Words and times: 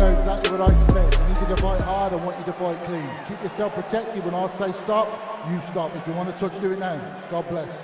Know 0.00 0.16
exactly 0.16 0.50
what 0.56 0.70
I 0.70 0.74
expect. 0.74 1.18
I 1.18 1.28
need 1.28 1.40
you 1.40 1.54
to 1.54 1.62
fight 1.62 1.82
hard, 1.82 2.12
I 2.12 2.16
want 2.16 2.38
you 2.38 2.44
to 2.44 2.52
fight 2.52 2.82
clean. 2.84 3.08
Keep 3.28 3.42
yourself 3.42 3.74
protected 3.74 4.24
when 4.24 4.34
I 4.34 4.46
say 4.46 4.72
stop, 4.72 5.08
you 5.50 5.60
stop. 5.68 5.94
If 5.96 6.06
you 6.06 6.14
want 6.14 6.30
to 6.30 6.38
touch, 6.38 6.58
do 6.60 6.72
it 6.72 6.78
now. 6.78 6.98
God 7.30 7.48
bless. 7.48 7.82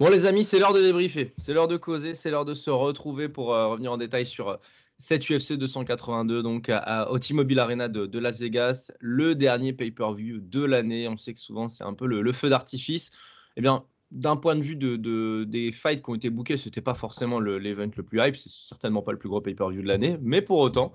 Bon 0.00 0.08
les 0.08 0.26
amis, 0.26 0.42
c'est 0.42 0.58
l'heure 0.58 0.72
de 0.72 0.82
débriefer, 0.82 1.32
c'est 1.38 1.52
l'heure 1.52 1.68
de 1.68 1.76
causer, 1.76 2.14
c'est 2.14 2.30
l'heure 2.30 2.44
de 2.44 2.54
se 2.54 2.70
retrouver 2.70 3.28
pour 3.28 3.54
euh, 3.54 3.68
revenir 3.68 3.92
en 3.92 3.96
détail 3.96 4.26
sur 4.26 4.48
euh, 4.48 4.56
cette 5.02 5.28
UFC 5.28 5.54
282, 5.54 6.42
donc 6.42 6.68
à, 6.68 6.78
à- 6.78 7.10
au 7.10 7.18
T-Mobile 7.18 7.58
Arena 7.58 7.88
de, 7.88 8.18
Las 8.20 8.38
Vegas, 8.40 8.92
le 9.00 9.34
dernier 9.34 9.72
pay-per-view 9.72 10.38
de 10.40 10.62
l'année. 10.64 11.08
On 11.08 11.16
sait 11.18 11.34
que 11.34 11.40
souvent 11.40 11.66
c'est 11.68 11.82
un 11.84 11.92
peu 11.94 12.06
le, 12.06 12.22
le 12.22 12.32
feu 12.32 12.48
d'artifice. 12.48 13.10
Eh 13.56 13.60
bien, 13.60 13.84
d'un 14.12 14.36
point 14.36 14.54
de 14.54 14.62
vue 14.62 14.76
de, 14.76 14.96
de- 14.96 15.44
des 15.44 15.72
fights 15.72 16.02
qui 16.04 16.10
ont 16.10 16.14
été 16.14 16.30
bookés, 16.30 16.56
c'était 16.56 16.80
pas 16.80 16.94
forcément 16.94 17.40
le- 17.40 17.58
l'event 17.58 17.90
le, 17.96 18.02
plus 18.04 18.20
hype, 18.20 18.36
c'est 18.36 18.48
certainement 18.50 19.02
pas 19.02 19.10
le 19.12 19.18
plus 19.18 19.28
gros 19.28 19.40
pay-per-view 19.40 19.82
de 19.82 19.88
l'année, 19.88 20.18
mais 20.22 20.40
pour 20.40 20.58
autant, 20.58 20.92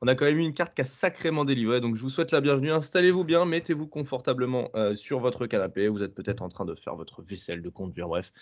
on 0.00 0.08
a 0.08 0.14
quand 0.16 0.24
même 0.26 0.38
eu 0.38 0.42
une 0.44 0.52
carte 0.54 0.74
qui 0.74 0.82
a 0.82 0.84
sacrément 0.84 1.44
délivré. 1.44 1.80
Donc 1.80 1.94
je 1.96 2.02
vous 2.02 2.10
souhaite 2.10 2.32
la 2.32 2.40
bienvenue. 2.40 2.70
Installez-vous 2.72 3.24
bien, 3.24 3.44
mettez-vous 3.46 3.86
confortablement 3.86 4.70
euh, 4.74 4.94
sur 4.96 5.20
votre 5.20 5.46
canapé. 5.46 5.88
Vous 5.88 6.02
êtes 6.02 6.14
peut-être 6.14 6.42
en 6.42 6.48
train 6.48 6.64
de 6.64 6.74
faire 6.74 6.96
votre 6.96 7.22
vaisselle, 7.22 7.62
de 7.62 7.68
conduire, 7.70 8.08
bref. 8.08 8.32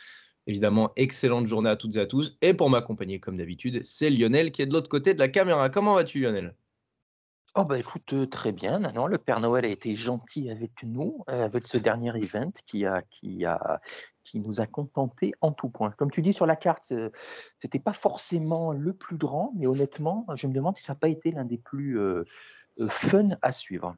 Évidemment, 0.46 0.90
excellente 0.96 1.46
journée 1.46 1.70
à 1.70 1.76
toutes 1.76 1.96
et 1.96 2.00
à 2.00 2.06
tous. 2.06 2.36
Et 2.42 2.52
pour 2.52 2.68
m'accompagner, 2.68 3.20
comme 3.20 3.36
d'habitude, 3.36 3.82
c'est 3.84 4.10
Lionel 4.10 4.50
qui 4.50 4.62
est 4.62 4.66
de 4.66 4.72
l'autre 4.72 4.88
côté 4.88 5.14
de 5.14 5.18
la 5.18 5.28
caméra. 5.28 5.70
Comment 5.70 5.94
vas-tu, 5.94 6.20
Lionel? 6.20 6.54
Oh 7.54 7.64
bah 7.64 7.78
écoute, 7.78 8.12
euh, 8.14 8.26
très 8.26 8.50
bien. 8.50 8.78
Non, 8.78 9.06
le 9.06 9.18
Père 9.18 9.38
Noël 9.38 9.66
a 9.66 9.68
été 9.68 9.94
gentil 9.94 10.50
avec 10.50 10.72
nous, 10.82 11.22
euh, 11.28 11.44
avec 11.44 11.66
ce 11.66 11.76
dernier 11.76 12.16
event 12.16 12.50
qui 12.66 12.86
a, 12.86 13.02
qui 13.02 13.44
a, 13.44 13.80
qui 14.24 14.40
nous 14.40 14.60
a 14.60 14.66
contentés 14.66 15.32
en 15.42 15.52
tout 15.52 15.68
point. 15.68 15.90
Comme 15.90 16.10
tu 16.10 16.22
dis 16.22 16.32
sur 16.32 16.46
la 16.46 16.56
carte, 16.56 16.92
euh, 16.92 17.10
c'était 17.60 17.78
pas 17.78 17.92
forcément 17.92 18.72
le 18.72 18.94
plus 18.94 19.18
grand, 19.18 19.52
mais 19.54 19.66
honnêtement, 19.66 20.26
je 20.34 20.46
me 20.46 20.54
demande 20.54 20.78
si 20.78 20.84
ça 20.84 20.94
n'a 20.94 20.98
pas 20.98 21.08
été 21.08 21.30
l'un 21.30 21.44
des 21.44 21.58
plus 21.58 22.00
euh, 22.00 22.24
fun 22.88 23.28
à 23.42 23.52
suivre. 23.52 23.94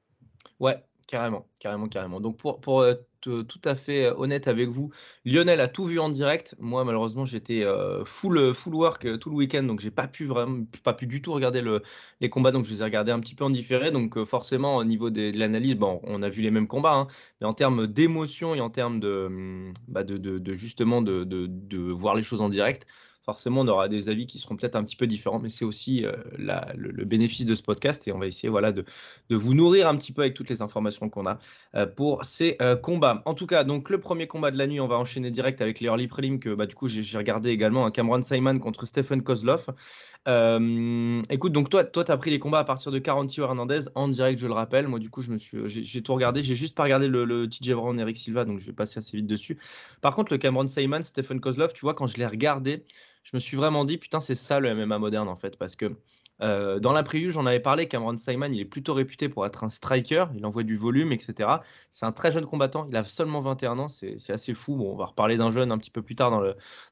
Ouais, 0.58 0.84
carrément, 1.06 1.46
carrément, 1.60 1.86
carrément. 1.86 2.20
Donc 2.20 2.36
pour, 2.36 2.60
pour 2.60 2.84
tout 3.24 3.60
à 3.64 3.74
fait 3.74 4.06
euh, 4.06 4.14
honnête 4.16 4.48
avec 4.48 4.68
vous, 4.68 4.90
Lionel 5.24 5.60
a 5.60 5.68
tout 5.68 5.84
vu 5.84 5.98
en 5.98 6.08
direct. 6.08 6.54
Moi, 6.58 6.84
malheureusement, 6.84 7.24
j'étais 7.24 7.64
euh, 7.64 8.04
full, 8.04 8.54
full 8.54 8.74
work 8.74 9.04
euh, 9.04 9.16
tout 9.16 9.30
le 9.30 9.36
week-end, 9.36 9.62
donc 9.64 9.80
j'ai 9.80 9.90
pas 9.90 10.06
pu 10.08 10.26
vraiment, 10.26 10.64
pas 10.82 10.94
pu 10.94 11.06
du 11.06 11.22
tout 11.22 11.32
regarder 11.32 11.60
le, 11.60 11.82
les 12.20 12.30
combats, 12.30 12.52
donc 12.52 12.64
je 12.64 12.72
les 12.72 12.80
ai 12.80 12.84
regardés 12.84 13.12
un 13.12 13.20
petit 13.20 13.34
peu 13.34 13.44
en 13.44 13.50
différé. 13.50 13.90
Donc 13.90 14.16
euh, 14.16 14.24
forcément, 14.24 14.76
au 14.76 14.84
niveau 14.84 15.10
de 15.10 15.32
l'analyse, 15.36 15.76
bon, 15.76 16.00
on 16.04 16.22
a 16.22 16.28
vu 16.28 16.42
les 16.42 16.50
mêmes 16.50 16.68
combats, 16.68 16.94
hein, 16.94 17.06
mais 17.40 17.46
en 17.46 17.52
termes 17.52 17.86
d'émotion 17.86 18.54
et 18.54 18.60
en 18.60 18.70
termes 18.70 19.00
de, 19.00 19.26
hum, 19.26 19.72
bah, 19.88 20.02
justement 20.52 21.02
de 21.02 21.92
voir 21.92 22.14
les 22.14 22.22
choses 22.22 22.40
en 22.40 22.48
direct. 22.48 22.86
Forcément, 23.24 23.62
on 23.62 23.68
aura 23.68 23.88
des 23.88 24.10
avis 24.10 24.26
qui 24.26 24.38
seront 24.38 24.54
peut-être 24.54 24.76
un 24.76 24.84
petit 24.84 24.96
peu 24.96 25.06
différents, 25.06 25.38
mais 25.38 25.48
c'est 25.48 25.64
aussi 25.64 26.04
euh, 26.04 26.12
le, 26.36 27.04
bénéfice 27.06 27.46
de 27.46 27.54
ce 27.54 27.62
podcast 27.62 28.06
et 28.06 28.12
on 28.12 28.18
va 28.18 28.26
essayer 28.26 28.50
voilà, 28.50 28.70
de, 28.70 28.84
vous 29.30 29.54
nourrir 29.54 29.88
un 29.88 29.96
petit 29.96 30.12
peu 30.12 30.20
avec 30.20 30.34
toutes 30.34 30.50
les 30.50 30.60
informations 30.60 31.08
qu'on 31.08 31.24
a 31.24 31.38
euh, 31.74 31.86
pour 31.86 32.26
ces 32.26 32.58
euh, 32.60 32.76
combats. 32.76 33.22
En 33.24 33.32
tout 33.32 33.46
cas, 33.46 33.64
donc 33.64 33.88
le 33.88 33.98
premier 33.98 34.26
combat 34.26 34.50
de 34.50 34.58
la 34.58 34.66
nuit, 34.66 34.78
on 34.78 34.88
va 34.88 34.98
enchaîner 34.98 35.30
direct 35.30 35.62
avec 35.62 35.80
les 35.80 35.86
early 35.86 36.06
prelims 36.06 36.38
que 36.38 36.54
bah, 36.54 36.66
du 36.66 36.74
coup 36.74 36.86
j'ai 36.86 37.16
regardé 37.16 37.48
également 37.48 37.86
un 37.86 37.90
Cameron 37.90 38.22
Simon 38.22 38.58
contre 38.58 38.84
Stephen 38.84 39.22
Kozlov. 39.22 39.68
Écoute, 40.26 41.52
donc 41.52 41.70
toi, 41.70 41.84
toi, 41.84 42.04
tu 42.04 42.12
as 42.12 42.16
pris 42.18 42.30
les 42.30 42.38
combats 42.38 42.58
à 42.58 42.64
partir 42.64 42.92
de 42.92 42.98
Carantio 42.98 43.44
Hernandez 43.44 43.88
en 43.94 44.08
direct, 44.08 44.38
je 44.38 44.46
le 44.46 44.52
rappelle. 44.52 44.86
Moi, 44.86 44.98
du 44.98 45.08
coup, 45.08 45.22
je 45.22 45.30
me 45.30 45.38
suis, 45.38 45.58
j'ai 45.66 45.82
j'ai 45.82 46.02
tout 46.02 46.12
regardé. 46.14 46.42
J'ai 46.42 46.54
juste 46.54 46.74
pas 46.74 46.82
regardé 46.82 47.08
le, 47.08 47.24
le 47.24 47.48
TJ 47.48 47.72
Brown, 47.72 47.98
Eric 47.98 48.18
Silva, 48.18 48.44
donc 48.44 48.58
je 48.58 48.66
vais 48.66 48.72
passer 48.72 48.98
assez 48.98 49.16
vite 49.16 49.26
dessus. 49.26 49.58
Par 50.02 50.14
contre, 50.14 50.32
le 50.32 50.38
Cameron 50.38 50.68
Simon, 50.68 51.02
Stephen 51.02 51.40
Kozlov, 51.40 51.72
tu 51.72 51.80
vois, 51.82 51.94
quand 51.94 52.06
je 52.06 52.18
l'ai 52.18 52.26
regardé, 52.26 52.84
je 53.24 53.30
me 53.34 53.40
suis 53.40 53.56
vraiment 53.56 53.84
dit, 53.84 53.98
putain, 53.98 54.20
c'est 54.20 54.34
ça 54.34 54.60
le 54.60 54.72
MMA 54.74 54.98
moderne 54.98 55.28
en 55.28 55.36
fait, 55.36 55.56
parce 55.56 55.74
que 55.74 55.96
euh, 56.42 56.78
dans 56.80 56.92
la 56.92 57.02
preview, 57.02 57.30
j'en 57.30 57.46
avais 57.46 57.60
parlé. 57.60 57.88
Cameron 57.88 58.16
Simon, 58.16 58.50
il 58.52 58.60
est 58.60 58.64
plutôt 58.64 58.94
réputé 58.94 59.28
pour 59.28 59.46
être 59.46 59.64
un 59.64 59.68
striker. 59.68 60.26
Il 60.36 60.44
envoie 60.44 60.62
du 60.62 60.76
volume, 60.76 61.12
etc. 61.12 61.48
C'est 61.90 62.06
un 62.06 62.12
très 62.12 62.32
jeune 62.32 62.46
combattant. 62.46 62.86
Il 62.90 62.96
a 62.96 63.04
seulement 63.04 63.40
21 63.40 63.78
ans. 63.78 63.88
C'est 63.88 64.30
assez 64.30 64.54
fou. 64.54 64.76
Bon, 64.76 64.92
on 64.92 64.96
va 64.96 65.06
reparler 65.06 65.36
d'un 65.36 65.50
jeune 65.50 65.72
un 65.72 65.78
petit 65.78 65.90
peu 65.90 66.02
plus 66.02 66.16
tard 66.16 66.30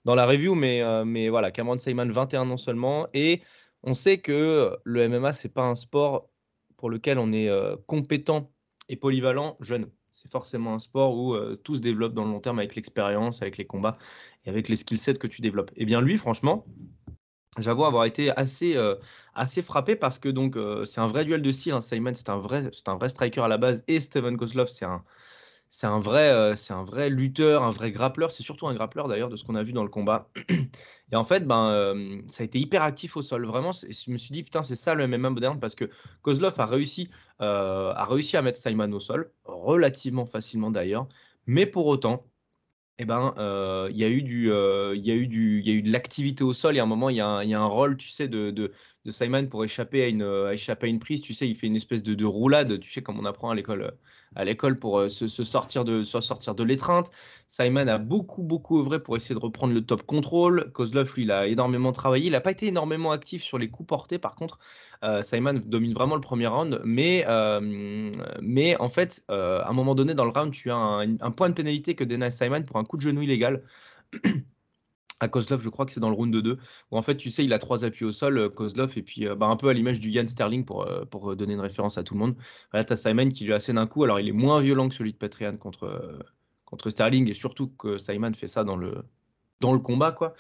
dans, 0.05 0.15
la 0.15 0.27
review. 0.27 0.55
Mais, 0.55 0.83
euh, 0.83 1.05
voilà, 1.31 1.51
Cameron 1.51 1.79
Simon, 1.79 2.09
21 2.09 2.51
ans 2.51 2.57
seulement. 2.57 3.09
Et 3.15 3.43
on 3.83 3.95
sait 3.95 4.19
que 4.19 4.77
le 4.85 5.09
MMA, 5.09 5.33
c'est 5.33 5.53
pas 5.53 5.65
un 5.65 5.75
sport 5.75 6.31
pour 6.77 6.91
lequel 6.91 7.19
on 7.19 7.33
est 7.33 7.49
euh, 7.49 7.77
compétent 7.87 8.51
et 8.89 8.97
polyvalent 8.97 9.57
jeune. 9.61 9.89
C'est 10.13 10.31
forcément 10.31 10.75
un 10.75 10.79
sport 10.79 11.17
où 11.17 11.37
tout 11.57 11.75
se 11.75 11.81
développe 11.81 12.15
dans 12.15 12.25
le 12.25 12.31
long 12.31 12.39
terme 12.39 12.61
avec 12.61 12.77
l'expérience, 12.77 13.43
avec 13.43 13.57
les 13.57 13.65
combats 13.65 13.99
et 14.45 14.51
avec 14.51 14.69
les 14.69 14.77
skill 14.77 14.99
sets 14.99 15.15
que 15.15 15.27
tu 15.27 15.41
développes. 15.41 15.71
Et 15.77 15.85
bien 15.85 16.01
lui, 16.01 16.17
franchement, 16.19 16.67
J'avoue 17.59 17.85
avoir 17.85 18.07
été 18.07 18.31
assez, 18.31 18.77
euh, 18.77 18.95
assez 19.35 19.61
frappé 19.61 19.95
parce 19.95 20.19
que 20.19 20.31
donc 20.31 20.57
euh, 20.57 20.87
c'est 20.87 21.03
un 21.03 21.07
vrai 21.07 21.27
duel 21.27 21.43
de 21.43 21.51
style. 21.51 21.73
hein. 21.73 21.83
Simon, 21.83 22.13
c'est 22.15 22.31
un 22.31 22.39
vrai, 22.39 22.71
c'est 22.73 22.89
un 22.89 22.97
vrai 22.97 23.11
striker 23.11 23.43
à 23.43 23.49
la 23.49 23.59
base 23.59 23.85
et 23.89 24.01
Steven 24.01 24.39
Kozlov, 24.39 24.69
c'est 24.69 24.87
un, 24.87 25.05
c'est 25.69 25.87
un 25.87 26.01
vrai, 26.01 26.31
euh, 26.31 26.57
c'est 26.57 26.73
un 26.73 26.83
vrai 26.83 27.11
lutteur, 27.11 27.63
un 27.63 27.71
vrai 27.71 27.93
grappleur. 27.93 28.31
C'est 28.31 28.43
surtout 28.43 28.69
un 28.69 28.75
grappleur 28.75 29.07
d'ailleurs 29.07 29.29
de 29.29 29.37
ce 29.37 29.45
qu'on 29.45 29.55
a 29.55 29.63
vu 29.63 29.75
dans 29.75 29.83
le 29.83 29.91
combat. 29.91 30.31
Et 31.13 31.17
en 31.17 31.25
fait, 31.25 31.47
ben, 31.47 32.23
ça 32.29 32.43
a 32.43 32.47
été 32.47 32.59
hyper 32.59 32.83
actif 32.83 33.19
au 33.19 33.23
sol. 33.23 33.45
Vraiment, 33.45 33.73
je 33.73 34.11
me 34.11 34.17
suis 34.17 34.33
dit 34.33 34.45
putain, 34.45 34.63
c'est 34.63 34.77
ça 34.77 34.95
le 34.95 35.07
MMA 35.07 35.29
moderne 35.29 35.61
parce 35.61 35.75
que 35.75 35.91
Kozlov 36.23 36.59
a 36.59 36.65
réussi, 36.65 37.11
a 37.39 38.07
réussi 38.09 38.39
à 38.39 38.43
mettre 38.43 38.59
Simon 38.59 38.91
au 38.93 39.01
sol 39.01 39.31
relativement 39.45 40.25
facilement 40.25 40.71
d'ailleurs. 40.71 41.07
Mais 41.47 41.67
pour 41.67 41.87
autant, 41.87 42.25
eh 42.99 43.05
ben, 43.05 43.35
euh, 43.39 43.89
il 43.91 43.97
y 43.97 44.05
a 44.05 44.09
eu 44.09 44.23
du, 44.23 44.51
euh, 44.53 44.95
il 44.97 45.05
y 45.07 45.11
a 45.11 45.15
eu 45.15 45.27
du, 45.27 45.61
il 45.61 45.67
y 45.67 45.71
a 45.71 45.75
eu 45.75 45.83
de 45.83 45.91
l'activité 45.93 46.45
au 46.45 46.53
sol. 46.53 46.77
Et 46.77 46.81
à 46.81 46.83
un 46.85 46.87
moment, 46.87 47.09
il 47.11 47.17
y 47.17 47.21
a 47.21 47.27
un, 47.27 47.43
il 47.43 47.51
y 47.51 47.55
a 47.55 47.61
un 47.61 47.67
rôle, 47.67 47.97
tu 47.97 48.09
sais, 48.09 48.29
de, 48.29 48.51
de, 48.51 48.73
de 49.05 49.11
Simon 49.11 49.47
pour 49.47 49.65
échapper 49.65 50.05
à 50.05 50.07
une, 50.07 50.23
euh, 50.23 50.53
échapper 50.53 50.87
à 50.87 50.91
une 50.91 50.99
prise. 50.99 51.21
Tu 51.21 51.35
sais, 51.35 51.49
il 51.49 51.57
fait 51.57 51.67
une 51.67 51.77
espèce 51.77 52.03
de, 52.03 52.15
de 52.15 52.25
roulade. 52.25 52.79
Tu 52.81 52.93
sais, 52.93 53.03
comme 53.03 53.19
on 53.19 53.25
apprend 53.25 53.51
à 53.51 53.55
l'école, 53.55 53.83
euh, 53.83 53.91
à 54.37 54.75
pour 54.75 55.01
euh, 55.01 55.09
se, 55.09 55.27
sortir 55.29 55.85
de, 55.85 56.63
l'étreinte. 56.63 57.11
Simon 57.49 57.89
a 57.89 57.99
beaucoup, 57.99 58.43
beaucoup 58.43 58.79
œuvré 58.81 59.03
pour 59.03 59.17
essayer 59.17 59.35
de 59.35 59.41
reprendre 59.41 59.75
le 59.75 59.85
top 59.85 60.03
contrôle. 60.03 60.71
Kozlov, 60.73 61.13
lui, 61.17 61.25
il 61.25 61.33
a 61.33 61.49
énormément 61.49 61.91
travaillé. 61.93 62.27
Il 62.27 62.33
n'a 62.33 62.41
pas 62.41 62.53
été 62.53 62.69
énormément 62.69 63.11
actif 63.11 63.43
sur 63.43 63.59
les 63.59 63.69
coups 63.69 63.89
portés. 63.89 64.19
Par 64.19 64.37
contre, 64.37 64.59
Simon 65.23 65.61
domine 65.65 65.93
vraiment 65.93 66.15
le 66.15 66.21
premier 66.21 66.47
round. 66.47 66.81
Mais, 66.85 67.27
mais 68.41 68.77
en 68.81 68.89
fait, 68.89 69.25
à 69.29 69.69
un 69.69 69.73
moment 69.73 69.95
donné 69.95 70.15
dans 70.15 70.25
le 70.25 70.31
round, 70.31 70.53
tu 70.53 70.71
as 70.71 70.77
un, 70.77 71.31
point 71.33 71.49
de 71.49 71.55
pénalité 71.55 71.95
que 71.95 72.05
dénage 72.05 72.33
Simon 72.33 72.63
pour 72.63 72.77
un 72.77 72.85
coup 72.85 72.97
de 72.97 73.03
genou 73.03 73.23
illégal. 73.23 73.65
à 75.23 75.29
Kozlov, 75.29 75.63
je 75.63 75.69
crois 75.69 75.87
que 75.87 75.93
c'est 75.93 76.01
dans 76.01 76.09
le 76.09 76.17
round 76.17 76.35
de 76.35 76.41
2, 76.41 76.59
où 76.91 76.99
en 76.99 77.03
fait, 77.03 77.17
tu 77.17 77.31
sais, 77.31 77.45
il 77.45 77.53
a 77.53 77.61
trois 77.61 77.85
appuis 77.85 78.05
au 78.05 78.11
sol, 78.11 78.39
euh, 78.39 78.49
Kozlov, 78.49 78.99
et 78.99 79.03
puis 79.03 79.29
euh, 79.29 79.37
bah, 79.37 79.47
un 79.47 79.57
peu 79.57 79.69
à 79.69 79.73
l'image 79.73 80.01
du 80.01 80.11
Yann 80.11 80.27
Sterling 80.27 80.65
pour, 80.65 80.83
euh, 80.83 81.37
donner 81.37 81.55
une 81.55 81.61
référence 81.61 81.97
à 81.97 82.03
tout 82.03 82.15
le 82.15 82.21
monde. 82.21 82.35
Là, 82.73 82.83
tu 82.83 82.93
as 82.93 82.97
Simon 82.97 83.29
qui 83.29 83.45
lui 83.45 83.53
assène 83.53 83.79
un 83.79 83.87
coup, 83.87 84.03
alors 84.03 84.19
il 84.19 84.29
est 84.29 84.33
moins 84.33 84.61
violent 84.61 84.89
que 84.89 84.97
celui 84.97 85.13
de 85.13 85.17
Petrian 85.17 85.57
contre, 85.57 86.19
Sterling, 86.89 87.31
et 87.31 87.35
surtout 87.35 87.69
que 87.69 87.99
Simon 87.99 88.33
fait 88.33 88.49
ça 88.49 88.65
dans 88.65 88.77
le, 88.77 89.05
combat, 89.61 90.11
quoi. 90.11 90.35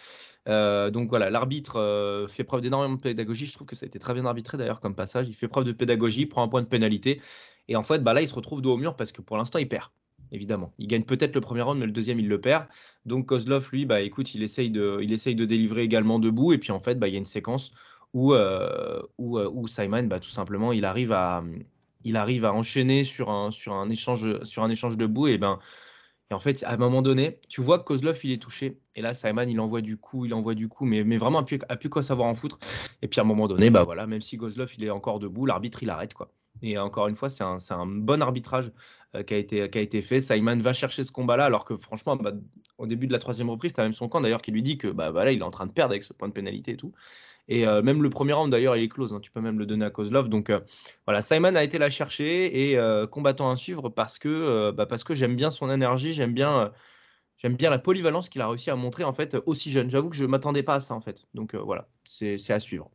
Donc 0.46 1.10
voilà, 1.10 1.30
l'arbitre 1.30 2.26
fait 2.28 2.42
preuve 2.42 2.60
d'énormément 2.60 2.96
de 2.96 3.00
pédagogie. 3.00 3.46
Je 3.46 3.52
trouve 3.52 3.68
que 3.68 3.76
ça 3.76 3.84
a 3.84 3.86
été 3.86 4.00
très 4.00 4.14
bien 4.14 4.24
arbitré 4.24 4.58
d'ailleurs 4.58 4.80
comme 4.80 4.96
passage. 4.96 5.28
Il 5.28 5.34
fait 5.34 5.46
preuve 5.46 5.64
de 5.64 5.70
pédagogie, 5.70 6.26
prend 6.26 6.42
un 6.42 6.48
point 6.48 6.62
de 6.62 6.66
pénalité. 6.66 7.20
Et 7.68 7.76
en 7.76 7.84
fait, 7.84 8.00
bah, 8.00 8.14
là, 8.14 8.22
il 8.22 8.26
se 8.26 8.34
retrouve 8.34 8.60
dos 8.60 8.72
au 8.72 8.78
mur 8.78 8.96
parce 8.96 9.12
que 9.12 9.22
pour 9.22 9.36
l'instant, 9.36 9.60
il 9.60 9.68
perd. 9.68 9.90
Évidemment. 10.32 10.72
Il 10.78 10.86
gagne 10.88 11.04
peut-être 11.04 11.34
le 11.34 11.42
premier 11.42 11.60
round, 11.60 11.78
mais 11.78 11.84
le 11.84 11.92
deuxième, 11.92 12.18
il 12.18 12.26
le 12.26 12.40
perd. 12.40 12.66
Donc 13.04 13.26
Kozlov, 13.26 13.68
lui, 13.70 13.84
bah, 13.84 14.00
écoute, 14.00 14.34
il 14.34 14.42
essaye, 14.42 14.70
de, 14.70 14.98
il 15.02 15.12
essaye 15.12 15.34
de 15.34 15.44
délivrer 15.44 15.82
également 15.82 16.18
debout. 16.18 16.54
Et 16.54 16.58
puis 16.58 16.72
en 16.72 16.80
fait, 16.80 16.94
bah, 16.94 17.06
il 17.06 17.12
y 17.12 17.16
a 17.16 17.18
une 17.18 17.26
séquence 17.26 17.72
où, 18.14 18.32
euh, 18.32 19.02
euh, 19.20 19.50
où 19.52 19.68
Simon, 19.68 20.04
bah, 20.04 20.20
tout 20.20 20.30
simplement, 20.30 20.72
il 20.72 20.86
arrive 20.86 21.12
à, 21.12 21.44
il 22.04 22.16
arrive 22.16 22.46
à 22.46 22.54
enchaîner 22.54 23.04
sur 23.04 23.30
un, 23.30 23.50
sur 23.50 23.74
un, 23.74 23.90
échange, 23.90 24.42
sur 24.42 24.62
un 24.62 24.70
échange 24.70 24.96
debout. 24.96 25.28
Et 25.28 25.36
ben. 25.36 25.58
Et 26.30 26.34
en 26.34 26.38
fait, 26.38 26.64
à 26.64 26.72
un 26.72 26.76
moment 26.78 27.02
donné, 27.02 27.40
tu 27.50 27.60
vois 27.60 27.78
que 27.78 27.84
Kozlov, 27.84 28.18
il 28.24 28.32
est 28.32 28.40
touché. 28.40 28.80
Et 28.96 29.02
là, 29.02 29.12
Simon, 29.12 29.42
il 29.42 29.60
envoie 29.60 29.82
du 29.82 29.98
coup, 29.98 30.24
il 30.24 30.32
envoie 30.32 30.54
du 30.54 30.66
coup, 30.66 30.86
mais, 30.86 31.04
mais 31.04 31.18
vraiment 31.18 31.44
plus, 31.44 31.58
à 31.68 31.76
plus 31.76 31.90
quoi 31.90 32.02
savoir 32.02 32.26
en 32.26 32.34
foutre. 32.34 32.58
Et 33.02 33.08
puis 33.08 33.20
à 33.20 33.22
un 33.22 33.26
moment 33.26 33.48
donné, 33.48 33.68
bah 33.68 33.82
voilà, 33.82 34.06
même 34.06 34.22
si 34.22 34.38
Kozlov 34.38 34.72
il 34.78 34.84
est 34.84 34.90
encore 34.90 35.18
debout, 35.18 35.44
l'arbitre 35.44 35.82
il 35.82 35.90
arrête 35.90 36.14
quoi. 36.14 36.32
Et 36.62 36.78
encore 36.78 37.08
une 37.08 37.16
fois, 37.16 37.28
c'est 37.28 37.42
un, 37.42 37.58
un, 37.70 37.86
bon 37.86 38.22
arbitrage 38.22 38.72
qui, 39.26 39.34
a 39.34 39.36
été, 39.36 39.68
qui 39.68 39.78
a 39.78 39.80
été 39.80 40.00
fait. 40.00 40.20
Simon 40.20 40.56
va 40.58 40.72
chercher 40.72 41.04
ce 41.04 41.12
combat-là, 41.12 41.44
alors 41.44 41.64
que 41.64 41.76
franchement, 41.76 42.16
bah, 42.16 42.32
au 42.78 42.86
début 42.86 43.06
de 43.06 43.12
la 43.12 43.18
troisième 43.18 43.50
reprise, 43.50 43.72
tu 43.72 43.80
as 43.80 43.84
même 43.84 43.92
son 43.92 44.08
camp 44.08 44.20
d'ailleurs 44.20 44.42
qui 44.42 44.50
lui 44.52 44.62
dit 44.62 44.78
que 44.78 44.88
bah, 44.88 45.10
voilà, 45.10 45.32
il 45.32 45.40
est 45.40 45.44
en 45.44 45.50
train 45.50 45.66
de 45.66 45.72
perdre 45.72 45.92
avec 45.92 46.02
ce 46.02 46.12
point 46.12 46.28
de 46.28 46.32
pénalité 46.32 46.72
et 46.72 46.76
tout. 46.76 46.92
Et 47.48 47.66
euh, 47.66 47.82
même 47.82 48.02
le 48.02 48.08
premier 48.08 48.32
round 48.32 48.50
d'ailleurs, 48.50 48.76
il 48.76 48.84
est 48.84 48.88
close. 48.88 49.12
Hein. 49.12 49.20
tu 49.20 49.30
peux 49.30 49.40
même 49.40 49.58
le 49.58 49.66
donner 49.66 49.84
à 49.84 49.90
Kozlov. 49.90 50.28
Donc 50.28 50.48
euh, 50.48 50.60
voilà, 51.06 51.20
Simon 51.20 51.54
a 51.54 51.64
été 51.64 51.78
la 51.78 51.90
chercher 51.90 52.70
et 52.70 52.78
combattant 53.10 53.50
à 53.50 53.56
suivre 53.56 53.88
parce 53.90 54.18
que, 54.18 54.70
bah, 54.70 54.86
parce 54.86 55.04
que 55.04 55.14
j'aime 55.14 55.36
bien 55.36 55.50
son 55.50 55.70
énergie, 55.70 56.12
j'aime 56.12 56.34
bien. 56.34 56.72
J'aime 57.38 57.56
bien 57.56 57.70
la 57.70 57.78
polyvalence 57.80 58.28
qu'il 58.28 58.40
a 58.40 58.46
réussi 58.46 58.70
à 58.70 58.76
montrer 58.76 59.02
en 59.02 59.12
fait 59.12 59.36
aussi 59.46 59.68
jeune. 59.72 59.90
J'avoue 59.90 60.10
que 60.10 60.14
je 60.14 60.24
m'attendais 60.24 60.62
pas 60.62 60.76
à 60.76 60.80
ça 60.80 60.94
en 60.94 61.00
fait. 61.00 61.24
Donc 61.34 61.56
voilà, 61.56 61.88
c'est 62.04 62.50
à 62.50 62.60
suivre 62.60 62.88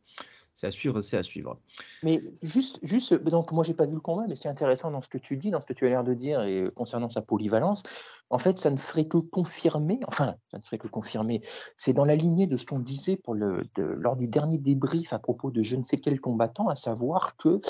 c'est 0.58 0.66
à 0.66 0.72
suivre, 0.72 1.02
c'est 1.02 1.16
à 1.16 1.22
suivre. 1.22 1.56
Mais 2.02 2.20
juste, 2.42 2.80
juste 2.82 3.14
donc 3.14 3.52
moi 3.52 3.62
j'ai 3.62 3.74
pas 3.74 3.86
vu 3.86 3.94
le 3.94 4.00
combat, 4.00 4.24
mais 4.28 4.34
c'est 4.34 4.48
intéressant 4.48 4.90
dans 4.90 5.00
ce 5.00 5.08
que 5.08 5.16
tu 5.16 5.36
dis, 5.36 5.52
dans 5.52 5.60
ce 5.60 5.66
que 5.66 5.72
tu 5.72 5.86
as 5.86 5.88
l'air 5.88 6.02
de 6.02 6.14
dire 6.14 6.42
et 6.42 6.64
concernant 6.74 7.08
sa 7.08 7.22
polyvalence. 7.22 7.84
En 8.28 8.38
fait, 8.38 8.58
ça 8.58 8.68
ne 8.70 8.76
ferait 8.76 9.06
que 9.06 9.18
confirmer, 9.18 10.00
enfin, 10.08 10.34
ça 10.50 10.58
ne 10.58 10.62
ferait 10.64 10.78
que 10.78 10.88
confirmer. 10.88 11.42
C'est 11.76 11.92
dans 11.92 12.04
la 12.04 12.16
lignée 12.16 12.48
de 12.48 12.56
ce 12.56 12.66
qu'on 12.66 12.80
disait 12.80 13.14
pour 13.14 13.34
le, 13.34 13.68
lors 13.76 14.16
du 14.16 14.26
dernier 14.26 14.58
débrief 14.58 15.12
à 15.12 15.20
propos 15.20 15.52
de 15.52 15.62
je 15.62 15.76
ne 15.76 15.84
sais 15.84 15.98
quel 15.98 16.20
combattant, 16.20 16.66
à 16.66 16.74
savoir 16.74 17.36
que 17.36 17.60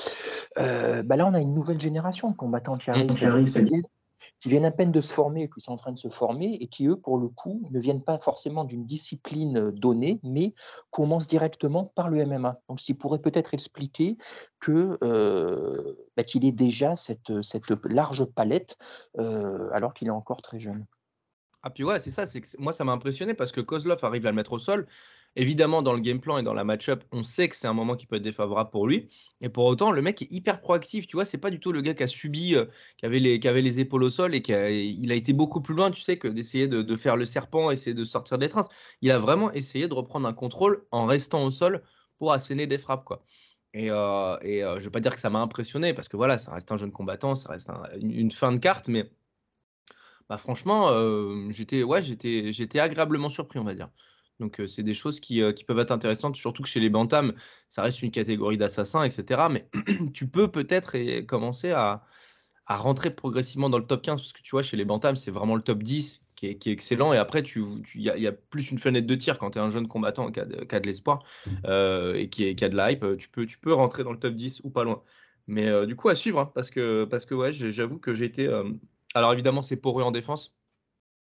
euh, 0.57 1.03
bah 1.03 1.17
là 1.17 1.27
on 1.27 1.35
a 1.35 1.41
une 1.41 1.53
nouvelle 1.53 1.81
génération 1.81 2.31
de 2.31 2.37
combattants 2.37 2.79
qui 2.79 2.89
arrivent, 2.89 3.13
mmh 3.13 3.83
qui 4.41 4.49
viennent 4.49 4.65
à 4.65 4.71
peine 4.71 4.93
de 4.93 5.01
se 5.01 5.13
former, 5.13 5.49
qui 5.49 5.61
sont 5.61 5.73
en 5.73 5.77
train 5.77 5.93
de 5.93 5.99
se 5.99 6.09
former, 6.09 6.57
et 6.61 6.69
qui, 6.69 6.87
eux, 6.87 6.97
pour 6.97 7.19
le 7.19 7.29
coup, 7.29 7.63
ne 7.71 7.81
viennent 7.81 8.03
pas 8.03 8.19
forcément 8.19 8.65
d'une 8.65 8.87
discipline 8.87 9.57
euh, 9.59 9.73
donnée, 9.73 10.21
mais 10.23 10.55
commencent 10.91 11.27
directement 11.27 11.85
par 11.85 12.09
le 12.09 12.25
MMA. 12.25 12.61
Donc, 12.69 12.81
s'il 12.81 12.97
pourrait 12.97 13.21
peut-être 13.21 13.55
expliquer 13.55 14.17
que 14.61 14.99
euh, 15.03 15.95
bah, 16.17 16.25
qu'il 16.25 16.45
ait 16.45 16.53
déjà 16.53 16.97
cette, 16.97 17.31
large 17.85 18.25
palette, 18.27 18.77
euh, 19.19 19.69
alors 19.73 19.95
qu'il 19.95 20.09
est 20.09 20.13
encore 20.13 20.43
très 20.43 20.61
jeune. 20.61 20.87
Ah 21.63 21.71
puis 21.71 21.83
ouais, 21.83 21.99
c'est 21.99 22.13
ça, 22.13 22.25
moi 22.59 22.73
ça 22.73 22.85
m'a 22.85 22.93
impressionné 22.93 23.35
parce 23.35 23.51
que 23.51 23.61
Kozlov 23.61 23.99
arrive 24.05 24.25
à 24.27 24.31
le 24.31 24.37
mettre 24.37 24.53
au 24.53 24.61
sol. 24.61 24.87
Évidemment, 25.37 25.83
dans 25.83 25.93
le 25.93 26.01
game 26.01 26.21
plan 26.21 26.39
et 26.39 26.43
dans 26.43 26.55
la 26.55 26.65
match-up, 26.65 27.05
on 27.13 27.23
sait 27.23 27.49
que 27.49 27.55
c'est 27.55 27.69
un 27.69 27.73
moment 27.73 27.95
qui 27.95 28.07
peut 28.07 28.17
être 28.17 28.23
défavorable 28.23 28.71
pour 28.71 28.89
lui. 28.89 29.09
Et 29.41 29.49
pour 29.49 29.67
autant, 29.67 29.93
le 29.93 30.03
mec 30.03 30.23
est 30.23 30.33
hyper 30.33 30.61
proactif. 30.61 31.07
Tu 31.07 31.17
vois, 31.17 31.25
c'est 31.25 31.39
pas 31.39 31.51
du 31.51 31.61
tout 31.61 31.71
le 31.71 31.81
gars 31.81 31.95
qui 31.95 32.03
a 32.03 32.09
subi, 32.09 32.57
euh, 32.57 32.65
qui, 32.97 33.07
avait 33.07 33.21
les, 33.21 33.39
les 33.39 33.81
épaules 33.81 34.03
au 34.03 34.11
sol 34.11 34.35
et 34.35 34.43
qui 34.43 34.53
a, 34.53 34.69
il 34.71 35.13
a 35.13 35.15
été 35.15 35.33
beaucoup 35.33 35.61
plus 35.61 35.75
loin, 35.75 35.91
tu 35.93 36.03
sais, 36.03 36.19
que 36.19 36.27
d'essayer 36.27 36.67
de, 36.67 36.97
faire 36.97 37.17
le 37.17 37.25
serpent, 37.25 37.71
essayer 37.71 37.95
de 37.95 38.05
sortir 38.05 38.39
des 38.39 38.49
trains. 38.49 38.69
Il 39.01 39.13
a 39.13 39.19
vraiment 39.19 39.53
essayé 39.53 39.87
de 39.87 39.95
reprendre 39.95 40.27
un 40.27 40.33
contrôle 40.33 40.85
en 40.91 41.07
restant 41.07 41.45
au 41.45 41.51
sol 41.53 41.83
pour 42.19 42.33
asséner 42.33 42.67
des 42.67 42.79
frappes, 42.79 43.05
quoi. 43.05 43.25
Et, 43.75 43.91
euh, 43.91 44.37
et 44.43 44.65
euh, 44.65 44.81
je 44.81 44.87
veux 44.87 44.91
pas 44.91 45.01
dire 45.01 45.15
que 45.15 45.21
ça 45.21 45.31
m'a 45.31 45.41
impressionné 45.41 45.95
parce 45.95 46.09
que 46.09 46.17
voilà, 46.17 46.39
ça 46.39 46.53
reste 46.53 46.73
un 46.73 46.77
jeune 46.77 46.91
combattant, 46.91 47.35
ça 47.37 47.51
reste 47.51 47.71
une, 48.01 48.33
fin 48.33 48.51
de 48.51 48.59
carte, 48.59 48.89
mais 48.89 49.09
bah, 50.29 50.39
franchement, 50.39 50.91
j'étais 51.51 51.83
ouais, 51.85 52.03
j'étais 52.03 52.81
agréablement 52.81 53.31
surpris, 53.31 53.61
on 53.61 53.65
va 53.65 53.75
dire. 53.75 53.89
Donc, 54.41 54.63
c'est 54.69 54.83
des 54.83 54.95
choses 54.95 55.21
qui, 55.21 55.43
peuvent 55.67 55.79
être 55.79 55.91
intéressantes, 55.91 56.37
surtout 56.37 56.63
que 56.63 56.69
chez 56.69 56.81
les 56.81 56.91
bantams, 56.91 57.35
ça 57.69 57.83
reste 57.83 58.03
une 58.03 58.11
catégorie 58.11 58.57
d'assassins, 58.57 59.03
etc. 59.03 59.49
Mais 59.51 59.69
tu 60.15 60.29
peux 60.29 60.49
peut-être 60.49 60.97
commencer 61.27 61.73
à, 61.73 62.05
rentrer 62.67 63.11
progressivement 63.11 63.71
dans 63.71 63.79
le 63.79 63.87
top 63.87 64.03
15, 64.03 64.21
parce 64.21 64.33
que 64.33 64.43
tu 64.43 64.51
vois, 64.51 64.63
chez 64.63 64.77
les 64.77 64.85
bantams, 64.85 65.17
c'est 65.17 65.31
vraiment 65.31 65.57
le 65.57 65.63
top 65.63 65.83
10 65.83 66.23
qui 66.37 66.47
est, 66.47 66.67
excellent. 66.69 67.13
Et 67.13 67.17
après, 67.17 67.41
il 67.41 67.45
tu, 67.45 67.65
y, 67.97 68.27
a, 68.27 68.33
plus 68.33 68.71
une 68.71 68.79
fenêtre 68.79 69.07
de 69.07 69.15
tir 69.15 69.39
quand 69.39 69.53
tu 69.53 69.59
es 69.59 69.63
un 69.63 69.71
jeune 69.71 69.89
combattant 69.89 70.31
qui 70.31 70.39
a 70.39 70.45
de, 70.45 70.87
l'espoir 70.87 71.25
mmh. 71.47 72.15
et 72.15 72.29
qui, 72.29 72.65
a 72.65 72.69
de 72.69 72.77
la 72.77 72.93
hype. 72.93 73.17
Tu 73.19 73.29
peux, 73.31 73.47
tu 73.47 73.59
peux 73.59 73.73
rentrer 73.73 74.05
dans 74.05 74.13
le 74.13 74.19
top 74.19 74.35
10 74.35 74.61
ou 74.63 74.71
pas 74.71 74.85
loin. 74.85 75.03
Mais 75.49 75.87
du 75.87 75.97
coup, 75.97 76.11
à 76.11 76.15
suivre, 76.15 76.39
hein, 76.41 76.53
parce 76.55 76.71
que, 76.71 77.05
parce 77.05 77.25
que 77.25 77.35
ouais, 77.35 77.53
j'avoue 77.53 77.99
que 77.99 78.15
j'ai 78.15 78.27
été. 78.27 78.47
alors 79.15 79.33
évidemment, 79.33 79.63
c'est 79.63 79.77
poreux 79.77 80.05
en 80.05 80.13
défense 80.13 80.58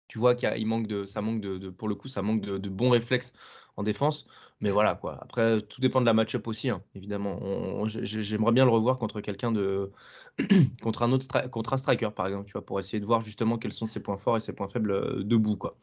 tu 0.09 0.17
vois 0.17 0.35
qu'il 0.35 0.67
manque 0.67 0.87
de, 0.87 1.05
ça 1.05 1.21
manque 1.21 1.39
de, 1.39 1.69
pour 1.69 1.87
le 1.87 1.95
coup, 1.95 2.09
ça 2.09 2.21
manque 2.21 2.41
de, 2.41 2.69
bons 2.69 2.89
réflexes 2.89 3.31
en 3.77 3.83
défense. 3.83 4.27
Mais 4.59 4.71
voilà, 4.71 4.95
quoi. 4.95 5.17
Après, 5.21 5.61
tout 5.61 5.79
dépend 5.79 6.01
de 6.01 6.05
la 6.05 6.13
match-up 6.13 6.45
aussi, 6.47 6.69
hein, 6.69 6.81
évidemment. 6.95 7.39
J'aimerais 7.85 8.51
bien 8.51 8.65
le 8.65 8.71
revoir 8.71 8.97
contre 8.97 9.21
quelqu'un 9.21 9.53
de, 9.53 9.91
contre 10.81 11.03
un 11.03 11.11
autre, 11.13 11.27
contre 11.49 11.73
un 11.73 11.77
striker, 11.77 12.09
par 12.13 12.27
exemple, 12.27 12.47
tu 12.47 12.53
vois, 12.53 12.65
pour 12.65 12.79
essayer 12.79 12.99
de 12.99 13.05
voir 13.05 13.21
justement 13.21 13.57
quels 13.57 13.71
sont 13.71 13.87
ses 13.87 14.01
points 14.01 14.17
forts 14.17 14.35
et 14.35 14.41
ses 14.41 14.51
points 14.51 14.67
faibles 14.67 14.91
euh, 14.91 15.23
debout, 15.23 15.55
quoi. 15.55 15.77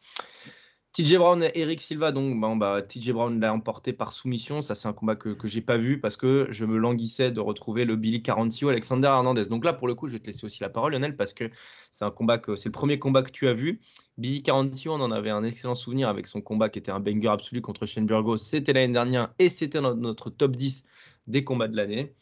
TJ 0.93 1.17
Brown 1.17 1.43
et 1.43 1.51
Eric 1.59 1.81
Silva, 1.81 2.11
donc 2.11 2.39
bon, 2.39 2.55
bah, 2.55 2.81
TJ 2.81 3.11
Brown 3.11 3.39
l'a 3.39 3.53
emporté 3.53 3.93
par 3.93 4.11
soumission. 4.11 4.61
Ça, 4.63 4.73
c'est 4.73 4.87
un 4.87 4.93
combat 4.93 5.15
que, 5.15 5.29
que 5.29 5.47
j'ai 5.47 5.61
pas 5.61 5.77
vu 5.77 5.99
parce 5.99 6.17
que 6.17 6.47
je 6.49 6.65
me 6.65 6.77
languissais 6.77 7.29
de 7.29 7.39
retrouver 7.39 7.85
le 7.85 7.95
Billy 7.95 8.23
Carantio, 8.23 8.69
Alexander 8.69 9.07
Hernandez. 9.07 9.45
Donc 9.45 9.63
là, 9.63 9.73
pour 9.73 9.87
le 9.87 9.93
coup, 9.93 10.07
je 10.07 10.13
vais 10.13 10.19
te 10.19 10.27
laisser 10.27 10.45
aussi 10.45 10.61
la 10.61 10.69
parole, 10.69 10.93
Lionel, 10.93 11.15
parce 11.15 11.33
que 11.33 11.51
c'est 11.91 12.05
un 12.05 12.09
combat 12.09 12.39
que 12.39 12.55
c'est 12.55 12.69
le 12.69 12.73
premier 12.73 12.97
combat 12.97 13.21
que 13.21 13.29
tu 13.29 13.47
as 13.47 13.53
vu. 13.53 13.79
Billy 14.17 14.41
Carantio, 14.41 14.93
on 14.93 15.01
en 15.01 15.11
avait 15.11 15.29
un 15.29 15.43
excellent 15.43 15.75
souvenir 15.75 16.09
avec 16.09 16.25
son 16.25 16.41
combat 16.41 16.69
qui 16.69 16.79
était 16.79 16.91
un 16.91 16.99
banger 16.99 17.29
absolu 17.29 17.61
contre 17.61 17.85
Shane 17.85 18.07
Burgos. 18.07 18.37
C'était 18.37 18.73
l'année 18.73 18.93
dernière 18.93 19.33
et 19.37 19.49
c'était 19.49 19.81
notre 19.81 20.31
top 20.31 20.55
10 20.55 20.83
des 21.27 21.43
combats 21.43 21.67
de 21.67 21.75
l'année. 21.75 22.15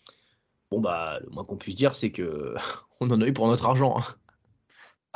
Bon, 0.70 0.82
bah, 0.82 1.20
le 1.24 1.30
moins 1.30 1.46
qu'on 1.46 1.56
puisse 1.56 1.76
dire, 1.76 1.94
c'est 1.94 2.12
que 2.12 2.56
on 3.00 3.10
en 3.12 3.22
a 3.22 3.26
eu 3.28 3.34
pour 3.34 3.48
notre 3.48 3.66
argent. 3.66 3.98
Hein. 3.98 4.16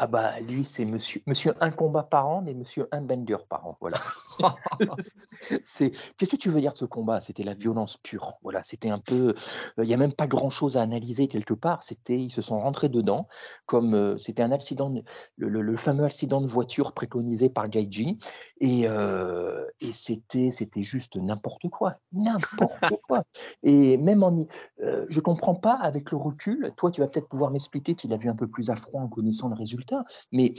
Ah 0.01 0.07
bah 0.07 0.39
lui, 0.39 0.63
c'est 0.63 0.85
monsieur, 0.85 1.21
monsieur 1.27 1.53
un 1.59 1.71
combat 1.71 2.03
par 2.03 2.25
an, 2.25 2.41
mais 2.41 2.53
monsieur 2.53 2.87
un 2.93 3.01
bender 3.01 3.35
par 3.49 3.67
an. 3.67 3.77
Voilà. 3.81 3.97
c'est 5.65 5.91
qu'est-ce 6.15 6.29
que 6.29 6.37
tu 6.37 6.49
veux 6.49 6.61
dire 6.61 6.71
de 6.71 6.77
ce 6.77 6.85
combat? 6.85 7.19
C'était 7.19 7.43
la 7.43 7.53
violence 7.53 7.97
pure. 7.97 8.35
Voilà, 8.41 8.63
c'était 8.63 8.89
un 8.89 8.99
peu. 8.99 9.35
Il 9.77 9.83
n'y 9.83 9.93
a 9.93 9.97
même 9.97 10.13
pas 10.13 10.25
grand-chose 10.25 10.77
à 10.77 10.81
analyser 10.81 11.27
quelque 11.27 11.53
part. 11.53 11.83
C'était, 11.83 12.17
ils 12.17 12.29
se 12.29 12.41
sont 12.41 12.61
rentrés 12.61 12.87
dedans, 12.87 13.27
comme 13.65 13.93
euh, 13.93 14.17
c'était 14.17 14.41
un 14.41 14.53
accident, 14.53 14.89
le, 15.35 15.75
fameux 15.75 16.05
accident 16.05 16.39
de 16.39 16.47
voiture 16.47 16.93
préconisé 16.93 17.49
par 17.49 17.67
Gaiji, 17.67 18.19
et, 18.61 18.87
euh, 18.87 19.65
et 19.81 19.91
c'était, 19.91 20.51
c'était 20.51 20.83
juste 20.83 21.17
n'importe 21.17 21.67
quoi, 21.67 21.97
n'importe 22.13 22.95
quoi. 23.05 23.23
Et 23.63 23.97
même 23.97 24.23
en, 24.23 24.45
euh, 24.81 25.05
je 25.09 25.19
comprends 25.19 25.55
pas 25.55 25.73
avec 25.73 26.11
le 26.11 26.17
recul. 26.17 26.71
Toi, 26.77 26.89
tu 26.89 27.01
vas 27.01 27.09
peut-être 27.09 27.27
pouvoir 27.27 27.51
m'expliquer 27.51 27.95
qu'il 27.95 28.13
a 28.13 28.17
vu 28.17 28.29
un 28.29 28.35
peu 28.35 28.47
plus 28.47 28.69
à 28.69 28.77
froid 28.77 29.01
en 29.01 29.09
connaissant 29.09 29.49
le 29.49 29.55
résultat 29.55 29.88
mais 30.31 30.53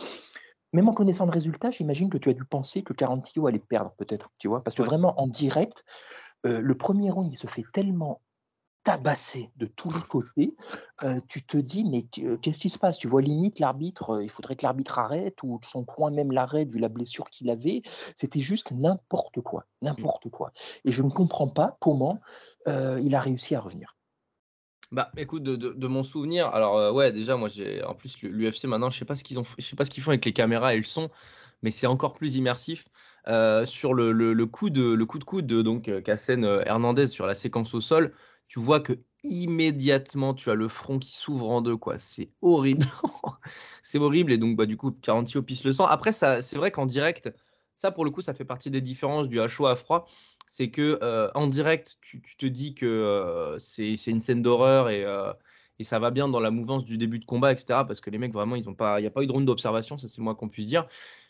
même 0.73 0.89
en 0.89 0.93
connaissant 0.93 1.27
le 1.27 1.33
résultat, 1.33 1.71
j'imagine 1.71 2.11
que 2.11 2.19
tu 2.19 2.31
as 2.31 2.35
dû 2.35 2.45
penser 2.45 2.83
que 2.83 2.93
Carantio 2.93 3.47
allait 3.47 3.59
perdre, 3.59 3.93
peut-être, 3.97 4.31
tu 4.39 4.49
vois, 4.49 4.63
parce 4.63 4.77
que 4.77 4.83
vraiment, 4.83 5.21
en 5.21 5.27
direct, 5.27 5.85
euh, 6.47 6.61
le 6.61 6.77
premier 6.77 7.11
round, 7.11 7.33
il 7.33 7.37
se 7.37 7.47
fait 7.47 7.65
tellement 7.73 8.21
tabasser 8.83 9.51
de 9.57 9.67
tous 9.67 9.91
les 9.91 10.01
côtés, 10.01 10.57
euh, 11.03 11.21
tu 11.29 11.45
te 11.45 11.59
dis, 11.59 11.85
mais 11.85 12.07
euh, 12.25 12.39
qu'est-ce 12.39 12.59
qui 12.59 12.71
se 12.71 12.79
passe? 12.79 12.97
Tu 12.97 13.09
vois 13.09 13.21
limite 13.21 13.59
l'arbitre, 13.59 14.23
il 14.23 14.31
faudrait 14.31 14.57
que 14.57 14.63
l'arbitre 14.63 14.99
arrête, 14.99 15.43
ou 15.43 15.61
son 15.63 15.85
coin 15.85 16.11
même 16.11 16.33
l'arrête, 16.33 16.71
vu 16.71 16.79
la 16.79 16.89
blessure 16.89 17.29
qu'il 17.29 17.51
avait. 17.51 17.83
C'était 18.15 18.41
juste 18.41 18.71
n'importe 18.71 19.43
quoi, 19.43 19.67
n'importe 19.83 20.31
quoi. 20.31 20.53
Et 20.85 20.93
je 20.93 21.03
ne 21.03 21.11
comprends 21.11 21.49
pas 21.49 21.77
comment 21.81 22.21
il 22.67 23.15
a 23.15 23.21
réussi 23.21 23.55
à 23.55 23.61
revenir. 23.61 23.97
Bah, 24.93 25.13
écoute, 25.17 25.45
de, 25.45 25.87
mon 25.87 26.03
souvenir, 26.03 26.49
alors 26.49 26.77
euh, 26.77 26.91
ouais, 26.91 27.13
déjà, 27.13 27.37
moi, 27.37 27.49
j'ai 27.49 27.83
en 27.85 27.95
plus 27.95 28.21
l'UFC 28.23 28.65
maintenant, 28.65 28.91
je 28.91 28.99
sais 28.99 29.05
pas 29.05 29.15
ce 29.15 29.23
qu'ils 29.23 29.39
ont, 29.39 29.45
je 29.57 29.65
sais 29.65 29.77
pas 29.77 29.85
ce 29.85 29.91
qu'ils 29.91 30.03
font 30.03 30.11
avec 30.11 30.25
les 30.25 30.33
caméras 30.33 30.75
et 30.75 30.79
le 30.79 30.83
son, 30.83 31.11
mais 31.63 31.71
c'est 31.71 31.87
encore 31.87 32.15
plus 32.15 32.35
immersif. 32.35 32.89
Euh, 33.29 33.67
sur 33.67 33.95
le, 33.95 34.47
coup 34.47 34.71
de 34.71 34.83
le 34.83 35.07
coup 35.07 35.19
de 35.19 35.25
coude 35.25 35.47
de 35.47 35.61
donc 35.61 35.89
euh, 35.89 36.01
Cassen 36.01 36.43
Hernandez 36.65 37.07
sur 37.07 37.27
la 37.27 37.35
séquence 37.35 37.75
au 37.75 37.81
sol, 37.81 38.15
tu 38.49 38.59
vois 38.59 38.81
que 38.81 38.99
immédiatement 39.23 40.33
tu 40.33 40.51
as 40.51 40.55
le 40.55 40.69
front 40.69 40.99
qui 40.99 41.15
s'ouvre 41.15 41.51
en 41.51 41.61
deux, 41.61 41.77
quoi. 41.77 41.99
C'est 41.99 42.31
horrible, 42.41 42.87
c'est 43.85 43.99
horrible 43.99 44.33
et 44.33 44.39
donc 44.39 44.57
bah 44.57 44.67
du 44.67 44.77
coup 44.77 44.91
Carantio 44.91 45.43
pisse 45.43 45.65
le 45.65 45.73
sang. 45.73 45.87
Après, 45.87 46.13
ça, 46.13 46.43
c'est 46.43 46.57
vrai 46.57 46.73
qu'en 46.73 46.87
direct, 46.87 47.33
ça 47.77 47.93
pour 47.93 48.05
le 48.05 48.11
coup, 48.11 48.23
ça 48.23 48.35
fait 48.35 48.45
partie 48.45 48.71
des 48.71 48.81
différences 48.81 49.29
du 49.29 49.41
à 49.41 49.47
chaud 49.47 49.67
à 49.67 49.77
froid 49.77 50.07
c'est 50.51 50.71
que 50.71 50.99
euh, 51.03 51.31
en 51.35 51.47
direct, 51.47 51.99
tu, 52.03 52.21
te 52.21 52.45
dis 52.47 52.75
que 52.75 52.85
euh, 52.85 53.59
c'est 53.61 53.95
une 54.07 54.19
scène 54.19 54.43
d'horreur 54.43 54.89
euh, 54.89 55.33
et, 55.79 55.85
ça 55.85 56.01
va 56.01 56.11
bien 56.11 56.29
dans 56.29 56.41
la 56.41 56.51
mouvance 56.51 56.85
du 56.85 56.99
début 56.99 57.21
de 57.21 57.25
combat, 57.25 57.53
etc. 57.53 57.85
Parce 57.87 58.01
que 58.01 58.11
les 58.11 58.19
mecs, 58.19 58.33
vraiment, 58.33 58.57
ils 58.57 58.65
pas, 58.75 58.99
il 58.99 59.05
n'y 59.05 59.07
a 59.07 59.13
pas 59.13 59.23
eu 59.23 59.29
de 59.29 59.33
ronde 59.33 59.47
d'observation, 59.47 59.97
ça 59.97 60.09
c'est 60.09 60.21
moins 60.21 60.35
qu'on 60.35 60.49
puisse 60.49 60.67
dire. 60.67 60.89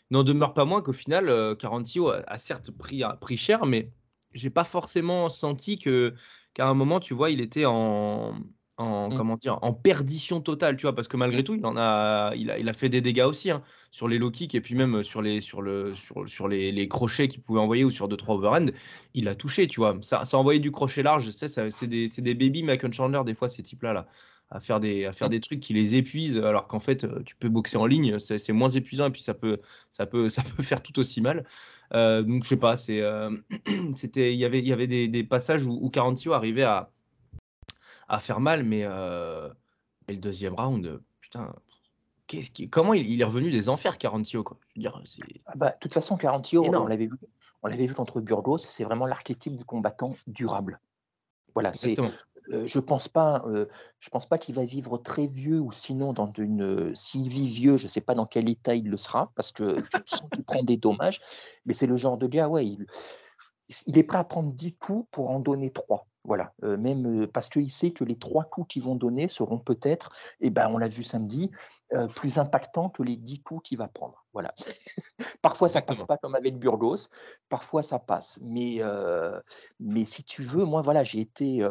N'en 0.09 0.23
demeure 0.23 0.53
pas 0.53 0.65
moins 0.65 0.81
qu'au 0.81 0.91
final, 0.91 1.55
Carantio 1.57 2.09
a, 2.09 2.37
certes 2.37 2.71
pris, 2.71 3.03
pris 3.21 3.37
cher, 3.37 3.65
mais 3.65 3.91
j'ai 4.33 4.49
pas 4.49 4.65
forcément 4.65 5.29
senti 5.29 5.77
que 5.77 6.15
qu'à 6.53 6.67
un 6.67 6.73
moment, 6.73 6.99
tu 6.99 7.13
vois, 7.13 7.29
il 7.29 7.41
était 7.41 7.65
en, 7.65 8.33
en, 8.81 9.09
mmh. 9.09 9.15
comment 9.15 9.37
dire, 9.37 9.59
en 9.61 9.73
perdition 9.73 10.41
totale, 10.41 10.77
tu 10.77 10.83
vois, 10.83 10.95
parce 10.95 11.07
que 11.07 11.17
malgré 11.17 11.41
mmh. 11.41 11.45
tout, 11.45 11.55
il 11.55 11.65
en 11.65 11.77
a, 11.77 12.33
il 12.35 12.51
a, 12.51 12.59
il 12.59 12.67
a 12.67 12.73
fait 12.73 12.89
des 12.89 13.01
dégâts 13.01 13.25
aussi 13.27 13.51
hein, 13.51 13.61
sur 13.91 14.07
les 14.07 14.17
low 14.17 14.31
kicks 14.31 14.55
et 14.55 14.61
puis 14.61 14.75
même 14.75 15.03
sur 15.03 15.21
les, 15.21 15.41
sur 15.41 15.61
le, 15.61 15.93
sur, 15.95 16.27
sur 16.27 16.47
les, 16.47 16.71
les 16.71 16.87
crochets 16.87 17.27
qu'il 17.27 17.41
pouvait 17.41 17.59
envoyer 17.59 17.83
ou 17.83 17.91
sur 17.91 18.07
2-3 18.09 18.35
overhand, 18.35 18.71
il 19.13 19.27
a 19.27 19.35
touché, 19.35 19.67
tu 19.67 19.79
vois. 19.79 19.97
Ça, 20.01 20.25
ça 20.25 20.37
a 20.37 20.39
envoyé 20.39 20.59
du 20.59 20.71
crochet 20.71 21.03
large, 21.03 21.25
tu 21.25 21.31
sais, 21.31 21.47
c'est 21.47 21.87
des, 21.87 22.07
des 22.07 22.33
baby 22.33 22.63
Michael 22.63 22.93
Chandler, 22.93 23.21
des 23.25 23.35
fois, 23.35 23.47
ces 23.49 23.63
types-là. 23.63 23.93
Là. 23.93 24.07
à 24.49 24.59
faire 24.59 24.79
des, 24.79 25.05
à 25.05 25.13
faire 25.13 25.29
des 25.29 25.39
trucs 25.39 25.59
qui 25.59 25.73
les 25.73 25.95
épuisent, 25.95 26.37
alors 26.37 26.67
qu'en 26.67 26.79
fait, 26.79 27.03
euh, 27.03 27.21
tu 27.25 27.35
peux 27.35 27.49
boxer 27.49 27.77
en 27.77 27.85
ligne, 27.85 28.19
c'est 28.19 28.51
moins 28.53 28.69
épuisant 28.69 29.07
et 29.07 29.11
puis 29.11 29.21
ça 29.21 29.33
peut, 29.33 29.59
ça 29.89 30.05
peut, 30.05 30.29
ça 30.35 30.43
peut 30.43 30.63
faire 30.63 30.83
tout 30.83 30.99
aussi 30.99 31.21
mal. 31.21 31.45
Euh, 31.93 32.21
donc 32.21 32.43
je 32.43 32.49
sais 32.49 32.57
pas, 32.57 32.77
c'est, 32.77 33.01
euh, 33.01 33.29
c'était, 33.95 34.33
il 34.33 34.39
y 34.39 34.45
avait, 34.45 34.59
il 34.59 34.67
y 34.67 34.73
avait 34.73 34.87
des, 34.87 35.07
des 35.07 35.23
passages 35.23 35.65
où, 35.65 35.77
où 35.81 35.89
Carantio 35.89 36.33
arrivait 36.33 36.63
à, 36.63 36.91
à 38.11 38.19
faire 38.19 38.39
mal, 38.39 38.63
mais, 38.63 38.85
mais 40.07 40.13
le 40.13 40.19
deuxième 40.19 40.53
round, 40.53 41.01
putain, 41.21 41.53
qu'est-ce 42.27 42.51
qui, 42.51 42.69
comment 42.69 42.93
il, 42.93 43.09
il, 43.09 43.21
est 43.21 43.25
revenu 43.25 43.51
des 43.51 43.69
enfers, 43.69 43.97
Carantio 43.97 44.43
quoi? 44.43 44.57
Je 44.75 44.79
veux 44.79 44.81
dire, 44.81 45.01
ah 45.45 45.53
bah, 45.55 45.69
de 45.71 45.77
toute 45.79 45.93
façon, 45.93 46.17
Carantio, 46.17 46.63
on 46.65 46.87
l'avait 46.87 47.07
vu, 47.07 47.17
on 47.63 47.67
l'avait 47.67 47.87
vu 47.87 47.93
contre 47.93 48.21
Burgos, 48.21 48.59
c'est 48.59 48.83
vraiment 48.83 49.05
l'archétype 49.05 49.55
du 49.55 49.65
combattant 49.65 50.15
durable. 50.27 50.79
Voilà, 51.53 51.73
c'est 51.73 51.95
euh, 52.49 52.65
je 52.65 52.79
pense 52.79 53.07
pas, 53.07 53.43
euh, 53.45 53.67
je 53.99 54.09
pense 54.09 54.25
pas 54.25 54.37
qu'il 54.37 54.55
va 54.55 54.65
vivre 54.65 54.97
très 54.97 55.27
vieux 55.27 55.59
ou 55.59 55.71
sinon 55.71 56.11
dans 56.11 56.31
une, 56.37 56.63
euh, 56.63 56.95
s'il 56.95 57.29
vit 57.29 57.47
vieux, 57.47 57.77
je 57.77 57.87
sais 57.87 58.01
pas 58.01 58.15
dans 58.15 58.25
quel 58.25 58.49
état 58.49 58.73
il 58.73 58.89
le 58.89 58.97
sera 58.97 59.31
parce 59.35 59.51
que 59.51 59.81
qu'il 60.31 60.43
prend 60.43 60.63
des 60.63 60.77
dommages. 60.77 61.21
Mais 61.65 61.73
c'est 61.73 61.87
le 61.87 61.95
genre 61.95 62.17
de 62.17 62.27
gars, 62.27 62.49
ouais, 62.49 62.65
il, 62.65 62.85
il 63.85 63.97
est 63.97 64.03
prêt 64.03 64.17
à 64.17 64.23
prendre 64.23 64.51
10 64.51 64.73
coups 64.73 65.07
pour 65.11 65.29
en 65.29 65.39
donner 65.39 65.71
3. 65.71 66.07
Voilà, 66.23 66.53
euh, 66.63 66.77
même 66.77 67.23
euh, 67.23 67.27
parce 67.27 67.49
qu'il 67.49 67.71
sait 67.71 67.91
que 67.91 68.03
les 68.03 68.15
trois 68.15 68.43
coups 68.43 68.67
qu'ils 68.67 68.83
vont 68.83 68.93
donner 68.93 69.27
seront 69.27 69.57
peut-être, 69.57 70.11
et 70.39 70.47
eh 70.47 70.49
ben, 70.51 70.67
on 70.69 70.77
l'a 70.77 70.87
vu 70.87 71.01
samedi, 71.01 71.49
euh, 71.93 72.07
plus 72.07 72.37
impactants 72.37 72.89
que 72.89 73.01
les 73.01 73.15
dix 73.15 73.41
coups 73.41 73.67
qu'il 73.67 73.79
va 73.79 73.87
prendre. 73.87 74.23
Voilà. 74.31 74.53
parfois 75.41 75.67
ça 75.67 75.81
passe 75.81 76.03
pas 76.03 76.17
comme 76.17 76.35
avec 76.35 76.59
Burgos, 76.59 77.09
parfois 77.49 77.81
ça 77.81 77.97
passe. 77.97 78.37
Mais, 78.43 78.81
mais 79.79 80.05
si 80.05 80.23
tu 80.23 80.43
veux, 80.43 80.63
moi 80.63 80.81
voilà, 80.83 81.03
j'ai 81.03 81.19
été, 81.19 81.67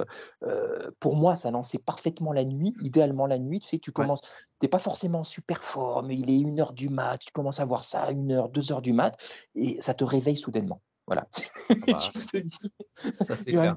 pour 0.99 1.17
moi 1.17 1.37
ça 1.37 1.53
lançait 1.53 1.79
parfaitement 1.79 2.33
la 2.33 2.45
nuit, 2.45 2.75
idéalement 2.83 3.27
la 3.27 3.39
nuit. 3.39 3.61
Tu 3.61 3.69
sais, 3.69 3.79
tu 3.79 3.93
commences, 3.93 4.21
t'es 4.59 4.69
pas 4.69 4.81
forcément 4.81 5.23
super 5.23 5.63
fort, 5.63 6.03
mais 6.03 6.17
il 6.17 6.29
est 6.29 6.41
une 6.41 6.59
heure 6.61 6.73
du 6.73 6.89
mat, 6.89 7.19
tu 7.19 7.31
commences 7.33 7.61
à 7.61 7.65
voir 7.65 7.85
ça 7.85 8.03
à 8.03 8.11
une 8.11 8.33
heure, 8.33 8.49
deux 8.49 8.73
heures 8.73 8.83
du 8.83 8.93
mat, 8.93 9.17
et 9.55 9.81
ça 9.81 9.95
te 9.95 10.03
réveille 10.03 10.37
soudainement. 10.37 10.83
Voilà. 11.07 11.29
ça 13.13 13.37
c'est 13.37 13.53
clair 13.53 13.77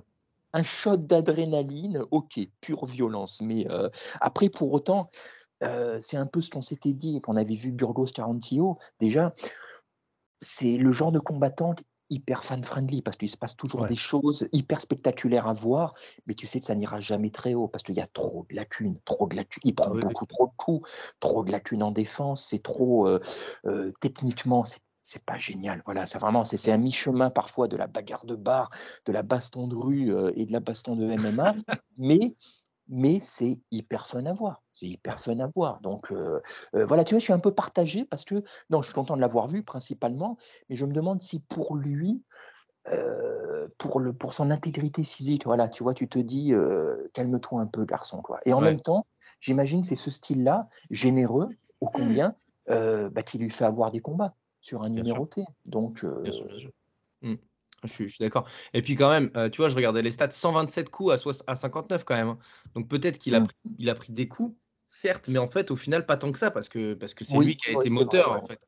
un 0.54 0.64
shot 0.64 0.98
d'adrénaline, 0.98 2.04
ok, 2.12 2.40
pure 2.62 2.86
violence. 2.86 3.42
Mais 3.42 3.70
euh, 3.70 3.90
après, 4.22 4.50
pour 4.50 4.72
autant, 4.72 5.10
euh, 5.64 6.00
c'est 6.00 6.18
un 6.18 6.28
peu 6.28 6.42
ce 6.42 6.50
qu'on 6.50 6.62
s'était 6.62 6.94
dit, 6.94 7.20
qu'on 7.22 7.36
avait 7.36 7.56
vu 7.56 7.72
Burgos 7.72 8.08
Carantillo. 8.14 8.78
Déjà, 9.00 9.34
c'est 10.42 10.78
le 10.78 10.92
genre 10.92 11.12
de 11.12 11.20
combattant 11.20 11.76
hyper 12.10 12.44
fan-friendly 12.44 13.02
parce 13.02 13.18
qu'il 13.18 13.30
se 13.30 13.38
passe 13.38 13.56
toujours 13.56 13.88
des 13.88 13.96
choses 13.96 14.48
hyper 14.52 14.82
spectaculaires 14.82 15.48
à 15.48 15.54
voir, 15.54 15.96
mais 16.28 16.36
tu 16.36 16.46
sais 16.46 16.60
que 16.60 16.66
ça 16.66 16.76
n'ira 16.76 17.00
jamais 17.00 17.32
très 17.32 17.56
haut 17.56 17.68
parce 17.68 17.84
qu'il 17.84 17.96
y 17.96 18.02
a 18.02 18.08
trop 18.08 18.46
de 18.50 18.56
lacunes, 18.56 19.00
trop 19.06 19.26
de 19.26 19.36
lacunes. 19.36 19.62
Il 19.64 19.74
prend 19.74 19.96
beaucoup 19.96 20.28
trop 20.28 20.46
de 20.46 20.52
coups, 20.56 20.88
trop 21.20 21.44
de 21.44 21.52
lacunes 21.52 21.82
en 21.82 21.92
défense, 21.92 22.46
c'est 22.46 22.62
trop 22.62 23.08
euh, 23.08 23.92
techniquement, 24.00 24.64
c'est 24.64 24.82
c'est 25.04 25.24
pas 25.24 25.38
génial. 25.38 25.84
Voilà, 25.86 26.06
c'est 26.06 26.18
vraiment, 26.18 26.46
c'est 26.46 26.72
un 26.72 26.78
mi-chemin 26.78 27.30
parfois 27.30 27.68
de 27.68 27.76
la 27.76 27.88
bagarre 27.88 28.26
de 28.26 28.36
bar, 28.36 28.72
de 29.06 29.12
la 29.12 29.22
baston 29.22 29.68
de 29.68 29.76
rue 29.76 30.16
euh, 30.16 30.32
et 30.36 30.46
de 30.46 30.54
la 30.54 30.62
baston 30.62 30.96
de 30.96 31.06
MMA, 31.06 31.54
mais, 31.98 32.36
mais 32.88 33.20
c'est 33.22 33.60
hyper 33.70 34.08
fun 34.08 34.26
à 34.26 34.34
voir. 34.34 34.64
C'est 34.74 34.88
hyper 34.88 35.20
fun 35.20 35.40
à 35.40 35.48
voir. 35.54 35.82
Donc 35.82 36.12
euh, 36.12 36.40
euh, 36.74 36.86
voilà, 36.86 37.04
tu 37.04 37.14
vois, 37.14 37.20
je 37.20 37.26
suis 37.26 37.34
un 37.34 37.40
peu 37.40 37.54
partagé 37.54 38.06
parce 38.06 38.24
que, 38.24 38.44
non, 38.70 38.82
je 38.82 38.88
suis 38.88 38.96
content 38.96 39.16
de 39.18 39.22
l'avoir 39.22 39.48
vu 39.48 39.62
principalement, 39.62 40.38
mais 40.70 40.78
je 40.78 40.86
me 40.86 40.94
demande 40.94 41.22
si 41.22 41.40
pour 41.40 41.76
lui, 41.76 42.24
pour, 43.78 44.02
le, 44.02 44.12
pour 44.12 44.34
son 44.34 44.52
intégrité 44.52 45.06
physique, 45.06 45.46
voilà, 45.46 45.70
tu 45.70 45.84
vois, 45.84 45.94
tu 45.94 46.10
te 46.10 46.20
dis, 46.20 46.54
calme-toi 47.14 47.62
un 47.62 47.68
peu, 47.68 47.86
garçon. 47.86 48.22
Quoi. 48.22 48.42
Et 48.46 48.52
en 48.52 48.60
même 48.60 48.82
temps, 48.82 49.06
j'imagine 49.40 49.86
c'est 49.86 49.96
ce 49.96 50.12
style-là, 50.12 50.68
généreux, 50.90 51.50
au 51.80 51.88
combien, 51.88 52.36
bah, 52.68 53.24
qui 53.26 53.38
lui 53.38 53.50
fait 53.52 53.64
avoir 53.64 53.90
des 53.90 54.02
combats 54.02 54.36
sur 54.64 54.82
un 54.82 54.90
numéroté. 54.90 55.44
Donc, 55.66 56.04
bien 56.04 56.32
sûr, 56.32 56.46
bien 56.46 56.58
sûr. 56.58 56.72
Mmh. 57.22 57.36
Je 57.84 58.08
suis, 58.08 58.18
d'accord. 58.20 58.48
Et 58.74 58.82
puis 58.82 58.96
quand 58.96 59.10
même, 59.10 59.30
euh, 59.36 59.50
tu 59.50 59.62
vois, 59.62 59.68
je 59.68 59.76
regardais 59.76 60.02
les 60.02 60.12
stats, 60.12 60.32
127 60.32 60.90
coups 60.90 61.12
à, 61.26 61.52
à 61.52 61.56
59 61.56 62.04
quand 62.04 62.16
même. 62.16 62.30
Hein. 62.30 62.38
Donc 62.76 62.88
peut-être 62.88 63.18
qu'il 63.18 63.36
a, 63.36 63.42
mmh. 63.42 63.48
pris, 63.48 63.58
il 63.78 63.90
a 63.90 63.96
pris 63.96 64.14
des 64.14 64.28
coups, 64.28 64.56
certes, 64.88 65.28
mais 65.28 65.40
en 65.40 65.48
fait, 65.48 65.72
au 65.72 65.76
final, 65.76 66.06
pas 66.06 66.18
tant 66.18 66.32
que 66.32 66.40
ça, 66.40 66.52
parce 66.52 66.70
que 66.70 66.94
parce 66.94 67.14
que 67.14 67.26
c'est 67.26 67.38
lui 67.38 67.58
qui 67.58 67.70
a 67.70 67.74
été 67.74 67.90
moteur, 67.90 68.32
en 68.32 68.46
fait. 68.46 68.60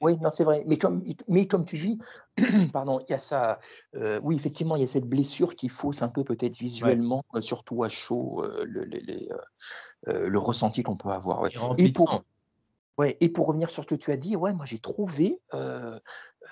Oui, 0.00 0.16
non, 0.18 0.30
c'est 0.30 0.44
vrai. 0.44 0.62
Mais 0.66 0.78
comme, 0.78 1.02
mais 1.26 1.46
comme 1.48 1.64
tu 1.64 1.76
dis, 1.76 1.98
pardon, 2.72 3.00
il 3.08 3.10
y 3.10 3.14
a 3.14 3.18
ça. 3.18 3.58
Euh, 3.96 4.20
oui, 4.22 4.36
effectivement, 4.36 4.76
il 4.76 4.82
y 4.82 4.84
a 4.84 4.88
cette 4.88 5.08
blessure 5.08 5.56
qui 5.56 5.68
fausse 5.68 6.02
un 6.02 6.08
peu 6.08 6.24
peut-être 6.24 6.56
visuellement, 6.56 7.24
euh, 7.34 7.40
surtout 7.40 7.82
à 7.82 7.88
chaud, 7.88 8.44
le, 8.64 8.84
le, 8.84 10.38
ressenti 10.38 10.82
qu'on 10.82 10.96
peut 10.96 11.08
avoir. 11.08 11.42
Ouais. 11.42 11.50
Et 11.78 11.90
pour, 11.90 12.22
Ouais, 12.98 13.16
et 13.20 13.28
pour 13.28 13.46
revenir 13.46 13.70
sur 13.70 13.84
ce 13.84 13.88
que 13.88 13.94
tu 13.94 14.10
as 14.10 14.16
dit, 14.16 14.34
ouais, 14.34 14.52
moi 14.52 14.64
j'ai 14.66 14.80
trouvé, 14.80 15.40
euh, 15.54 16.00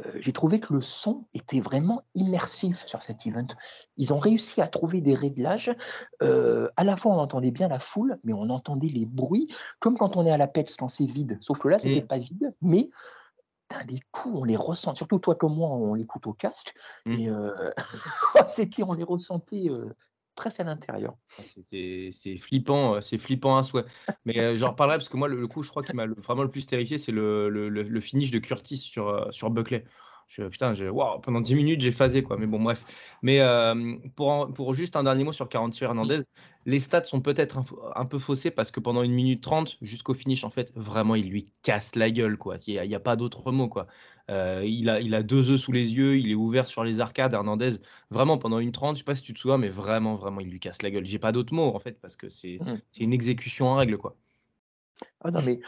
euh, 0.01 0.13
j'ai 0.21 0.33
trouvé 0.33 0.61
que 0.61 0.73
le 0.73 0.81
son 0.81 1.27
était 1.35 1.59
vraiment 1.59 2.05
immersif 2.15 2.87
sur 2.87 3.03
cet 3.03 3.27
event. 3.27 3.49
Ils 3.97 4.13
ont 4.13 4.21
réussi 4.21 4.61
à 4.61 4.69
trouver 4.69 5.01
des 5.01 5.15
réglages. 5.15 5.75
Euh, 6.23 6.69
à 6.77 6.85
la 6.85 6.97
fois, 6.97 7.13
on 7.13 7.19
entendait 7.19 7.51
bien 7.51 7.67
la 7.67 7.81
foule, 7.81 8.21
mais 8.23 8.33
on 8.33 8.49
entendait 8.49 8.89
les 8.89 9.07
bruits, 9.07 9.49
comme 9.81 9.99
quand 9.99 10.17
on 10.17 10.25
est 10.25 10.31
à 10.31 10.37
la 10.37 10.47
PETS 10.47 10.77
quand 10.79 10.89
c'est 10.89 11.05
vide. 11.05 11.37
Sauf 11.41 11.59
que 11.59 11.67
là, 11.67 11.81
c'était 11.81 12.03
mmh. 12.03 12.07
pas 12.07 12.19
vide, 12.19 12.55
mais 12.63 12.91
les 13.89 14.01
coups, 14.13 14.39
on 14.39 14.45
les 14.45 14.57
ressent. 14.57 14.95
Surtout 14.95 15.19
toi 15.19 15.35
comme 15.35 15.57
moi, 15.57 15.71
on 15.71 15.95
l'écoute 15.95 16.29
au 16.29 16.33
casque. 16.33 16.73
Mmh. 17.07 17.13
Et 17.13 17.29
c'était, 18.47 18.85
on 18.85 18.93
les 18.93 19.03
ressentait 19.03 19.69
presque 20.37 20.61
à 20.61 20.65
l'intérieur. 20.65 21.17
Ah, 21.39 21.43
c'est 21.45 22.37
flippant, 22.37 22.95
euh, 22.95 23.01
c'est 23.01 23.19
flippant 23.19 23.57
à 23.57 23.63
souhait. 23.65 23.85
Mais 24.25 24.39
euh, 24.39 24.55
j'en 24.55 24.71
reparlerai 24.71 24.99
parce 24.99 25.09
que 25.09 25.17
moi, 25.17 25.27
le, 25.27 25.49
coup, 25.49 25.63
je 25.63 25.71
crois 25.71 25.83
qui 25.83 25.97
m'a 25.97 26.07
vraiment 26.07 26.43
le 26.43 26.51
plus 26.51 26.67
terrifié, 26.67 26.99
c'est 26.99 27.13
le, 27.13 27.49
le, 27.49 27.69
le, 27.69 28.01
finish 28.01 28.31
de 28.31 28.39
Curtis 28.39 28.77
sur, 28.77 29.09
euh, 29.09 29.31
sur 29.33 29.51
Buckley. 29.51 29.85
Je, 30.27 30.43
putain, 30.43 30.75
je, 30.75 30.87
pendant 31.23 31.41
10 31.41 31.55
minutes, 31.55 31.81
j'ai 31.81 31.93
phasé, 31.93 32.23
quoi. 32.23 32.37
Mais 32.37 32.47
bon, 32.47 32.61
bref. 32.61 32.85
Mais 33.23 33.41
euh, 33.41 33.97
pour, 34.17 34.53
pour 34.53 34.75
juste 34.75 34.97
un 34.97 35.05
dernier 35.05 35.23
mot 35.23 35.33
sur 35.33 35.49
48 35.49 35.85
Hernandez, 35.85 36.19
les 36.65 36.81
stats 36.81 37.05
sont 37.05 37.21
peut-être 37.21 37.61
un, 37.95 38.05
peu 38.07 38.19
faussés 38.19 38.51
parce 38.51 38.73
que 38.73 38.81
pendant 38.81 39.05
une 39.05 39.13
minute 39.13 39.41
30, 39.41 39.77
jusqu'au 39.83 40.15
finish, 40.15 40.43
en 40.43 40.51
fait, 40.51 40.73
vraiment, 40.75 41.15
il 41.15 41.29
lui 41.31 41.53
casse 41.63 41.95
la 41.95 42.11
gueule, 42.11 42.39
quoi. 42.39 42.57
Il 42.67 42.81
n'y 42.89 42.95
a, 42.95 43.01
pas 43.01 43.15
d'autre 43.15 43.53
mot, 43.53 43.69
quoi. 43.69 43.87
Euh, 44.29 44.65
il, 44.67 44.91
a, 44.91 45.01
il 45.01 45.15
a 45.15 45.23
deux 45.23 45.51
œufs 45.51 45.61
sous 45.61 45.71
les 45.71 45.95
yeux, 45.95 46.19
il 46.19 46.29
est 46.29 46.35
ouvert 46.35 46.67
sur 46.67 46.83
les 46.83 47.01
arcades. 47.01 47.33
Hernandez, 47.33 47.77
vraiment, 48.11 48.37
pendant 48.37 48.59
une 48.59 48.73
30, 48.73 48.97
je 48.97 49.01
sais 49.01 49.05
pas 49.05 49.15
si 49.15 49.23
tu 49.23 49.33
te 49.33 49.39
souviens, 49.39 49.59
mais 49.59 49.69
vraiment, 49.69 50.17
vraiment, 50.17 50.41
il 50.41 50.51
lui 50.51 50.59
casse 50.59 50.83
la 50.83 50.91
gueule. 50.91 51.07
J'ai 51.07 51.21
pas 51.21 51.31
d'autre 51.31 51.55
mot, 51.55 51.73
en 51.73 51.79
fait, 51.79 52.01
parce 52.01 52.17
que 52.17 52.29
c'est 52.29 52.59
mmh. 52.61 52.81
une 52.99 53.13
exécution 53.13 53.69
en 53.69 53.77
règle, 53.77 53.97
quoi. 53.97 54.17
Ah 55.23 55.31
non, 55.31 55.41
mais 55.43 55.61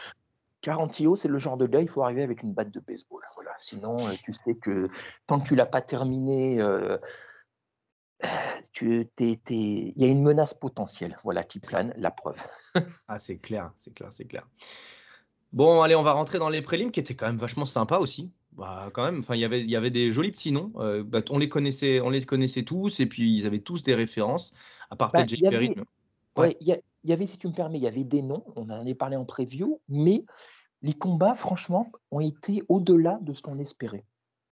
Carantio, 0.61 1.15
c'est 1.15 1.27
le 1.27 1.39
genre 1.39 1.57
de 1.57 1.67
gars, 1.67 1.81
il 1.81 1.87
faut 1.87 2.03
arriver 2.03 2.23
avec 2.23 2.43
une 2.43 2.53
batte 2.53 2.71
de 2.71 2.79
baseball. 2.79 3.21
Voilà. 3.35 3.51
Sinon, 3.59 3.95
euh, 3.95 4.13
tu 4.23 4.33
sais 4.33 4.55
que 4.55 4.89
tant 5.27 5.39
que 5.39 5.47
tu 5.47 5.55
l'as 5.55 5.65
pas 5.65 5.81
terminé, 5.81 6.61
euh, 6.61 6.97
tu, 8.73 9.09
il 9.19 9.93
y 9.95 10.03
a 10.03 10.07
une 10.07 10.23
menace 10.23 10.53
potentielle 10.53 11.17
voilà, 11.23 11.43
qui 11.43 11.59
plane, 11.59 11.93
la 11.97 12.11
preuve. 12.11 12.41
ah, 13.07 13.19
c'est 13.19 13.37
clair, 13.37 13.71
c'est 13.75 13.93
clair, 13.93 14.11
c'est 14.11 14.25
clair. 14.25 14.47
Bon, 15.53 15.81
allez, 15.81 15.95
on 15.95 16.03
va 16.03 16.13
rentrer 16.13 16.37
dans 16.37 16.49
les 16.49 16.61
prélims 16.61 16.91
qui 16.91 16.99
étaient 16.99 17.15
quand 17.15 17.27
même 17.27 17.37
vachement 17.37 17.65
sympas 17.65 17.99
aussi. 17.99 18.31
Bah, 18.51 18.89
quand 18.93 19.03
même, 19.03 19.19
enfin, 19.19 19.35
y 19.35 19.43
il 19.43 19.69
y 19.69 19.75
avait 19.75 19.89
des 19.89 20.11
jolis 20.11 20.31
petits 20.31 20.51
noms. 20.51 20.73
Euh, 20.77 21.03
bah, 21.03 21.21
on 21.29 21.37
les 21.37 21.49
connaissait, 21.49 22.01
on 22.01 22.09
les 22.09 22.23
connaissait 22.25 22.63
tous 22.63 22.99
et 22.99 23.05
puis 23.05 23.33
ils 23.35 23.47
avaient 23.47 23.59
tous 23.59 23.83
des 23.83 23.95
références, 23.95 24.53
à 24.89 24.95
part 24.95 25.11
bah, 25.11 25.25
peut-être 25.25 25.49
Perry. 25.49 25.73
Ouais, 26.35 26.57
il 27.03 27.09
y, 27.09 27.13
avait, 27.13 27.27
si 27.27 27.37
tu 27.37 27.47
me 27.47 27.53
permets, 27.53 27.77
il 27.77 27.83
y 27.83 27.87
avait 27.87 28.03
des 28.03 28.21
noms, 28.21 28.43
on 28.55 28.69
en 28.69 28.85
a 28.85 28.95
parlé 28.95 29.15
en 29.15 29.25
preview, 29.25 29.81
mais 29.87 30.25
les 30.81 30.93
combats, 30.93 31.35
franchement, 31.35 31.91
ont 32.11 32.19
été 32.19 32.63
au-delà 32.69 33.19
de 33.21 33.33
ce 33.33 33.41
qu'on 33.41 33.59
espérait. 33.59 34.05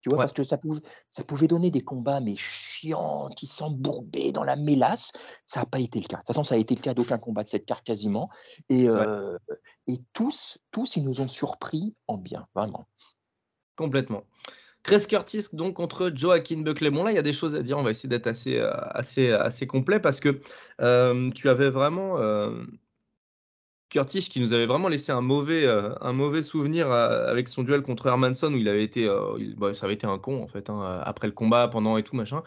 Tu 0.01 0.11
vois, 0.11 0.19
parce 0.19 0.35
que 0.35 0.43
ça 0.43 0.59
pouvait, 0.59 0.83
ça 1.11 1.25
pouvait 1.25 1.49
donner 1.49 1.71
des 1.71 1.83
combats, 1.83 2.21
mais 2.21 2.37
chiants, 2.37 3.31
qui 3.35 3.47
s'embourbaient 3.47 4.33
dans 4.33 4.45
la 4.45 4.55
mélasse. 4.55 5.13
Ça 5.47 5.61
n'a 5.61 5.67
pas 5.67 5.79
été 5.79 5.99
le 5.99 6.07
cas. 6.07 6.17
De 6.17 6.21
toute 6.21 6.27
façon, 6.27 6.45
ça 6.45 6.57
a 6.57 6.59
été 6.59 6.75
le 6.75 6.83
cas 6.83 6.93
d'aucun 6.93 7.17
combat 7.17 7.43
de 7.43 7.49
cette 7.49 7.65
carte 7.65 7.85
quasiment. 7.85 8.29
Et, 8.69 8.87
euh, 8.87 9.39
et 9.87 10.03
tous, 10.13 10.59
tous, 10.73 10.97
ils 10.97 11.05
nous 11.05 11.23
ont 11.23 11.29
surpris 11.29 11.95
en 12.07 12.19
bien, 12.19 12.47
vraiment. 12.55 12.85
Complètement. 13.77 14.25
Chris 14.85 15.07
Curtis 15.09 15.47
donc 15.53 15.75
contre 15.75 16.13
Joaquin 16.15 16.61
Buckley. 16.61 16.91
Bon 16.91 17.03
là 17.03 17.11
il 17.11 17.17
y 17.17 17.19
a 17.19 17.23
des 17.23 17.33
choses 17.33 17.57
à 17.57 17.63
dire, 17.63 17.79
on 17.79 17.83
va 17.83 17.91
essayer 17.91 18.09
d'être 18.09 18.29
assez, 18.29 18.59
euh, 18.59 18.71
assez, 18.91 19.31
assez 19.33 19.67
complet 19.67 19.99
parce 19.99 20.21
que 20.21 20.41
euh, 20.81 21.31
tu 21.33 21.49
avais 21.49 21.71
vraiment 21.71 22.19
Curtis 23.95 24.29
qui 24.29 24.41
nous 24.41 24.53
avait 24.53 24.67
vraiment 24.67 24.89
laissé 24.89 25.13
un 25.13 25.21
mauvais, 25.21 25.65
euh, 25.65 25.95
un 26.01 26.13
mauvais 26.13 26.43
souvenir 26.43 26.91
euh, 26.91 27.29
avec 27.31 27.49
son 27.49 27.63
duel 27.63 27.83
contre 27.83 28.09
Hermanson 28.09 28.53
où 28.53 28.57
il 28.57 28.69
avait 28.69 28.83
été, 28.83 29.07
euh, 29.07 29.39
bah, 29.57 29.73
ça 29.73 29.87
avait 29.87 29.95
été 29.95 30.05
un 30.05 30.19
con 30.19 30.43
en 30.43 30.49
fait 30.49 30.69
hein, 30.69 31.01
après 31.05 31.29
le 31.29 31.33
combat, 31.33 31.69
pendant 31.69 31.97
et 31.97 32.03
tout 32.03 32.17
machin. 32.17 32.43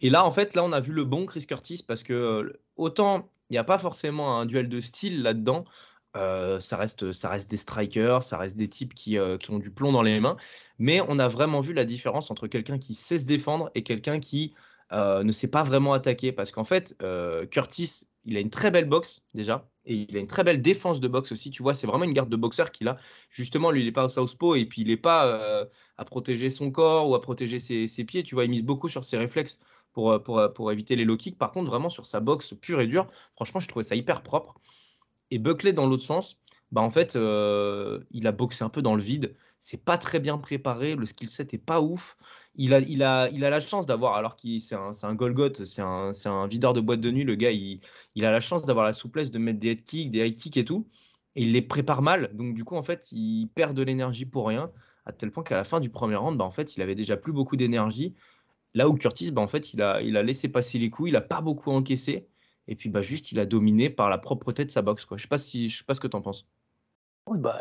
Et 0.00 0.10
là 0.10 0.24
en 0.24 0.30
fait 0.30 0.54
là 0.54 0.62
on 0.62 0.70
a 0.70 0.78
vu 0.78 0.92
le 0.92 1.04
bon 1.04 1.26
Chris 1.26 1.44
Curtis 1.44 1.82
parce 1.86 2.04
que 2.04 2.56
autant 2.76 3.28
il 3.50 3.54
n'y 3.54 3.58
a 3.58 3.64
pas 3.64 3.78
forcément 3.78 4.38
un 4.38 4.46
duel 4.46 4.68
de 4.68 4.80
style 4.80 5.22
là-dedans. 5.24 5.64
Ça, 6.60 6.76
reste, 6.76 7.12
ça 7.12 7.28
reste 7.28 7.50
des 7.50 7.56
strikers, 7.56 8.22
ça 8.22 8.38
reste 8.38 8.56
des 8.56 8.68
types 8.68 8.94
qui, 8.94 9.18
qui, 9.40 9.50
ont 9.50 9.58
du 9.58 9.70
plomb 9.70 9.92
dans 9.92 10.02
les 10.02 10.18
mains. 10.20 10.36
Mais 10.78 11.00
on 11.08 11.18
a 11.18 11.28
vraiment 11.28 11.60
vu 11.60 11.72
la 11.72 11.84
différence 11.84 12.30
entre 12.30 12.46
quelqu'un 12.46 12.78
qui 12.78 12.94
sait 12.94 13.18
se 13.18 13.24
défendre 13.24 13.70
et 13.74 13.82
quelqu'un 13.82 14.18
qui 14.18 14.54
euh, 14.92 15.24
ne 15.24 15.32
s'est 15.32 15.48
pas 15.48 15.64
vraiment 15.64 15.92
attaqué 15.94 16.32
parce 16.32 16.52
qu'en 16.52 16.64
fait, 16.64 16.96
euh, 17.02 17.44
Curtis, 17.46 18.06
il 18.24 18.36
a 18.36 18.40
une 18.40 18.50
très 18.50 18.70
belle 18.70 18.84
boxe 18.84 19.22
déjà 19.34 19.68
et 19.84 19.94
il 20.08 20.16
a 20.16 20.20
une 20.20 20.28
très 20.28 20.44
belle 20.44 20.62
défense 20.62 21.00
de 21.00 21.08
boxe 21.08 21.32
aussi. 21.32 21.50
Tu 21.50 21.62
vois, 21.62 21.74
c'est 21.74 21.86
vraiment 21.88 22.04
une 22.04 22.12
garde 22.12 22.28
de 22.28 22.36
boxeur 22.36 22.70
qu'il 22.70 22.86
a. 22.88 22.96
Justement, 23.30 23.70
lui, 23.72 23.80
il 23.82 23.86
n'est 23.86 23.92
pas 23.92 24.04
au 24.04 24.08
southpaw 24.08 24.54
et 24.54 24.64
puis 24.66 24.82
il 24.82 24.88
n'est 24.88 24.96
pas 24.96 25.26
euh, 25.26 25.66
à 25.96 26.04
protéger 26.04 26.50
son 26.50 26.70
corps 26.70 27.08
ou 27.08 27.14
à 27.16 27.20
protéger 27.20 27.58
ses, 27.58 28.04
pieds. 28.04 28.22
Tu 28.22 28.34
vois, 28.36 28.44
il 28.44 28.50
mise 28.50 28.62
beaucoup 28.62 28.88
sur 28.88 29.04
ses 29.04 29.16
réflexes 29.16 29.58
pour, 29.92 30.22
pour 30.22 30.72
éviter 30.72 30.94
les 30.94 31.04
low 31.04 31.16
kicks. 31.16 31.38
Par 31.38 31.50
contre, 31.50 31.68
vraiment 31.70 31.88
sur 31.88 32.06
sa 32.06 32.20
boxe 32.20 32.54
pure 32.60 32.80
et 32.80 32.86
dure, 32.86 33.06
franchement, 33.34 33.60
je 33.60 33.68
trouvais 33.68 33.84
ça 33.84 33.96
hyper 33.96 34.22
propre. 34.22 34.54
Et 35.30 35.38
Buckley, 35.38 35.72
dans 35.72 35.86
l'autre 35.86 36.04
sens, 36.04 36.38
bah 36.72 36.80
en 36.82 36.90
fait, 36.90 37.16
euh, 37.16 38.00
il 38.10 38.26
a 38.26 38.32
boxé 38.32 38.64
un 38.64 38.68
peu 38.68 38.82
dans 38.82 38.94
le 38.94 39.02
vide. 39.02 39.34
C'est 39.60 39.84
pas 39.84 39.98
très 39.98 40.20
bien 40.20 40.38
préparé. 40.38 40.94
Le 40.94 41.06
skill 41.06 41.28
set 41.28 41.54
est 41.54 41.58
pas 41.58 41.80
ouf. 41.80 42.16
Il 42.54 42.72
a, 42.72 42.80
il 42.80 43.02
a, 43.02 43.28
il 43.30 43.44
a 43.44 43.50
la 43.50 43.60
chance 43.60 43.86
d'avoir, 43.86 44.14
alors 44.14 44.36
qu'il 44.36 44.62
c'est 44.62 44.74
un, 44.74 44.92
un 45.02 45.14
Golgoth, 45.14 45.64
c'est 45.64 45.82
un, 45.82 46.12
un, 46.24 46.46
videur 46.46 46.72
de 46.72 46.80
boîte 46.80 47.00
de 47.00 47.10
nuit. 47.10 47.24
Le 47.24 47.34
gars, 47.34 47.50
il, 47.50 47.80
il 48.14 48.24
a 48.24 48.30
la 48.30 48.40
chance 48.40 48.64
d'avoir 48.64 48.86
la 48.86 48.92
souplesse 48.94 49.30
de 49.30 49.38
mettre 49.38 49.58
des 49.58 49.70
head 49.70 49.84
kicks, 49.84 50.10
des 50.10 50.26
high 50.26 50.34
kicks 50.34 50.56
et 50.56 50.64
tout. 50.64 50.86
Et 51.34 51.42
il 51.42 51.52
les 51.52 51.62
prépare 51.62 52.02
mal. 52.02 52.30
Donc, 52.34 52.54
du 52.54 52.64
coup, 52.64 52.76
en 52.76 52.82
fait, 52.82 53.12
il 53.12 53.48
perd 53.54 53.76
de 53.76 53.82
l'énergie 53.82 54.24
pour 54.24 54.46
rien. 54.48 54.70
À 55.04 55.12
tel 55.12 55.30
point 55.30 55.44
qu'à 55.44 55.56
la 55.56 55.64
fin 55.64 55.80
du 55.80 55.90
premier 55.90 56.16
round, 56.16 56.38
bah, 56.38 56.44
en 56.44 56.50
fait, 56.50 56.76
il 56.76 56.82
avait 56.82 56.94
déjà 56.94 57.16
plus 57.16 57.32
beaucoup 57.32 57.56
d'énergie. 57.56 58.14
Là 58.74 58.88
où 58.88 58.94
Curtis, 58.94 59.32
bah, 59.32 59.42
en 59.42 59.48
fait, 59.48 59.74
il 59.74 59.82
a, 59.82 60.00
il 60.02 60.16
a 60.16 60.22
laissé 60.22 60.48
passer 60.48 60.78
les 60.78 60.90
coups. 60.90 61.10
Il 61.10 61.16
a 61.16 61.20
pas 61.20 61.42
beaucoup 61.42 61.70
encaissé. 61.72 62.26
Et 62.68 62.76
puis, 62.76 62.88
bah, 62.88 63.02
juste, 63.02 63.32
il 63.32 63.38
a 63.38 63.46
dominé 63.46 63.90
par 63.90 64.10
la 64.10 64.18
propreté 64.18 64.64
de 64.64 64.70
sa 64.70 64.82
boxe. 64.82 65.04
Quoi. 65.04 65.16
Je 65.16 65.22
sais 65.22 65.28
pas 65.28 65.38
si, 65.38 65.68
je 65.68 65.78
sais 65.78 65.84
pas 65.84 65.94
ce 65.94 66.00
que 66.00 66.08
tu 66.08 66.16
en 66.16 66.22
penses. 66.22 66.46
Oui, 67.28 67.38
bah, 67.38 67.60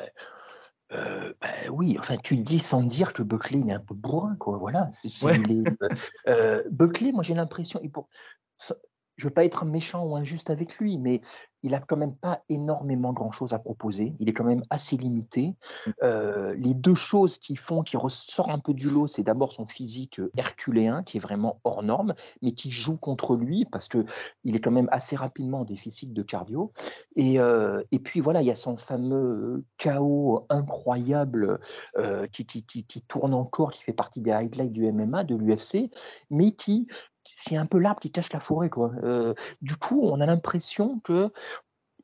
euh, 0.92 1.34
bah, 1.42 1.48
oui, 1.72 1.98
enfin, 2.00 2.16
tu 2.18 2.36
le 2.36 2.44
dis 2.44 2.60
sans 2.60 2.84
dire 2.84 3.14
que 3.14 3.24
Buckley 3.24 3.60
il 3.60 3.70
est 3.70 3.74
un 3.74 3.80
peu 3.80 3.96
bourrin, 3.96 4.36
quoi. 4.36 4.58
Voilà. 4.58 4.90
Est, 5.04 5.24
euh, 5.24 5.88
euh, 6.28 6.64
Buckley, 6.70 7.12
moi 7.12 7.24
j'ai 7.24 7.34
l'impression, 7.34 7.80
et 7.82 7.90
pour, 7.90 8.10
ça- 8.58 8.78
je 9.18 9.28
veux 9.28 9.34
pas 9.34 9.46
être 9.46 9.66
méchant 9.66 10.06
ou 10.06 10.16
injuste 10.16 10.50
avec 10.50 10.78
lui, 10.78 10.98
mais 10.98 11.22
il 11.66 11.74
a 11.74 11.80
quand 11.80 11.98
même 11.98 12.16
pas 12.16 12.44
énormément 12.48 13.12
grand-chose 13.12 13.54
à 13.54 13.60
proposer. 13.60 14.14
Il 14.20 14.30
est 14.30 14.34
quand 14.34 14.44
même 14.44 14.64
assez 14.70 14.98
limité. 14.98 15.56
Euh, 16.04 16.54
les 16.60 16.76
deux 16.76 16.94
choses 16.94 17.40
qui 17.40 17.56
font 17.56 17.82
qu'il 17.82 17.98
ressort 17.98 18.52
un 18.52 18.60
peu 18.60 18.76
du 18.76 18.88
lot, 18.88 19.08
c'est 19.08 19.24
d'abord 19.24 19.52
son 19.52 19.66
physique 19.66 20.20
euh, 20.20 20.32
herculéen, 20.38 21.02
qui 21.02 21.18
est 21.18 21.20
vraiment 21.20 21.60
hors 21.64 21.82
norme, 21.82 22.14
mais 22.44 22.52
qui 22.52 22.70
joue 22.70 22.98
contre 22.98 23.36
lui 23.36 23.66
parce 23.66 23.88
que 23.88 24.06
il 24.44 24.56
est 24.56 24.62
quand 24.62 24.72
même 24.72 24.90
assez 24.92 25.16
rapidement 25.16 25.62
en 25.62 25.66
déficit 25.66 26.14
de 26.14 26.22
cardio. 26.22 26.72
Et, 27.16 27.40
euh, 27.40 27.82
et 27.92 27.98
puis 27.98 28.20
voilà, 28.20 28.44
il 28.44 28.46
y 28.48 28.52
a 28.52 28.56
son 28.56 28.78
fameux 28.78 29.64
chaos 29.80 30.46
incroyable 30.50 31.60
euh, 31.98 32.28
qui, 32.28 32.46
qui, 32.46 32.64
qui, 32.64 32.84
qui 32.84 33.02
tourne 33.02 33.34
encore, 33.34 33.72
qui 33.72 33.82
fait 33.82 33.94
partie 33.94 34.22
des 34.22 34.32
highlights 34.32 34.72
du 34.72 34.92
MMA, 34.92 35.24
de 35.24 35.36
l'UFC, 35.36 35.90
mais 36.30 36.52
qui, 36.52 36.88
qui 37.26 37.56
est 37.56 37.58
un 37.58 37.66
peu 37.66 37.80
l'arbre 37.80 38.00
qui 38.00 38.12
cache 38.12 38.32
la 38.34 38.40
forêt. 38.40 38.70
Quoi. 38.70 38.92
Euh, 39.04 39.34
du 39.62 39.76
coup, 39.76 40.02
on 40.04 40.22
a 40.22 40.26
l'impression 40.26 41.00
que 41.00 41.32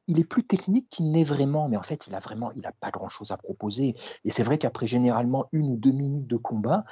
il 0.07 0.19
est 0.19 0.25
plus 0.25 0.43
technique 0.43 0.89
qu'il 0.89 1.11
n'est 1.11 1.23
vraiment, 1.23 1.69
mais 1.69 1.77
en 1.77 1.83
fait, 1.83 2.07
il 2.07 2.15
a 2.15 2.19
vraiment, 2.19 2.51
il 2.55 2.65
a 2.65 2.73
pas 2.79 2.91
grand-chose 2.91 3.31
à 3.31 3.37
proposer. 3.37 3.95
Et 4.25 4.31
c'est 4.31 4.43
vrai 4.43 4.57
qu'après 4.57 4.87
généralement 4.87 5.47
une 5.51 5.71
ou 5.71 5.77
deux 5.77 5.91
minutes 5.91 6.27
de 6.27 6.37
combat, 6.37 6.85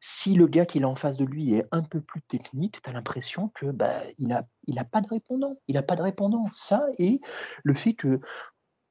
si 0.00 0.34
le 0.34 0.48
gars 0.48 0.66
qu'il 0.66 0.82
a 0.82 0.88
en 0.88 0.96
face 0.96 1.16
de 1.16 1.24
lui 1.24 1.54
est 1.54 1.68
un 1.70 1.82
peu 1.82 2.00
plus 2.00 2.22
technique, 2.22 2.82
tu 2.82 2.90
as 2.90 2.92
l'impression 2.92 3.48
que 3.54 3.66
bah, 3.66 4.02
il 4.18 4.32
a, 4.32 4.44
il 4.66 4.78
a 4.80 4.84
pas 4.84 5.00
de 5.00 5.06
répondant. 5.06 5.56
Il 5.68 5.76
a 5.76 5.82
pas 5.82 5.94
de 5.94 6.02
répondant. 6.02 6.46
Ça 6.52 6.84
et 6.98 7.20
le 7.62 7.74
fait 7.74 7.94
que 7.94 8.20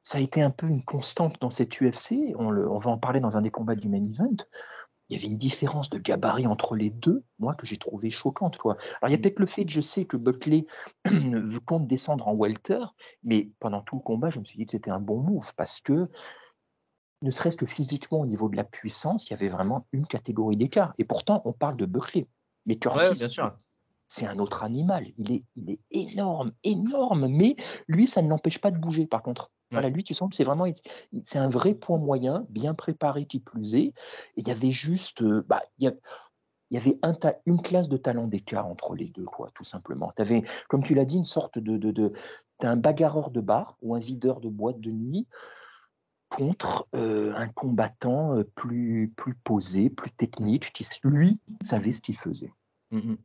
ça 0.03 0.17
a 0.17 0.21
été 0.21 0.41
un 0.41 0.51
peu 0.51 0.67
une 0.67 0.83
constante 0.85 1.39
dans 1.41 1.49
cette 1.49 1.79
UFC. 1.81 2.33
On, 2.37 2.49
le, 2.49 2.69
on 2.69 2.79
va 2.79 2.91
en 2.91 2.97
parler 2.97 3.19
dans 3.19 3.35
un 3.35 3.41
des 3.41 3.51
combats 3.51 3.75
du 3.75 3.89
main 3.89 4.03
event. 4.03 4.37
Il 5.11 5.15
y 5.15 5.17
avait 5.17 5.27
une 5.27 5.37
différence 5.37 5.89
de 5.89 5.97
gabarit 5.97 6.47
entre 6.47 6.73
les 6.73 6.89
deux, 6.89 7.25
moi, 7.37 7.53
que 7.53 7.67
j'ai 7.67 7.77
trouvé 7.77 8.11
choquante. 8.11 8.57
Quoi. 8.57 8.77
Alors, 9.01 9.09
il 9.09 9.11
y 9.11 9.15
a 9.15 9.17
peut-être 9.17 9.39
le 9.39 9.45
fait 9.45 9.65
que 9.65 9.71
je 9.71 9.81
sais 9.81 10.05
que 10.05 10.15
Buckley 10.15 10.65
compte 11.65 11.85
descendre 11.85 12.29
en 12.29 12.33
welter, 12.33 12.85
mais 13.21 13.51
pendant 13.59 13.81
tout 13.81 13.97
le 13.97 14.01
combat, 14.01 14.29
je 14.29 14.39
me 14.39 14.45
suis 14.45 14.57
dit 14.57 14.65
que 14.65 14.71
c'était 14.71 14.89
un 14.89 15.01
bon 15.01 15.19
move 15.19 15.53
parce 15.57 15.81
que, 15.81 16.07
ne 17.21 17.29
serait-ce 17.29 17.57
que 17.57 17.65
physiquement, 17.65 18.21
au 18.21 18.25
niveau 18.25 18.47
de 18.47 18.55
la 18.55 18.63
puissance, 18.63 19.29
il 19.29 19.33
y 19.33 19.35
avait 19.35 19.49
vraiment 19.49 19.85
une 19.91 20.07
catégorie 20.07 20.55
d'écart. 20.55 20.93
Et 20.97 21.03
pourtant, 21.03 21.41
on 21.43 21.51
parle 21.51 21.75
de 21.75 21.85
Buckley. 21.85 22.25
Mais 22.65 22.77
Curtis, 22.77 22.99
Ouais, 22.99 23.13
bien 23.13 23.27
sûr. 23.27 23.53
c'est 24.07 24.25
un 24.25 24.39
autre 24.39 24.63
animal. 24.63 25.07
Il 25.17 25.33
est, 25.33 25.43
il 25.57 25.71
est 25.71 25.79
énorme, 25.91 26.53
énorme, 26.63 27.27
mais 27.27 27.57
lui, 27.89 28.07
ça 28.07 28.21
ne 28.21 28.29
l'empêche 28.29 28.59
pas 28.59 28.71
de 28.71 28.77
bouger, 28.77 29.07
par 29.07 29.24
contre. 29.24 29.51
Voilà, 29.72 29.90
lui, 29.90 30.03
tu 30.03 30.14
sens 30.14 30.29
que 30.29 30.36
c'est 30.36 30.44
vraiment, 30.44 30.66
c'est 31.24 31.40
un 31.40 31.50
vrai 31.50 31.74
point 31.74 31.98
moyen, 31.98 32.46
bien 32.50 32.74
préparé 32.74 33.25
qui 33.25 33.40
plus 33.40 33.75
est. 33.75 33.88
Et 33.88 33.94
il 34.38 34.48
y 34.48 34.51
avait 34.51 34.72
juste, 34.72 35.22
euh, 35.22 35.46
bah, 35.48 35.64
il 35.77 35.86
y, 35.86 35.88
a- 35.88 35.94
il 36.70 36.75
y 36.75 36.77
avait 36.77 37.00
un 37.01 37.14
ta- 37.14 37.38
une 37.46 37.62
classe 37.62 37.90
de 37.90 37.98
talent 37.98 38.27
d'écart 38.27 38.68
entre 38.68 38.96
les 38.96 39.07
deux, 39.07 39.25
quoi, 39.25 39.50
tout 39.55 39.64
simplement. 39.64 40.12
Tu 40.16 40.22
avais, 40.22 40.44
comme 40.70 40.84
tu 40.84 40.94
l'as 40.94 41.05
dit, 41.05 41.18
une 41.18 41.25
sorte 41.25 41.57
de, 41.57 41.77
de, 41.77 41.92
de 41.92 42.14
t'as 42.60 42.70
un 42.70 42.77
bagarreur 42.77 43.31
de 43.31 43.42
bar 43.42 43.77
ou 43.81 43.96
un 43.96 44.00
videur 44.00 44.40
de 44.42 44.50
boîte 44.50 44.79
de 44.79 44.92
nuit 44.92 45.27
contre 46.29 46.88
euh, 46.96 47.34
un 47.36 47.50
combattant 47.50 48.38
euh, 48.38 48.44
plus, 48.44 49.12
plus 49.16 49.36
posé, 49.36 49.90
plus 49.90 50.12
technique, 50.12 50.72
qui, 50.74 50.86
lui, 51.03 51.40
savait 51.62 51.92
ce 51.92 52.01
qu'il 52.01 52.18
faisait. 52.18 52.53
Mhm. 52.92 53.18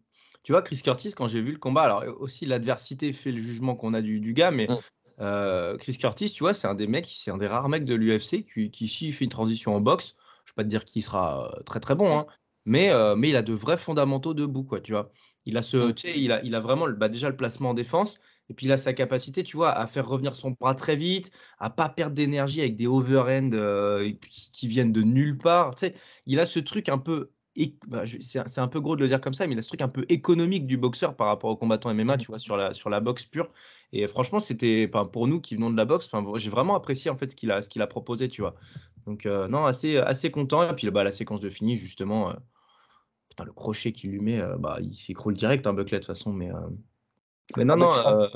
Tu 0.43 0.53
vois, 0.53 0.63
Chris 0.63 0.81
Curtis, 0.83 1.13
quand 1.13 1.27
j'ai 1.29 1.41
vu 1.41 1.53
le 1.53 1.59
combat, 1.59 1.83
alors 1.83 2.21
aussi 2.21 2.47
l'adversité 2.47 3.13
fait 3.13 3.33
le 3.33 3.41
jugement 3.41 3.75
qu'on 3.77 3.95
a 3.95 4.03
du, 4.03 4.21
du 4.21 4.33
gars, 4.33 4.51
mais 4.51 4.67
Mm. 4.69 4.77
Euh, 5.21 5.77
Chris 5.79 5.97
Curtis, 5.97 6.31
tu 6.33 6.43
vois, 6.43 6.55
c'est 6.55 6.67
un 6.67 6.75
des 6.75 6.87
mecs, 6.87 7.07
c'est 7.11 7.31
un 7.31 7.39
des 7.39 7.47
rares 7.47 7.69
mecs 7.69 7.85
de 7.85 7.95
l'UFC 7.95 8.45
qui, 8.45 8.71
qui, 8.71 8.89
s'il 8.89 9.13
fait 9.13 9.25
une 9.25 9.31
transition 9.31 9.75
en 9.75 9.81
boxe, 9.81 10.15
je 10.45 10.53
ne 10.53 10.53
vais 10.53 10.57
pas 10.57 10.65
te 10.65 10.69
dire 10.69 10.85
qu'il 10.85 11.03
sera 11.03 11.53
euh, 11.57 11.63
très 11.63 11.81
très 11.81 11.95
bon, 11.95 12.19
hein, 12.19 12.27
mais, 12.65 12.91
euh, 12.91 13.17
mais 13.17 13.31
il 13.31 13.37
a 13.37 13.43
de 13.43 13.53
vrais 13.55 13.77
fondamentaux 13.77 14.35
debout, 14.35 14.65
quoi, 14.65 14.81
tu 14.81 14.93
vois. 14.93 15.11
Il 15.47 15.57
a, 15.57 15.63
ce, 15.63 15.93
tu 15.93 16.09
sais, 16.09 16.21
il 16.21 16.33
a, 16.33 16.43
il 16.45 16.55
a 16.55 16.61
vraiment 16.61 16.89
bah, 16.89 17.09
déjà 17.09 17.31
le 17.31 17.37
placement 17.37 17.71
en 17.71 17.75
défense, 17.75 18.19
et 18.49 18.55
puis 18.55 18.67
il 18.67 18.73
a 18.73 18.79
sa 18.79 18.93
capacité, 18.93 19.43
tu 19.43 19.57
vois, 19.57 19.73
à 19.73 19.87
faire 19.87 20.07
revenir 20.09 20.35
son 20.35 20.51
bras 20.53 20.75
très 20.75 20.97
vite, 20.97 21.31
à 21.59 21.71
pas 21.71 21.89
perdre 21.89 22.15
d'énergie 22.15 22.61
avec 22.61 22.77
des 22.77 22.87
overhands 22.87 23.53
euh, 23.53 24.13
qui, 24.29 24.51
qui 24.53 24.69
viennent 24.69 24.93
de 24.93 25.03
nulle 25.03 25.39
part. 25.39 25.75
Tu 25.75 25.87
sais, 25.87 25.95
il 26.27 26.41
a 26.41 26.47
ce 26.47 26.59
truc 26.59 26.89
un 26.89 26.99
peu 26.99 27.31
bah, 27.87 28.03
c'est 28.21 28.59
un 28.59 28.69
peu 28.69 28.81
gros 28.81 28.97
de 28.97 29.01
le 29.01 29.09
dire 29.09 29.21
comme 29.21 29.33
ça, 29.35 29.47
mais 29.47 29.55
il 29.55 29.59
a 29.59 29.63
ce 29.63 29.69
truc 29.69 29.81
un 29.81 29.89
peu 29.89 30.05
économique 30.09 30.67
du 30.67 30.77
boxeur 30.77 31.17
par 31.17 31.29
rapport 31.29 31.51
au 31.51 31.57
combattant 31.57 31.93
MMA, 31.95 32.19
tu 32.19 32.27
vois, 32.27 32.39
sur 32.39 32.57
la, 32.57 32.73
sur 32.75 32.91
la 32.91 33.01
boxe 33.01 33.25
pure. 33.25 33.51
Et 33.93 34.07
franchement, 34.09 34.41
c'était 34.41 34.89
pour 34.89 35.29
nous 35.29 35.41
qui 35.41 35.55
venons 35.55 35.71
de 35.71 35.77
la 35.77 35.85
boxe, 35.85 36.11
j'ai 36.37 36.51
vraiment 36.51 36.75
apprécié 36.75 37.11
en 37.11 37.17
fait 37.17 37.31
ce 37.31 37.37
qu'il 37.37 37.51
a, 37.51 37.61
qu'il 37.63 37.83
a 37.83 37.87
proposé, 37.87 38.29
tu 38.29 38.43
vois. 38.43 38.55
Donc, 39.07 39.25
euh, 39.25 39.47
non, 39.49 39.65
assez, 39.65 39.97
assez 39.99 40.31
content. 40.31 40.69
Et 40.69 40.75
puis, 40.75 40.91
bah, 40.91 41.05
la 41.05 41.13
séquence 41.13 41.41
de 41.41 41.49
fini, 41.49 41.77
justement, 41.77 42.31
euh, 42.31 42.35
putain, 43.29 43.45
le 43.45 43.53
crochet 43.53 43.93
qu'il 43.93 44.11
lui 44.11 44.21
met, 44.21 44.41
euh, 44.41 44.57
bah, 44.59 44.79
il 44.81 44.95
s'écroule 44.95 45.35
direct, 45.35 45.67
un 45.67 45.73
Buckley, 45.73 45.99
de 45.99 46.03
toute 46.03 46.09
façon. 46.09 46.33
Mais, 46.33 46.51
mais 47.57 47.65
non, 47.65 47.77
non, 47.77 47.93
sens- 47.93 48.31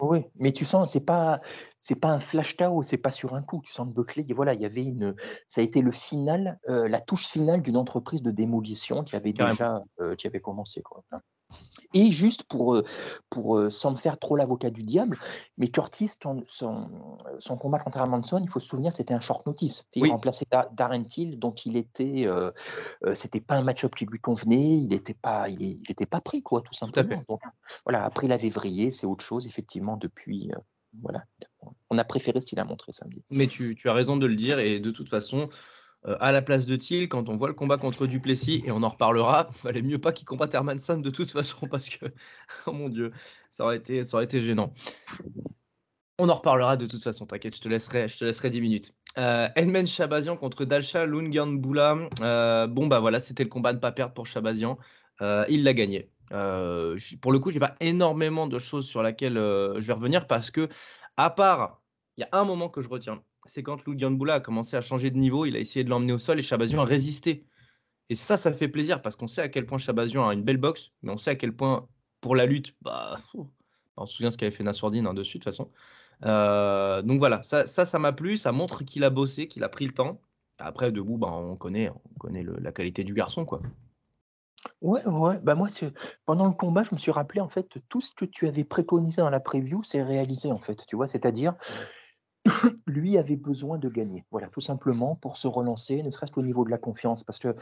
Oui, 0.00 0.24
mais 0.36 0.52
tu 0.52 0.64
sens, 0.64 0.92
c'est 0.92 1.04
pas, 1.04 1.40
c'est 1.80 1.96
pas 1.96 2.08
un 2.10 2.20
flash 2.20 2.56
KO, 2.56 2.84
c'est 2.84 2.96
pas 2.96 3.10
sur 3.10 3.34
un 3.34 3.42
coup. 3.42 3.60
Tu 3.64 3.72
sens 3.72 3.88
que 3.88 3.92
Buckley, 3.92 4.24
et 4.28 4.34
voilà, 4.34 4.54
il 4.54 4.60
y 4.60 4.64
avait 4.64 4.84
une, 4.84 5.16
ça 5.48 5.60
a 5.60 5.64
été 5.64 5.80
le 5.80 5.92
final, 5.92 6.60
la 6.68 7.00
touche 7.00 7.26
finale 7.26 7.60
d'une 7.62 7.76
entreprise 7.76 8.22
de 8.22 8.30
démolition 8.30 9.02
qui 9.02 9.16
avait 9.16 9.32
Carrément. 9.32 9.80
déjà, 9.98 10.14
qui 10.16 10.26
avait 10.28 10.40
commencé 10.40 10.82
quoi. 10.82 11.04
Et 11.94 12.10
juste 12.10 12.44
pour, 12.44 12.74
euh, 12.74 12.84
pour 13.28 13.58
euh, 13.58 13.68
sans 13.70 13.90
me 13.92 13.96
faire 13.96 14.18
trop 14.18 14.34
l'avocat 14.36 14.70
du 14.70 14.82
diable, 14.82 15.18
mais 15.58 15.68
Curtis, 15.68 16.10
son, 16.20 16.44
son 16.46 17.56
combat 17.58 17.78
contre 17.78 17.98
Hermanson, 17.98 18.38
il 18.42 18.48
faut 18.48 18.60
se 18.60 18.68
souvenir 18.68 18.92
que 18.92 18.96
c'était 18.98 19.12
un 19.12 19.20
short 19.20 19.46
notice. 19.46 19.84
Il 19.94 20.02
Oui. 20.02 20.10
remplaçait 20.10 20.46
Da- 20.50 20.70
Darren 20.72 21.04
Till, 21.04 21.38
donc 21.38 21.66
il 21.66 21.76
était, 21.76 22.26
euh, 22.26 22.50
c'était 23.14 23.40
pas 23.40 23.56
un 23.56 23.62
match-up 23.62 23.94
qui 23.94 24.06
lui 24.06 24.20
convenait, 24.20 24.78
il 24.78 24.88
n'était 24.88 25.12
pas, 25.14 25.48
il, 25.50 25.60
il 25.60 25.90
était 25.90 26.06
pas 26.06 26.20
pris 26.20 26.42
quoi, 26.42 26.62
tout 26.62 26.74
simplement. 26.74 27.18
fait. 27.18 27.24
Donc 27.28 27.40
voilà, 27.84 28.04
après 28.04 28.26
la 28.26 28.38
février, 28.38 28.90
c'est 28.90 29.06
autre 29.06 29.24
chose 29.24 29.46
effectivement 29.46 29.96
depuis. 29.96 30.50
euh, 30.54 30.58
voilà, 31.00 31.24
on 31.90 31.96
a 31.98 32.04
préféré 32.04 32.40
ce 32.42 32.46
qu'il 32.46 32.58
a 32.60 32.64
montré 32.64 32.92
samedi. 32.92 33.22
Mais 33.30 33.46
tu, 33.46 33.74
tu 33.74 33.88
as 33.88 33.94
raison 33.94 34.16
de 34.16 34.26
le 34.26 34.36
dire, 34.36 34.58
et 34.58 34.78
de 34.78 34.90
toute 34.90 35.08
façon, 35.08 35.48
euh, 36.06 36.16
à 36.20 36.32
la 36.32 36.42
place 36.42 36.66
de 36.66 36.76
Thiel, 36.76 37.08
quand 37.08 37.28
on 37.28 37.36
voit 37.36 37.48
le 37.48 37.54
combat 37.54 37.76
contre 37.76 38.06
Duplessis, 38.06 38.62
et 38.66 38.72
on 38.72 38.82
en 38.82 38.88
reparlera, 38.88 39.50
valait 39.62 39.82
mieux 39.82 39.98
pas 39.98 40.12
qu'il 40.12 40.26
combatte 40.26 40.54
Hermanson 40.54 40.98
de 40.98 41.10
toute 41.10 41.30
façon, 41.30 41.66
parce 41.68 41.88
que, 41.88 42.06
oh 42.66 42.72
mon 42.72 42.88
dieu, 42.88 43.12
ça 43.50 43.64
aurait 43.64 43.76
été, 43.76 44.04
ça 44.04 44.16
aurait 44.16 44.24
été 44.24 44.40
gênant. 44.40 44.72
On 46.18 46.28
en 46.28 46.34
reparlera 46.34 46.76
de 46.76 46.86
toute 46.86 47.02
façon, 47.02 47.26
t'inquiète, 47.26 47.56
je 47.56 47.60
te 47.60 47.68
laisserai, 47.68 48.08
je 48.08 48.18
te 48.18 48.24
laisserai 48.24 48.50
10 48.50 48.60
minutes. 48.60 48.94
Euh, 49.18 49.48
Edmen 49.56 49.86
Chabazian 49.86 50.36
contre 50.36 50.64
Dalcha 50.64 51.06
Lunganbula. 51.06 52.08
Euh, 52.20 52.66
bon, 52.66 52.86
bah 52.86 53.00
voilà, 53.00 53.18
c'était 53.18 53.44
le 53.44 53.48
combat 53.48 53.70
à 53.70 53.72
ne 53.72 53.78
pas 53.78 53.92
perdre 53.92 54.14
pour 54.14 54.26
Chabazian. 54.26 54.78
Euh, 55.20 55.44
il 55.48 55.64
l'a 55.64 55.74
gagné. 55.74 56.10
Pour 57.20 57.32
le 57.32 57.38
coup, 57.38 57.50
j'ai 57.50 57.60
pas 57.60 57.76
énormément 57.80 58.46
de 58.46 58.58
choses 58.58 58.86
sur 58.86 59.02
lesquelles 59.02 59.34
je 59.34 59.80
vais 59.80 59.92
revenir 59.92 60.26
parce 60.26 60.50
que, 60.50 60.68
à 61.16 61.28
part, 61.28 61.82
il 62.16 62.22
y 62.22 62.24
a 62.24 62.28
un 62.32 62.44
moment 62.44 62.68
que 62.70 62.80
je 62.80 62.88
retiens, 62.88 63.22
c'est 63.46 63.62
quand 63.62 63.84
Lou 63.84 63.98
Gyanboula 63.98 64.34
a 64.34 64.40
commencé 64.40 64.76
à 64.76 64.80
changer 64.80 65.10
de 65.10 65.18
niveau, 65.18 65.46
il 65.46 65.56
a 65.56 65.58
essayé 65.58 65.84
de 65.84 65.90
l'emmener 65.90 66.12
au 66.12 66.18
sol 66.18 66.38
et 66.38 66.42
Chabazian 66.42 66.80
a 66.80 66.84
résisté. 66.84 67.44
Et 68.08 68.14
ça, 68.14 68.36
ça 68.36 68.52
fait 68.52 68.68
plaisir 68.68 69.02
parce 69.02 69.16
qu'on 69.16 69.28
sait 69.28 69.42
à 69.42 69.48
quel 69.48 69.66
point 69.66 69.78
Chabazian 69.78 70.28
a 70.28 70.34
une 70.34 70.42
belle 70.42 70.58
boxe, 70.58 70.92
mais 71.02 71.12
on 71.12 71.16
sait 71.16 71.30
à 71.30 71.34
quel 71.34 71.54
point, 71.54 71.88
pour 72.20 72.36
la 72.36 72.46
lutte, 72.46 72.76
bah, 72.82 73.18
on 73.96 74.06
se 74.06 74.14
souvient 74.14 74.30
ce 74.30 74.36
qu'avait 74.36 74.52
fait 74.52 74.64
Nassourdine 74.64 75.06
hein, 75.06 75.14
dessus 75.14 75.38
de 75.38 75.44
toute 75.44 75.52
façon. 75.52 75.70
Euh, 76.24 77.02
donc 77.02 77.18
voilà, 77.18 77.42
ça, 77.42 77.66
ça, 77.66 77.98
m'a 77.98 78.12
plu, 78.12 78.36
ça 78.36 78.52
montre 78.52 78.84
qu'il 78.84 79.04
a 79.04 79.10
bossé, 79.10 79.48
qu'il 79.48 79.64
a 79.64 79.68
pris 79.68 79.86
le 79.86 79.92
temps. 79.92 80.20
Après, 80.58 80.92
debout, 80.92 81.18
bah, 81.18 81.28
on 81.32 81.56
connaît, 81.56 81.90
on 81.90 82.18
connaît 82.18 82.42
le- 82.42 82.58
la 82.60 82.70
qualité 82.70 83.02
du 83.02 83.14
garçon, 83.14 83.44
quoi. 83.44 83.60
Ouais, 84.80 85.04
ouais, 85.06 85.38
bah 85.42 85.56
moi, 85.56 85.68
pendant 86.24 86.46
le 86.46 86.52
combat, 86.52 86.84
je 86.84 86.94
me 86.94 86.98
suis 87.00 87.10
rappelé 87.10 87.40
en 87.40 87.48
fait 87.48 87.78
tout 87.88 88.00
ce 88.00 88.12
que 88.12 88.24
tu 88.24 88.46
avais 88.46 88.62
préconisé 88.62 89.22
dans 89.22 89.30
la 89.30 89.40
preview, 89.40 89.82
c'est 89.82 90.02
réalisé 90.02 90.52
en 90.52 90.60
fait, 90.60 90.84
tu 90.86 90.94
vois, 90.94 91.08
c'est-à-dire 91.08 91.54
lui 92.86 93.18
avait 93.18 93.36
besoin 93.36 93.78
de 93.78 93.88
gagner, 93.88 94.24
voilà, 94.30 94.48
tout 94.48 94.60
simplement 94.60 95.14
pour 95.16 95.36
se 95.36 95.46
relancer, 95.46 96.02
ne 96.02 96.10
serait-ce 96.10 96.32
qu'au 96.32 96.42
niveau 96.42 96.64
de 96.64 96.70
la 96.70 96.78
confiance, 96.78 97.22
parce 97.22 97.38
que 97.38 97.54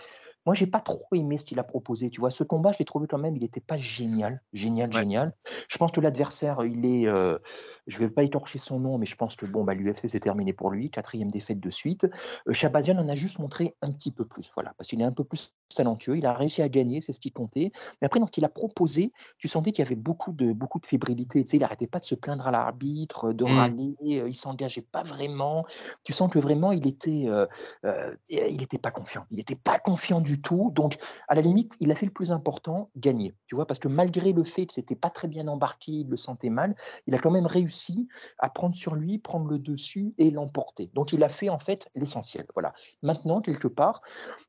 moi, 0.47 0.55
j'ai 0.55 0.67
pas 0.67 0.81
trop 0.81 1.05
aimé 1.15 1.37
ce 1.39 1.45
qu'il 1.45 1.59
a 1.59 1.65
proposé, 1.65 2.11
tu 2.11 2.21
vois, 2.21 2.31
ce 2.31 2.45
combat, 2.45 2.73
je 2.73 2.79
l'ai 2.79 2.87
trouvé 2.87 3.07
quand 3.07 3.19
même, 3.19 3.37
il 3.37 3.43
n'était 3.43 3.61
pas 3.61 3.77
génial, 3.77 4.43
génial, 4.55 4.93
Ouais. 4.93 5.05
génial. 5.05 5.35
Je 5.69 5.77
pense 5.79 5.93
que 5.93 6.01
l'adversaire, 6.01 6.65
il 6.65 6.87
est, 6.87 7.07
euh, 7.09 7.39
je 7.87 7.99
vais 7.99 8.09
pas 8.11 8.23
étorcher 8.25 8.59
son 8.59 8.81
nom, 8.81 8.99
mais 8.99 9.07
je 9.07 9.17
pense 9.17 9.37
que 9.37 9.47
bon, 9.47 9.65
bah, 9.65 9.75
l'UFC 9.75 10.09
c'est 10.09 10.21
terminé 10.21 10.53
pour 10.53 10.71
lui, 10.71 10.91
quatrième 10.91 11.31
défaite 11.31 11.61
de 11.61 11.71
suite. 11.71 12.07
Euh, 12.49 12.53
Shabazian 12.53 12.97
en 12.99 13.09
a 13.09 13.15
juste 13.15 13.39
montré 13.39 13.77
un 13.83 13.93
petit 13.93 14.13
peu 14.13 14.25
plus, 14.25 14.51
voilà, 14.55 14.73
parce 14.79 14.89
qu'il 14.89 15.01
est 15.01 15.05
un 15.05 15.13
peu 15.13 15.25
plus 15.25 15.53
talentueux, 15.75 16.17
il 16.19 16.27
a 16.27 16.33
réussi 16.35 16.63
à 16.63 16.69
gagner, 16.69 17.01
c'est 17.01 17.13
ce 17.13 17.21
qui 17.21 17.33
comptait. 17.33 17.71
Mais 18.01 18.07
après, 18.07 18.21
dans 18.21 18.27
ce 18.27 18.33
qu'il 18.33 18.45
a 18.45 18.49
proposé, 18.49 19.13
tu 19.39 19.49
sentais 19.49 19.73
qu'il 19.73 19.85
y 19.85 19.87
avait 19.87 19.95
beaucoup 19.97 20.33
de, 20.33 20.53
beaucoup 20.53 20.81
de 20.81 20.87
fébrilité. 20.87 21.45
Tu 21.45 21.51
sais, 21.51 21.57
il 21.57 21.61
n'arrêtait 21.61 21.87
pas 21.87 21.99
de 22.01 22.05
se 22.05 22.15
plaindre 22.15 22.47
à 22.47 22.51
l'arbitre, 22.51 23.33
de 23.33 23.45
Mm. 23.47 23.71
râler, 23.71 23.97
euh, 24.03 24.29
il 24.29 24.35
s'engageait 24.35 24.70
pas 24.81 25.03
vraiment. 25.03 25.67
Tu 26.05 26.13
sens 26.13 26.31
que 26.31 26.39
vraiment, 26.39 26.73
il 26.73 26.87
était, 26.87 27.25
euh, 27.27 27.47
euh, 27.85 28.15
il 28.29 28.63
était 28.63 28.79
pas 28.79 28.91
confiant. 28.91 29.27
Il 29.31 29.39
n'était 29.39 29.57
pas 29.57 29.79
confiant 29.79 30.21
du 30.21 30.41
tout. 30.41 30.71
Donc, 30.75 30.99
à 31.29 31.35
la 31.35 31.41
limite, 31.41 31.75
il 31.81 31.91
a 31.91 31.95
fait 31.95 32.07
le 32.07 32.13
plus 32.13 32.33
important, 32.33 32.91
gagner. 32.97 33.35
Tu 33.47 33.55
vois, 33.55 33.67
parce 33.67 33.81
que 33.81 33.89
malgré 33.89 34.33
le 34.33 34.45
fait 34.45 34.67
que 34.67 34.75
c'était 34.75 34.97
pas 34.97 35.11
très 35.11 35.29
bien 35.29 35.49
embarqué, 35.49 35.93
il 35.93 36.09
le 36.09 36.17
sentait 36.17 36.51
mal, 36.51 36.75
il 37.07 37.15
a 37.15 37.19
quand 37.19 37.31
même 37.31 37.47
réussi 37.47 38.09
à 38.39 38.49
prendre 38.49 38.77
sur 38.77 38.95
lui, 38.95 39.19
prendre 39.19 39.49
le 39.49 39.59
dessus 39.59 40.15
et 40.19 40.31
l'emporter. 40.31 40.91
Donc, 40.95 41.13
il 41.13 41.23
a 41.25 41.29
fait 41.29 41.49
en 41.49 41.59
fait 41.59 41.89
l'essentiel. 41.95 42.47
Voilà. 42.55 42.73
Maintenant, 43.03 43.41
quelque 43.41 43.69
part, 43.69 44.03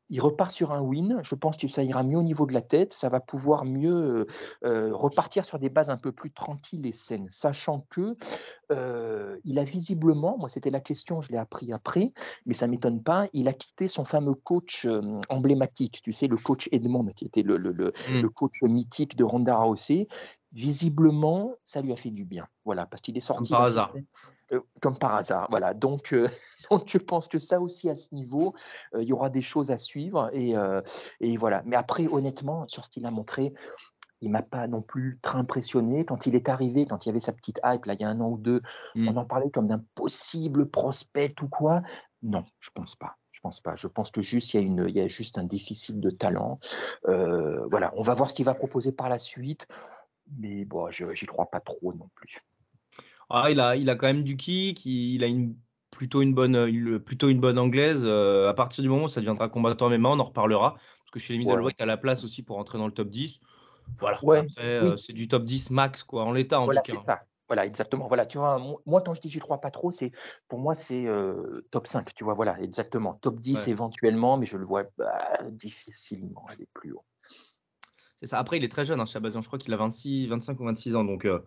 il 0.09 0.21
repart 0.21 0.51
sur 0.51 0.71
un 0.71 0.81
win. 0.81 1.19
Je 1.23 1.35
pense 1.35 1.57
que 1.57 1.67
ça 1.67 1.83
ira 1.83 2.03
mieux 2.03 2.17
au 2.17 2.23
niveau 2.23 2.45
de 2.45 2.53
la 2.53 2.61
tête. 2.61 2.93
Ça 2.93 3.09
va 3.09 3.19
pouvoir 3.19 3.65
mieux 3.65 4.27
euh, 4.65 4.93
repartir 4.93 5.45
sur 5.45 5.57
des 5.57 5.69
bases 5.69 5.89
un 5.89 5.97
peu 5.97 6.11
plus 6.11 6.31
tranquilles 6.31 6.85
et 6.85 6.91
saines, 6.91 7.27
sachant 7.29 7.85
que 7.89 8.15
euh, 8.71 9.37
il 9.43 9.59
a 9.59 9.63
visiblement, 9.63 10.37
moi 10.37 10.49
c'était 10.49 10.69
la 10.71 10.79
question, 10.79 11.21
je 11.21 11.29
l'ai 11.31 11.37
appris 11.37 11.71
après, 11.73 12.13
mais 12.45 12.53
ça 12.53 12.67
m'étonne 12.67 13.03
pas, 13.03 13.27
il 13.33 13.47
a 13.47 13.53
quitté 13.53 13.87
son 13.87 14.05
fameux 14.05 14.33
coach 14.33 14.85
euh, 14.85 15.01
emblématique, 15.29 16.01
tu 16.03 16.13
sais, 16.13 16.27
le 16.27 16.37
coach 16.37 16.67
Edmond, 16.71 17.07
qui 17.15 17.25
était 17.25 17.43
le, 17.43 17.57
le- 17.57 17.71
le- 17.71 17.93
le 18.21 18.29
coach 18.29 18.61
mythique 18.63 19.15
de 19.15 19.23
Ronda 19.23 19.57
Rousey. 19.57 20.07
Visiblement, 20.53 21.55
ça 21.63 21.81
lui 21.81 21.91
a 21.91 21.95
fait 21.95 22.11
du 22.11 22.25
bien. 22.25 22.47
Voilà, 22.65 22.85
parce 22.85 23.01
qu'il 23.01 23.15
est 23.17 23.21
sorti. 23.21 23.51
par 23.51 23.61
d'un 23.61 23.65
hasard. 23.67 23.93
euh, 24.51 24.59
comme 24.81 24.97
par 24.97 25.15
hasard, 25.15 25.47
voilà. 25.49 25.73
Donc, 25.73 26.13
donc, 26.69 26.83
je 26.87 26.97
pense 26.97 27.27
que 27.27 27.39
ça 27.39 27.59
aussi, 27.61 27.89
à 27.89 27.95
ce 27.95 28.13
niveau, 28.13 28.53
il 28.97 29.03
y 29.03 29.13
aura 29.13 29.29
des 29.29 29.41
choses 29.41 29.71
à 29.71 29.77
suivre. 29.77 30.29
Et, 30.33 30.53
et 31.21 31.37
voilà. 31.37 31.63
Mais 31.65 31.75
après, 31.77 32.07
honnêtement, 32.07 32.67
sur 32.67 32.83
ce 32.85 32.89
qu'il 32.89 33.05
a 33.05 33.11
montré, 33.11 33.53
il 34.21 34.29
m'a 34.29 34.41
pas 34.43 34.67
non 34.67 34.81
plus 34.81 35.19
très 35.21 35.37
impressionné. 35.37 36.05
Quand 36.05 36.25
il 36.25 36.35
est 36.35 36.47
arrivé, 36.49 36.85
quand 36.85 37.05
il 37.05 37.09
y 37.09 37.11
avait 37.11 37.19
sa 37.19 37.33
petite 37.33 37.59
hype, 37.65 37.85
là, 37.85 37.93
il 37.95 38.01
y 38.01 38.03
a 38.03 38.09
un 38.09 38.19
an 38.21 38.29
ou 38.29 38.37
deux, 38.37 38.61
Mm. 38.95 39.07
on 39.09 39.17
en 39.17 39.25
parlait 39.25 39.49
comme 39.49 39.67
d'un 39.67 39.83
possible 39.95 40.69
prospect 40.69 41.35
ou 41.41 41.47
quoi? 41.47 41.81
Non, 42.21 42.45
je 42.59 42.69
pense 42.73 42.95
pas. 42.95 43.17
Je 43.31 43.39
pense 43.41 43.59
pas. 43.59 43.75
Je 43.75 43.87
pense 43.87 44.11
que 44.11 44.21
juste 44.21 44.53
il 44.53 44.57
y 44.57 44.63
a 44.63 44.65
une, 44.65 44.85
il 44.87 44.95
y 44.95 45.01
a 45.01 45.07
juste 45.07 45.39
un 45.39 45.43
déficit 45.43 45.99
de 45.99 46.11
talent. 46.11 46.59
Euh, 47.07 47.65
voilà, 47.71 47.91
on 47.97 48.03
va 48.03 48.13
voir 48.13 48.29
ce 48.29 48.35
qu'il 48.35 48.45
va 48.45 48.53
proposer 48.53 48.91
par 48.91 49.09
la 49.09 49.17
suite, 49.17 49.65
mais 50.37 50.63
bon, 50.65 50.91
je 50.91 51.13
j'y 51.15 51.25
crois 51.25 51.47
pas 51.49 51.59
trop 51.59 51.93
non 51.93 52.09
plus. 52.13 52.43
Ah, 53.29 53.49
il 53.49 53.59
a, 53.59 53.75
il 53.75 53.89
a 53.89 53.95
quand 53.95 54.07
même 54.07 54.23
du 54.23 54.35
kick, 54.37 54.85
il, 54.85 55.23
a 55.23 55.27
une, 55.27 55.55
plutôt, 55.89 56.21
une 56.21 56.33
bonne, 56.35 56.55
une- 56.55 56.99
plutôt 56.99 57.29
une 57.29 57.39
bonne 57.39 57.57
anglaise. 57.57 58.03
Euh, 58.05 58.49
à 58.49 58.53
partir 58.53 58.83
du 58.83 58.89
moment 58.89 59.05
où 59.05 59.07
ça 59.07 59.21
deviendra 59.21 59.49
combattant 59.49 59.89
MMA, 59.89 60.09
on 60.09 60.19
en 60.19 60.25
reparlera. 60.25 60.73
Parce 60.73 61.11
que 61.13 61.19
chez 61.19 61.33
les 61.33 61.39
middleweight, 61.39 61.77
tu 61.77 61.83
as 61.83 61.87
la 61.87 61.97
place 61.97 62.23
aussi 62.23 62.43
pour 62.43 62.57
entrer 62.59 62.77
dans 62.77 62.87
le 62.87 62.93
top 62.93 63.09
10. 63.09 63.39
Voilà. 63.99 64.19
Ouais, 64.23 64.45
euh, 64.59 64.91
oui. 64.95 64.99
c'est 64.99 65.13
du 65.13 65.27
top 65.27 65.43
10 65.45 65.69
max, 65.71 66.03
quoi, 66.03 66.23
en 66.23 66.31
l'état 66.31 66.59
en 66.59 66.65
Voilà, 66.65 66.81
tout 66.81 66.91
c'est 66.91 66.97
cas. 66.97 67.03
ça. 67.05 67.21
Voilà, 67.47 67.65
exactement. 67.65 68.07
Voilà, 68.07 68.25
tu 68.25 68.37
vois, 68.37 68.57
mo- 68.59 68.81
moi, 68.85 69.01
quand 69.01 69.13
je 69.13 69.19
dis 69.19 69.29
j'y 69.29 69.39
crois 69.39 69.59
pas 69.59 69.71
trop, 69.71 69.91
c'est 69.91 70.11
pour 70.47 70.57
moi, 70.59 70.73
c'est 70.73 71.05
euh, 71.05 71.67
top 71.71 71.85
5, 71.85 72.13
tu 72.13 72.23
vois, 72.23 72.33
voilà, 72.33 72.57
exactement. 72.61 73.15
Top 73.15 73.41
10 73.41 73.65
Ouais. 73.65 73.71
éventuellement, 73.71 74.37
mais 74.37 74.45
je 74.45 74.57
le 74.57 74.65
vois 74.65 74.85
bah, 74.97 75.37
difficilement 75.51 76.45
aller 76.47 76.67
plus 76.73 76.93
haut. 76.93 77.03
C'est 78.17 78.27
ça. 78.27 78.39
Après, 78.39 78.57
il 78.57 78.63
est 78.63 78.69
très 78.69 78.85
jeune, 78.85 79.01
hein, 79.01 79.05
Chabazian. 79.05 79.41
Je 79.41 79.47
crois 79.47 79.59
qu'il 79.59 79.73
a 79.73 79.77
26, 79.77 80.27
25 80.27 80.59
ou 80.59 80.63
26 80.65 80.95
ans. 80.95 81.03
Donc, 81.03 81.25
euh, 81.25 81.43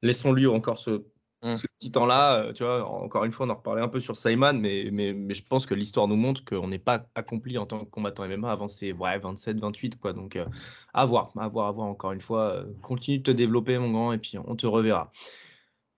laissons-lui 0.00 0.46
encore 0.46 0.78
ce, 0.78 1.04
Mm. 1.42 1.56
ce 1.56 1.66
petit 1.66 1.90
temps-là. 1.90 2.36
Euh, 2.36 2.52
tu 2.52 2.62
vois, 2.62 2.88
encore 2.88 3.24
une 3.24 3.32
fois, 3.32 3.46
on 3.46 3.50
en 3.50 3.56
reparlait 3.56 3.82
un 3.82 3.88
peu 3.88 4.00
sur 4.00 4.16
Simon, 4.16 4.52
mais, 4.54 4.90
mais, 4.92 5.34
je 5.34 5.42
pense 5.42 5.66
que 5.66 5.74
l'histoire 5.74 6.06
nous 6.06 6.16
montre 6.16 6.44
qu'on 6.44 6.68
n'est 6.68 6.78
pas 6.78 7.04
accompli 7.14 7.58
en 7.58 7.66
tant 7.66 7.84
que 7.84 7.90
combattant 7.90 8.26
MMA 8.28 8.50
avant 8.50 8.68
ses 8.68 8.92
ouais, 8.92 9.18
27, 9.18 9.58
28. 9.58 10.00
Quoi. 10.00 10.12
Donc, 10.12 10.36
euh, 10.36 10.46
à 10.94 11.04
voir, 11.04 11.32
à 11.36 11.48
voir, 11.48 11.66
à 11.66 11.72
voir 11.72 11.88
encore 11.88 12.12
une 12.12 12.20
fois. 12.20 12.52
Euh, 12.52 12.64
continue 12.82 13.18
de 13.18 13.24
te 13.24 13.30
développer, 13.32 13.76
mon 13.78 13.90
grand, 13.90 14.12
et 14.12 14.18
puis 14.18 14.38
on 14.38 14.54
te 14.54 14.66
reverra. 14.66 15.10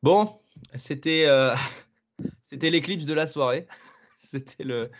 Bon, 0.02 0.32
c'était 0.74 1.26
c'était 2.42 2.70
l'éclipse 2.70 3.04
de 3.04 3.14
la 3.14 3.26
soirée. 3.26 3.66
c'était 4.18 4.64
le, 4.64 4.90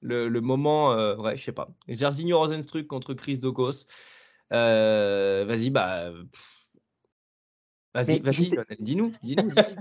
le, 0.00 0.40
moment, 0.40 0.94
ouais, 1.16 1.36
je 1.36 1.44
sais 1.44 1.52
pas. 1.52 1.68
Jairzinho 1.88 2.38
Rosenstruck 2.38 2.86
contre 2.86 3.12
Chris 3.14 3.38
Dokos. 3.38 3.86
Vas-y, 4.50 5.70
bah. 5.70 6.10
Vas-y, 7.94 8.20
vas-y, 8.20 8.44
sais- 8.44 8.56
dis-nous, 8.78 9.12
dis-nous. 9.22 9.50
dis-nous. 9.50 9.76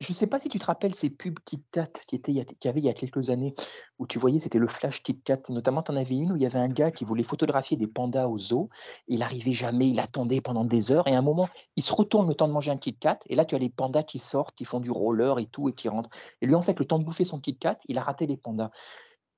Je 0.00 0.12
sais 0.12 0.26
pas 0.26 0.38
si 0.38 0.48
tu 0.48 0.58
te 0.58 0.66
rappelles 0.66 0.94
ces 0.94 1.08
pubs 1.08 1.38
KitKat 1.44 1.88
qui 2.06 2.16
étaient 2.16 2.32
qu'il 2.32 2.56
y 2.64 2.68
avait 2.68 2.80
il 2.80 2.84
y 2.84 2.90
a 2.90 2.94
quelques 2.94 3.30
années, 3.30 3.54
où 3.98 4.06
tu 4.06 4.18
voyais, 4.18 4.38
c'était 4.38 4.58
le 4.58 4.68
flash 4.68 5.02
KitKat. 5.02 5.40
Notamment, 5.48 5.82
tu 5.82 5.92
en 5.92 5.96
avais 5.96 6.16
une 6.16 6.32
où 6.32 6.36
il 6.36 6.42
y 6.42 6.46
avait 6.46 6.58
un 6.58 6.68
gars 6.68 6.90
qui 6.90 7.04
voulait 7.04 7.22
photographier 7.22 7.76
des 7.76 7.86
pandas 7.86 8.26
au 8.26 8.38
zoo. 8.38 8.68
Il 9.08 9.22
arrivait 9.22 9.54
jamais, 9.54 9.88
il 9.88 10.00
attendait 10.00 10.40
pendant 10.40 10.64
des 10.64 10.90
heures. 10.92 11.08
Et 11.08 11.14
à 11.14 11.18
un 11.18 11.22
moment, 11.22 11.48
il 11.76 11.82
se 11.82 11.92
retourne 11.94 12.28
le 12.28 12.34
temps 12.34 12.48
de 12.48 12.52
manger 12.52 12.70
un 12.72 12.76
KitKat. 12.76 13.20
Et 13.26 13.36
là, 13.36 13.44
tu 13.46 13.54
as 13.54 13.58
les 13.58 13.70
pandas 13.70 14.02
qui 14.02 14.18
sortent, 14.18 14.54
qui 14.56 14.64
font 14.64 14.80
du 14.80 14.90
roller 14.90 15.38
et 15.38 15.46
tout, 15.46 15.68
et 15.68 15.72
qui 15.72 15.88
rentrent. 15.88 16.10
Et 16.42 16.46
lui, 16.46 16.54
en 16.56 16.62
fait, 16.62 16.78
le 16.78 16.84
temps 16.84 16.98
de 16.98 17.04
bouffer 17.04 17.24
son 17.24 17.40
KitKat, 17.40 17.78
il 17.88 17.96
a 17.96 18.02
raté 18.02 18.26
les 18.26 18.36
pandas. 18.36 18.70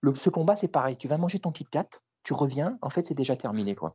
Le, 0.00 0.14
ce 0.14 0.30
combat, 0.30 0.56
c'est 0.56 0.68
pareil. 0.68 0.96
Tu 0.96 1.06
vas 1.06 1.18
manger 1.18 1.38
ton 1.38 1.52
KitKat, 1.52 1.88
tu 2.24 2.32
reviens, 2.32 2.76
en 2.82 2.90
fait, 2.90 3.06
c'est 3.06 3.14
déjà 3.14 3.36
terminé. 3.36 3.76
quoi. 3.76 3.94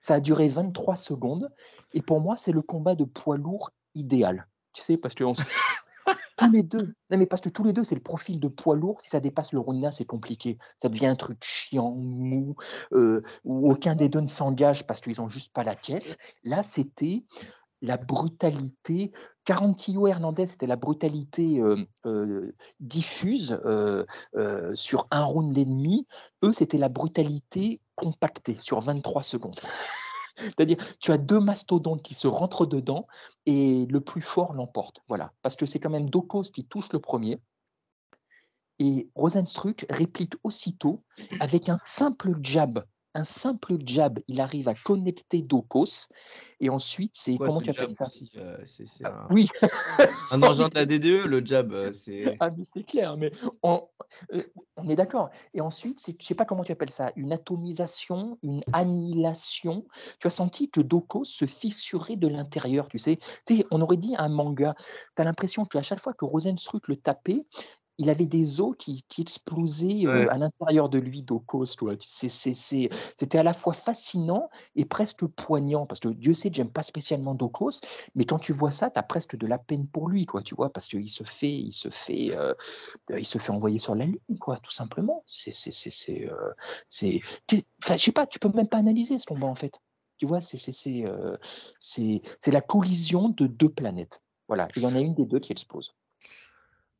Ça 0.00 0.14
a 0.14 0.20
duré 0.20 0.48
23 0.48 0.96
secondes. 0.96 1.50
Et 1.94 2.02
pour 2.02 2.20
moi, 2.20 2.36
c'est 2.36 2.52
le 2.52 2.62
combat 2.62 2.94
de 2.94 3.04
poids 3.04 3.36
lourd 3.36 3.70
idéal. 3.94 4.46
Tu 4.72 4.82
sais, 4.82 4.96
parce 4.96 5.14
que 5.14 5.24
on 5.24 5.34
tous 6.36 6.50
les 6.50 6.62
deux, 6.62 6.94
non 7.10 7.18
mais 7.18 7.26
parce 7.26 7.42
que 7.42 7.48
tous 7.48 7.64
les 7.64 7.72
deux, 7.72 7.84
c'est 7.84 7.94
le 7.94 8.00
profil 8.00 8.40
de 8.40 8.48
poids 8.48 8.76
lourd. 8.76 9.00
Si 9.02 9.08
ça 9.08 9.20
dépasse 9.20 9.52
le 9.52 9.60
round 9.60 9.84
1, 9.84 9.90
c'est 9.90 10.04
compliqué. 10.04 10.58
Ça 10.80 10.88
devient 10.88 11.06
un 11.06 11.16
truc 11.16 11.38
chiant, 11.42 11.92
mou, 11.92 12.56
euh, 12.92 13.22
où 13.44 13.70
aucun 13.70 13.94
des 13.94 14.08
deux 14.08 14.20
ne 14.20 14.28
s'engage 14.28 14.86
parce 14.86 15.00
qu'ils 15.00 15.20
ont 15.20 15.28
juste 15.28 15.52
pas 15.52 15.62
la 15.62 15.74
caisse. 15.74 16.16
Là, 16.44 16.62
c'était 16.62 17.24
la 17.80 17.96
brutalité. 17.96 19.12
Carantillo 19.44 20.06
Hernandez, 20.06 20.46
c'était 20.46 20.68
la 20.68 20.76
brutalité 20.76 21.60
euh, 21.60 21.84
euh, 22.06 22.54
diffuse 22.80 23.60
sur 24.74 25.08
un 25.10 25.24
round 25.24 25.56
et 25.58 25.64
demi. 25.64 26.06
Eux, 26.44 26.52
c'était 26.52 26.78
la 26.78 26.88
brutalité 26.88 27.80
compactée 27.94 28.56
sur 28.58 28.80
23 28.80 29.22
secondes. 29.22 29.60
C'est-à-dire, 30.36 30.78
tu 30.98 31.12
as 31.12 31.18
deux 31.18 31.40
mastodontes 31.40 32.02
qui 32.02 32.14
se 32.14 32.26
rentrent 32.26 32.66
dedans 32.66 33.06
et 33.46 33.86
le 33.86 34.00
plus 34.00 34.22
fort 34.22 34.54
l'emporte. 34.54 35.00
Voilà. 35.08 35.32
Parce 35.42 35.56
que 35.56 35.66
c'est 35.66 35.78
quand 35.78 35.90
même 35.90 36.10
Dokos 36.10 36.44
qui 36.44 36.64
touche 36.64 36.92
le 36.92 36.98
premier. 36.98 37.40
Et 38.78 39.08
Rosenstruck 39.14 39.86
réplique 39.90 40.34
aussitôt 40.42 41.04
avec 41.40 41.68
un 41.68 41.76
simple 41.84 42.34
jab. 42.42 42.84
Un 43.14 43.24
simple 43.24 43.76
jab, 43.84 44.18
il 44.26 44.40
arrive 44.40 44.68
à 44.68 44.74
connecter 44.74 45.42
Dokos. 45.42 46.08
Et 46.60 46.70
ensuite, 46.70 47.12
c'est. 47.14 47.36
Comment 47.36 47.58
ce 47.58 47.64
tu 47.64 47.70
appelles 47.70 47.90
ça? 47.90 48.04
aussi, 48.04 48.30
euh, 48.36 48.56
Ah, 49.04 49.26
un, 49.28 49.34
Oui, 49.34 49.48
un 50.30 50.42
engin 50.42 50.68
de 50.68 50.74
la 50.74 50.86
DDE, 50.86 51.26
le 51.26 51.44
jab. 51.44 51.72
euh, 51.72 51.92
c'est 51.92 52.22
Ah, 52.40 52.48
mais 52.56 52.64
c'est 52.72 52.84
clair, 52.84 53.16
mais 53.18 53.30
on, 53.62 53.86
euh, 54.32 54.44
on 54.76 54.88
est 54.88 54.96
d'accord. 54.96 55.28
Et 55.52 55.60
ensuite, 55.60 56.00
c'est- 56.00 56.12
je 56.12 56.16
ne 56.18 56.22
sais 56.22 56.34
pas 56.34 56.44
comment 56.46 56.64
tu 56.64 56.72
appelles 56.72 56.90
ça, 56.90 57.12
une 57.16 57.32
atomisation, 57.32 58.38
une 58.42 58.62
annihilation. 58.72 59.84
Tu 60.20 60.26
as 60.26 60.30
senti 60.30 60.70
que 60.70 60.80
Doko 60.80 61.24
se 61.24 61.44
fissurait 61.46 62.16
de 62.16 62.28
l'intérieur, 62.28 62.88
tu 62.88 62.98
sais. 62.98 63.18
Tu 63.46 63.58
sais, 63.58 63.66
on 63.70 63.80
aurait 63.82 63.96
dit 63.98 64.14
un 64.16 64.28
manga. 64.28 64.74
Tu 65.16 65.22
as 65.22 65.24
l'impression 65.24 65.64
qu'à 65.66 65.82
chaque 65.82 66.00
fois 66.00 66.14
que 66.14 66.24
Rosenstruck 66.24 66.88
le 66.88 66.96
tapait, 66.96 67.44
il 67.98 68.10
avait 68.10 68.26
des 68.26 68.60
os 68.60 68.74
qui, 68.78 69.02
qui 69.08 69.22
explosaient 69.22 70.06
euh, 70.06 70.24
Ouais. 70.24 70.28
à 70.28 70.38
l'intérieur 70.38 70.88
de 70.88 70.98
lui, 70.98 71.24
c'est- 72.28 72.54
c'est- 72.54 72.90
C'était 73.18 73.38
à 73.38 73.42
la 73.42 73.52
fois 73.52 73.72
fascinant 73.72 74.48
et 74.76 74.84
presque 74.84 75.26
poignant, 75.26 75.86
parce 75.86 76.00
que 76.00 76.08
Dieu 76.08 76.34
sait 76.34 76.50
que 76.50 76.56
j'aime 76.56 76.70
pas 76.72 76.82
spécialement 76.82 77.34
Dokos, 77.34 77.80
mais 78.14 78.24
quand 78.24 78.38
tu 78.38 78.52
vois 78.52 78.70
ça, 78.72 78.90
tu 78.90 78.98
as 78.98 79.02
presque 79.02 79.36
de 79.36 79.46
la 79.46 79.58
peine 79.58 79.88
pour 79.88 80.08
lui, 80.08 80.26
quoi, 80.26 80.42
tu 80.42 80.54
vois, 80.54 80.72
parce 80.72 80.86
qu'il 80.88 81.08
se 81.08 81.24
fait, 81.24 81.52
il 81.54 81.72
se 81.72 81.90
fait, 81.90 82.34
euh, 82.36 82.54
euh, 83.10 83.20
il 83.20 83.26
se 83.26 83.38
fait 83.38 83.50
envoyer 83.52 83.78
sur 83.78 83.94
la 83.94 84.06
lune, 84.06 84.18
quoi, 84.40 84.58
tout 84.58 84.70
simplement. 84.72 85.22
C'est, 85.26 85.52
c'est, 85.52 85.72
c'est, 85.72 85.90
c'est, 85.90 86.28
c'est, 86.88 87.20
tu- 87.46 87.62
enfin, 87.82 87.96
je 87.96 88.04
sais 88.04 88.12
pas, 88.12 88.26
tu 88.26 88.38
peux 88.38 88.50
même 88.50 88.68
pas 88.68 88.78
analyser 88.78 89.18
ce 89.18 89.26
combat 89.26 89.46
en 89.46 89.54
fait. 89.54 89.74
Tu 90.18 90.26
vois, 90.26 90.40
c'est, 90.40 90.58
c'est, 90.58 90.72
c'est, 90.72 91.04
euh, 91.06 91.36
c'est, 91.80 92.22
c'est 92.40 92.50
la 92.52 92.60
collision 92.60 93.28
de 93.30 93.46
deux 93.46 93.68
planètes. 93.70 94.20
Voilà, 94.48 94.68
il 94.76 94.82
y 94.82 94.86
en 94.86 94.94
a 94.94 95.00
une 95.00 95.14
des 95.14 95.26
deux 95.26 95.40
qui 95.40 95.52
explose. 95.52 95.94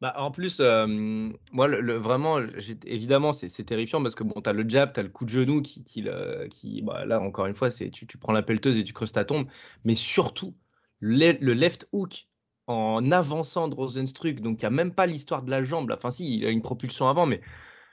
Bah, 0.03 0.15
en 0.17 0.33
plus, 0.33 0.59
euh, 0.59 1.31
moi, 1.53 1.69
le, 1.69 1.81
le- 1.81 1.95
vraiment, 1.95 2.41
évidemment, 2.85 3.33
c'est 3.33 3.49
c'est 3.49 3.63
terrifiant 3.63 4.03
parce 4.03 4.17
que 4.17 4.25
bon, 4.25 4.41
tu 4.41 4.51
as 4.51 4.53
le 4.53 4.69
jab, 4.69 4.93
tu 4.93 4.99
as 4.99 5.05
le 5.05 5.09
coup 5.09 5.25
de 5.25 5.31
genou 5.31 5.63
qui, 5.63 5.85
qui, 5.85 6.03
le- 6.03 6.49
qui 6.51 6.83
bah, 6.83 7.05
là, 7.05 7.21
encore 7.21 7.47
une 7.47 7.55
fois, 7.55 7.71
c'est 7.71 7.89
tu, 7.89 8.05
tu 8.09 8.19
prends 8.19 8.33
la 8.33 8.43
pelleteuse 8.43 8.77
et 8.79 8.83
tu 8.83 8.93
creuses 8.93 9.13
ta 9.13 9.25
tombe. 9.25 9.47
Mais 9.85 9.95
surtout, 9.95 10.57
le, 10.99 11.39
le 11.41 11.55
left 11.55 11.89
hook 11.93 12.27
en 12.67 13.13
avançant 13.13 13.69
de 13.69 13.77
Rosenstruck, 13.77 14.41
donc 14.41 14.61
il 14.61 14.65
n'y 14.65 14.67
a 14.67 14.71
même 14.71 14.93
pas 14.93 15.07
l'histoire 15.07 15.45
de 15.45 15.53
la 15.53 15.63
jambe. 15.63 15.93
Enfin, 15.97 16.11
si, 16.11 16.37
il 16.37 16.45
a 16.47 16.51
une 16.51 16.63
propulsion 16.63 17.09
avant, 17.09 17.27
mais 17.27 17.41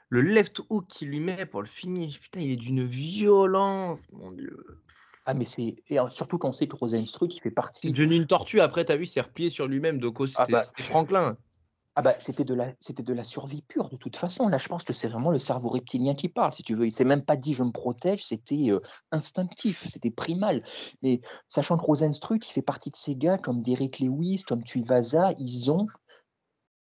le 0.10 0.24
left 0.24 0.62
hook 0.72 0.88
qu'il 0.88 1.10
lui 1.10 1.20
met 1.20 1.46
pour 1.46 1.62
le 1.62 1.68
finish, 1.68 2.20
putain, 2.20 2.40
il 2.40 2.50
est 2.50 2.56
d'une 2.56 2.88
violence. 2.88 4.00
Mon 4.14 4.32
Dieu. 4.32 4.58
Ah, 5.28 5.36
mais 5.36 5.46
c'est. 5.46 5.76
Surtout 6.10 6.40
qu'on 6.40 6.54
sait 6.54 6.68
que 6.68 6.76
Rosenstruck, 6.76 7.36
il 7.36 7.40
fait 7.40 7.52
C'est 7.52 7.54
partie. 7.56 7.92
devenu 7.92 8.16
une 8.16 8.26
tortue. 8.26 8.62
Après, 8.62 8.84
tu 8.84 8.92
as 8.92 8.96
vu, 8.96 9.04
il 9.04 9.08
s'est 9.08 9.22
replié 9.22 9.50
sur 9.50 9.68
lui-même. 9.68 10.00
Donc, 10.00 10.18
Ah 10.20 10.24
c'était 10.26 10.54
bah. 10.54 10.64
c'était 10.64 10.82
Franklin. 10.82 11.38
Ah 12.00 12.02
bah 12.02 12.16
c'était 12.18 12.46
de 12.46 12.54
la 12.54 12.72
c'était 12.80 13.04
de 13.04 13.14
la 13.14 13.26
survie 13.26 13.62
pure 13.62 13.90
de 13.90 13.98
toute 13.98 14.16
façon. 14.16 14.48
Là, 14.48 14.58
je 14.58 14.70
pense 14.70 14.86
que 14.86 14.94
c'est 14.94 15.10
vraiment 15.10 15.32
le 15.32 15.40
cerveau 15.40 15.68
reptilien 15.68 16.16
qui 16.16 16.30
parle, 16.30 16.54
si 16.54 16.64
tu 16.64 16.74
veux. 16.74 16.88
Il 16.88 16.94
s'est 16.94 17.04
même 17.04 17.26
pas 17.26 17.36
dit 17.36 17.54
je 17.54 17.62
me 17.62 17.74
protège, 17.74 18.26
c'était 18.26 18.72
euh, 18.72 18.80
instinctif, 19.12 19.86
c'était 19.90 20.10
primal. 20.10 20.64
Mais 21.02 21.20
sachant 21.50 21.78
que 21.78 21.84
Rosenstruck, 21.84 22.48
il 22.48 22.54
fait 22.54 22.62
partie 22.62 22.90
de 22.90 22.96
ces 22.96 23.18
gars 23.18 23.38
comme 23.38 23.62
Derek 23.62 24.00
Lewis, 24.00 24.44
comme 24.48 24.64
Tuivasa, 24.64 25.34
ils 25.40 25.72
ont 25.72 25.88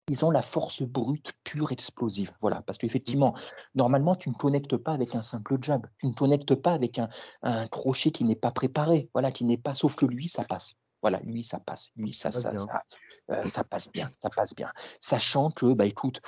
ils 0.09 0.25
ont 0.25 0.31
la 0.31 0.43
force 0.43 0.83
brute 0.83 1.33
pure 1.43 1.73
explosive. 1.73 2.31
Voilà, 2.41 2.63
parce 2.63 2.79
qu'effectivement, 2.79 3.35
normalement, 3.75 4.15
tu 4.15 4.29
ne 4.29 4.35
connectes 4.35 4.77
pas 4.77 4.93
avec 4.93 5.17
un 5.17 5.23
simple 5.23 5.59
jab, 5.61 5.89
tu 5.99 6.07
ne 6.07 6.13
connectes 6.13 6.55
pas 6.55 6.73
avec 6.73 7.01
un, 7.01 7.09
un 7.43 7.67
crochet 7.67 8.13
qui 8.13 8.23
n'est 8.23 8.37
pas 8.37 8.53
préparé, 8.53 9.11
voilà, 9.13 9.33
qui 9.33 9.43
n'est 9.43 9.59
pas, 9.59 9.75
sauf 9.75 9.97
que 9.97 10.07
lui, 10.07 10.29
ça 10.29 10.45
passe. 10.45 10.77
Voilà, 11.03 11.19
lui, 11.25 11.43
ça 11.43 11.59
passe. 11.59 11.91
Lui, 11.97 12.13
ça, 12.13 12.31
ça, 12.31 12.55
ça, 12.55 12.83
euh, 13.31 13.47
ça 13.47 13.65
passe 13.65 13.91
bien, 13.91 14.11
ça 14.21 14.31
passe 14.31 14.55
bien. 14.55 14.73
Sachant 15.01 15.51
que, 15.51 15.73
bah 15.75 15.87
écoute, 15.87 16.21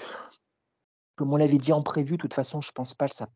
comme 1.17 1.33
on 1.33 1.37
l'avait 1.37 1.59
dit 1.59 1.73
en 1.73 1.83
prévu, 1.83 2.17
de 2.17 2.23
toute 2.23 2.35
façon, 2.35 2.61
je 2.61 2.73
pense 2.73 2.95
pas 2.95 3.09
que 3.09 3.15
ça. 3.15 3.29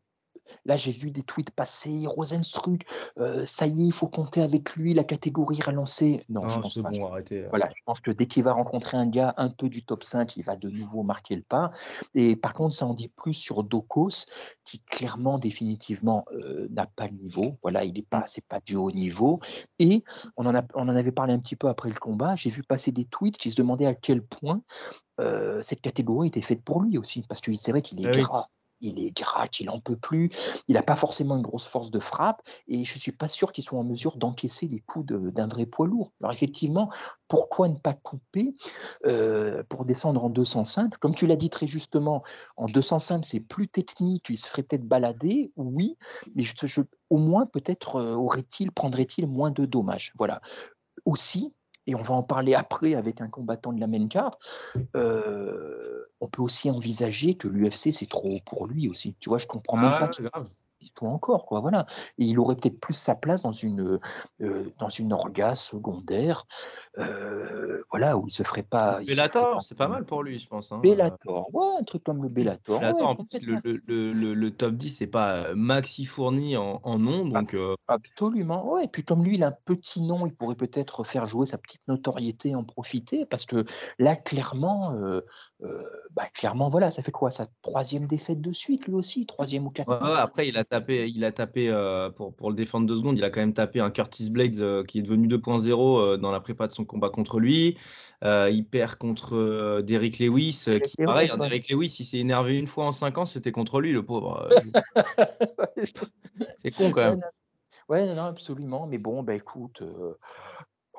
Là, 0.65 0.75
j'ai 0.75 0.91
vu 0.91 1.11
des 1.11 1.23
tweets 1.23 1.51
passer, 1.51 2.05
Rosenstruck, 2.05 2.81
euh, 3.19 3.45
ça 3.45 3.67
y 3.67 3.83
est, 3.83 3.85
il 3.87 3.93
faut 3.93 4.07
compter 4.07 4.41
avec 4.41 4.75
lui, 4.75 4.93
la 4.93 5.03
catégorie 5.03 5.59
relancée. 5.61 6.23
Non, 6.29 6.47
je 6.47 6.55
Non, 6.55 6.61
pense 6.61 6.73
c'est 6.73 6.81
pas. 6.81 6.89
bon, 6.91 7.07
arrêtez. 7.07 7.45
Voilà, 7.49 7.69
je 7.75 7.81
pense 7.85 7.99
que 7.99 8.11
dès 8.11 8.25
qu'il 8.27 8.43
va 8.43 8.53
rencontrer 8.53 8.97
un 8.97 9.07
gars 9.07 9.33
un 9.37 9.49
peu 9.49 9.69
du 9.69 9.83
top 9.83 10.03
5, 10.03 10.37
il 10.37 10.43
va 10.43 10.55
de 10.55 10.69
nouveau 10.69 11.03
marquer 11.03 11.35
le 11.35 11.41
pas. 11.41 11.71
Et 12.15 12.35
par 12.35 12.53
contre, 12.53 12.75
ça 12.75 12.85
en 12.85 12.93
dit 12.93 13.09
plus 13.09 13.33
sur 13.33 13.63
Dokos, 13.63 14.25
qui 14.65 14.79
clairement, 14.81 15.37
définitivement, 15.37 16.25
euh, 16.33 16.67
n'a 16.71 16.85
pas 16.85 17.07
le 17.07 17.13
niveau. 17.17 17.57
Voilà, 17.61 17.83
il 17.83 17.93
n'est 17.93 18.01
pas, 18.01 18.23
c'est 18.27 18.45
pas 18.45 18.59
du 18.59 18.75
haut 18.75 18.91
niveau. 18.91 19.39
Et 19.79 20.03
on 20.35 20.45
en, 20.45 20.55
a, 20.55 20.63
on 20.75 20.83
en 20.89 20.95
avait 20.95 21.11
parlé 21.11 21.33
un 21.33 21.39
petit 21.39 21.55
peu 21.55 21.67
après 21.67 21.89
le 21.89 21.95
combat. 21.95 22.35
J'ai 22.35 22.49
vu 22.49 22.63
passer 22.63 22.91
des 22.91 23.05
tweets 23.05 23.37
qui 23.37 23.51
se 23.51 23.55
demandaient 23.55 23.85
à 23.85 23.95
quel 23.95 24.21
point 24.21 24.61
euh, 25.19 25.61
cette 25.61 25.81
catégorie 25.81 26.27
était 26.27 26.41
faite 26.41 26.63
pour 26.63 26.81
lui 26.81 26.97
aussi, 26.97 27.23
parce 27.27 27.41
que 27.41 27.53
c'est 27.55 27.71
vrai 27.71 27.81
qu'il 27.81 27.99
est 28.01 28.07
Ah 28.07 28.11
oui. 28.11 28.21
Il 28.81 28.99
est 28.99 29.11
gras, 29.11 29.47
qu'il 29.47 29.69
en 29.69 29.79
peut 29.79 29.95
plus. 29.95 30.31
Il 30.67 30.75
n'a 30.75 30.83
pas 30.83 30.95
forcément 30.95 31.35
une 31.35 31.41
grosse 31.41 31.65
force 31.65 31.91
de 31.91 31.99
frappe, 31.99 32.41
et 32.67 32.83
je 32.83 32.99
suis 32.99 33.11
pas 33.11 33.27
sûr 33.27 33.51
qu'il 33.51 33.63
soit 33.63 33.79
en 33.79 33.83
mesure 33.83 34.17
d'encaisser 34.17 34.67
les 34.67 34.79
coups 34.79 35.05
d'un 35.07 35.47
vrai 35.47 35.65
poids 35.65 35.87
lourd. 35.87 36.11
Alors 36.21 36.33
effectivement, 36.33 36.89
pourquoi 37.27 37.67
ne 37.67 37.77
pas 37.77 37.93
couper 37.93 38.55
euh, 39.05 39.63
pour 39.69 39.85
descendre 39.85 40.23
en 40.23 40.29
205 40.29 40.97
Comme 40.97 41.15
tu 41.15 41.27
l'as 41.27 41.35
dit 41.35 41.49
très 41.49 41.67
justement, 41.67 42.23
en 42.55 42.67
205 42.67 43.25
c'est 43.25 43.39
plus 43.39 43.67
technique, 43.67 44.25
il 44.29 44.37
se 44.37 44.47
ferait 44.47 44.63
peut-être 44.63 44.87
balader, 44.87 45.51
oui, 45.55 45.97
mais 46.35 46.43
au 47.09 47.17
moins 47.17 47.45
peut-être 47.45 47.97
euh, 47.97 48.15
aurait-il, 48.15 48.71
prendrait-il 48.71 49.27
moins 49.27 49.51
de 49.51 49.65
dommages. 49.65 50.13
Voilà. 50.17 50.41
Aussi, 51.05 51.53
et 51.87 51.95
on 51.95 52.01
va 52.01 52.13
en 52.13 52.23
parler 52.23 52.53
après 52.53 52.93
avec 52.93 53.21
un 53.21 53.27
combattant 53.27 53.73
de 53.73 53.79
la 53.79 53.87
main 53.87 54.07
card, 54.07 54.37
euh, 54.95 56.05
on 56.19 56.27
peut 56.27 56.41
aussi 56.41 56.69
envisager 56.69 57.35
que 57.35 57.47
l'UFC 57.47 57.91
c'est 57.91 58.09
trop 58.09 58.29
haut 58.29 58.41
pour 58.45 58.67
lui 58.67 58.89
aussi. 58.89 59.15
Tu 59.19 59.29
vois, 59.29 59.37
je 59.37 59.47
comprends 59.47 59.77
même 59.77 59.91
Ah, 59.93 60.07
pas 60.07 60.47
toi 60.93 61.09
encore, 61.09 61.45
quoi. 61.45 61.59
Voilà. 61.59 61.85
Et 62.17 62.25
il 62.25 62.39
aurait 62.39 62.55
peut-être 62.55 62.79
plus 62.79 62.93
sa 62.93 63.15
place 63.15 63.41
dans 63.41 63.51
une 63.51 63.99
euh, 64.41 64.71
dans 64.79 64.89
une 64.89 65.13
orga 65.13 65.55
secondaire, 65.55 66.45
euh, 66.97 67.81
voilà, 67.91 68.17
où 68.17 68.27
il 68.27 68.31
se 68.31 68.43
ferait 68.43 68.63
pas. 68.63 68.99
Bellator, 69.05 69.61
c'est 69.61 69.75
pas 69.75 69.87
mal 69.87 70.05
pour 70.05 70.23
lui, 70.23 70.39
je 70.39 70.47
pense. 70.47 70.71
hein. 70.71 70.79
Bellator, 70.79 71.53
ouais, 71.53 71.77
un 71.79 71.83
truc 71.83 72.03
comme 72.03 72.23
le 72.23 72.29
Bellator. 72.29 72.79
Bellator, 72.79 72.99
ouais, 72.99 73.05
en 73.05 73.15
plus, 73.15 73.45
le, 73.45 73.81
le- 73.87 74.33
le- 74.33 74.51
top 74.51 74.73
10, 74.75 74.89
c'est 74.89 75.07
pas 75.07 75.33
euh, 75.49 75.55
Maxi 75.55 76.05
Fourni 76.05 76.57
en, 76.57 76.79
en 76.83 76.97
nom, 76.97 77.25
donc 77.25 77.53
euh, 77.53 77.75
Absolument, 77.87 78.71
ouais. 78.73 78.85
Et 78.85 78.87
puis 78.87 79.03
comme 79.03 79.23
lui, 79.23 79.35
il 79.35 79.43
a 79.43 79.47
un 79.47 79.55
petit 79.65 80.01
nom, 80.01 80.25
il 80.25 80.33
pourrait 80.33 80.55
peut-être 80.55 81.03
faire 81.03 81.27
jouer 81.27 81.45
sa 81.45 81.57
petite 81.57 81.87
notoriété, 81.87 82.55
en 82.55 82.63
profiter, 82.63 83.25
parce 83.25 83.45
que 83.45 83.65
là, 83.99 84.15
clairement, 84.15 84.93
bah, 86.11 86.27
clairement, 86.33 86.69
voilà, 86.69 86.91
ça 86.91 87.03
fait 87.03 87.11
quoi, 87.11 87.31
sa 87.31 87.45
troisième 87.61 88.05
défaite 88.05 88.41
de 88.41 88.51
suite, 88.51 88.87
lui 88.87 88.93
aussi, 88.93 89.25
troisième 89.25 89.67
ou 89.67 89.69
quatrième. 89.69 90.03
ouais, 90.03 90.17
après, 90.17 90.47
il 90.47 90.57
a 90.57 90.63
tapé, 90.63 91.09
il 91.09 91.23
a 91.23 91.31
tapé 91.31 91.69
euh, 91.69 92.09
pour, 92.09 92.33
pour 92.33 92.49
le 92.49 92.55
défendre 92.55 92.87
deux 92.87 92.95
secondes, 92.95 93.17
il 93.17 93.23
a 93.23 93.29
quand 93.29 93.39
même 93.39 93.53
tapé 93.53 93.79
un 93.79 93.91
Curtis 93.91 94.29
Blades 94.29 94.59
euh, 94.59 94.83
qui 94.83 94.99
est 94.99 95.01
devenu 95.03 95.27
2.0 95.27 95.99
euh, 95.99 96.17
dans 96.17 96.31
la 96.31 96.39
prépa 96.39 96.67
de 96.67 96.71
son 96.71 96.85
combat 96.85 97.09
contre 97.09 97.39
lui. 97.39 97.77
Euh, 98.23 98.49
il 98.49 98.65
perd 98.65 98.95
contre 98.95 99.35
euh, 99.35 99.81
Derrick 99.81 100.17
Lewis, 100.17 100.65
euh, 100.67 100.79
qui, 100.79 100.97
Derrick 100.97 101.05
pareil, 101.05 101.27
Lewis, 101.27 101.33
hein. 101.33 101.37
Derrick 101.37 101.69
Lewis, 101.69 101.95
il 101.99 102.05
s'est 102.05 102.17
énervé 102.17 102.57
une 102.57 102.67
fois 102.67 102.85
en 102.85 102.91
cinq 102.91 103.17
ans, 103.17 103.25
c'était 103.25 103.51
contre 103.51 103.79
lui, 103.79 103.91
le 103.93 104.03
pauvre. 104.03 104.49
Euh, 104.51 105.83
c'est 106.57 106.71
con 106.71 106.91
quand 106.91 107.11
même. 107.11 107.21
ouais, 107.89 108.05
non, 108.07 108.15
non, 108.15 108.23
absolument. 108.23 108.87
Mais 108.87 108.97
bon, 108.97 109.21
bah 109.21 109.35
écoute, 109.35 109.83
euh, 109.83 110.17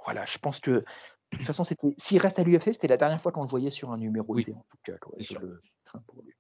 voilà, 0.04 0.24
je 0.26 0.38
pense 0.38 0.60
que 0.60 0.84
de 1.32 1.36
toute 1.38 1.46
façon, 1.46 1.64
c'était 1.64 1.94
s'il 1.98 2.18
reste 2.18 2.38
à 2.38 2.42
l'UFC, 2.44 2.72
c'était 2.72 2.88
la 2.88 2.96
dernière 2.96 3.20
fois 3.20 3.32
qu'on 3.32 3.42
le 3.42 3.48
voyait 3.48 3.70
sur 3.70 3.90
un 3.90 3.98
numéro 3.98 4.34
Oui, 4.34 4.44
T, 4.44 4.52
en 4.52 4.64
tout 4.70 4.78
cas. 4.84 4.96
quoi. 4.98 5.14
le 5.18 5.60
crains 5.84 6.02
pour 6.06 6.22
lui. 6.22 6.32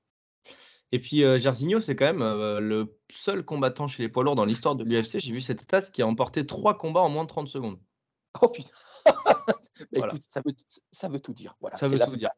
Et 0.90 0.98
puis 1.00 1.22
euh, 1.24 1.36
Jairzinho, 1.38 1.80
c'est 1.80 1.94
quand 1.94 2.06
même 2.06 2.22
euh, 2.22 2.60
le 2.60 2.96
seul 3.12 3.44
combattant 3.44 3.86
chez 3.86 4.02
les 4.02 4.08
poids 4.08 4.24
lourds 4.24 4.36
dans 4.36 4.46
l'histoire 4.46 4.74
de 4.74 4.84
l'UFC. 4.84 5.18
J'ai 5.18 5.32
vu 5.32 5.42
cette 5.42 5.60
stat 5.60 5.82
qui 5.82 6.00
a 6.00 6.06
emporté 6.06 6.46
trois 6.46 6.78
combats 6.78 7.00
en 7.02 7.10
moins 7.10 7.24
de 7.24 7.28
30 7.28 7.46
secondes. 7.48 7.78
Oh 8.40 8.48
putain. 8.48 8.70
Bah, 9.80 9.86
Voilà. 9.98 10.14
écoute, 10.14 10.24
ça 10.28 10.40
veut, 10.44 10.52
ça 10.90 11.08
veut 11.08 11.20
tout 11.20 11.32
dire. 11.32 11.54
Voilà, 11.60 11.76
Ça 11.76 11.86
veut 11.86 12.00
tout 12.00 12.10
fin. 12.10 12.16
dire. 12.16 12.30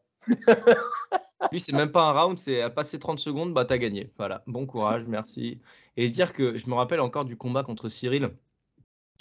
Lui, 1.52 1.58
c'est 1.60 1.72
même 1.72 1.90
pas 1.90 2.02
un 2.02 2.12
round, 2.12 2.36
c'est 2.38 2.60
à 2.60 2.68
passer 2.68 2.98
30 2.98 3.18
secondes, 3.18 3.54
bah 3.54 3.64
t'as 3.64 3.78
gagné. 3.78 4.12
Voilà, 4.18 4.42
bon 4.46 4.66
courage, 4.66 5.04
merci. 5.06 5.58
Et 5.96 6.10
dire 6.10 6.34
que 6.34 6.58
je 6.58 6.68
me 6.68 6.74
rappelle 6.74 7.00
encore 7.00 7.24
du 7.24 7.38
combat 7.38 7.62
contre 7.62 7.88
Cyril, 7.88 8.30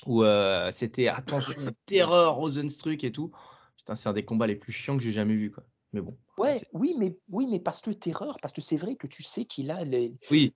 où 0.05 0.23
euh, 0.23 0.69
c'était 0.71 1.07
attention, 1.07 1.53
terreur, 1.85 2.35
Rosenstruck 2.35 3.03
et 3.03 3.11
tout. 3.11 3.31
Putain, 3.77 3.95
c'est 3.95 4.09
un 4.09 4.13
des 4.13 4.25
combats 4.25 4.47
les 4.47 4.55
plus 4.55 4.71
chiants 4.71 4.97
que 4.97 5.03
j'ai 5.03 5.11
jamais 5.11 5.35
vu, 5.35 5.51
quoi. 5.51 5.63
Mais 5.93 6.01
bon. 6.01 6.17
Ouais, 6.37 6.57
oui, 6.73 6.95
mais 6.99 7.17
oui, 7.29 7.47
mais 7.49 7.59
parce 7.59 7.81
que 7.81 7.89
terreur, 7.91 8.37
parce 8.41 8.53
que 8.53 8.61
c'est 8.61 8.77
vrai 8.77 8.95
que 8.95 9.07
tu 9.07 9.23
sais 9.23 9.45
qu'il 9.45 9.71
a 9.71 9.83
les, 9.83 10.13
Oui, 10.29 10.53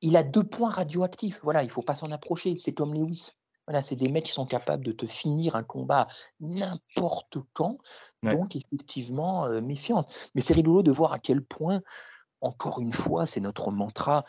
il 0.00 0.16
a 0.16 0.22
deux 0.22 0.44
points 0.44 0.70
radioactifs. 0.70 1.40
Voilà, 1.42 1.62
il 1.62 1.70
faut 1.70 1.82
pas 1.82 1.94
s'en 1.94 2.10
approcher. 2.10 2.56
C'est 2.58 2.72
comme 2.72 2.94
Lewis. 2.94 3.32
Voilà, 3.66 3.82
c'est 3.82 3.96
des 3.96 4.08
mecs 4.08 4.24
qui 4.24 4.32
sont 4.32 4.46
capables 4.46 4.84
de 4.84 4.92
te 4.92 5.06
finir 5.06 5.54
un 5.54 5.62
combat 5.62 6.08
n'importe 6.40 7.38
quand. 7.52 7.78
Ouais. 8.22 8.34
Donc, 8.34 8.56
effectivement, 8.56 9.44
euh, 9.44 9.60
méfiance. 9.60 10.06
Mais 10.34 10.40
c'est 10.40 10.54
rigolo 10.54 10.82
de 10.82 10.90
voir 10.90 11.12
à 11.12 11.18
quel 11.18 11.44
point, 11.44 11.82
encore 12.40 12.80
une 12.80 12.92
fois, 12.92 13.26
c'est 13.26 13.40
notre 13.40 13.70
mantra. 13.70 14.24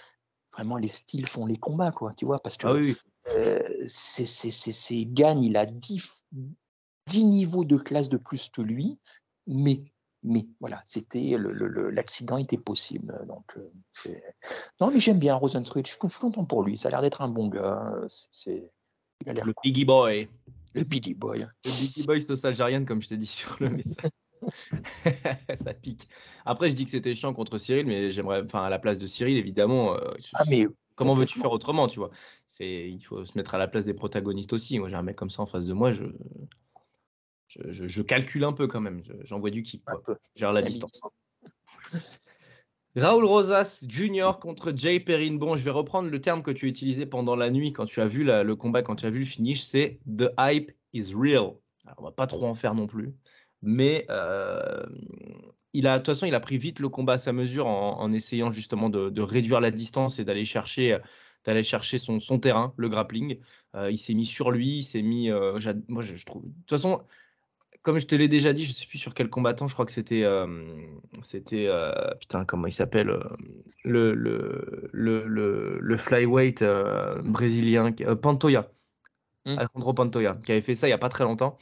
Vraiment, 0.53 0.77
les 0.77 0.87
styles 0.87 1.27
font 1.27 1.45
les 1.45 1.57
combats, 1.57 1.91
quoi. 1.91 2.13
Tu 2.17 2.25
vois, 2.25 2.39
parce 2.39 2.57
que 2.57 2.67
ah 2.67 2.73
oui, 2.73 2.95
euh, 3.29 3.59
c'est, 3.87 4.25
c'est, 4.25 4.51
c'est, 4.51 4.71
c'est 4.73 5.05
Gagne, 5.05 5.43
il 5.43 5.57
a 5.57 5.65
10, 5.65 6.03
10 7.07 7.23
niveaux 7.23 7.63
de 7.65 7.77
classe 7.77 8.09
de 8.09 8.17
plus 8.17 8.49
que 8.49 8.61
lui, 8.61 8.99
mais, 9.47 9.83
mais 10.23 10.47
voilà, 10.59 10.81
c'était 10.85 11.37
le, 11.37 11.51
le- 11.51 11.67
le- 11.67 11.89
l'accident 11.89 12.37
était 12.37 12.57
possible. 12.57 13.17
Donc, 13.27 13.45
euh, 13.57 14.19
non, 14.79 14.91
mais 14.91 14.99
j'aime 14.99 15.19
bien 15.19 15.35
Rosenstruck, 15.35 15.85
je 15.85 15.91
suis, 15.91 15.99
content 15.99 16.45
pour 16.45 16.63
lui, 16.63 16.77
ça 16.77 16.89
a 16.89 16.91
l'air 16.91 17.01
d'être 17.01 17.21
un 17.21 17.29
bon 17.29 17.47
gars. 17.47 18.01
C'est, 18.31 18.71
le. 19.25 19.53
Biggie 19.63 19.85
Boy. 19.85 20.27
le 20.73 20.83
Biggie 20.83 21.13
Boy. 21.13 21.47
Le 21.63 21.71
Biggie 21.71 22.03
Boy 22.03 22.21
sauce 22.21 22.43
algérienne, 22.43 22.85
comme 22.85 23.01
je 23.01 23.07
t'ai 23.09 23.17
dit 23.17 23.25
sur 23.27 23.55
le 23.59 23.69
message. 23.69 24.11
ça 25.55 25.73
pique. 25.73 26.07
Après, 26.45 26.69
je 26.69 26.75
dis 26.75 26.85
que 26.85 26.91
c'était 26.91 27.13
chiant 27.13 27.33
contre 27.33 27.57
Cyril, 27.57 27.85
mais 27.85 28.09
j'aimerais, 28.09 28.41
enfin, 28.43 28.63
à 28.63 28.69
la 28.69 28.79
place 28.79 28.99
de 28.99 29.07
Cyril, 29.07 29.37
évidemment, 29.37 29.95
euh, 29.95 29.99
je- 30.19 30.29
Ah, 30.33 30.43
mais 30.47 30.67
comment 30.95 31.13
veux-tu 31.15 31.39
faire 31.39 31.51
autrement, 31.51 31.87
tu 31.87 31.99
vois? 31.99 32.11
C'est, 32.47 32.89
il 32.89 33.01
faut 33.01 33.23
se 33.25 33.37
mettre 33.37 33.55
à 33.55 33.57
la 33.57 33.67
place 33.67 33.85
des 33.85 33.93
protagonistes 33.93 34.53
aussi. 34.53 34.79
Moi, 34.79 34.89
j'ai 34.89 34.95
un 34.95 35.03
mec 35.03 35.15
comme 35.15 35.29
ça 35.29 35.41
en 35.41 35.45
face 35.45 35.65
de 35.65 35.73
moi, 35.73 35.91
je, 35.91 36.05
je, 37.47 37.59
je- 37.71 37.87
je 37.87 38.01
calcule 38.01 38.43
un 38.43 38.53
peu 38.53 38.67
quand 38.67 38.81
même. 38.81 39.03
Je- 39.03 39.13
j'envoie 39.23 39.49
du 39.51 39.61
kick. 39.63 39.83
Je 40.35 40.39
gère 40.39 40.53
la 40.53 40.61
distance. 40.61 41.01
Raoul 42.95 43.23
Rosas 43.23 43.85
Jr. 43.87 44.33
contre 44.41 44.73
Jay 44.75 44.99
Perrin. 44.99 45.35
Bon, 45.35 45.55
je 45.55 45.63
vais 45.63 45.71
reprendre 45.71 46.09
le 46.09 46.19
terme 46.19 46.43
que 46.43 46.51
tu 46.51 46.67
utilisé 46.67 47.05
pendant 47.05 47.37
la 47.37 47.49
nuit 47.49 47.71
quand 47.71 47.85
tu 47.85 48.01
as 48.01 48.05
vu 48.05 48.23
la- 48.25 48.43
le 48.43 48.55
combat, 48.57 48.81
quand 48.83 48.97
tu 48.97 49.05
as 49.05 49.09
vu 49.09 49.19
le 49.19 49.25
finish, 49.25 49.61
c'est 49.61 49.99
The 50.05 50.29
hype 50.37 50.71
is 50.93 51.13
real. 51.15 51.53
Alors, 51.85 51.99
on 51.99 52.03
va 52.03 52.11
pas 52.11 52.27
trop 52.27 52.45
en 52.45 52.53
faire 52.53 52.75
non 52.75 52.87
plus, 52.87 53.13
mais 53.61 54.05
euh, 54.09 54.83
il 55.73 55.87
a, 55.87 55.93
de 55.93 56.03
toute 56.03 56.13
façon, 56.13 56.25
il 56.25 56.35
a 56.35 56.39
pris 56.39 56.57
vite 56.57 56.79
le 56.79 56.89
combat 56.89 57.13
à 57.13 57.17
sa 57.17 57.33
mesure 57.33 57.67
en, 57.67 57.99
en 57.99 58.11
essayant 58.11 58.51
justement 58.51 58.89
de, 58.89 59.09
de 59.09 59.21
réduire 59.21 59.61
la 59.61 59.71
distance 59.71 60.19
et 60.19 60.25
d'aller 60.25 60.45
chercher, 60.45 60.97
d'aller 61.45 61.63
chercher 61.63 61.97
son, 61.97 62.19
son 62.19 62.39
terrain, 62.39 62.73
le 62.77 62.89
grappling. 62.89 63.39
Euh, 63.75 63.89
il 63.91 63.97
s'est 63.97 64.13
mis 64.13 64.25
sur 64.25 64.51
lui, 64.51 64.79
il 64.79 64.83
s'est 64.83 65.01
mis. 65.01 65.29
euh, 65.29 65.57
moi, 65.87 66.01
je, 66.01 66.15
je 66.15 66.25
trouve. 66.25 66.43
De 66.43 66.49
toute 66.49 66.69
façon, 66.69 67.01
comme 67.83 67.97
je 67.99 68.05
te 68.05 68.15
l'ai 68.15 68.27
déjà 68.27 68.53
dit, 68.53 68.63
je 68.65 68.71
ne 68.71 68.75
sais 68.75 68.85
plus 68.85 68.97
sur 68.97 69.13
quel 69.13 69.29
combattant, 69.29 69.67
je 69.67 69.73
crois 69.73 69.85
que 69.85 69.91
c'était. 69.91 70.25
c'était. 71.23 71.69
putain, 72.19 72.45
comment 72.45 72.67
il 72.67 72.71
s'appelle 72.71 73.07
le, 73.83 74.13
le, 74.13 74.89
le, 74.91 75.25
le, 75.25 75.79
le 75.79 75.97
flyweight 75.97 76.63
brésilien, 77.23 77.91
Pantoya. 78.21 78.71
Hmm. 79.45 79.57
Alejandro 79.57 79.93
Pantoya, 79.95 80.35
qui 80.35 80.51
avait 80.51 80.61
fait 80.61 80.75
ça 80.75 80.85
il 80.87 80.91
n'y 80.91 80.93
a 80.93 80.99
pas 80.99 81.09
très 81.09 81.23
longtemps. 81.23 81.57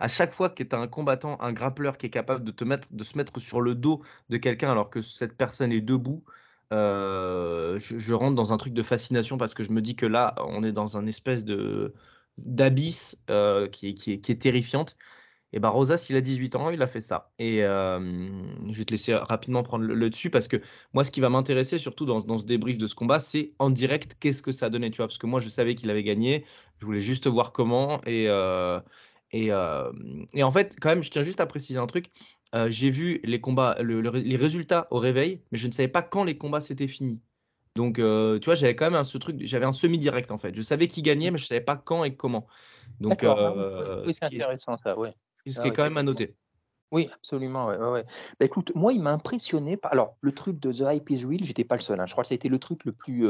À 0.00 0.08
chaque 0.08 0.32
fois 0.32 0.48
que 0.50 0.62
tu 0.62 0.74
as 0.74 0.78
un 0.78 0.88
combattant, 0.88 1.40
un 1.40 1.52
grappleur 1.52 1.98
qui 1.98 2.06
est 2.06 2.10
capable 2.10 2.44
de, 2.44 2.50
te 2.52 2.64
mettre, 2.64 2.88
de 2.92 3.04
se 3.04 3.16
mettre 3.18 3.40
sur 3.40 3.60
le 3.60 3.74
dos 3.74 4.02
de 4.28 4.36
quelqu'un 4.36 4.70
alors 4.70 4.90
que 4.90 5.02
cette 5.02 5.36
personne 5.36 5.72
est 5.72 5.80
debout, 5.80 6.24
je, 6.70 7.76
je, 7.78 8.14
rentre 8.14 8.34
dans 8.34 8.52
un 8.52 8.58
truc 8.58 8.74
de 8.74 8.82
fascination 8.82 9.38
parce 9.38 9.54
que 9.54 9.62
je 9.62 9.70
me 9.72 9.80
dis 9.80 9.96
que 9.96 10.06
là, 10.06 10.34
on 10.38 10.62
est 10.62 10.72
dans 10.72 10.96
un 10.96 11.06
espèce 11.06 11.44
de 11.44 11.94
d'abysse 12.38 13.18
euh, 13.30 13.68
qui, 13.68 13.94
qui, 13.94 14.12
est 14.12 14.40
terrifiante. 14.40 14.96
Et 15.52 15.60
ben 15.60 15.70
Rosas, 15.70 16.06
il 16.10 16.16
a 16.16 16.20
18 16.20 16.56
ans, 16.56 16.70
il 16.70 16.82
a 16.82 16.86
fait 16.86 17.00
ça. 17.00 17.32
Et 17.38 17.64
euh, 17.64 17.98
je 18.70 18.78
vais 18.78 18.84
te 18.84 18.92
laisser 18.92 19.14
rapidement 19.14 19.62
prendre 19.62 19.84
le, 19.84 20.10
dessus 20.10 20.28
parce 20.28 20.46
que 20.46 20.58
moi, 20.92 21.04
ce 21.04 21.10
qui 21.10 21.20
va 21.20 21.30
m'intéresser 21.30 21.78
surtout 21.78 22.04
dans, 22.04 22.20
dans, 22.20 22.36
ce 22.36 22.44
débrief 22.44 22.76
de 22.76 22.86
ce 22.86 22.94
combat, 22.94 23.18
c'est 23.18 23.52
en 23.58 23.70
direct, 23.70 24.16
qu'est-ce 24.20 24.42
que 24.42 24.52
ça 24.52 24.66
a 24.66 24.70
donné, 24.70 24.90
tu 24.90 24.98
vois? 24.98 25.06
Parce 25.06 25.18
que 25.18 25.26
moi, 25.26 25.40
je 25.40 25.48
savais 25.48 25.74
qu'il 25.74 25.90
avait 25.90 26.02
gagné, 26.02 26.44
je 26.78 26.86
voulais 26.86 27.00
juste 27.00 27.26
voir 27.26 27.52
comment. 27.52 28.02
Et, 28.04 28.28
euh, 29.34 29.92
et, 30.34 30.42
en 30.42 30.52
fait, 30.52 30.76
quand 30.80 30.88
même, 30.88 31.02
je 31.02 31.10
tiens 31.10 31.22
juste 31.22 31.40
à 31.40 31.46
préciser 31.46 31.78
un 31.78 31.86
truc. 31.86 32.10
J'ai 32.68 32.90
vu 32.90 33.20
les 33.24 33.40
combats, 33.40 33.76
les 33.80 34.36
résultats 34.36 34.88
au 34.90 34.98
réveil, 34.98 35.42
mais 35.52 35.58
je 35.58 35.66
ne 35.66 35.72
savais 35.72 35.88
pas 35.88 36.02
quand 36.02 36.24
les 36.24 36.38
combats 36.38 36.60
s'étaient 36.60 36.88
finis. 36.88 37.20
Donc, 37.76 37.98
euh, 37.98 38.38
tu 38.40 38.46
vois, 38.46 38.54
j'avais 38.56 38.74
quand 38.74 38.86
même 38.86 38.94
un, 38.94 39.04
ce 39.04 39.18
truc, 39.18 39.36
j'avais 39.40 39.66
un 39.66 39.72
semi-direct 39.72 40.30
en 40.32 40.38
fait. 40.38 40.54
Je 40.54 40.62
savais 40.62 40.88
qui 40.88 41.02
gagnait, 41.02 41.30
mais 41.30 41.38
je 41.38 41.44
ne 41.44 41.48
savais 41.48 41.60
pas 41.60 41.76
quand 41.76 42.02
et 42.04 42.16
comment. 42.16 42.48
Donc, 43.00 43.22
oui, 43.22 44.14
c'est 44.14 44.24
intéressant 44.24 44.76
ça, 44.76 44.98
ouais. 44.98 45.14
Ce 45.46 45.60
qui 45.60 45.68
est 45.68 45.72
quand 45.72 45.84
même 45.84 45.96
à 45.96 46.02
noter. 46.02 46.34
Oui, 46.90 47.08
absolument. 47.12 47.66
Ouais, 47.66 48.04
Bah, 48.40 48.46
écoute, 48.46 48.72
moi, 48.74 48.92
il 48.92 49.02
m'a 49.02 49.12
impressionné. 49.12 49.78
Alors, 49.82 50.16
le 50.20 50.32
truc 50.32 50.58
de 50.58 50.72
The 50.72 50.94
Hype 50.94 51.10
is 51.10 51.24
Real, 51.24 51.44
j'étais 51.44 51.64
pas 51.64 51.76
le 51.76 51.82
seul. 51.82 52.00
Hein. 52.00 52.06
Je 52.06 52.12
crois 52.12 52.24
que 52.24 52.28
ça 52.28 52.34
a 52.34 52.36
été 52.36 52.48
le 52.48 52.58
truc 52.58 52.84
le 52.84 52.92
plus. 52.92 53.26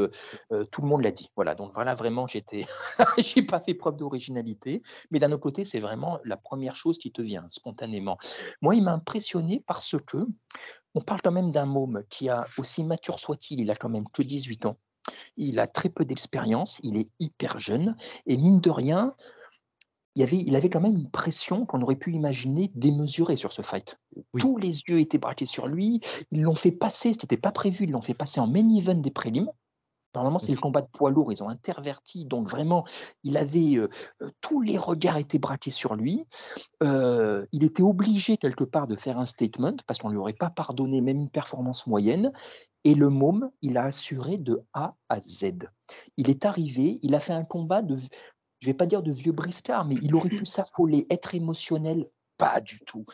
Tout 0.71 0.81
le 0.81 0.87
monde 0.87 1.03
l'a 1.03 1.11
dit. 1.11 1.29
Voilà. 1.35 1.55
Donc, 1.55 1.73
voilà, 1.73 1.95
vraiment, 1.95 2.25
j'étais. 2.25 2.65
j'ai 3.17 3.41
pas 3.41 3.59
fait 3.59 3.73
preuve 3.73 3.97
d'originalité. 3.97 4.81
Mais 5.11 5.19
d'un 5.19 5.31
autre 5.31 5.43
côté, 5.43 5.65
c'est 5.65 5.79
vraiment 5.79 6.19
la 6.23 6.37
première 6.37 6.75
chose 6.75 6.97
qui 6.97 7.11
te 7.11 7.21
vient 7.21 7.47
spontanément. 7.49 8.17
Moi, 8.61 8.75
il 8.75 8.83
m'a 8.83 8.93
impressionné 8.93 9.63
parce 9.67 9.95
que 10.07 10.25
on 10.95 11.01
parle 11.01 11.21
quand 11.21 11.31
même 11.31 11.51
d'un 11.51 11.65
môme 11.65 12.03
qui 12.09 12.29
a, 12.29 12.47
aussi 12.57 12.83
mature 12.83 13.19
soit-il, 13.19 13.59
il 13.59 13.69
a 13.69 13.75
quand 13.75 13.89
même 13.89 14.07
que 14.09 14.23
18 14.23 14.65
ans. 14.65 14.77
Il 15.37 15.59
a 15.59 15.67
très 15.67 15.89
peu 15.89 16.05
d'expérience. 16.05 16.79
Il 16.83 16.97
est 16.97 17.09
hyper 17.19 17.57
jeune. 17.57 17.95
Et 18.25 18.37
mine 18.37 18.59
de 18.59 18.69
rien, 18.69 19.15
il, 20.15 20.23
avait, 20.23 20.37
il 20.37 20.55
avait 20.55 20.69
quand 20.69 20.81
même 20.81 20.97
une 20.97 21.09
pression 21.09 21.65
qu'on 21.65 21.81
aurait 21.81 21.95
pu 21.95 22.13
imaginer 22.13 22.71
démesurée 22.75 23.37
sur 23.37 23.51
ce 23.51 23.61
fight. 23.61 23.97
Tous 24.37 24.57
les 24.57 24.81
yeux 24.81 24.99
étaient 24.99 25.17
braqués 25.17 25.45
sur 25.45 25.67
lui. 25.67 26.01
Ils 26.31 26.41
l'ont 26.41 26.55
fait 26.55 26.71
passer, 26.71 27.13
ce 27.13 27.19
n'était 27.19 27.37
pas 27.37 27.51
prévu, 27.51 27.85
ils 27.85 27.91
l'ont 27.91 28.01
fait 28.01 28.13
passer 28.13 28.39
en 28.39 28.47
main 28.47 28.67
event 28.75 28.95
des 28.95 29.11
prélims. 29.11 29.49
Normalement, 30.15 30.39
c'est 30.39 30.51
le 30.51 30.57
combat 30.57 30.81
de 30.81 30.87
poids 30.87 31.11
lourd, 31.11 31.31
ils 31.31 31.43
ont 31.43 31.49
interverti, 31.49 32.25
donc 32.25 32.49
vraiment, 32.49 32.83
il 33.23 33.37
avait 33.37 33.75
euh, 33.75 33.89
euh, 34.23 34.31
tous 34.41 34.61
les 34.61 34.77
regards 34.77 35.17
étaient 35.17 35.37
braqués 35.37 35.69
sur 35.69 35.95
lui. 35.95 36.25
Euh, 36.81 37.45
il 37.51 37.63
était 37.63 37.83
obligé 37.83 38.37
quelque 38.37 38.63
part 38.63 38.87
de 38.87 38.95
faire 38.95 39.19
un 39.19 39.27
statement 39.27 39.75
parce 39.85 39.99
qu'on 39.99 40.07
ne 40.07 40.13
lui 40.13 40.19
aurait 40.19 40.33
pas 40.33 40.49
pardonné 40.49 41.01
même 41.01 41.19
une 41.19 41.29
performance 41.29 41.85
moyenne. 41.85 42.31
Et 42.85 42.95
le 42.95 43.09
môme, 43.09 43.51
il 43.61 43.77
a 43.77 43.83
assuré 43.83 44.37
de 44.37 44.63
A 44.73 44.95
à 45.09 45.19
Z. 45.21 45.69
Il 46.17 46.29
est 46.29 46.45
arrivé, 46.45 46.99
il 47.03 47.13
a 47.13 47.19
fait 47.19 47.33
un 47.33 47.43
combat 47.43 47.83
de, 47.83 47.99
je 48.59 48.67
vais 48.67 48.73
pas 48.73 48.85
dire 48.85 49.03
de 49.03 49.11
vieux 49.11 49.31
briscard, 49.31 49.85
mais 49.85 49.95
il 50.01 50.13
aurait 50.15 50.29
pu 50.29 50.45
s'affoler, 50.45 51.07
être 51.09 51.35
émotionnel, 51.35 52.09
pas 52.37 52.61
du 52.61 52.79
tout. 52.81 53.05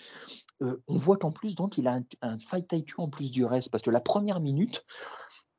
Euh, 0.62 0.82
on 0.88 0.98
voit 0.98 1.18
qu'en 1.18 1.32
plus, 1.32 1.56
donc, 1.56 1.78
il 1.78 1.88
a 1.88 2.00
un, 2.22 2.38
fight 2.38 2.72
IQ 2.72 2.96
en 2.98 3.10
plus 3.10 3.32
du 3.32 3.46
reste, 3.46 3.70
parce 3.70 3.84
que 3.84 3.90
la 3.90 4.02
première 4.02 4.40
minute, 4.40 4.86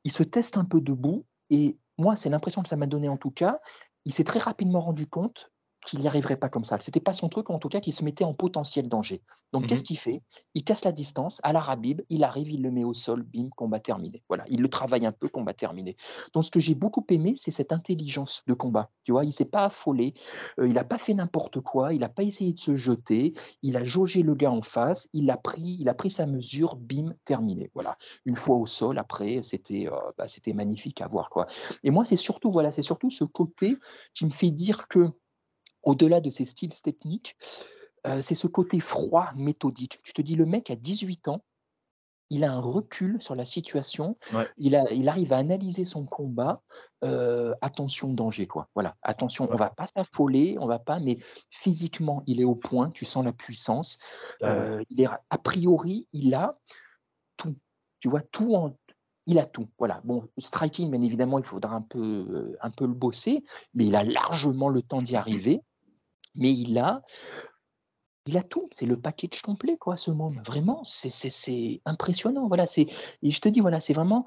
il 0.03 0.11
se 0.11 0.23
teste 0.23 0.57
un 0.57 0.65
peu 0.65 0.81
debout, 0.81 1.25
et 1.49 1.77
moi, 1.97 2.15
c'est 2.15 2.29
l'impression 2.29 2.61
que 2.61 2.69
ça 2.69 2.75
m'a 2.75 2.87
donné 2.87 3.09
en 3.09 3.17
tout 3.17 3.31
cas. 3.31 3.59
Il 4.05 4.13
s'est 4.13 4.23
très 4.23 4.39
rapidement 4.39 4.81
rendu 4.81 5.07
compte 5.07 5.51
qu'il 5.87 5.99
n'y 5.99 6.07
arriverait 6.07 6.35
pas 6.35 6.49
comme 6.49 6.65
ça. 6.65 6.77
Ce 6.79 6.89
n'était 6.89 6.99
pas 6.99 7.13
son 7.13 7.29
truc, 7.29 7.49
en 7.49 7.59
tout 7.59 7.69
cas, 7.69 7.79
qu'il 7.79 7.93
se 7.93 8.03
mettait 8.03 8.25
en 8.25 8.33
potentiel 8.33 8.89
danger. 8.89 9.21
Donc, 9.53 9.63
mmh 9.63 9.67
qu'est-ce 9.67 9.83
qu'il 9.83 9.97
fait? 9.97 10.21
Il 10.53 10.63
casse 10.63 10.83
la 10.83 10.91
distance, 10.91 11.39
à 11.43 11.53
la 11.53 11.61
Rabib, 11.61 12.01
il 12.09 12.23
arrive, 12.23 12.51
il 12.51 12.61
le 12.61 12.71
met 12.71 12.83
au 12.83 12.93
sol, 12.93 13.23
bim, 13.23 13.49
combat 13.55 13.79
terminé. 13.79 14.21
Voilà, 14.27 14.43
il 14.49 14.61
le 14.61 14.67
travaille 14.67 15.05
un 15.05 15.11
peu, 15.11 15.29
combat 15.29 15.53
terminé. 15.53 15.95
Donc, 16.33 16.45
ce 16.45 16.51
que 16.51 16.59
j'ai 16.59 16.75
beaucoup 16.75 17.05
aimé, 17.09 17.33
c'est 17.37 17.51
cette 17.51 17.71
intelligence 17.71 18.43
de 18.47 18.53
combat. 18.53 18.89
Tu 19.05 19.13
vois, 19.13 19.23
il 19.23 19.31
s'est 19.31 19.45
pas 19.45 19.65
affolé, 19.65 20.13
euh, 20.59 20.67
il 20.67 20.73
n'a 20.73 20.83
pas 20.83 20.97
fait 20.97 21.13
n'importe 21.13 21.61
quoi, 21.61 21.93
il 21.93 22.01
n'a 22.01 22.09
pas 22.09 22.23
essayé 22.23 22.53
de 22.53 22.59
se 22.59 22.75
jeter, 22.75 23.33
il 23.63 23.77
a 23.77 23.83
jaugé 23.83 24.23
le 24.23 24.35
gars 24.35 24.51
en 24.51 24.61
face, 24.61 25.07
il 25.13 25.29
a 25.31 25.37
pris, 25.37 25.77
il 25.79 25.87
a 25.87 25.93
pris 25.93 26.11
sa 26.11 26.25
mesure, 26.25 26.75
bim, 26.75 27.13
terminé. 27.23 27.71
Voilà, 27.73 27.97
une 28.25 28.35
fois 28.35 28.57
au 28.57 28.65
sol, 28.65 28.97
après, 28.97 29.41
c'était, 29.41 29.87
euh, 29.87 29.95
bah, 30.17 30.27
c'était 30.27 30.53
magnifique 30.53 31.01
à 31.01 31.07
voir, 31.07 31.29
quoi. 31.29 31.47
Et 31.83 31.91
moi, 31.91 32.03
c'est 32.03 32.17
surtout, 32.17 32.51
voilà, 32.51 32.71
c'est 32.71 32.81
surtout 32.81 33.09
ce 33.09 33.23
côté 33.23 33.77
qui 34.13 34.25
me 34.25 34.31
fait 34.31 34.51
dire 34.51 34.87
que 34.89 35.11
au-delà 35.83 36.21
de 36.21 36.29
ses 36.29 36.45
styles 36.45 36.79
techniques, 36.81 37.35
euh, 38.05 38.21
c'est 38.21 38.35
ce 38.35 38.47
côté 38.47 38.79
froid, 38.79 39.31
méthodique. 39.35 39.99
Tu 40.03 40.13
te 40.13 40.21
dis, 40.21 40.35
le 40.35 40.45
mec 40.45 40.69
a 40.69 40.75
18 40.75 41.27
ans, 41.27 41.43
il 42.29 42.43
a 42.43 42.51
un 42.51 42.59
recul 42.59 43.21
sur 43.21 43.35
la 43.35 43.45
situation, 43.45 44.17
il, 44.57 44.75
a, 44.75 44.91
il, 44.91 45.07
arrive 45.07 45.31
à 45.31 45.37
analyser 45.37 45.85
son 45.85 46.05
combat. 46.05 46.61
Euh, 47.03 47.53
attention, 47.61 48.11
danger, 48.11 48.47
quoi. 48.47 48.67
Voilà, 48.73 48.97
attention, 49.01 49.47
on 49.49 49.55
va 49.55 49.69
pas 49.69 49.87
s'affoler, 49.87 50.57
on 50.59 50.67
va 50.67 50.79
pas, 50.79 50.99
mais 50.99 51.19
physiquement, 51.49 52.23
il 52.27 52.41
est 52.41 52.45
au 52.45 52.55
point, 52.55 52.91
tu 52.91 53.05
sens 53.05 53.23
la 53.23 53.31
puissance. 53.31 53.97
Euh, 54.43 54.83
il 54.89 55.01
est, 55.01 55.05
a 55.05 55.37
priori, 55.37 56.07
il 56.11 56.33
a 56.33 56.57
tout. 57.37 57.55
Tu 57.99 58.09
vois, 58.09 58.21
tout 58.21 58.55
en, 58.55 58.77
il 59.27 59.37
a 59.37 59.45
tout. 59.45 59.69
Voilà. 59.77 60.01
Bon, 60.03 60.27
striking, 60.39 60.89
bien 60.89 61.01
évidemment, 61.01 61.37
il 61.37 61.45
faudra 61.45 61.75
un 61.75 61.81
peu, 61.81 62.57
un 62.61 62.71
peu 62.71 62.87
le 62.87 62.93
bosser, 62.93 63.43
mais 63.75 63.85
il 63.85 63.95
a 63.95 64.03
largement 64.03 64.69
le 64.69 64.81
temps 64.81 65.03
d'y 65.03 65.15
arriver 65.15 65.61
mais 66.37 66.53
il 66.53 66.77
a, 66.77 67.01
il 68.25 68.37
a 68.37 68.43
tout. 68.43 68.69
C'est 68.71 68.85
le 68.85 68.99
package 68.99 69.41
complet, 69.41 69.77
quoi, 69.77 69.97
ce 69.97 70.11
monde. 70.11 70.37
Vraiment, 70.45 70.83
c'est 70.85 71.81
impressionnant. 71.85 72.47
Voilà, 72.47 72.67
c'est 72.67 72.87
et 73.21 73.31
je 73.31 73.41
te 73.41 73.49
dis, 73.49 73.59
voilà, 73.59 73.79
c'est 73.79 73.93
vraiment 73.93 74.25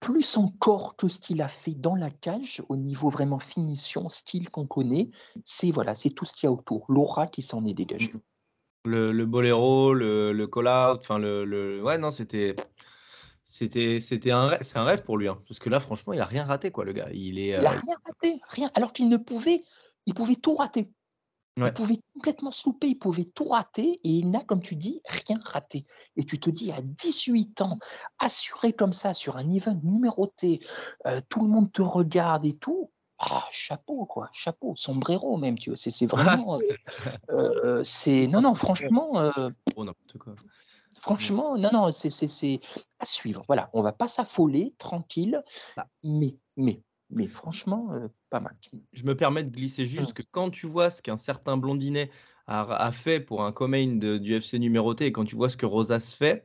plus 0.00 0.38
encore 0.38 0.96
que 0.96 1.08
ce 1.08 1.20
qu'il 1.20 1.42
a 1.42 1.48
fait 1.48 1.74
dans 1.74 1.94
la 1.94 2.10
cage, 2.10 2.62
au 2.70 2.76
niveau 2.76 3.10
vraiment 3.10 3.38
finition, 3.38 4.08
style 4.08 4.48
qu'on 4.48 4.66
connaît, 4.66 5.10
c'est 5.44 5.70
voilà, 5.70 5.94
c'est 5.94 6.08
tout 6.08 6.24
ce 6.24 6.32
qu'il 6.32 6.46
y 6.46 6.48
a 6.48 6.52
autour, 6.52 6.86
l'aura 6.88 7.26
qui 7.26 7.42
s'en 7.42 7.66
est 7.66 7.74
dégagée. 7.74 8.14
Le, 8.86 9.12
le 9.12 9.26
boléro, 9.26 9.92
le, 9.92 10.32
le 10.32 10.46
call-out, 10.46 11.00
enfin 11.00 11.18
le, 11.18 11.44
le, 11.44 11.82
ouais 11.82 11.98
non 11.98 12.10
c'était 12.10 12.56
c'était 13.50 13.98
c'était 14.00 14.30
un 14.30 14.56
c'est 14.60 14.78
un 14.78 14.84
rêve 14.84 15.02
pour 15.02 15.18
lui 15.18 15.28
hein, 15.28 15.38
parce 15.48 15.58
que 15.58 15.68
là 15.68 15.80
franchement 15.80 16.12
il 16.12 16.20
a 16.20 16.24
rien 16.24 16.44
raté 16.44 16.70
quoi 16.70 16.84
le 16.84 16.92
gars 16.92 17.08
il 17.12 17.38
est 17.38 17.48
il 17.48 17.54
a 17.54 17.72
euh, 17.72 17.74
rien 17.74 17.96
raté 18.06 18.40
rien 18.48 18.70
alors 18.74 18.92
qu'il 18.92 19.08
ne 19.08 19.16
pouvait 19.16 19.64
il 20.06 20.14
pouvait 20.14 20.36
tout 20.36 20.54
rater. 20.54 20.90
Il 21.56 21.72
pouvait 21.74 22.00
complètement 22.14 22.52
souper, 22.52 22.86
il 22.88 22.98
pouvait 22.98 23.24
tout 23.24 23.48
rater 23.48 24.00
et 24.02 24.08
il 24.08 24.30
n'a, 24.30 24.40
comme 24.40 24.62
tu 24.62 24.76
dis, 24.76 25.02
rien 25.06 25.38
raté. 25.44 25.84
Et 26.16 26.24
tu 26.24 26.40
te 26.40 26.48
dis, 26.48 26.72
à 26.72 26.80
18 26.80 27.60
ans, 27.60 27.78
assuré 28.18 28.72
comme 28.72 28.94
ça 28.94 29.12
sur 29.12 29.36
un 29.36 29.46
event 29.50 29.78
numéroté, 29.82 30.60
euh, 31.06 31.20
tout 31.28 31.40
le 31.40 31.48
monde 31.48 31.70
te 31.70 31.82
regarde 31.82 32.46
et 32.46 32.56
tout, 32.56 32.90
ah, 33.18 33.44
chapeau, 33.50 34.06
quoi, 34.06 34.30
chapeau, 34.32 34.74
sombrero 34.76 35.36
même, 35.36 35.58
tu 35.58 35.68
vois, 35.70 35.76
c'est 35.76 36.06
vraiment. 36.06 36.58
Euh, 37.30 37.52
euh, 37.62 37.84
c'est 37.84 38.26
non, 38.28 38.40
non, 38.40 38.54
franchement. 38.54 39.10
Oh, 39.76 39.84
franchement, 40.98 41.56
non, 41.56 41.70
non, 41.72 41.92
c'est 41.92 42.60
à 42.98 43.06
suivre. 43.06 43.44
Voilà, 43.46 43.70
on 43.72 43.82
va 43.82 43.92
pas 43.92 44.08
s'affoler, 44.08 44.74
tranquille, 44.78 45.42
bah. 45.76 45.86
mais, 46.02 46.36
mais 46.56 46.82
mais 47.10 47.26
franchement, 47.26 47.92
euh, 47.92 48.08
pas 48.30 48.40
mal. 48.40 48.56
Je 48.92 49.04
me 49.04 49.16
permets 49.16 49.44
de 49.44 49.50
glisser 49.50 49.84
juste 49.84 50.12
que 50.12 50.22
quand 50.22 50.50
tu 50.50 50.66
vois 50.66 50.90
ce 50.90 51.02
qu'un 51.02 51.16
certain 51.16 51.56
Blondinet 51.56 52.10
a, 52.46 52.90
fait 52.90 53.20
pour 53.20 53.44
un 53.44 53.52
co-main 53.52 53.96
du 53.96 54.34
FC 54.34 54.58
numéroté 54.58 55.06
et 55.06 55.12
quand 55.12 55.24
tu 55.24 55.36
vois 55.36 55.48
ce 55.48 55.56
que 55.56 55.66
Rosas 55.66 56.14
fait, 56.16 56.44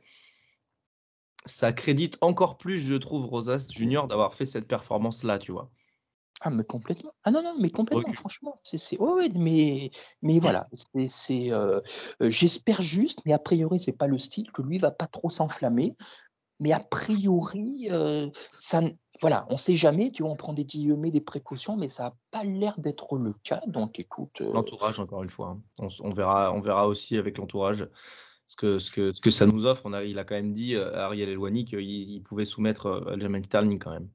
ça 1.46 1.72
crédite 1.72 2.16
encore 2.20 2.58
plus, 2.58 2.78
je 2.78 2.94
trouve, 2.94 3.26
Rosas 3.26 3.68
Junior 3.72 4.06
d'avoir 4.06 4.34
fait 4.34 4.46
cette 4.46 4.68
performance-là, 4.68 5.38
tu 5.38 5.52
vois. 5.52 5.70
Ah, 6.40 6.50
mais 6.50 6.64
complètement. 6.64 7.12
Ah 7.24 7.30
non, 7.30 7.42
non, 7.42 7.56
mais 7.60 7.70
complètement, 7.70 8.12
franchement. 8.12 8.56
C'est, 8.62 8.98
ouais, 8.98 9.30
mais, 9.34 9.90
mais 10.22 10.38
voilà. 10.38 10.68
C'est, 11.08 11.52
euh, 11.52 11.80
euh, 12.22 12.30
j'espère 12.30 12.82
juste, 12.82 13.20
mais 13.24 13.32
a 13.32 13.38
priori, 13.38 13.78
c'est 13.78 13.92
pas 13.92 14.06
le 14.06 14.18
style, 14.18 14.50
que 14.52 14.62
lui 14.62 14.78
va 14.78 14.90
pas 14.90 15.06
trop 15.06 15.30
s'enflammer. 15.30 15.96
Mais 16.58 16.72
a 16.72 16.80
priori, 16.80 17.88
ça, 18.58 18.80
voilà, 19.20 19.46
on 19.48 19.54
ne 19.54 19.58
sait 19.58 19.76
jamais, 19.76 20.10
tu 20.10 20.22
vois, 20.22 20.32
on 20.32 20.36
prend 20.36 20.52
des 20.52 20.64
guillemets, 20.64 21.10
des 21.10 21.20
précautions, 21.20 21.76
mais 21.76 21.88
ça 21.88 22.04
n'a 22.04 22.14
pas 22.30 22.44
l'air 22.44 22.78
d'être 22.78 23.16
le 23.16 23.34
cas. 23.44 23.62
Donc, 23.66 23.98
écoute. 23.98 24.40
Euh, 24.40 24.52
l'entourage, 24.52 25.00
encore 25.00 25.22
une 25.22 25.30
fois. 25.30 25.58
Hein. 25.80 25.88
On, 26.00 26.10
verra, 26.10 26.52
on 26.52 26.60
verra 26.60 26.86
aussi 26.86 27.16
avec 27.16 27.38
l'entourage 27.38 27.88
ce 28.46 28.56
que, 28.56 28.78
ce, 28.78 28.90
que, 28.90 29.12
ce 29.12 29.20
que 29.20 29.30
ça 29.30 29.46
nous 29.46 29.64
offre. 29.64 29.82
On 29.84 29.92
a, 29.92 30.04
il 30.04 30.18
a 30.18 30.24
quand 30.24 30.34
même 30.34 30.52
dit 30.52 30.74
euh, 30.74 30.94
à 30.94 31.06
Ariel 31.06 31.30
Elouani 31.30 31.64
qu'il 31.64 31.80
il 31.80 32.22
pouvait 32.22 32.44
soumettre 32.44 32.86
euh, 32.86 33.12
Aljamain 33.12 33.42
Sterling 33.42 33.78
quand 33.78 33.92
même. 33.92 34.08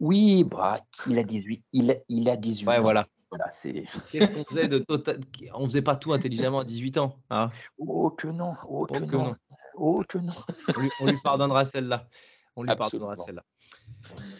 Oui, 0.00 0.44
bah, 0.44 0.80
il 1.08 1.18
a 1.18 1.22
18. 1.22 1.64
Il, 1.72 2.02
il 2.08 2.28
a 2.28 2.36
18 2.36 2.66
ouais, 2.66 2.80
voilà. 2.80 3.06
Voilà, 3.30 3.50
c'est. 3.50 3.84
Qu'est-ce 4.12 4.30
qu'on 4.30 4.44
faisait 4.44 4.68
de 4.68 4.78
total... 4.78 5.18
On 5.54 5.64
faisait 5.64 5.82
pas 5.82 5.96
tout 5.96 6.12
intelligemment 6.12 6.60
à 6.60 6.64
18 6.64 6.98
ans. 6.98 7.16
Hein? 7.30 7.50
Oh 7.78 8.10
que 8.10 8.28
non, 8.28 8.54
oh 8.68 8.86
que, 8.86 8.98
Oh 8.98 9.06
que 9.06 9.16
non. 9.16 9.24
non. 9.24 9.34
oh 9.76 10.02
que 10.08 10.18
non. 10.18 10.32
on, 10.76 10.80
lui, 10.80 10.90
on 11.00 11.06
lui 11.06 11.18
pardonnera 11.22 11.64
celle-là. 11.64 12.06
On 12.54 12.62
lui 12.62 12.70
Absolument. 12.70 13.08
pardonnera 13.08 13.26
celle-là. 13.26 13.42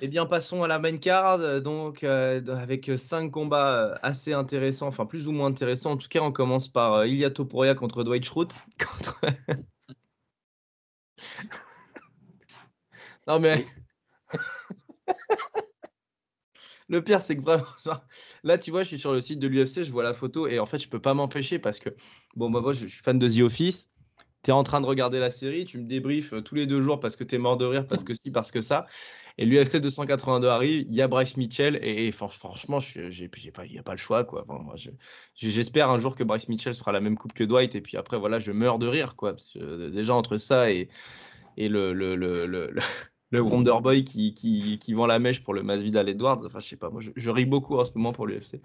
Eh 0.00 0.08
bien, 0.08 0.26
passons 0.26 0.62
à 0.62 0.68
la 0.68 0.78
main 0.78 0.96
card, 0.98 1.40
euh, 1.40 1.60
donc 1.60 2.04
euh, 2.04 2.40
avec 2.54 2.90
cinq 2.96 3.30
combats 3.30 3.74
euh, 3.74 3.94
assez 4.02 4.32
intéressants, 4.32 4.86
enfin 4.86 5.06
plus 5.06 5.26
ou 5.28 5.32
moins 5.32 5.48
intéressants. 5.48 5.92
En 5.92 5.96
tout 5.96 6.08
cas, 6.08 6.20
on 6.20 6.32
commence 6.32 6.68
par 6.68 6.94
euh, 6.94 7.06
Ilya 7.06 7.30
Topuria 7.30 7.74
contre 7.74 8.04
Dwight 8.04 8.24
Schrute. 8.24 8.54
Contre... 8.78 9.20
non 13.26 13.38
mais 13.40 13.66
le 16.88 17.02
pire, 17.02 17.20
c'est 17.20 17.36
que 17.36 17.42
vraiment, 17.42 17.66
là, 18.42 18.58
tu 18.58 18.70
vois, 18.70 18.82
je 18.82 18.88
suis 18.88 18.98
sur 18.98 19.12
le 19.12 19.20
site 19.20 19.38
de 19.38 19.48
l'UFC, 19.48 19.82
je 19.82 19.92
vois 19.92 20.02
la 20.02 20.14
photo 20.14 20.46
et 20.46 20.58
en 20.58 20.66
fait, 20.66 20.78
je 20.78 20.88
peux 20.88 21.00
pas 21.00 21.14
m'empêcher 21.14 21.58
parce 21.58 21.78
que 21.78 21.90
bon, 22.36 22.50
moi, 22.50 22.72
je, 22.72 22.86
suis 22.86 23.02
fan 23.02 23.18
de 23.18 23.28
The 23.28 23.40
Office. 23.40 23.88
Tu 24.42 24.50
es 24.50 24.52
en 24.52 24.62
train 24.62 24.82
de 24.82 24.86
regarder 24.86 25.18
la 25.18 25.30
série, 25.30 25.64
tu 25.64 25.78
me 25.78 25.86
débriefes 25.86 26.34
euh, 26.34 26.42
tous 26.42 26.54
les 26.54 26.66
deux 26.66 26.80
jours 26.80 27.00
parce 27.00 27.16
que 27.16 27.24
tu 27.24 27.38
mort 27.38 27.56
de 27.56 27.64
rire, 27.64 27.86
parce 27.86 28.04
que 28.04 28.12
si, 28.12 28.30
parce 28.30 28.50
que 28.50 28.60
ça. 28.60 28.86
Et 29.38 29.46
l'UFC 29.46 29.80
282 29.80 30.48
arrive, 30.48 30.86
il 30.86 30.94
y 30.94 31.00
a 31.00 31.08
Bryce 31.08 31.38
Mitchell 31.38 31.78
et, 31.82 32.06
et 32.06 32.12
fran- 32.12 32.28
franchement, 32.28 32.78
il 32.94 33.30
n'y 33.70 33.78
a 33.78 33.82
pas 33.82 33.92
le 33.92 33.96
choix. 33.96 34.22
quoi. 34.24 34.44
J'espère 35.34 35.88
un 35.88 35.96
jour 35.96 36.14
que 36.14 36.22
Bryce 36.24 36.48
Mitchell 36.50 36.74
sera 36.74 36.92
la 36.92 37.00
même 37.00 37.16
coupe 37.16 37.32
que 37.32 37.42
Dwight 37.42 37.74
et 37.74 37.80
puis 37.80 37.96
après, 37.96 38.18
voilà, 38.18 38.38
je 38.38 38.52
meurs 38.52 38.78
de 38.78 38.86
rire. 38.86 39.16
quoi. 39.16 39.34
Euh, 39.56 39.88
déjà, 39.88 40.14
entre 40.14 40.36
ça 40.36 40.70
et, 40.70 40.90
le, 41.56 41.94
le, 41.94 42.14
le, 42.14 42.74
le- 43.34 43.42
Wonder 43.42 43.74
Boy 43.82 44.04
qui, 44.04 44.92
vend 44.94 45.06
la 45.06 45.18
mèche 45.18 45.42
pour 45.42 45.54
le 45.54 45.62
Masvidal 45.62 46.08
Edwards, 46.08 46.40
enfin, 46.44 46.60
je 46.60 46.68
sais 46.68 46.76
pas, 46.76 46.90
moi, 46.90 47.00
je, 47.14 47.30
ris 47.30 47.44
beaucoup 47.44 47.76
en 47.76 47.84
ce 47.84 47.92
moment 47.94 48.12
pour 48.12 48.26
l'UFC. 48.26 48.60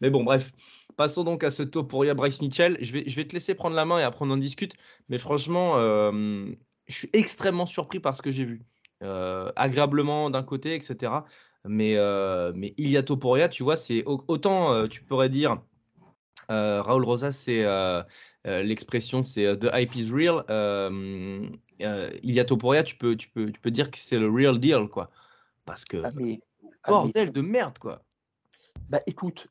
Mais 0.00 0.10
bon, 0.10 0.24
bref, 0.24 0.52
passons 0.96 1.24
donc 1.24 1.44
à 1.44 1.50
ce 1.50 1.62
top 1.62 1.88
pour 1.88 2.04
Bryce 2.14 2.40
Mitchell. 2.40 2.78
Je 2.80 2.92
vais, 2.92 3.04
te 3.04 3.34
laisser 3.34 3.54
prendre 3.54 3.76
la 3.76 3.84
main 3.84 3.98
et 3.98 4.02
après 4.02 4.24
on 4.24 4.30
en 4.30 4.36
discute. 4.36 4.74
Mais 5.08 5.18
franchement, 5.18 5.74
euh, 5.76 6.46
je 6.86 6.94
suis 6.94 7.10
extrêmement 7.12 7.66
surpris 7.66 8.00
par 8.00 8.14
ce 8.16 8.22
que 8.22 8.30
j'ai 8.30 8.44
vu. 8.44 8.62
Euh, 9.02 9.50
agréablement 9.56 10.30
d'un 10.30 10.44
côté, 10.44 10.74
etc. 10.74 11.24
Mais, 11.64 11.96
euh, 11.96 12.52
mais 12.54 12.74
Ilia 12.76 13.02
Topuria, 13.02 13.48
tu 13.48 13.62
vois, 13.62 13.76
c'est 13.76 14.04
au- 14.04 14.24
autant 14.28 14.72
euh, 14.72 14.86
tu 14.86 15.02
pourrais 15.02 15.28
dire 15.28 15.58
euh, 16.50 16.82
Raoul 16.82 17.04
Rosas, 17.04 17.32
c'est 17.32 17.64
l'expression, 18.44 19.22
c'est 19.22 19.58
The 19.58 19.68
hype 19.72 19.96
is 19.96 20.12
real. 20.12 20.44
Euh, 21.82 22.10
Ilia 22.22 22.44
Topuria, 22.44 22.82
tu 22.82 22.96
peux, 22.96 23.16
tu, 23.16 23.28
peux, 23.28 23.50
tu 23.50 23.60
peux 23.60 23.70
dire 23.70 23.90
que 23.90 23.98
c'est 23.98 24.18
le 24.18 24.30
real 24.30 24.58
deal, 24.58 24.88
quoi. 24.88 25.10
Parce 25.64 25.84
que 25.84 26.02
Ah, 26.04 26.10
mais, 26.14 26.40
ah, 26.62 26.66
mais- 26.74 26.90
bordel 26.90 27.32
de 27.32 27.40
merde, 27.40 27.78
quoi. 27.78 28.02
Bah 28.88 29.00
écoute, 29.06 29.48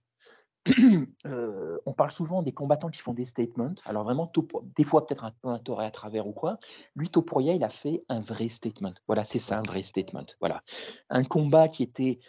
euh, 1.26 1.78
on 1.86 1.94
parle 1.94 2.12
souvent 2.12 2.44
des 2.44 2.52
combattants 2.52 2.90
qui 2.90 3.02
font 3.02 3.14
des 3.14 3.26
statements. 3.26 3.74
Alors 3.86 4.04
vraiment, 4.04 4.28
Topo- 4.28 4.64
des 4.76 4.84
fois 4.84 5.08
peut-être 5.08 5.24
un 5.24 5.32
peu 5.42 5.48
un 5.50 5.58
tort 5.60 5.80
à 5.82 5.90
travers 5.90 6.28
ou 6.28 6.34
quoi. 6.34 6.60
Lui, 6.96 7.10
Topuria, 7.10 7.54
il 7.54 7.64
a 7.64 7.70
fait 7.70 8.04
un 8.10 8.22
vrai 8.22 8.48
statement. 8.50 8.94
Voilà, 9.08 9.24
c'est 9.26 9.40
ça, 9.40 9.58
un 9.58 9.64
vrai 9.64 9.84
statement. 9.84 10.26
Voilà, 10.40 10.64
un 11.10 11.24
combat 11.24 11.68
qui 11.68 11.82
était, 11.84 12.20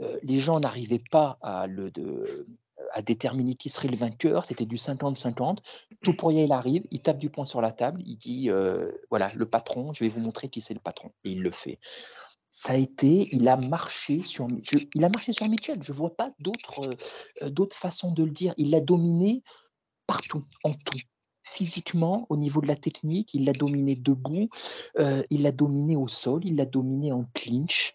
euh, 0.00 0.18
les 0.22 0.38
gens 0.38 0.58
n'arrivaient 0.58 1.02
pas 1.10 1.38
à 1.42 1.66
le 1.66 1.90
de- 1.92 2.46
à 2.92 3.02
déterminer 3.02 3.54
qui 3.54 3.68
serait 3.68 3.88
le 3.88 3.96
vainqueur. 3.96 4.44
C'était 4.44 4.66
du 4.66 4.76
50-50. 4.76 5.58
Topuria, 6.02 6.44
il 6.44 6.52
arrive, 6.52 6.84
il 6.90 7.02
tape 7.02 7.18
du 7.18 7.30
poing 7.30 7.44
sur 7.44 7.60
la 7.60 7.72
table, 7.72 8.02
il 8.04 8.16
dit, 8.16 8.50
euh, 8.50 8.90
voilà, 9.10 9.32
le 9.34 9.46
patron, 9.46 9.92
je 9.92 10.04
vais 10.04 10.10
vous 10.10 10.20
montrer 10.20 10.48
qui 10.48 10.60
c'est 10.60 10.74
le 10.74 10.80
patron. 10.80 11.12
Et 11.24 11.32
il 11.32 11.42
le 11.42 11.50
fait 11.50 11.78
ça 12.58 12.72
a 12.72 12.76
été, 12.76 13.28
il 13.32 13.48
a 13.48 13.58
marché 13.58 14.22
sur, 14.22 14.48
je- 14.62 14.78
il 14.94 15.04
a 15.04 15.10
marché 15.10 15.34
sur 15.34 15.46
Mitchell. 15.46 15.82
Je 15.82 15.92
vois 15.92 16.16
pas 16.16 16.32
d'autres, 16.38 16.96
euh, 17.42 17.50
d'autres 17.50 17.76
façons 17.76 18.12
de 18.12 18.24
le 18.24 18.30
dire. 18.30 18.54
Il 18.56 18.70
l'a 18.70 18.80
dominé 18.80 19.42
partout, 20.06 20.42
en 20.64 20.72
tout. 20.72 20.98
Physiquement, 21.42 22.26
au 22.28 22.36
niveau 22.38 22.62
de 22.62 22.66
la 22.66 22.74
technique, 22.76 23.30
il 23.34 23.44
l'a 23.44 23.52
dominé 23.52 23.94
debout, 23.94 24.48
euh, 24.98 25.22
il 25.30 25.42
l'a 25.42 25.52
dominé 25.52 25.96
au 25.96 26.08
sol, 26.08 26.46
il 26.46 26.56
l'a 26.56 26.64
dominé 26.64 27.12
en 27.12 27.24
clinch, 27.34 27.94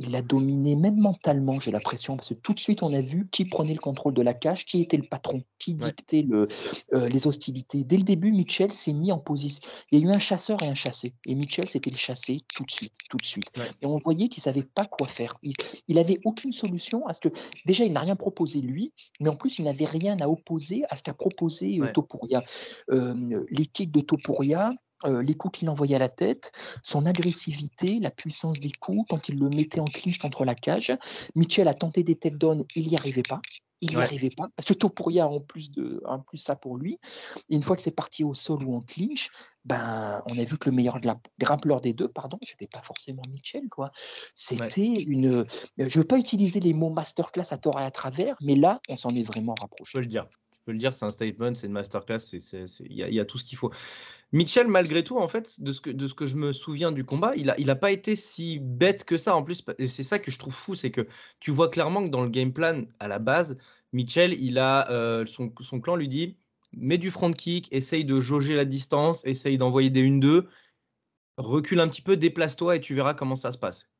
il 0.00 0.12
l'a 0.12 0.22
dominé 0.22 0.74
même 0.76 0.96
mentalement, 0.96 1.60
j'ai 1.60 1.70
l'impression, 1.70 2.16
parce 2.16 2.30
que 2.30 2.34
tout 2.34 2.54
de 2.54 2.58
suite, 2.58 2.82
on 2.82 2.92
a 2.94 3.02
vu 3.02 3.28
qui 3.30 3.44
prenait 3.44 3.74
le 3.74 3.78
contrôle 3.80 4.14
de 4.14 4.22
la 4.22 4.32
cage, 4.34 4.64
qui 4.64 4.80
était 4.80 4.96
le 4.96 5.02
patron, 5.06 5.42
qui 5.58 5.74
Ouais. 5.74 5.88
dictait 5.92 6.22
le, 6.22 6.48
euh, 6.94 7.08
les 7.08 7.26
hostilités. 7.26 7.84
Dès 7.84 7.98
le 7.98 8.02
début, 8.02 8.32
Mitchell 8.32 8.72
s'est 8.72 8.94
mis 8.94 9.12
en 9.12 9.18
position. 9.18 9.60
Il 9.92 9.98
y 9.98 10.02
a 10.02 10.06
eu 10.06 10.10
un 10.10 10.18
chasseur 10.18 10.62
et 10.62 10.68
un 10.68 10.74
chassé. 10.74 11.12
Et 11.26 11.34
Mitchell, 11.34 11.68
c'était 11.68 11.90
le 11.90 11.96
chassé 11.98 12.40
tout 12.54 12.64
de 12.64 12.70
suite, 12.70 12.94
tout 13.10 13.18
de 13.18 13.26
suite. 13.26 13.44
Ouais. 13.58 13.70
Et 13.82 13.86
on 13.86 13.98
voyait 13.98 14.28
qu'il 14.28 14.40
ne 14.40 14.44
savait 14.44 14.62
pas 14.62 14.86
quoi 14.86 15.06
faire. 15.06 15.36
Il, 15.42 15.52
il 15.86 15.98
avait 15.98 16.18
aucune 16.24 16.52
solution 16.54 17.06
à 17.06 17.12
ce 17.12 17.20
que. 17.20 17.28
Déjà, 17.66 17.84
il 17.84 17.92
n'a 17.92 18.00
rien 18.00 18.16
proposé 18.16 18.62
lui, 18.62 18.94
mais 19.20 19.28
en 19.28 19.36
plus, 19.36 19.58
il 19.58 19.64
n'avait 19.66 19.84
rien 19.84 20.18
à 20.20 20.28
opposer 20.28 20.82
à 20.88 20.96
ce 20.96 21.02
qu'a 21.02 21.12
proposé 21.14 21.78
euh, 21.78 21.84
Ouais. 21.84 21.92
Topuria. 21.92 22.42
Euh, 22.90 23.44
les 23.50 23.66
kicks 23.66 23.92
de 23.92 24.00
Topuria, 24.00 24.72
euh, 25.04 25.22
les 25.22 25.34
coups 25.34 25.58
qu'il 25.58 25.68
envoyait 25.68 25.96
à 25.96 25.98
la 25.98 26.08
tête, 26.08 26.52
son 26.82 27.06
agressivité, 27.06 27.98
la 28.00 28.10
puissance 28.10 28.58
des 28.60 28.72
coups, 28.72 29.06
quand 29.08 29.28
il 29.28 29.38
le 29.38 29.48
mettait 29.48 29.80
en 29.80 29.84
clinch 29.86 30.18
contre 30.18 30.44
la 30.44 30.54
cage. 30.54 30.92
Mitchell 31.34 31.68
a 31.68 31.74
tenté 31.74 32.02
des 32.02 32.16
takedowns, 32.16 32.64
il 32.74 32.88
n'y 32.88 32.96
arrivait 32.96 33.22
pas. 33.22 33.40
Il 33.82 33.88
n'y 33.90 33.96
Ouais. 33.96 34.02
arrivait 34.02 34.28
pas, 34.28 34.46
parce 34.56 34.68
que 34.68 34.74
Topuria 34.74 35.24
a 35.24 35.26
en 35.26 35.40
plus, 35.40 35.70
de, 35.70 36.02
en 36.04 36.18
plus 36.18 36.36
ça 36.36 36.54
pour 36.54 36.76
lui. 36.76 36.98
Et 37.48 37.56
une 37.56 37.62
fois 37.62 37.76
que 37.76 37.82
c'est 37.82 37.90
parti 37.90 38.24
au 38.24 38.34
sol 38.34 38.62
ou 38.62 38.76
en 38.76 38.82
clinch, 38.82 39.30
ben, 39.64 40.22
on 40.26 40.36
a 40.36 40.44
vu 40.44 40.58
que 40.58 40.68
le 40.68 40.76
meilleur 40.76 41.00
de 41.00 41.06
la- 41.06 41.18
grappleur 41.38 41.80
des 41.80 41.94
deux, 41.94 42.08
pardon, 42.08 42.38
c'était 42.42 42.66
pas 42.66 42.82
forcément 42.82 43.22
Mitchell. 43.30 43.70
quoi. 43.70 43.90
C'était 44.34 45.00
une. 45.00 45.28
euh, 45.32 45.44
Je 45.78 45.84
ne 45.84 45.88
veux 46.02 46.04
pas 46.04 46.18
utiliser 46.18 46.60
les 46.60 46.74
mots 46.74 46.90
masterclass 46.90 47.46
à 47.52 47.56
tort 47.56 47.80
et 47.80 47.84
à 47.84 47.90
travers, 47.90 48.36
mais 48.42 48.54
là, 48.54 48.82
on 48.90 48.98
s'en 48.98 49.14
est 49.14 49.22
vraiment 49.22 49.54
Je 49.56 49.62
rapproché. 49.62 49.92
peux 49.94 50.00
le 50.00 50.06
dire. 50.08 50.26
Je 50.52 50.58
peux 50.66 50.72
le 50.72 50.78
dire, 50.78 50.92
c'est 50.92 51.06
un 51.06 51.10
statement, 51.10 51.54
c'est 51.54 51.66
une 51.66 51.72
masterclass, 51.72 52.18
y, 52.34 52.66
il 52.90 53.14
y 53.14 53.20
a 53.20 53.24
tout 53.24 53.38
ce 53.38 53.44
qu'il 53.44 53.56
faut. 53.56 53.72
Mitchell, 54.32 54.68
malgré 54.68 55.02
tout, 55.02 55.18
en 55.18 55.26
fait, 55.26 55.60
de 55.60 55.72
ce 55.72 55.80
que, 55.80 56.26
je 56.26 56.36
me 56.36 56.52
souviens 56.52 56.92
du 56.92 57.04
combat, 57.04 57.34
il 57.36 57.66
n'a 57.66 57.76
pas 57.76 57.90
été 57.90 58.14
si 58.14 58.58
bête 58.60 59.04
que 59.04 59.16
ça. 59.16 59.34
En 59.34 59.42
plus, 59.42 59.64
c'est 59.88 60.04
ça 60.04 60.18
que 60.18 60.30
je 60.30 60.38
trouve 60.38 60.54
fou, 60.54 60.74
c'est 60.74 60.90
que 60.90 61.08
tu 61.40 61.50
vois 61.50 61.68
clairement 61.68 62.02
que 62.04 62.10
dans 62.10 62.22
le 62.22 62.28
game 62.28 62.52
plan, 62.52 62.84
à 63.00 63.08
la 63.08 63.18
base, 63.18 63.58
Mitchell, 63.92 64.40
il 64.40 64.58
a, 64.58 64.88
euh, 64.90 65.26
son, 65.26 65.52
son 65.60 65.80
clan 65.80 65.96
lui 65.96 66.08
dit 66.08 66.36
mets 66.72 66.98
du 66.98 67.10
front 67.10 67.32
kick, 67.32 67.68
essaye 67.72 68.04
de 68.04 68.20
jauger 68.20 68.54
la 68.54 68.64
distance, 68.64 69.24
essaye 69.26 69.56
d'envoyer 69.56 69.90
des 69.90 70.08
1-2, 70.08 70.46
recule 71.36 71.80
un 71.80 71.88
petit 71.88 72.02
peu, 72.02 72.16
déplace-toi 72.16 72.76
et 72.76 72.80
tu 72.80 72.94
verras 72.94 73.14
comment 73.14 73.36
ça 73.36 73.52
se 73.52 73.58
passe. 73.58 73.90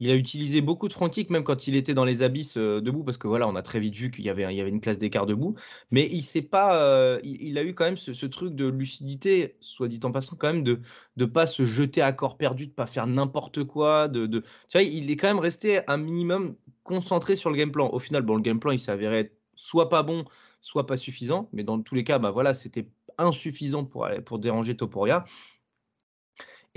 Il 0.00 0.10
a 0.10 0.14
utilisé 0.14 0.60
beaucoup 0.60 0.86
de 0.88 0.94
kick, 1.08 1.30
même 1.30 1.42
quand 1.42 1.66
il 1.66 1.74
était 1.74 1.94
dans 1.94 2.04
les 2.04 2.22
abysses 2.22 2.56
euh, 2.56 2.80
debout, 2.80 3.02
parce 3.02 3.18
que 3.18 3.26
voilà, 3.26 3.48
on 3.48 3.56
a 3.56 3.62
très 3.62 3.80
vite 3.80 3.94
vu 3.96 4.10
qu'il 4.10 4.24
y 4.24 4.30
avait, 4.30 4.42
il 4.54 4.60
avait 4.60 4.70
une 4.70 4.80
classe 4.80 4.98
d'écart 4.98 5.26
debout. 5.26 5.56
Mais 5.90 6.08
il 6.10 6.22
s'est 6.22 6.42
pas, 6.42 6.80
euh, 6.82 7.20
il, 7.24 7.58
a 7.58 7.64
eu 7.64 7.74
quand 7.74 7.84
même 7.84 7.96
ce, 7.96 8.26
truc 8.26 8.54
de 8.54 8.66
lucidité, 8.68 9.56
soit 9.60 9.88
dit 9.88 10.00
en 10.04 10.12
passant, 10.12 10.36
quand 10.36 10.52
même 10.52 10.62
de 10.62 10.80
de 11.16 11.24
pas 11.24 11.46
se 11.46 11.64
jeter 11.64 12.00
à 12.00 12.12
corps 12.12 12.36
perdu, 12.36 12.66
de 12.66 12.72
pas 12.72 12.86
faire 12.86 13.06
n'importe 13.06 13.64
quoi. 13.64 14.08
De, 14.08 14.26
de, 14.26 14.40
tu 14.40 14.46
vois, 14.72 14.82
il 14.82 15.10
est 15.10 15.16
quand 15.16 15.28
même 15.28 15.40
resté 15.40 15.80
un 15.88 15.96
minimum 15.96 16.54
concentré 16.84 17.36
sur 17.36 17.50
le 17.50 17.56
game 17.56 17.72
plan. 17.72 17.90
Au 17.92 17.98
final, 17.98 18.22
bon, 18.22 18.36
le 18.36 18.42
game 18.42 18.60
plan, 18.60 18.70
il 18.70 18.80
être 18.88 19.32
soit 19.56 19.88
pas 19.88 20.02
bon, 20.02 20.24
soit 20.60 20.86
pas 20.86 20.96
suffisant. 20.96 21.48
Mais 21.52 21.64
dans 21.64 21.80
tous 21.82 21.94
les 21.94 22.04
cas, 22.04 22.18
bah 22.18 22.30
voilà, 22.30 22.54
c'était 22.54 22.88
insuffisant 23.18 23.84
pour 23.84 24.04
aller- 24.06 24.20
pour 24.20 24.38
déranger 24.38 24.76
Topuria. 24.76 25.24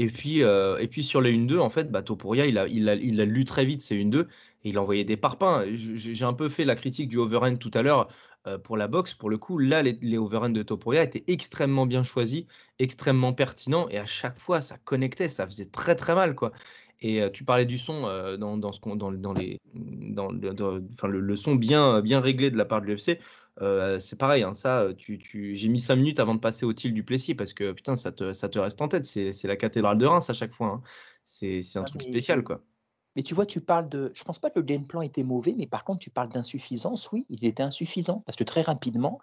Et 0.01 0.07
puis, 0.07 0.41
euh, 0.41 0.79
et 0.79 0.87
puis 0.87 1.03
sur 1.03 1.21
les 1.21 1.31
1-2, 1.31 1.59
en 1.59 1.69
fait, 1.69 1.91
bah, 1.91 2.01
Topuria, 2.01 2.47
il 2.47 2.57
a, 2.57 2.67
il, 2.67 2.89
a, 2.89 2.95
il 2.95 3.21
a 3.21 3.25
lu 3.25 3.45
très 3.45 3.65
vite 3.65 3.81
ces 3.81 3.95
1-2 3.95 4.21
et 4.63 4.69
il 4.69 4.77
a 4.79 4.81
envoyé 4.81 5.03
des 5.05 5.15
parpaings. 5.15 5.63
J'ai 5.75 6.25
un 6.25 6.33
peu 6.33 6.49
fait 6.49 6.65
la 6.65 6.75
critique 6.75 7.07
du 7.07 7.19
overhand 7.19 7.55
tout 7.59 7.69
à 7.75 7.83
l'heure 7.83 8.07
euh, 8.47 8.57
pour 8.57 8.77
la 8.77 8.87
boxe. 8.87 9.13
Pour 9.13 9.29
le 9.29 9.37
coup, 9.37 9.59
là, 9.59 9.83
les, 9.83 9.99
les 10.01 10.17
overhands 10.17 10.49
de 10.49 10.63
Topuria 10.63 11.03
étaient 11.03 11.23
extrêmement 11.27 11.85
bien 11.85 12.01
choisis, 12.01 12.45
extrêmement 12.79 13.31
pertinents 13.33 13.89
et 13.89 13.99
à 13.99 14.07
chaque 14.07 14.39
fois, 14.39 14.59
ça 14.61 14.79
connectait, 14.79 15.27
ça 15.27 15.45
faisait 15.45 15.65
très 15.65 15.93
très 15.93 16.15
mal. 16.15 16.33
quoi. 16.33 16.51
Et 17.01 17.21
euh, 17.21 17.29
tu 17.29 17.43
parlais 17.43 17.67
du 17.67 17.77
son 17.77 18.01
dans, 18.39 18.57
dans, 18.57 18.71
ce, 18.71 18.79
dans, 18.95 19.33
les, 19.33 19.59
dans, 19.75 20.31
le 20.31 21.35
son 21.35 21.53
bien, 21.53 22.01
bien 22.01 22.21
réglé 22.21 22.49
de 22.49 22.57
la 22.57 22.65
part 22.65 22.81
de 22.81 22.87
l'UFC. 22.87 23.19
Euh, 23.59 23.99
c'est 23.99 24.17
pareil, 24.17 24.43
hein, 24.43 24.53
ça, 24.53 24.87
tu, 24.97 25.19
tu, 25.19 25.55
j'ai 25.55 25.67
mis 25.67 25.79
5 25.79 25.95
minutes 25.97 26.19
avant 26.19 26.35
de 26.35 26.39
passer 26.39 26.65
au 26.65 26.73
til 26.73 26.93
du 26.93 27.03
Plessis 27.03 27.35
parce 27.35 27.53
que 27.53 27.73
putain, 27.73 27.95
ça 27.95 28.11
te, 28.11 28.33
ça 28.33 28.49
te 28.49 28.57
reste 28.59 28.81
en 28.81 28.87
tête. 28.87 29.05
C'est, 29.05 29.43
la 29.43 29.57
cathédrale 29.57 29.97
de 29.97 30.05
Reims 30.05 30.29
à 30.29 30.33
chaque 30.33 30.53
fois. 30.53 30.67
hein. 30.67 30.81
C'est, 31.25 31.59
un 31.75 31.81
Ah, 31.81 31.83
truc 31.83 32.01
spécial, 32.03 32.43
quoi. 32.43 32.61
Mais 33.15 33.23
tu 33.23 33.35
vois, 33.35 33.45
tu 33.45 33.59
parles 33.59 33.89
de. 33.89 34.11
Je 34.15 34.23
pense 34.23 34.39
pas 34.39 34.49
que 34.49 34.59
le 34.59 34.63
game 34.65 34.87
plan 34.87 35.01
était 35.01 35.23
mauvais, 35.23 35.53
mais 35.57 35.67
par 35.67 35.83
contre, 35.83 35.99
tu 35.99 36.09
parles 36.09 36.29
d'insuffisance. 36.29 37.11
Oui, 37.11 37.25
il 37.29 37.43
était 37.45 37.61
insuffisant 37.63 38.23
parce 38.25 38.37
que 38.37 38.45
très 38.45 38.61
rapidement, 38.61 39.19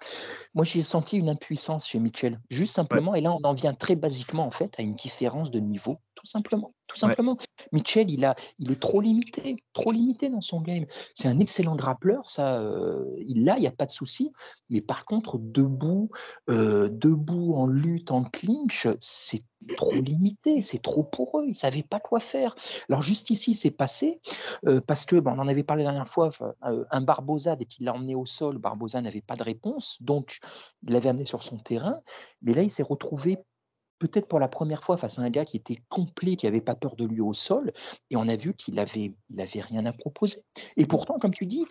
moi, 0.55 0.67
j'ai 0.67 0.83
senti 0.83 1.17
une 1.17 1.31
impuissance 1.31 1.87
chez 1.87 1.99
Mitchell. 1.99 2.39
Juste 2.51 2.75
simplement, 2.75 3.15
et 3.15 3.23
là, 3.23 3.33
on 3.33 3.43
en 3.45 3.55
vient 3.55 3.73
très 3.73 3.97
basiquement, 3.97 4.45
en 4.47 4.51
fait, 4.51 4.75
à 4.79 4.83
une 4.83 4.95
différence 4.95 5.51
de 5.51 5.59
niveau 5.59 6.01
tout 6.19 6.27
simplement. 6.27 6.75
Tout 6.89 6.97
simplement. 6.97 7.37
Mitchell, 7.71 8.11
il, 8.11 8.25
a, 8.25 8.35
il 8.59 8.73
est 8.73 8.81
trop 8.81 9.01
limité, 9.01 9.63
trop 9.73 9.93
limité 9.93 10.31
dans 10.31 10.41
son 10.41 10.61
game. 10.61 10.85
C'est 11.15 11.29
un 11.29 11.39
excellent 11.39 11.77
grappleur, 11.77 12.29
ça, 12.29 12.61
euh, 12.61 13.05
il 13.19 13.45
l'a, 13.45 13.57
il 13.57 13.61
n'y 13.61 13.69
a 13.69 13.73
pas 13.73 13.87
de 13.87 13.93
souci. 13.93 14.33
Mais 14.69 14.81
par 14.81 15.05
contre, 15.05 15.39
debout, 15.39 16.11
euh, 16.51 16.89
debout 16.91 17.55
en 17.55 17.69
lutte, 17.69 18.11
en 18.11 18.25
clinch, 18.25 18.89
c'est 18.99 19.45
trop 19.77 19.93
limité, 19.93 20.61
c'est 20.61 20.83
trop 20.83 21.05
pour 21.05 21.39
eux. 21.39 21.45
Ils 21.45 21.51
ne 21.51 21.55
savaient 21.55 21.85
pas 21.85 22.01
quoi 22.01 22.19
faire. 22.19 22.57
Alors 22.89 23.03
juste 23.03 23.31
ici, 23.31 23.55
c'est 23.55 23.71
passé 23.71 24.21
euh, 24.67 24.81
parce 24.81 25.05
que, 25.05 25.17
bon, 25.17 25.33
on 25.33 25.39
en 25.39 25.49
avait 25.49 25.63
parlé 25.63 25.85
la 25.85 25.91
dernière 25.91 26.09
fois, 26.09 26.31
un 26.63 27.01
Barbosa, 27.01 27.55
dès 27.55 27.67
qu'il 27.67 27.85
l'a 27.85 27.95
emmené 27.95 28.17
au 28.17 28.27
sol, 28.27 28.59
Barbosa 28.59 29.01
n'avait 29.03 29.21
pas 29.21 29.37
de 29.37 29.45
réponse, 29.45 29.99
donc 30.01 30.39
il 30.83 30.93
l'avait 30.93 31.11
amené 31.11 31.27
sur 31.27 31.45
son 31.45 31.59
terrain. 31.59 32.01
Mais 32.43 32.55
là, 32.55 32.63
il 32.63 32.71
s'est 32.71 32.83
retrouvé 32.83 33.39
peut-être 33.99 34.29
pour 34.29 34.41
la 34.41 34.49
première 34.49 34.85
fois 34.85 34.97
face 34.97 35.19
à 35.19 35.23
un 35.23 35.31
gars 35.31 35.45
qui 35.45 35.57
était 35.57 35.79
complet, 35.89 36.37
qui 36.37 36.47
n'avait 36.47 36.61
pas 36.61 36.75
peur 36.75 36.97
de 36.97 37.05
lui 37.05 37.21
au 37.21 37.35
sol, 37.35 37.73
et 38.11 38.17
on 38.17 38.29
a 38.29 38.37
vu 38.37 38.55
qu'il 38.55 38.79
avait, 38.79 39.15
il 39.31 39.41
avait 39.41 39.61
rien 39.61 39.87
à 39.87 39.93
proposer. 39.93 40.45
Et 40.77 40.87
pourtant, 40.87 41.19
comme 41.19 41.35
tu 41.35 41.47
dis, 41.47 41.65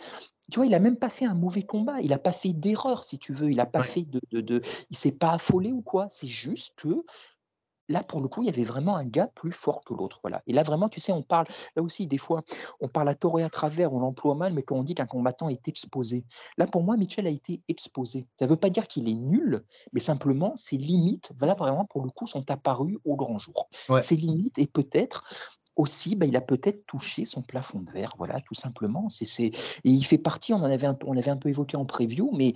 tu 0.51 0.59
vois, 0.59 0.65
il 0.65 0.73
a 0.73 0.79
même 0.79 0.97
pas 0.97 1.09
fait 1.09 1.25
un 1.25 1.33
mauvais 1.33 1.63
combat, 1.63 1.99
il 2.01 2.09
n'a 2.09 2.19
pas 2.19 2.31
fait 2.31 2.53
d'erreur, 2.53 3.03
si 3.03 3.19
tu 3.19 3.33
veux, 3.33 3.49
il 3.49 3.57
n'a 3.57 3.65
pas 3.65 3.83
fait 3.83 4.03
de, 4.03 4.21
de, 4.31 4.41
de 4.41 4.61
il 4.89 4.97
s'est 4.97 5.11
pas 5.11 5.31
affolé 5.31 5.71
ou 5.71 5.81
quoi. 5.81 6.07
C'est 6.09 6.27
juste 6.27 6.73
que 6.77 7.03
là, 7.89 8.03
pour 8.03 8.21
le 8.21 8.27
coup, 8.27 8.43
il 8.43 8.47
y 8.47 8.49
avait 8.49 8.63
vraiment 8.63 8.95
un 8.95 9.05
gars 9.05 9.29
plus 9.35 9.51
fort 9.51 9.81
que 9.85 9.93
l'autre. 9.93 10.19
Voilà. 10.23 10.41
Et 10.47 10.53
là, 10.53 10.63
vraiment, 10.63 10.89
tu 10.89 10.99
sais, 10.99 11.11
on 11.11 11.23
parle, 11.23 11.47
là 11.75 11.83
aussi, 11.83 12.07
des 12.07 12.17
fois, 12.17 12.43
on 12.81 12.87
parle 12.87 13.09
à 13.09 13.15
tort 13.15 13.39
et 13.39 13.43
à 13.43 13.49
travers, 13.49 13.93
on 13.93 13.99
l'emploie 13.99 14.35
mal, 14.35 14.53
mais 14.53 14.63
quand 14.63 14.75
on 14.75 14.83
dit 14.83 14.95
qu'un 14.95 15.05
combattant 15.05 15.49
est 15.49 15.67
exposé. 15.67 16.25
Là, 16.57 16.65
pour 16.65 16.83
moi, 16.83 16.97
Mitchell 16.97 17.27
a 17.27 17.31
été 17.31 17.61
exposé. 17.67 18.27
Ça 18.39 18.45
ne 18.45 18.49
veut 18.49 18.57
pas 18.57 18.69
dire 18.69 18.87
qu'il 18.87 19.09
est 19.09 19.13
nul, 19.13 19.63
mais 19.93 19.99
simplement, 19.99 20.55
ses 20.57 20.77
limites, 20.77 21.31
voilà, 21.37 21.53
vraiment, 21.53 21.85
pour 21.85 22.03
le 22.03 22.09
coup, 22.09 22.27
sont 22.27 22.49
apparues 22.49 22.99
au 23.05 23.15
grand 23.15 23.37
jour. 23.37 23.69
Ses 23.99 24.15
limites, 24.15 24.59
et 24.59 24.67
peut-être, 24.67 25.23
aussi, 25.77 26.15
bah, 26.15 26.25
il 26.25 26.35
a 26.35 26.41
peut-être 26.41 26.85
touché 26.87 27.25
son 27.25 27.43
plafond 27.43 27.79
de 27.79 27.91
verre, 27.91 28.13
voilà, 28.17 28.41
tout 28.41 28.55
simplement. 28.55 29.09
C'est, 29.09 29.43
Et 29.43 29.53
il 29.83 30.03
fait 30.03 30.17
partie, 30.17 30.53
on 30.53 30.57
en 30.57 30.63
avait 30.63 30.87
un 30.87 30.95
peu, 30.95 31.07
on 31.07 31.15
avait 31.15 31.29
un 31.29 31.37
peu 31.37 31.49
évoqué 31.49 31.77
en 31.77 31.85
preview, 31.85 32.31
mais 32.33 32.53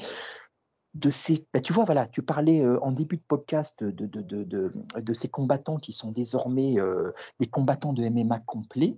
de 0.94 1.10
ces. 1.10 1.46
Bah, 1.54 1.62
tu 1.62 1.74
vois, 1.74 1.84
voilà, 1.84 2.08
tu 2.08 2.22
parlais 2.22 2.62
euh, 2.62 2.80
en 2.82 2.92
début 2.92 3.18
de 3.18 3.24
podcast 3.28 3.84
de, 3.84 4.06
de, 4.06 4.22
de, 4.22 4.74
de, 4.96 5.14
ces 5.14 5.30
combattants 5.30 5.78
qui 5.78 5.94
sont 5.94 6.12
désormais 6.12 6.80
euh, 6.80 7.12
des 7.39 7.48
combattants 7.48 7.94
de 7.94 8.08
MMA 8.08 8.39
complets. 8.39 8.98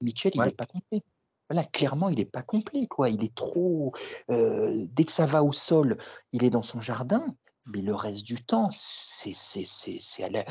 Mitchell, 0.00 0.32
il 0.34 0.42
n'est 0.42 0.50
pas 0.50 0.66
complet. 0.66 1.02
Voilà, 1.48 1.64
clairement, 1.64 2.08
il 2.08 2.16
n'est 2.16 2.24
pas 2.24 2.42
complet. 2.42 2.86
Quoi. 2.86 3.10
Il 3.10 3.22
est 3.22 3.34
trop. 3.34 3.92
Euh, 4.30 4.86
dès 4.92 5.04
que 5.04 5.12
ça 5.12 5.26
va 5.26 5.44
au 5.44 5.52
sol, 5.52 5.98
il 6.32 6.44
est 6.44 6.50
dans 6.50 6.62
son 6.62 6.80
jardin. 6.80 7.24
Mais 7.66 7.80
le 7.80 7.94
reste 7.94 8.24
du 8.24 8.44
temps, 8.44 8.70
c'est, 8.72 9.32
c'est, 9.32 9.64
c'est, 9.64 9.98
c'est 10.00 10.24
à 10.24 10.28
la, 10.28 10.44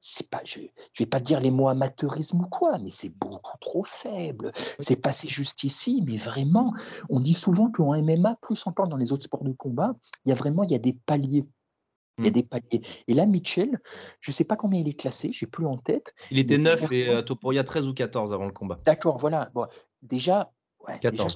c'est 0.00 0.28
pas, 0.28 0.40
je, 0.44 0.60
ne 0.60 0.66
vais 0.98 1.06
pas 1.06 1.20
dire 1.20 1.40
les 1.40 1.50
mots 1.50 1.68
amateurisme 1.68 2.40
ou 2.40 2.46
quoi, 2.46 2.78
mais 2.78 2.90
c'est 2.90 3.08
beaucoup 3.08 3.56
trop 3.60 3.84
faible. 3.84 4.52
C'est 4.78 5.00
passé 5.00 5.28
juste 5.28 5.64
ici, 5.64 6.02
mais 6.06 6.16
vraiment, 6.16 6.72
on 7.08 7.20
dit 7.20 7.34
souvent 7.34 7.70
qu'en 7.70 8.00
MMA, 8.00 8.36
plus 8.40 8.66
encore 8.66 8.88
dans 8.88 8.96
les 8.96 9.12
autres 9.12 9.24
sports 9.24 9.44
de 9.44 9.52
combat, 9.52 9.94
il 10.24 10.28
y 10.28 10.32
a 10.32 10.34
vraiment, 10.34 10.62
il 10.62 10.70
y 10.70 10.74
a 10.74 10.78
des 10.78 10.92
paliers. 10.92 11.46
Il 12.18 12.24
y 12.24 12.28
a 12.28 12.30
mmh. 12.30 12.34
des 12.34 12.42
paliers. 12.42 12.82
Et 13.06 13.14
là, 13.14 13.26
Mitchell, 13.26 13.78
je 14.20 14.30
ne 14.32 14.34
sais 14.34 14.44
pas 14.44 14.56
combien 14.56 14.80
il 14.80 14.88
est 14.88 14.98
classé, 14.98 15.30
j'ai 15.32 15.46
plus 15.46 15.66
en 15.66 15.76
tête. 15.76 16.14
Il 16.32 16.38
était 16.40 16.58
9 16.58 16.90
et 16.90 17.08
euh, 17.08 17.22
Topuria 17.22 17.62
13 17.62 17.86
ou 17.86 17.94
14 17.94 18.32
avant 18.32 18.46
le 18.46 18.52
combat. 18.52 18.80
D'accord, 18.84 19.18
voilà. 19.18 19.50
Bon, 19.54 19.66
déjà, 21.02 21.26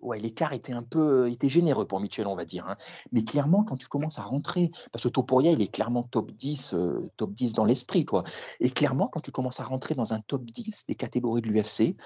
Ouais, 0.00 0.18
l'écart 0.18 0.52
était 0.52 0.72
un 0.72 0.82
peu 0.82 1.30
était 1.30 1.48
généreux 1.48 1.86
pour 1.86 2.00
Mitchell, 2.00 2.26
on 2.26 2.36
va 2.36 2.44
dire. 2.44 2.66
Hein. 2.68 2.76
Mais 3.12 3.24
clairement, 3.24 3.64
quand 3.64 3.76
tu 3.76 3.88
commences 3.88 4.18
à 4.18 4.22
rentrer, 4.22 4.70
parce 4.92 5.04
que 5.04 5.08
Topuria, 5.08 5.52
il 5.52 5.62
est 5.62 5.72
clairement 5.72 6.02
top 6.02 6.30
10, 6.32 6.74
euh, 6.74 7.10
top 7.16 7.32
10 7.32 7.52
dans 7.52 7.64
l'esprit, 7.64 8.04
quoi. 8.04 8.24
Et 8.60 8.70
clairement, 8.70 9.08
quand 9.08 9.20
tu 9.20 9.32
commences 9.32 9.60
à 9.60 9.64
rentrer 9.64 9.94
dans 9.94 10.12
un 10.12 10.20
top 10.20 10.44
10 10.44 10.84
des 10.86 10.94
catégories 10.94 11.42
de 11.42 11.48
l'UFC, 11.48 11.96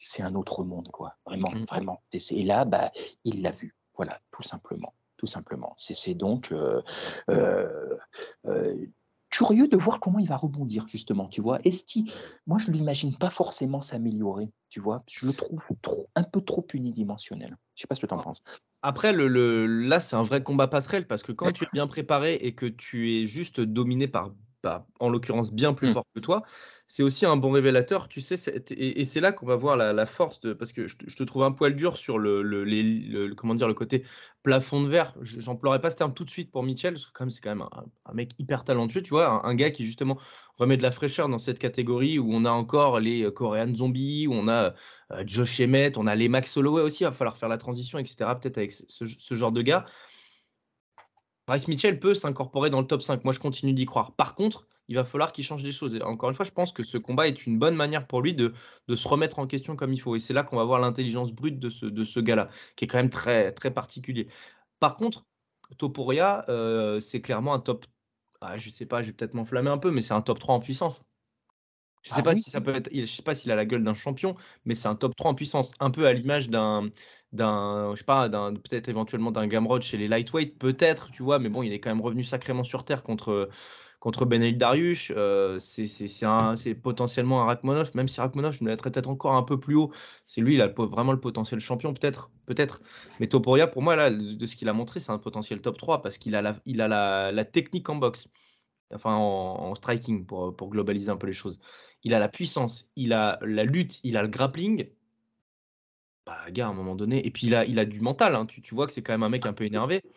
c'est 0.00 0.22
un 0.22 0.34
autre 0.34 0.64
monde, 0.64 0.88
quoi. 0.92 1.16
Vraiment, 1.26 1.50
mmh. 1.50 1.64
vraiment. 1.64 2.02
Et 2.12 2.44
là, 2.44 2.64
bah, 2.64 2.92
il 3.24 3.42
l'a 3.42 3.50
vu. 3.50 3.74
Voilà, 3.96 4.20
tout 4.32 4.42
simplement. 4.42 4.94
Tout 5.16 5.26
simplement. 5.26 5.74
C'est 5.78 6.14
donc. 6.14 6.52
Euh, 6.52 6.82
euh, 7.30 7.96
curieux 9.30 9.68
de 9.68 9.76
voir 9.76 10.00
comment 10.00 10.18
il 10.18 10.28
va 10.28 10.36
rebondir, 10.36 10.86
justement, 10.88 11.28
tu 11.28 11.40
vois. 11.40 11.58
Est-ce 11.64 11.84
qu'il, 11.84 12.10
moi, 12.46 12.58
je 12.58 12.70
ne 12.70 12.76
l'imagine 12.76 13.16
pas 13.16 13.30
forcément 13.30 13.82
s'améliorer, 13.82 14.50
tu 14.68 14.80
vois. 14.80 15.02
Je 15.08 15.26
le 15.26 15.32
trouve 15.32 15.64
trop, 15.82 16.08
un 16.14 16.22
peu 16.22 16.40
trop 16.40 16.66
unidimensionnel. 16.72 17.56
Je 17.74 17.82
sais 17.82 17.86
pas 17.86 17.94
ce 17.94 18.00
que 18.00 18.06
tu 18.06 18.14
en 18.14 18.18
penses. 18.18 18.42
Après, 18.82 19.12
le, 19.12 19.66
là, 19.66 20.00
c'est 20.00 20.16
un 20.16 20.22
vrai 20.22 20.42
combat 20.42 20.68
passerelle 20.68 21.06
parce 21.06 21.22
que 21.22 21.32
quand 21.32 21.52
tu 21.52 21.64
es 21.64 21.68
bien 21.72 21.86
préparé 21.86 22.34
et 22.34 22.54
que 22.54 22.66
tu 22.66 23.12
es 23.12 23.26
juste 23.26 23.60
dominé 23.60 24.06
par, 24.06 24.30
bah, 24.66 24.84
en 24.98 25.08
l'occurrence, 25.08 25.52
bien 25.52 25.74
plus 25.74 25.90
mmh. 25.90 25.92
fort 25.92 26.06
que 26.12 26.18
toi, 26.18 26.42
c'est 26.88 27.04
aussi 27.04 27.24
un 27.24 27.36
bon 27.36 27.52
révélateur, 27.52 28.08
tu 28.08 28.20
sais, 28.20 28.34
et, 28.70 29.04
c'est 29.04 29.20
là 29.20 29.30
qu'on 29.30 29.46
va 29.46 29.54
voir 29.54 29.76
la, 29.76 30.06
force 30.06 30.40
de, 30.40 30.54
parce 30.54 30.72
que 30.72 30.88
je, 30.88 30.96
te 30.96 31.22
trouve 31.22 31.44
un 31.44 31.52
poil 31.52 31.76
dur 31.76 31.96
sur 31.96 32.18
le, 32.18 32.42
le, 32.42 33.32
comment 33.36 33.54
dire, 33.54 33.68
le 33.68 33.74
côté 33.74 34.02
plafond 34.42 34.82
de 34.82 34.88
verre. 34.88 35.14
J'emploierai 35.22 35.80
pas 35.80 35.90
ce 35.90 35.96
terme 35.96 36.14
tout 36.14 36.24
de 36.24 36.30
suite 36.30 36.50
pour 36.50 36.64
Mitchell, 36.64 36.94
parce 36.94 37.06
que 37.06 37.30
c'est 37.30 37.40
quand 37.40 37.54
même 37.54 37.68
un, 38.06 38.12
mec 38.12 38.32
hyper 38.40 38.64
talentueux, 38.64 39.02
tu 39.02 39.10
vois, 39.10 39.46
un, 39.46 39.54
gars 39.54 39.70
qui 39.70 39.86
justement 39.86 40.18
remet 40.58 40.76
de 40.76 40.82
la 40.82 40.90
fraîcheur 40.90 41.28
dans 41.28 41.38
cette 41.38 41.60
catégorie 41.60 42.18
où 42.18 42.32
on 42.32 42.44
a 42.44 42.50
encore 42.50 42.98
les 42.98 43.22
euh, 43.22 43.30
Korean 43.30 43.72
Zombies, 43.72 44.26
où 44.26 44.32
on 44.34 44.48
a 44.48 44.74
euh, 45.12 45.22
Josh 45.26 45.60
Emmett, 45.60 45.96
on 45.96 46.08
a 46.08 46.16
les 46.16 46.28
Max 46.28 46.56
Holloway 46.56 46.82
aussi, 46.82 47.04
il 47.04 47.06
va 47.06 47.12
falloir 47.12 47.36
faire 47.36 47.48
la 47.48 47.58
transition, 47.58 48.00
etc. 48.00 48.16
Peut-être 48.40 48.58
avec 48.58 48.72
ce, 48.72 49.06
ce 49.06 49.34
genre 49.36 49.52
de 49.52 49.62
gars. 49.62 49.86
Bryce 51.46 51.68
Mitchell 51.68 51.98
peut 52.00 52.14
s'incorporer 52.14 52.70
dans 52.70 52.80
le 52.80 52.86
top 52.86 53.02
5. 53.02 53.24
Moi, 53.24 53.32
je 53.32 53.38
continue 53.38 53.72
d'y 53.72 53.86
croire. 53.86 54.12
Par 54.12 54.34
contre, 54.34 54.66
il 54.88 54.96
va 54.96 55.04
falloir 55.04 55.32
qu'il 55.32 55.44
change 55.44 55.62
des 55.62 55.72
choses. 55.72 55.94
Et 55.94 56.02
encore 56.02 56.28
une 56.28 56.34
fois, 56.34 56.44
je 56.44 56.50
pense 56.50 56.72
que 56.72 56.82
ce 56.82 56.98
combat 56.98 57.28
est 57.28 57.46
une 57.46 57.58
bonne 57.58 57.76
manière 57.76 58.06
pour 58.06 58.20
lui 58.22 58.34
de, 58.34 58.52
se 58.88 59.08
remettre 59.08 59.38
en 59.38 59.46
question 59.46 59.76
comme 59.76 59.92
il 59.92 60.00
faut. 60.00 60.16
Et 60.16 60.18
c'est 60.18 60.34
là 60.34 60.42
qu'on 60.42 60.56
va 60.56 60.64
voir 60.64 60.80
l'intelligence 60.80 61.32
brute 61.32 61.58
de 61.58 61.70
ce, 61.70 62.20
gars-là, 62.20 62.48
qui 62.76 62.84
est 62.84 62.88
quand 62.88 62.98
même 62.98 63.10
très, 63.10 63.52
très 63.52 63.72
particulier. 63.72 64.28
Par 64.80 64.96
contre, 64.96 65.24
Topuria, 65.78 66.44
euh, 66.48 67.00
c'est 67.00 67.20
clairement 67.20 67.54
un 67.54 67.60
top. 67.60 67.86
Ah, 68.40 68.56
je 68.56 68.70
sais 68.70 68.86
pas, 68.86 69.02
je 69.02 69.08
vais 69.08 69.12
peut-être 69.12 69.34
m'enflammer 69.34 69.70
un 69.70 69.78
peu, 69.78 69.90
mais 69.90 70.02
c'est 70.02 70.14
un 70.14 70.22
top 70.22 70.38
3 70.38 70.54
en 70.56 70.60
puissance. 70.60 71.02
Je 72.06 72.14
sais 72.14 72.20
ah 72.20 72.22
pas 72.22 72.34
si 72.36 72.50
ça 72.50 72.60
peut 72.60 72.74
être. 72.74 72.88
Je 72.94 73.04
sais 73.04 73.22
pas 73.22 73.34
s'il 73.34 73.50
a 73.50 73.56
la 73.56 73.64
gueule 73.64 73.82
d'un 73.82 73.94
champion, 73.94 74.36
mais 74.64 74.76
c'est 74.76 74.86
un 74.86 74.94
top 74.94 75.16
3 75.16 75.32
en 75.32 75.34
puissance, 75.34 75.72
un 75.80 75.90
peu 75.90 76.06
à 76.06 76.12
l'image 76.12 76.48
d'un 76.50 76.88
d'un, 77.32 77.92
je 77.94 77.98
sais 77.98 78.04
pas, 78.04 78.28
d'un, 78.28 78.54
peut-être 78.54 78.88
éventuellement 78.88 79.30
d'un 79.30 79.46
Gamrod 79.46 79.82
chez 79.82 79.96
les 79.96 80.08
lightweight, 80.08 80.58
peut-être, 80.58 81.10
tu 81.10 81.22
vois, 81.22 81.38
mais 81.38 81.48
bon, 81.48 81.62
il 81.62 81.72
est 81.72 81.80
quand 81.80 81.90
même 81.90 82.00
revenu 82.00 82.22
sacrément 82.22 82.62
sur 82.64 82.84
terre 82.84 83.02
contre, 83.02 83.50
contre 84.00 84.24
Benel 84.24 84.56
Darius. 84.56 85.12
Euh, 85.14 85.58
c'est, 85.58 86.74
potentiellement 86.74 87.42
un 87.42 87.46
Rachmanov, 87.46 87.90
même 87.94 88.08
si 88.08 88.20
Rachmanov, 88.20 88.52
je 88.52 88.64
me 88.64 88.70
mettrais 88.70 88.90
peut-être 88.90 89.08
encore 89.08 89.34
un 89.34 89.42
peu 89.42 89.58
plus 89.58 89.74
haut. 89.74 89.92
C'est 90.24 90.40
lui, 90.40 90.54
il 90.54 90.60
a 90.60 90.68
vraiment 90.68 91.12
le 91.12 91.20
potentiel 91.20 91.60
champion, 91.60 91.92
peut-être. 91.92 92.30
peut-être. 92.46 92.80
Mais 93.20 93.26
Toporia 93.26 93.66
pour 93.66 93.82
moi, 93.82 93.96
là, 93.96 94.10
de 94.10 94.46
ce 94.46 94.56
qu'il 94.56 94.68
a 94.68 94.72
montré, 94.72 95.00
c'est 95.00 95.12
un 95.12 95.18
potentiel 95.18 95.60
top 95.60 95.78
3 95.78 96.02
parce 96.02 96.18
qu'il 96.18 96.34
a 96.34 96.42
la, 96.42 96.56
il 96.66 96.80
a 96.80 96.88
la, 97.32 97.44
technique 97.44 97.88
en 97.88 97.96
boxe. 97.96 98.28
Enfin, 98.94 99.14
en, 99.14 99.74
striking, 99.74 100.26
pour, 100.26 100.54
pour 100.54 100.70
globaliser 100.70 101.10
un 101.10 101.16
peu 101.16 101.26
les 101.26 101.32
choses. 101.32 101.58
Il 102.04 102.14
a 102.14 102.18
la 102.18 102.28
puissance, 102.28 102.88
il 102.94 103.12
a 103.12 103.38
la 103.42 103.64
lutte, 103.64 104.00
il 104.04 104.16
a 104.16 104.22
le 104.22 104.28
grappling 104.28 104.88
bah, 106.26 106.50
gars, 106.50 106.66
à 106.66 106.70
un 106.70 106.74
moment 106.74 106.96
donné. 106.96 107.24
Et 107.26 107.30
puis, 107.30 107.46
il 107.46 107.54
a, 107.54 107.64
il 107.64 107.78
a 107.78 107.84
du 107.84 108.00
mental. 108.00 108.34
Hein. 108.34 108.46
Tu, 108.46 108.60
tu, 108.60 108.74
vois 108.74 108.86
que 108.86 108.92
c'est 108.92 109.02
quand 109.02 109.12
même 109.12 109.22
un 109.22 109.28
mec 109.28 109.46
un 109.46 109.52
peu 109.52 109.64
énervé. 109.64 110.02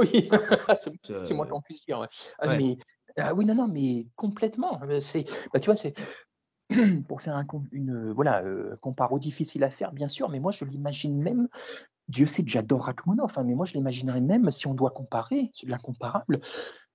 Oui, 0.00 0.28
c'est 1.24 1.34
moi 1.34 1.46
qui 1.46 1.52
en 1.52 1.60
puisse 1.60 1.86
dire. 1.86 2.08
Ah, 2.40 2.56
mais, 2.56 2.78
ah 3.16 3.32
oui, 3.32 3.44
non, 3.44 3.54
non, 3.54 3.68
mais 3.68 4.08
complètement. 4.16 4.82
Euh, 4.82 4.98
c'est, 4.98 5.24
bah, 5.52 5.60
tu 5.60 5.66
vois, 5.66 5.76
c'est 5.76 5.94
pour 7.06 7.22
faire 7.22 7.36
un, 7.36 7.46
une 7.70 8.10
voilà, 8.10 8.42
euh, 8.42 8.76
comparo 8.80 9.20
difficile 9.20 9.62
à 9.62 9.70
faire, 9.70 9.92
bien 9.92 10.08
sûr, 10.08 10.28
mais 10.30 10.40
moi, 10.40 10.50
je 10.50 10.64
l'imagine 10.64 11.22
même. 11.22 11.48
Dieu 12.08 12.26
sait 12.26 12.42
que 12.42 12.50
j'adore 12.50 12.86
Rachmanov, 12.86 13.34
hein, 13.36 13.44
mais 13.44 13.54
moi, 13.54 13.66
je 13.66 13.74
l'imaginerais 13.74 14.20
même, 14.20 14.50
si 14.50 14.66
on 14.66 14.74
doit 14.74 14.90
comparer, 14.90 15.52
l'incomparable, 15.62 16.40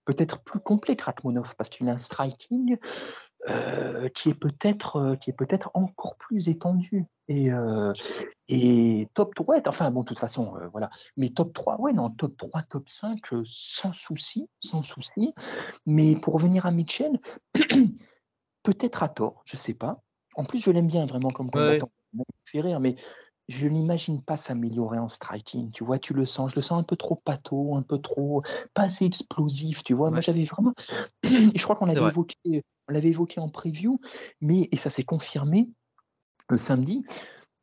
peut-être 0.06 0.42
plus 0.44 0.60
complet 0.60 0.96
que 0.96 1.04
Rachmanov, 1.04 1.56
parce 1.56 1.70
qu'il 1.70 1.88
a 1.88 1.94
un 1.94 1.98
striking 1.98 2.78
euh, 3.48 4.10
qui 4.10 4.30
est 4.30 4.34
peut-être 4.34 4.98
euh, 4.98 5.16
qui 5.16 5.30
est 5.30 5.34
peut-être 5.34 5.72
encore 5.74 6.18
plus 6.18 6.50
étendu. 6.50 7.06
Et, 7.30 7.54
euh, 7.54 7.94
et 8.48 9.08
top 9.14 9.34
3 9.36 9.68
enfin 9.68 9.92
bon 9.92 10.02
de 10.02 10.08
toute 10.08 10.20
façon 10.20 10.58
voilà. 10.72 10.90
Mais 11.16 11.30
top 11.30 11.54
3 11.54 11.80
ouais 11.80 11.94
non 11.94 12.10
top 12.10 12.36
3 12.38 12.64
top 12.64 12.90
5 12.90 13.22
sans 13.46 13.94
souci 13.94 14.50
sans 14.60 14.84
souci. 14.84 15.34
Mais 15.86 16.18
pour 16.20 16.34
revenir 16.34 16.66
à 16.66 16.72
Mitchell 16.72 17.20
peut-être 18.64 19.04
à 19.04 19.10
tort 19.10 19.42
je 19.46 19.56
sais 19.56 19.76
pas. 19.76 20.02
En 20.36 20.44
plus 20.44 20.60
je 20.60 20.72
l'aime 20.72 20.88
bien 20.88 21.06
vraiment 21.06 21.30
comme 21.30 21.50
combattant. 21.50 21.92
Ouais. 22.14 22.26
fait 22.44 22.62
rire 22.62 22.80
mais 22.82 22.96
je 23.50 23.68
n'imagine 23.68 24.22
pas 24.22 24.38
s'améliorer 24.38 25.00
en 25.00 25.10
striking, 25.10 25.72
tu 25.72 25.84
vois, 25.84 25.98
tu 25.98 26.14
le 26.14 26.28
sens, 26.28 26.52
je 26.52 26.56
le 26.56 26.62
sens 26.62 26.80
un 26.80 26.84
peu 26.84 26.96
trop 26.96 27.16
pâteau, 27.16 27.76
un 27.76 27.82
peu 27.82 27.98
trop, 27.98 28.44
pas 28.76 28.84
assez 28.84 29.06
explosif, 29.06 29.84
tu 29.84 29.96
vois. 29.96 30.12
Moi, 30.12 30.22
j'avais 30.22 30.44
vraiment, 30.44 30.74
je 31.24 31.64
crois 31.64 31.76
qu'on 31.76 31.88
l'avait 31.88 32.08
évoqué, 32.08 32.64
on 32.88 32.94
l'avait 32.94 33.10
évoqué 33.10 33.40
en 33.40 33.50
preview, 33.50 34.00
mais, 34.40 34.70
et 34.72 34.78
ça 34.78 34.92
s'est 34.92 35.04
confirmé 35.04 35.68
le 36.48 36.60
samedi, 36.60 37.04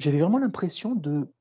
j'avais 0.01 0.19
vraiment 0.19 0.39
l'impression 0.39 0.97
de, 0.97 1.33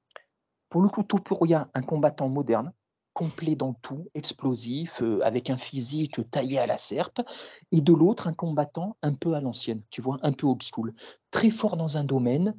pour 0.70 0.84
le 0.84 0.89
coup, 0.89 1.02
Topuria, 1.02 1.70
un 1.74 1.82
combattant 1.82 2.30
moderne, 2.30 2.72
complet 3.14 3.56
dans 3.56 3.74
tout, 3.74 4.10
explosif, 4.14 5.02
euh, 5.02 5.22
avec 5.24 5.50
un 5.50 5.58
physique 5.58 6.20
taillé 6.30 6.60
à 6.60 6.68
la 6.68 6.78
serpe, 6.78 7.22
et 7.72 7.82
de 7.82 7.93
l'autre, 7.93 8.28
un 8.28 8.34
combattant 8.34 8.96
un 9.02 9.16
peu 9.16 9.34
à 9.34 9.41
l'ancienne, 9.41 9.82
tu 9.89 10.04
vois, 10.04 10.20
un 10.22 10.34
peu 10.34 10.46
old 10.46 10.62
school, 10.62 10.93
très 11.32 11.50
fort 11.50 11.78
dans 11.78 11.98
un 11.98 12.04
domaine, 12.04 12.56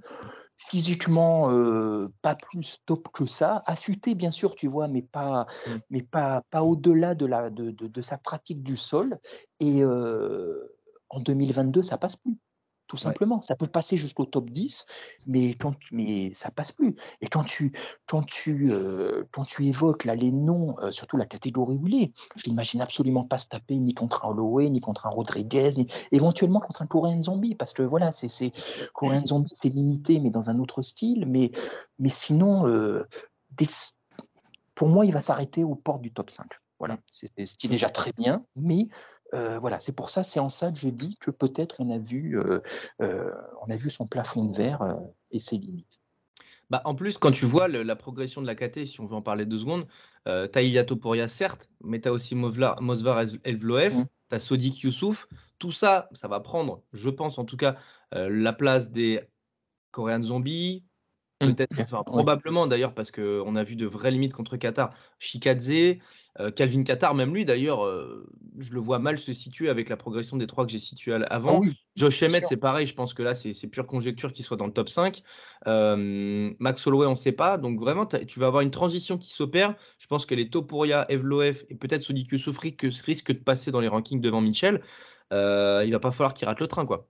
physiquement 0.57 1.51
euh, 1.51 2.09
pas 2.23 2.35
plus 2.35 2.79
top 2.87 3.09
que 3.13 3.27
ça, 3.27 3.63
affûté 3.67 4.15
bien 4.15 4.31
sûr, 4.31 4.55
tu 4.55 4.69
vois, 4.69 4.89
mais 4.89 5.03
pas, 5.03 5.47
Mm. 5.67 5.77
mais 5.91 6.03
pas, 6.03 6.43
pas 6.51 6.63
au-delà 6.63 7.15
de, 7.15 7.27
la, 7.27 7.51
de, 7.51 7.71
de- 7.71 7.87
de 7.89 8.01
sa 8.03 8.19
pratique 8.19 8.63
du 8.63 8.77
sol. 8.77 9.19
Et 9.61 9.83
euh, 9.83 10.75
en 11.11 11.21
2022, 11.21 11.83
ça 11.83 11.99
passe 11.99 12.17
plus. 12.17 12.37
Tout 12.87 12.97
simplement, 12.97 13.43
ça 13.43 13.57
peut 13.57 13.67
passer 13.67 13.97
jusqu'au 13.97 14.27
top 14.27 14.49
10, 14.51 14.87
mais, 15.27 15.55
quand, 15.55 15.75
mais 15.91 16.33
ça 16.35 16.51
passe 16.51 16.71
plus. 16.71 16.95
Et 17.21 17.27
quand 17.27 17.43
tu, 17.43 17.73
quand 18.07 18.25
tu, 18.25 18.71
euh, 18.71 19.25
quand 19.33 19.45
tu 19.45 19.67
évoques 19.67 20.05
là, 20.05 20.15
les 20.15 20.31
noms, 20.31 20.77
euh, 20.81 20.93
surtout 20.93 21.17
la 21.17 21.27
catégorie 21.27 21.79
où 21.79 21.89
il 21.89 22.03
est, 22.03 22.13
je 22.37 22.45
l'imagine 22.45 22.81
absolument 22.81 23.25
pas 23.25 23.39
se 23.39 23.49
taper 23.49 23.75
ni 23.75 23.93
contre 23.95 24.25
un 24.25 24.29
Holloway, 24.29 24.71
ni 24.71 24.81
contre 24.81 25.07
un 25.07 25.11
Rodriguez, 25.11 25.71
ni 25.77 25.89
éventuellement 26.13 26.61
contre 26.61 26.83
un 26.83 26.87
Korean 26.87 27.21
Zombie, 27.23 27.55
parce 27.57 27.73
que 27.73 27.83
voilà, 27.83 28.13
c'est 28.13 28.29
c'est- 28.29 28.53
Korean 28.95 29.25
Zombie, 29.27 29.51
c'est 29.53 29.69
limité, 29.69 30.21
mais 30.21 30.31
dans 30.31 30.49
un 30.51 30.59
autre 30.61 30.83
style. 30.83 31.27
Mais, 31.27 31.51
mais 31.99 32.09
sinon, 32.09 32.69
euh, 32.69 33.09
dès 33.51 33.67
pour 34.75 34.89
moi, 34.89 35.07
il 35.07 35.13
va 35.13 35.21
s'arrêter 35.21 35.65
aux 35.65 35.75
portes 35.75 36.03
du 36.03 36.13
top 36.13 36.31
5. 36.31 36.47
Voilà, 36.79 36.99
c'est 37.11 37.69
déjà 37.69 37.89
très 37.89 38.13
bien, 38.13 38.45
mais 38.55 38.89
euh, 39.35 39.59
voilà, 39.59 39.81
c'est 39.81 39.93
pour 39.93 40.11
ça, 40.11 40.23
c'est 40.23 40.41
en 40.41 40.49
ça 40.49 40.71
que 40.71 40.79
je 40.79 40.89
dis 40.89 41.17
que 41.21 41.31
peut-être 41.31 41.77
on 41.79 41.91
a 41.91 41.99
vu, 41.99 42.39
euh, 42.39 42.61
euh, 43.01 43.31
on 43.67 43.71
a 43.71 43.77
vu 43.77 43.91
son 43.91 44.07
plafond 44.07 44.45
de 44.45 44.57
verre 44.57 44.99
et 45.31 45.41
ses 45.41 45.57
limites. 45.57 46.01
Bah, 46.69 46.83
en 46.85 46.95
plus, 46.97 47.17
quand 47.19 47.31
tu 47.31 47.47
vois 47.47 47.69
le- 47.69 47.85
la 47.85 47.95
progression 47.95 48.43
de 48.43 48.47
la 48.47 48.57
KT, 48.57 48.85
si 48.87 49.01
on 49.01 49.07
veut 49.07 49.15
en 49.15 49.23
parler 49.23 49.47
deux 49.47 49.59
secondes, 49.59 49.87
euh, 50.27 50.49
tu 50.53 50.59
as 50.59 50.85
Topuria, 50.85 51.29
certes, 51.29 51.71
mais 51.81 52.01
tu 52.01 52.09
as 52.09 52.13
aussi 52.13 52.35
Movlar- 52.35 52.81
Mosvar 52.83 53.21
Ez- 53.21 53.39
Evloev, 53.45 53.95
Mm. 53.95 54.05
tu 54.31 54.35
as 54.35 54.39
Sodik 54.41 54.81
Youssouf. 54.81 55.29
Tout 55.59 55.71
ça, 55.71 56.09
ça 56.13 56.27
va 56.29 56.41
prendre, 56.41 56.83
je 56.93 57.09
pense 57.09 57.39
en 57.39 57.45
tout 57.45 57.57
cas, 57.57 57.77
euh, 58.15 58.29
la 58.29 58.53
place 58.53 58.91
des 58.91 59.21
Korean 59.93 60.23
Zombies. 60.23 60.85
Mm. 61.43 61.55
Peut-être, 61.55 61.81
enfin, 61.81 62.03
probablement 62.03 62.67
d'ailleurs, 62.67 62.95
parce 62.95 63.11
qu'on 63.11 63.57
a 63.57 63.63
vu 63.63 63.77
de 63.77 63.87
vraies 63.87 64.11
limites 64.11 64.33
contre 64.33 64.57
Qatar. 64.57 64.95
Shikadze, 65.19 65.99
euh, 66.41 66.51
Calvin 66.51 66.83
Qatar, 66.83 67.15
même 67.15 67.35
lui 67.35 67.45
d'ailleurs, 67.45 67.85
euh, 67.85 68.27
je 68.59 68.73
le 68.73 68.81
vois 68.81 68.99
mal 68.99 69.19
se 69.19 69.35
situer 69.35 69.69
avec 69.69 69.91
la 69.91 69.99
progression 69.99 70.39
des 70.39 70.47
trois 70.47 70.65
que 70.65 70.73
j'ai 70.73 70.79
situés 70.79 71.13
avant. 71.29 71.57
Ah 71.57 71.61
oui, 71.61 71.75
Josh 71.95 72.23
Emmett, 72.23 72.47
c'est 72.47 72.57
pareil, 72.57 72.87
je 72.87 72.95
pense 72.95 73.13
que 73.13 73.23
là, 73.23 73.35
c'est 73.35 73.67
pure 73.69 73.87
conjecture 73.87 74.33
qu'il 74.33 74.47
soit 74.47 74.57
dans 74.57 74.67
le 74.67 74.73
top 74.73 74.89
5. 74.89 75.23
Euh, 75.67 76.51
Max 76.59 76.87
Holloway, 76.87 77.07
on 77.07 77.11
ne 77.11 77.17
sait 77.17 77.33
pas. 77.33 77.59
Donc 77.59 77.81
vraiment, 77.81 78.07
tu 78.07 78.41
vas 78.41 78.47
avoir 78.47 78.63
une 78.63 78.71
transition 78.71 79.19
qui 79.19 79.31
s'opère. 79.31 79.75
Je 79.99 80.07
pense 80.07 80.25
que 80.25 80.35
les 80.35 80.49
Topuria, 80.49 81.05
Evloev 81.11 81.65
et 81.69 81.75
peut-être 81.75 82.03
Sodiq 82.03 82.33
Youssoufri 82.33 82.77
que 82.77 82.87
risquent 83.05 83.33
de 83.33 83.43
passer 83.43 83.71
dans 83.71 83.81
les 83.81 83.89
rankings 83.89 84.23
devant 84.23 84.41
Mitchell. 84.41 84.81
Euh, 85.33 85.83
il 85.85 85.93
va 85.93 86.01
pas 86.01 86.13
falloir 86.13 86.33
qu'il 86.33 86.49
rate 86.49 86.61
le 86.61 86.67
train, 86.67 86.87
quoi. 86.87 87.09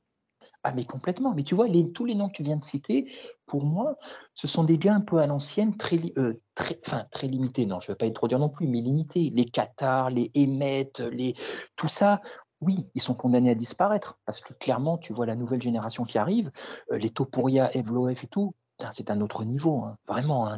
Ah 0.69 0.73
mais 0.75 0.85
complètement. 0.85 1.33
Mais 1.33 1.45
tu 1.45 1.55
vois, 1.55 1.69
tous 1.95 2.05
les 2.05 2.17
noms 2.17 2.29
que 2.29 2.33
tu 2.35 2.43
viens 2.43 2.57
de 2.57 2.65
citer, 2.65 3.09
pour 3.47 3.65
moi, 3.65 3.99
ce 4.35 4.49
sont 4.49 4.65
des 4.65 4.79
gars 4.79 4.97
un 4.97 5.01
peu 5.01 5.19
à 5.19 5.27
l'ancienne, 5.29 5.77
euh, 6.19 6.43
très, 6.57 6.81
enfin 6.85 7.05
très 7.13 7.29
limités. 7.29 7.67
Non, 7.67 7.79
je 7.79 7.87
ne 7.89 7.93
vais 7.95 7.97
pas 7.97 8.07
être 8.07 8.17
trop 8.17 8.27
dur 8.27 8.41
non 8.41 8.49
plus, 8.49 8.67
mais 8.67 8.81
limités. 8.81 9.31
Les 9.33 9.45
Qatar, 9.45 10.11
les 10.11 10.33
Emmett, 10.37 10.99
les 10.99 11.37
tout 11.77 11.87
ça. 11.87 12.21
Oui, 12.61 12.85
ils 12.97 13.01
sont 13.01 13.15
condamnés 13.15 13.51
à 13.51 13.55
disparaître 13.55 14.19
parce 14.27 14.41
que 14.41 14.55
clairement, 14.55 14.99
tu 14.99 15.13
vois 15.13 15.25
la 15.25 15.37
nouvelle 15.37 15.63
génération 15.63 16.03
qui 16.03 16.19
arrive, 16.19 16.51
euh, 16.91 16.99
les 16.99 17.11
Topuria, 17.11 17.73
Evloev 17.77 18.19
et 18.25 18.27
tout. 18.27 18.53
C'est 18.93 19.09
un 19.13 19.21
autre 19.21 19.45
niveau, 19.45 19.85
hein. 19.85 19.97
vraiment. 20.09 20.49
hein. 20.49 20.57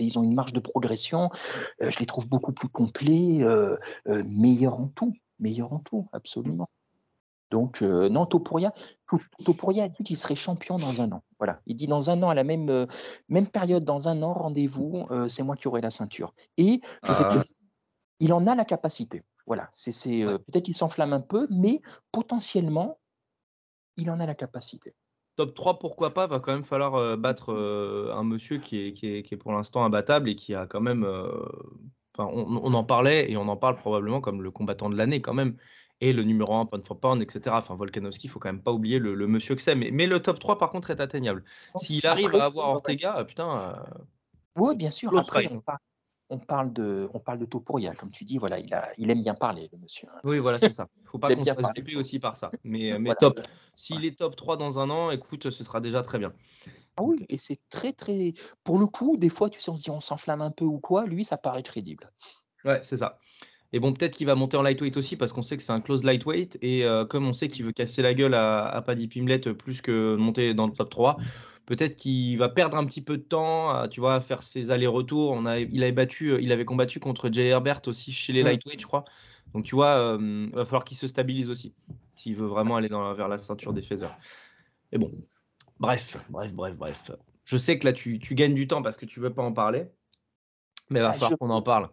Ils 0.00 0.18
ont 0.18 0.22
une 0.22 0.34
marge 0.34 0.54
de 0.54 0.60
progression. 0.60 1.28
Euh, 1.82 1.90
je 1.90 1.98
les 1.98 2.06
trouve 2.06 2.26
beaucoup 2.30 2.52
plus 2.52 2.70
complets, 2.70 3.44
meilleurs 4.06 4.80
en 4.80 4.86
tout, 4.88 5.12
meilleurs 5.38 5.74
en 5.74 5.80
tout, 5.80 6.08
absolument. 6.14 6.70
Donc, 7.50 7.82
euh, 7.82 8.08
non, 8.08 8.26
Topuria, 8.26 8.72
To- 9.08 9.20
Topuria 9.44 9.84
a 9.84 9.88
dit 9.88 10.04
qu'il 10.04 10.16
serait 10.16 10.36
champion 10.36 10.76
dans 10.76 11.00
un 11.00 11.10
an. 11.12 11.24
Voilà. 11.38 11.60
Il 11.66 11.76
dit 11.76 11.86
dans 11.88 12.10
un 12.10 12.22
an, 12.22 12.28
à 12.28 12.34
la 12.34 12.44
même, 12.44 12.68
euh, 12.68 12.86
même 13.28 13.48
période, 13.48 13.84
dans 13.84 14.08
un 14.08 14.22
an, 14.22 14.32
rendez-vous, 14.32 15.06
euh, 15.10 15.28
c'est 15.28 15.42
moi 15.42 15.56
qui 15.56 15.66
aurai 15.68 15.80
la 15.80 15.90
ceinture. 15.90 16.32
Et 16.56 16.80
je 17.02 17.12
sais 17.12 17.24
Ah. 17.24 17.42
il 18.20 18.32
en 18.32 18.46
a 18.46 18.54
la 18.54 18.64
capacité. 18.64 19.24
Voilà. 19.46 19.68
C'est, 19.72 19.92
c'est, 19.92 20.22
euh, 20.22 20.38
peut-être 20.38 20.64
qu'il 20.64 20.74
s'enflamme 20.76 21.12
un 21.12 21.20
peu, 21.20 21.48
mais 21.50 21.80
potentiellement, 22.12 23.00
il 23.96 24.10
en 24.10 24.20
a 24.20 24.26
la 24.26 24.34
capacité. 24.34 24.94
Top 25.36 25.54
3, 25.54 25.78
pourquoi 25.78 26.14
pas, 26.14 26.26
va 26.26 26.38
quand 26.38 26.52
même 26.52 26.64
falloir 26.64 27.16
battre 27.16 27.54
un 28.14 28.24
monsieur 28.24 28.58
qui 28.58 28.78
est, 28.78 28.92
qui, 28.92 29.06
est, 29.06 29.22
qui 29.22 29.34
est 29.34 29.38
pour 29.38 29.52
l'instant 29.52 29.84
imbattable 29.84 30.28
et 30.28 30.36
qui 30.36 30.54
a 30.54 30.66
quand 30.66 30.80
même. 30.80 31.04
Enfin, 32.14 32.28
on, 32.32 32.60
on 32.62 32.74
en 32.74 32.84
parlait 32.84 33.30
et 33.30 33.36
on 33.36 33.48
en 33.48 33.56
parle 33.56 33.76
probablement 33.76 34.20
comme 34.20 34.42
le 34.42 34.50
combattant 34.50 34.90
de 34.90 34.96
l'année 34.96 35.20
quand 35.22 35.32
même. 35.34 35.56
Et 36.02 36.12
le 36.14 36.22
numéro 36.22 36.54
1 36.54 36.64
pound 36.66 36.86
for 36.86 36.98
pound, 36.98 37.20
etc. 37.22 37.58
Enfin, 37.58 37.74
Volkanovski, 37.74 38.26
il 38.26 38.30
faut 38.30 38.38
quand 38.38 38.48
même 38.48 38.62
pas 38.62 38.72
oublier 38.72 38.98
le, 38.98 39.14
le 39.14 39.26
monsieur 39.26 39.54
que 39.54 39.60
c'est. 39.60 39.74
Mais, 39.74 39.90
mais 39.90 40.06
le 40.06 40.20
top 40.20 40.38
3, 40.38 40.58
par 40.58 40.70
contre, 40.70 40.90
est 40.90 41.00
atteignable. 41.00 41.44
S'il 41.76 42.06
arrive 42.06 42.34
à 42.34 42.46
avoir. 42.46 42.68
Ortega, 42.70 43.22
putain. 43.24 43.74
euh, 43.76 43.98
Oui, 44.56 44.76
bien 44.76 44.90
sûr. 44.90 45.16
Après, 45.16 45.46
on 45.52 45.60
parle, 45.60 45.78
on 46.30 46.38
parle 46.38 46.72
de, 46.72 47.10
on 47.12 47.20
parle 47.20 47.38
de 47.38 47.44
Topuria, 47.44 47.94
comme 47.94 48.10
tu 48.10 48.24
dis. 48.24 48.38
Voilà, 48.38 48.58
il, 48.58 48.72
a, 48.72 48.90
il 48.96 49.10
aime 49.10 49.22
bien 49.22 49.34
parler, 49.34 49.68
le 49.72 49.78
monsieur. 49.78 50.08
hein. 50.10 50.20
Oui, 50.24 50.38
voilà, 50.38 50.58
c'est 50.58 50.72
ça. 50.72 50.88
Il 51.02 51.08
faut 51.08 51.18
pas 51.18 51.34
qu'on 51.34 51.44
se 51.44 51.52
fasse 51.52 51.78
aussi 51.96 52.18
par 52.18 52.34
ça. 52.34 52.50
Mais, 52.64 52.92
mais 52.98 53.10
Voilà. 53.10 53.16
top. 53.16 53.40
S'il 53.76 54.04
est 54.06 54.18
top 54.18 54.36
3 54.36 54.56
dans 54.56 54.78
un 54.78 54.88
an, 54.88 55.10
écoute, 55.10 55.50
ce 55.50 55.64
sera 55.64 55.80
déjà 55.80 56.02
très 56.02 56.18
bien. 56.18 56.32
Ah 56.96 57.02
oui, 57.02 57.24
et 57.28 57.38
c'est 57.38 57.60
très, 57.68 57.92
très. 57.92 58.32
Pour 58.64 58.78
le 58.78 58.86
coup, 58.86 59.16
des 59.16 59.28
fois, 59.28 59.48
tu 59.50 59.60
sais, 59.60 59.70
on 59.70 59.76
se 59.76 59.82
dit 59.84 59.90
on 59.90 60.00
s'enflamme 60.00 60.42
un 60.42 60.50
peu 60.50 60.64
ou 60.64 60.78
quoi. 60.78 61.06
Lui, 61.06 61.24
ça 61.24 61.36
paraît 61.36 61.62
crédible. 61.62 62.10
Ouais, 62.64 62.80
c'est 62.82 62.98
ça. 62.98 63.18
Et 63.72 63.78
bon, 63.80 63.92
peut-être 63.92 64.16
qu'il 64.16 64.26
va 64.26 64.34
monter 64.34 64.56
en 64.56 64.62
lightweight 64.62 64.96
aussi 64.96 65.16
parce 65.16 65.32
qu'on 65.32 65.42
sait 65.42 65.56
que 65.56 65.62
c'est 65.62 65.72
un 65.72 65.80
close 65.80 66.02
lightweight. 66.04 66.58
Et 66.60 66.84
euh, 66.84 67.04
comme 67.04 67.26
on 67.26 67.32
sait 67.32 67.48
qu'il 67.48 67.64
veut 67.64 67.72
casser 67.72 68.02
la 68.02 68.14
gueule 68.14 68.34
à, 68.34 68.66
à 68.66 68.82
Paddy 68.82 69.06
Pimlet 69.06 69.46
euh, 69.46 69.54
plus 69.54 69.80
que 69.80 70.16
monter 70.16 70.54
dans 70.54 70.66
le 70.66 70.72
top 70.72 70.90
3, 70.90 71.18
peut-être 71.66 71.94
qu'il 71.94 72.36
va 72.36 72.48
perdre 72.48 72.76
un 72.76 72.84
petit 72.84 73.00
peu 73.00 73.16
de 73.16 73.22
temps, 73.22 73.70
à, 73.70 73.86
tu 73.88 74.00
vois, 74.00 74.14
à 74.16 74.20
faire 74.20 74.42
ses 74.42 74.70
allers-retours. 74.72 75.30
On 75.32 75.46
a, 75.46 75.60
il, 75.60 75.82
avait 75.82 75.92
battu, 75.92 76.32
euh, 76.32 76.40
il 76.40 76.50
avait 76.50 76.64
combattu 76.64 76.98
contre 76.98 77.30
Jay 77.32 77.46
Herbert 77.48 77.82
aussi 77.86 78.10
chez 78.12 78.32
les 78.32 78.42
Ouais. 78.42 78.50
lightweight, 78.50 78.80
je 78.80 78.86
crois. 78.86 79.04
Donc, 79.54 79.64
tu 79.64 79.74
vois, 79.76 79.96
euh, 80.16 80.46
il 80.48 80.54
va 80.54 80.64
falloir 80.64 80.84
qu'il 80.84 80.96
se 80.96 81.06
stabilise 81.06 81.48
aussi 81.50 81.74
s'il 82.16 82.34
veut 82.36 82.46
vraiment 82.46 82.76
aller 82.76 82.88
dans, 82.88 83.14
vers 83.14 83.28
la 83.28 83.38
ceinture 83.38 83.72
des 83.72 83.82
Feathers. 83.82 84.16
Mais 84.92 84.98
bon, 84.98 85.12
bref, 85.78 86.16
bref, 86.28 86.52
bref, 86.52 86.74
bref. 86.76 87.10
Je 87.44 87.56
sais 87.56 87.78
que 87.78 87.86
là, 87.86 87.92
tu, 87.92 88.18
tu 88.18 88.34
gagnes 88.34 88.54
du 88.54 88.66
temps 88.66 88.82
parce 88.82 88.96
que 88.96 89.06
tu 89.06 89.20
veux 89.20 89.32
pas 89.32 89.42
en 89.42 89.52
parler. 89.52 89.86
Mais 90.90 90.98
il 90.98 91.02
va 91.02 91.10
Ah, 91.10 91.12
falloir 91.12 91.30
je- 91.30 91.36
qu'on 91.36 91.50
en 91.50 91.62
parle. 91.62 91.88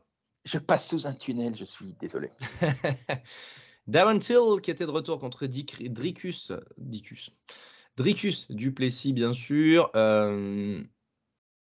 Je 0.47 0.57
passe 0.59 0.87
sous 0.87 1.05
un 1.07 1.13
tunnel, 1.13 1.55
je 1.57 1.65
suis 1.65 1.93
désolé. 1.99 2.31
Darren 3.87 4.17
Till 4.19 4.61
qui 4.63 4.71
était 4.71 4.85
de 4.85 4.91
retour 4.91 5.19
contre 5.19 5.45
Dic- 5.45 5.91
Dricus, 5.91 6.53
Dicus, 6.77 7.31
Dricus 7.97 8.49
Duplessis 8.49 9.11
bien 9.11 9.33
sûr. 9.33 9.91
Euh, 9.95 10.81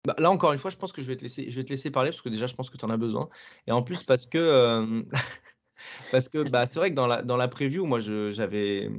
bah, 0.05 0.15
là 0.17 0.31
encore 0.31 0.53
une 0.53 0.59
fois, 0.59 0.71
je 0.71 0.77
pense 0.77 0.93
que 0.93 1.01
je 1.01 1.07
vais 1.07 1.17
te 1.17 1.23
laisser, 1.23 1.49
je 1.49 1.55
vais 1.57 1.65
te 1.65 1.69
laisser 1.69 1.91
parler 1.91 2.11
parce 2.11 2.21
que 2.21 2.29
déjà 2.29 2.45
je 2.45 2.55
pense 2.55 2.69
que 2.69 2.77
tu 2.77 2.85
en 2.85 2.89
as 2.89 2.97
besoin. 2.97 3.27
Et 3.67 3.73
en 3.73 3.83
plus 3.83 4.03
parce 4.03 4.25
que 4.25 4.37
euh, 4.37 5.03
parce 6.11 6.29
que 6.29 6.49
bah, 6.49 6.65
c'est 6.65 6.79
vrai 6.79 6.91
que 6.91 6.95
dans 6.95 7.07
la 7.07 7.23
dans 7.23 7.35
la 7.35 7.49
preview, 7.49 7.85
moi 7.85 7.99
j'avais 7.99 8.89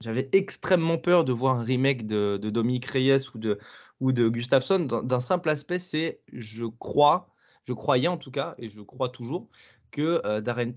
j'avais 0.00 0.28
extrêmement 0.30 0.98
peur 0.98 1.24
de 1.24 1.32
voir 1.32 1.58
un 1.58 1.64
remake 1.64 2.06
de, 2.06 2.38
de 2.40 2.50
Dominique 2.50 2.86
Reyes 2.86 3.26
ou 3.34 3.38
de 3.38 3.58
ou 3.98 4.12
de 4.12 4.28
Gustafsson 4.28 4.78
d'un 4.78 5.20
simple 5.20 5.48
aspect, 5.48 5.80
c'est 5.80 6.20
je 6.32 6.66
crois, 6.66 7.34
je 7.68 7.74
croyais 7.74 8.08
en 8.08 8.16
tout 8.16 8.30
cas 8.30 8.54
et 8.56 8.68
je 8.70 8.80
crois 8.80 9.10
toujours 9.10 9.46
que 9.90 10.22
euh, 10.24 10.40
Darren 10.40 10.72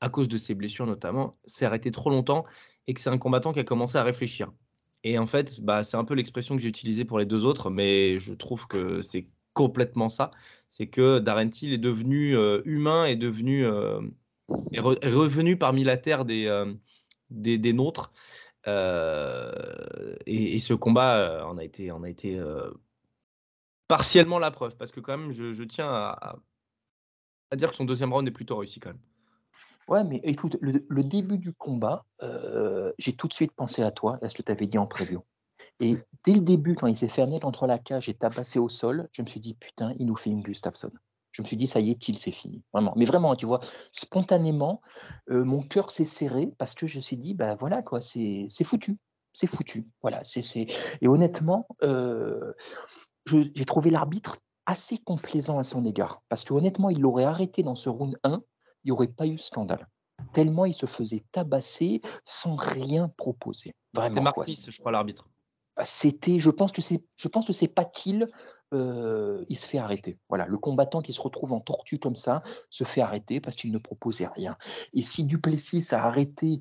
à 0.00 0.08
cause 0.08 0.28
de 0.28 0.36
ses 0.36 0.54
blessures 0.54 0.86
notamment, 0.86 1.36
s'est 1.46 1.64
arrêté 1.64 1.90
trop 1.90 2.10
longtemps 2.10 2.44
et 2.86 2.94
que 2.94 3.00
c'est 3.00 3.10
un 3.10 3.18
combattant 3.18 3.52
qui 3.52 3.58
a 3.58 3.64
commencé 3.64 3.98
à 3.98 4.04
réfléchir. 4.04 4.52
Et 5.02 5.18
en 5.18 5.26
fait, 5.26 5.60
bah, 5.60 5.82
c'est 5.82 5.96
un 5.96 6.04
peu 6.04 6.14
l'expression 6.14 6.54
que 6.54 6.62
j'ai 6.62 6.68
utilisée 6.68 7.04
pour 7.04 7.18
les 7.18 7.26
deux 7.26 7.44
autres, 7.44 7.70
mais 7.70 8.20
je 8.20 8.34
trouve 8.34 8.68
que 8.68 9.02
c'est 9.02 9.26
complètement 9.52 10.08
ça. 10.08 10.30
C'est 10.68 10.86
que 10.86 11.18
Darren 11.18 11.48
est 11.48 11.78
devenu 11.78 12.36
euh, 12.36 12.62
humain, 12.64 13.06
est 13.06 13.16
devenu 13.16 13.64
euh, 13.66 14.00
est, 14.72 14.80
re- 14.80 14.98
est 15.02 15.12
revenu 15.12 15.56
parmi 15.56 15.82
la 15.82 15.96
terre 15.96 16.24
des, 16.24 16.46
euh, 16.46 16.72
nôtres. 17.72 18.12
Et, 20.26 20.54
et 20.54 20.58
ce 20.58 20.74
combat 20.74 21.44
en 21.46 21.58
a 21.58 21.64
été, 21.64 21.90
en 21.90 22.04
a 22.04 22.08
été 22.08 22.40
partiellement 23.88 24.38
la 24.38 24.50
preuve, 24.50 24.76
parce 24.76 24.90
que 24.90 25.00
quand 25.00 25.16
même, 25.16 25.30
je, 25.30 25.62
tiens 25.64 25.88
à, 25.88 26.36
dire 27.54 27.70
que 27.70 27.76
son 27.76 27.84
deuxième 27.84 28.12
round 28.12 28.26
est 28.26 28.32
plutôt 28.32 28.56
réussi 28.56 28.80
quand 28.80 28.90
même. 28.90 29.00
Ouais, 29.88 30.02
mais 30.02 30.20
écoute, 30.24 30.56
le, 30.60 31.04
début 31.04 31.38
du 31.38 31.52
combat, 31.52 32.04
euh, 32.22 32.92
j'ai 32.98 33.12
tout 33.12 33.28
de 33.28 33.32
suite 33.32 33.52
pensé 33.52 33.82
à 33.82 33.92
toi, 33.92 34.18
à 34.22 34.28
ce 34.28 34.34
que 34.34 34.42
tu 34.42 34.50
avais 34.50 34.66
dit 34.66 34.78
en 34.78 34.86
preview. 34.86 35.22
Et 35.80 35.96
dès 36.24 36.32
le 36.32 36.40
début, 36.40 36.74
quand 36.74 36.86
il 36.86 36.96
s'est 36.96 37.08
contre 37.40 37.66
la 37.66 37.78
cage 37.78 38.08
et 38.08 38.14
tabassé 38.14 38.58
au 38.58 38.68
sol, 38.68 39.08
je 39.12 39.22
me 39.22 39.28
suis 39.28 39.40
dit, 39.40 39.54
putain, 39.54 39.94
il 39.98 40.06
nous 40.06 40.16
fait 40.16 40.30
une 40.30 40.42
Gustafsson. 40.42 40.90
Je 41.32 41.42
me 41.42 41.46
suis 41.46 41.56
dit, 41.56 41.66
ça 41.66 41.80
y 41.80 41.90
est, 41.90 42.08
il 42.08 42.18
c'est 42.18 42.32
fini. 42.32 42.62
Vraiment. 42.72 42.94
Mais 42.96 43.04
vraiment, 43.04 43.36
tu 43.36 43.44
vois, 43.44 43.60
spontanément, 43.92 44.80
euh, 45.30 45.44
mon 45.44 45.62
cœur 45.62 45.90
s'est 45.90 46.06
serré 46.06 46.50
parce 46.58 46.74
que 46.74 46.86
je 46.86 46.96
me 46.96 47.02
suis 47.02 47.18
dit, 47.18 47.34
ben 47.34 47.54
voilà, 47.56 47.82
quoi, 47.82 48.00
c'est 48.00 48.48
foutu. 48.64 48.96
C'est 49.34 49.46
foutu. 49.46 49.86
Voilà. 50.00 50.24
c'est 50.24 50.66
Et 51.02 51.08
honnêtement, 51.08 51.68
euh, 51.82 52.54
j'ai 53.26 53.64
trouvé 53.64 53.90
l'arbitre 53.90 54.38
assez 54.66 54.98
complaisant 54.98 55.58
à 55.58 55.64
son 55.64 55.84
égard. 55.84 56.22
Parce 56.28 56.44
que 56.44 56.52
honnêtement, 56.52 56.90
il 56.90 57.00
l'aurait 57.00 57.24
arrêté 57.24 57.62
dans 57.62 57.76
ce 57.76 57.88
round 57.88 58.16
1, 58.24 58.42
il 58.84 58.88
n'y 58.88 58.92
aurait 58.92 59.06
pas 59.08 59.26
eu 59.26 59.38
scandale. 59.38 59.88
Tellement 60.32 60.64
il 60.64 60.74
se 60.74 60.86
faisait 60.86 61.24
tabasser 61.32 62.00
sans 62.24 62.56
rien 62.56 63.08
proposer. 63.16 63.74
Vraiment. 63.92 64.30
Quoi. 64.32 64.44
Smith, 64.44 64.70
je 64.70 64.78
crois, 64.78 64.92
l'arbitre. 64.92 65.28
C'était, 65.84 66.38
je 66.38 66.50
pense 66.50 66.72
que 66.72 66.80
c'est, 66.80 67.04
je 67.16 67.28
pense 67.28 67.46
que 67.46 67.52
c'est 67.52 67.68
Patil 67.68 68.30
euh, 68.72 69.44
il 69.48 69.56
se 69.56 69.66
fait 69.66 69.78
arrêter. 69.78 70.18
Voilà, 70.28 70.46
le 70.46 70.58
combattant 70.58 71.00
qui 71.00 71.12
se 71.12 71.20
retrouve 71.20 71.52
en 71.52 71.60
tortue 71.60 71.98
comme 71.98 72.16
ça 72.16 72.42
se 72.70 72.84
fait 72.84 73.00
arrêter 73.00 73.40
parce 73.40 73.54
qu'il 73.54 73.70
ne 73.70 73.78
proposait 73.78 74.26
rien. 74.26 74.56
Et 74.92 75.02
si 75.02 75.24
Duplessis 75.24 75.86
a 75.92 76.04
arrêté 76.04 76.60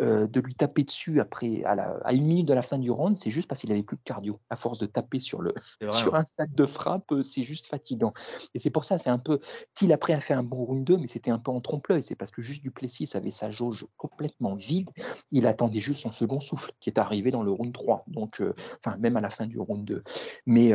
euh, 0.00 0.26
de 0.26 0.40
lui 0.40 0.54
taper 0.54 0.84
dessus 0.84 1.20
après 1.20 1.62
à, 1.64 1.74
la, 1.74 1.96
à, 2.04 2.12
une 2.12 2.26
minute 2.26 2.46
de 2.46 2.52
la 2.52 2.60
fin 2.60 2.78
du 2.78 2.90
round, 2.90 3.16
c'est 3.16 3.30
juste 3.30 3.48
parce 3.48 3.62
qu'il 3.62 3.72
avait 3.72 3.82
plus 3.82 3.96
de 3.96 4.02
cardio. 4.02 4.38
À 4.50 4.56
force 4.56 4.78
de 4.78 4.86
taper 4.86 5.20
sur 5.20 5.40
le 5.40 5.54
sur 5.92 6.14
hein. 6.14 6.20
un 6.20 6.24
stade 6.24 6.54
de 6.54 6.66
frappe, 6.66 7.10
euh, 7.12 7.22
c'est 7.22 7.42
juste 7.42 7.66
fatigant. 7.66 8.12
Et 8.54 8.58
c'est 8.58 8.70
pour 8.70 8.84
ça, 8.84 8.98
c'est 8.98 9.10
un 9.10 9.18
peu. 9.18 9.40
Till 9.74 9.92
après 9.92 10.12
a 10.12 10.20
fait 10.20 10.34
un 10.34 10.42
bon 10.42 10.64
round 10.64 10.84
2, 10.84 10.98
mais 10.98 11.08
c'était 11.08 11.30
un 11.30 11.38
peu 11.38 11.50
en 11.50 11.62
trompe-l'œil. 11.62 12.02
C'est 12.02 12.14
parce 12.16 12.30
que 12.30 12.42
juste 12.42 12.62
Duplessis 12.62 13.10
avait 13.14 13.30
sa 13.30 13.50
jauge 13.50 13.86
complètement 13.96 14.54
vide. 14.54 14.90
Il 15.30 15.46
attendait 15.46 15.80
juste 15.80 16.02
son 16.02 16.12
second 16.12 16.40
souffle 16.40 16.72
qui 16.80 16.90
est 16.90 16.98
arrivé 16.98 17.30
dans 17.30 17.42
le 17.42 17.50
round 17.50 17.72
3. 17.72 18.04
Donc, 18.08 18.42
euh, 18.42 18.54
enfin, 18.84 18.98
même 18.98 19.16
à 19.16 19.22
la 19.22 19.30
fin 19.30 19.46
du 19.46 19.58
round 19.58 19.84
2. 19.84 20.02
Mais 20.44 20.72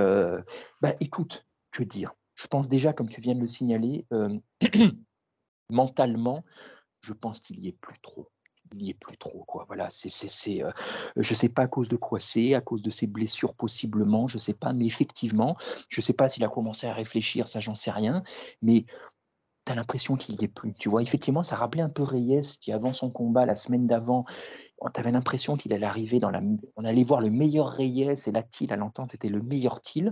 bah, 0.81 0.95
écoute, 0.99 1.45
que 1.71 1.83
dire 1.83 2.13
Je 2.35 2.47
pense 2.47 2.67
déjà, 2.67 2.93
comme 2.93 3.09
tu 3.09 3.21
viens 3.21 3.35
de 3.35 3.41
le 3.41 3.47
signaler, 3.47 4.05
euh, 4.13 4.37
mentalement, 5.69 6.43
je 7.01 7.13
pense 7.13 7.39
qu'il 7.39 7.59
y 7.59 7.67
est 7.67 7.77
plus 7.79 7.99
trop. 8.01 8.29
Il 8.73 8.83
y 8.83 8.89
est 8.89 8.93
plus 8.95 9.17
trop, 9.17 9.43
quoi. 9.45 9.65
Voilà, 9.67 9.89
c'est, 9.91 10.09
c'est, 10.09 10.63
euh, 10.63 10.71
je 11.17 11.33
sais 11.33 11.49
pas 11.49 11.63
à 11.63 11.67
cause 11.67 11.89
de 11.89 11.97
quoi 11.97 12.19
c'est, 12.19 12.53
à 12.53 12.61
cause 12.61 12.81
de 12.81 12.89
ses 12.89 13.07
blessures 13.07 13.53
possiblement, 13.53 14.27
je 14.27 14.37
sais 14.37 14.53
pas, 14.53 14.71
mais 14.71 14.85
effectivement, 14.85 15.57
je 15.89 15.99
sais 16.01 16.13
pas 16.13 16.29
s'il 16.29 16.43
a 16.45 16.49
commencé 16.49 16.87
à 16.87 16.93
réfléchir, 16.93 17.49
ça 17.49 17.59
j'en 17.59 17.75
sais 17.75 17.91
rien, 17.91 18.23
mais 18.61 18.85
l'impression 19.75 20.15
qu'il 20.15 20.39
y 20.39 20.43
est 20.43 20.47
plus. 20.47 20.73
Tu 20.73 20.89
vois, 20.89 21.01
effectivement, 21.01 21.43
ça 21.43 21.55
rappelait 21.55 21.81
un 21.81 21.89
peu 21.89 22.03
Reyes 22.03 22.57
qui, 22.59 22.71
avant 22.71 22.93
son 22.93 23.09
combat, 23.09 23.45
la 23.45 23.55
semaine 23.55 23.87
d'avant, 23.87 24.25
on 24.79 24.87
avait 24.87 25.11
l'impression 25.11 25.57
qu'il 25.57 25.73
allait 25.73 25.85
arriver 25.85 26.19
dans 26.19 26.31
la. 26.31 26.41
On 26.75 26.85
allait 26.85 27.03
voir 27.03 27.21
le 27.21 27.29
meilleur 27.29 27.67
Reyes 27.67 28.15
et 28.25 28.31
la 28.31 28.43
à 28.69 28.75
l'entente 28.75 29.13
était 29.13 29.29
le 29.29 29.41
meilleur. 29.41 29.81
Et 29.95 30.03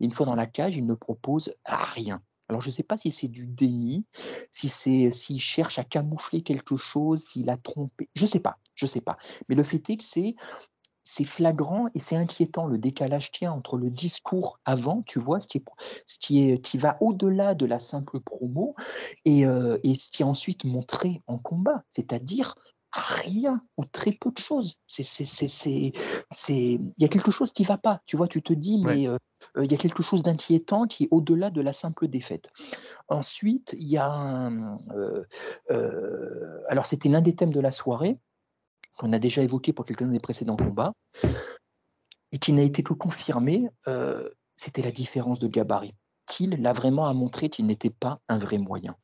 une 0.00 0.12
fois 0.12 0.26
dans 0.26 0.34
la 0.34 0.46
cage, 0.46 0.76
il 0.76 0.86
ne 0.86 0.94
propose 0.94 1.52
rien. 1.66 2.22
Alors, 2.48 2.62
je 2.62 2.68
ne 2.68 2.72
sais 2.72 2.82
pas 2.82 2.96
si 2.96 3.10
c'est 3.10 3.28
du 3.28 3.46
déni, 3.46 4.06
si 4.50 4.68
c'est 4.70 5.12
s'il 5.12 5.40
cherche 5.40 5.78
à 5.78 5.84
camoufler 5.84 6.42
quelque 6.42 6.76
chose, 6.76 7.22
s'il 7.22 7.50
a 7.50 7.58
trompé. 7.58 8.08
Je 8.14 8.22
ne 8.22 8.26
sais 8.26 8.40
pas, 8.40 8.58
je 8.74 8.86
ne 8.86 8.88
sais 8.88 9.02
pas. 9.02 9.18
Mais 9.48 9.54
le 9.54 9.64
fait 9.64 9.90
est 9.90 9.98
que 9.98 10.04
c'est 10.04 10.34
c'est 11.10 11.24
flagrant 11.24 11.88
et 11.94 12.00
c'est 12.00 12.16
inquiétant 12.16 12.66
le 12.66 12.76
décalage 12.76 13.32
tient 13.32 13.50
entre 13.50 13.78
le 13.78 13.88
discours 13.88 14.60
avant, 14.66 15.02
tu 15.06 15.18
vois, 15.18 15.40
ce 15.40 15.46
qui, 15.46 15.56
est, 15.56 15.64
ce 16.04 16.18
qui, 16.18 16.50
est, 16.50 16.60
qui 16.60 16.76
va 16.76 16.98
au-delà 17.00 17.54
de 17.54 17.64
la 17.64 17.78
simple 17.78 18.20
promo 18.20 18.76
et, 19.24 19.46
euh, 19.46 19.78
et 19.84 19.94
ce 19.94 20.10
qui 20.10 20.20
est 20.20 20.26
ensuite 20.26 20.64
montré 20.64 21.22
en 21.26 21.38
combat, 21.38 21.82
c'est-à-dire 21.88 22.56
rien 22.92 23.62
ou 23.78 23.86
très 23.86 24.12
peu 24.12 24.30
de 24.30 24.38
choses. 24.38 24.76
Il 24.98 25.92
y 26.98 27.04
a 27.04 27.08
quelque 27.08 27.30
chose 27.30 27.52
qui 27.52 27.64
va 27.64 27.78
pas. 27.78 28.02
Tu 28.04 28.18
vois, 28.18 28.28
tu 28.28 28.42
te 28.42 28.52
dis, 28.52 28.84
mais 28.84 29.08
euh, 29.08 29.16
euh, 29.56 29.64
il 29.64 29.72
y 29.72 29.74
a 29.74 29.78
quelque 29.78 30.02
chose 30.02 30.22
d'inquiétant 30.22 30.86
qui 30.86 31.04
est 31.04 31.08
au-delà 31.10 31.48
de 31.48 31.62
la 31.62 31.72
simple 31.72 32.08
défaite. 32.08 32.50
Ensuite, 33.08 33.74
il 33.78 33.88
y 33.88 33.96
a 33.96 34.10
un, 34.10 34.78
alors 36.68 36.84
c'était 36.84 37.08
l'un 37.08 37.22
des 37.22 37.34
thèmes 37.34 37.52
de 37.52 37.60
la 37.60 37.70
soirée 37.70 38.18
qu'on 38.96 39.12
a 39.12 39.18
déjà 39.18 39.42
évoqué 39.42 39.72
pour 39.72 39.84
quelques-uns 39.84 40.08
des 40.08 40.20
précédents 40.20 40.56
combats, 40.56 40.92
et 42.32 42.38
qui 42.38 42.52
n'a 42.52 42.62
été 42.62 42.82
que 42.82 42.92
confirmé, 42.92 43.68
euh, 43.86 44.28
c'était 44.56 44.82
la 44.82 44.90
différence 44.90 45.38
de 45.38 45.48
gabarit. 45.48 45.94
Till 46.26 46.60
l'a 46.60 46.74
vraiment 46.74 47.06
à 47.06 47.14
montrer 47.14 47.48
qu'il 47.48 47.66
n'était 47.66 47.90
pas 47.90 48.20
un 48.28 48.38
vrai 48.38 48.58
moyen. 48.58 48.96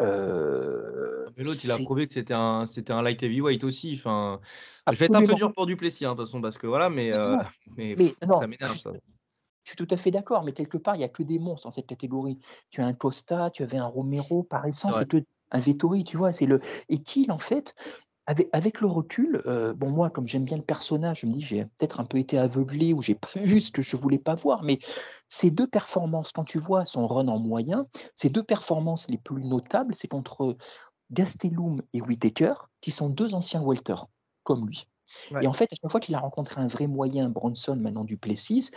Euh, 0.00 1.26
Mais 1.36 1.42
l'autre, 1.42 1.60
il 1.64 1.72
a 1.72 1.78
prouvé 1.78 2.06
que 2.06 2.12
c'était 2.12 2.34
un, 2.34 2.66
c'était 2.66 2.92
un 2.92 3.02
light 3.02 3.20
heavyweight 3.20 3.64
aussi. 3.64 3.94
Enfin, 3.96 4.40
je 4.90 4.96
vais 4.96 5.06
être 5.06 5.16
un 5.16 5.24
peu 5.24 5.34
dur 5.34 5.52
pour 5.52 5.66
Duplessis, 5.66 6.04
hein, 6.04 6.12
de 6.12 6.18
toute 6.18 6.26
façon, 6.26 6.40
parce 6.40 6.56
que 6.56 6.68
voilà, 6.68 6.88
mais, 6.88 7.12
euh, 7.12 7.36
Non, 7.36 7.42
mais, 7.76 7.94
mais 7.98 8.10
pff, 8.10 8.16
non, 8.28 8.38
ça 8.38 8.46
m'énerve 8.46 8.78
ça. 8.78 8.92
Je 9.64 9.70
suis 9.70 9.76
tout 9.76 9.92
à 9.92 9.96
fait 9.96 10.10
d'accord, 10.12 10.44
mais 10.44 10.52
quelque 10.52 10.78
part, 10.78 10.94
il 10.94 10.98
n'y 10.98 11.04
a 11.04 11.08
que 11.08 11.22
des 11.22 11.38
monstres 11.38 11.66
dans 11.66 11.72
cette 11.72 11.88
catégorie. 11.88 12.38
Tu 12.70 12.80
as 12.80 12.86
un 12.86 12.94
Costa, 12.94 13.50
tu 13.50 13.64
avais 13.64 13.76
un 13.76 13.86
Romero, 13.86 14.44
par 14.44 14.64
essence, 14.64 14.92
vrai. 14.92 15.00
c'est 15.00 15.20
que 15.20 15.26
un 15.50 15.60
Vettori, 15.60 16.04
tu 16.04 16.16
vois. 16.16 16.32
C'est 16.32 16.46
le... 16.46 16.60
Et 16.88 17.02
Till, 17.02 17.32
en 17.32 17.38
fait, 17.38 17.74
avec, 18.28 18.50
avec 18.52 18.82
le 18.82 18.88
recul, 18.88 19.42
euh, 19.46 19.72
bon, 19.72 19.88
moi, 19.88 20.10
comme 20.10 20.28
j'aime 20.28 20.44
bien 20.44 20.58
le 20.58 20.62
personnage, 20.62 21.20
je 21.20 21.26
me 21.26 21.32
dis, 21.32 21.40
j'ai 21.40 21.64
peut-être 21.64 21.98
un 21.98 22.04
peu 22.04 22.18
été 22.18 22.38
aveuglé 22.38 22.92
ou 22.92 23.00
j'ai 23.00 23.14
pas 23.14 23.30
vu 23.36 23.62
ce 23.62 23.72
que 23.72 23.80
je 23.80 23.96
voulais 23.96 24.18
pas 24.18 24.34
voir, 24.34 24.62
mais 24.62 24.80
ces 25.30 25.50
deux 25.50 25.66
performances, 25.66 26.30
quand 26.32 26.44
tu 26.44 26.58
vois 26.58 26.84
son 26.84 27.06
run 27.06 27.28
en 27.28 27.38
moyen, 27.40 27.86
ces 28.16 28.28
deux 28.28 28.42
performances 28.42 29.08
les 29.08 29.16
plus 29.16 29.42
notables, 29.42 29.94
c'est 29.94 30.08
contre 30.08 30.58
Gastelum 31.10 31.80
et 31.94 32.02
Whitaker, 32.02 32.52
qui 32.82 32.90
sont 32.90 33.08
deux 33.08 33.32
anciens 33.32 33.62
welter, 33.62 33.96
comme 34.44 34.66
lui. 34.66 34.86
Ouais. 35.30 35.44
Et 35.44 35.46
en 35.46 35.54
fait, 35.54 35.72
à 35.72 35.76
chaque 35.80 35.90
fois 35.90 36.00
qu'il 36.00 36.14
a 36.14 36.20
rencontré 36.20 36.60
un 36.60 36.66
vrai 36.66 36.86
moyen, 36.86 37.30
Bronson, 37.30 37.76
maintenant 37.76 38.04
Duplessis, 38.04 38.72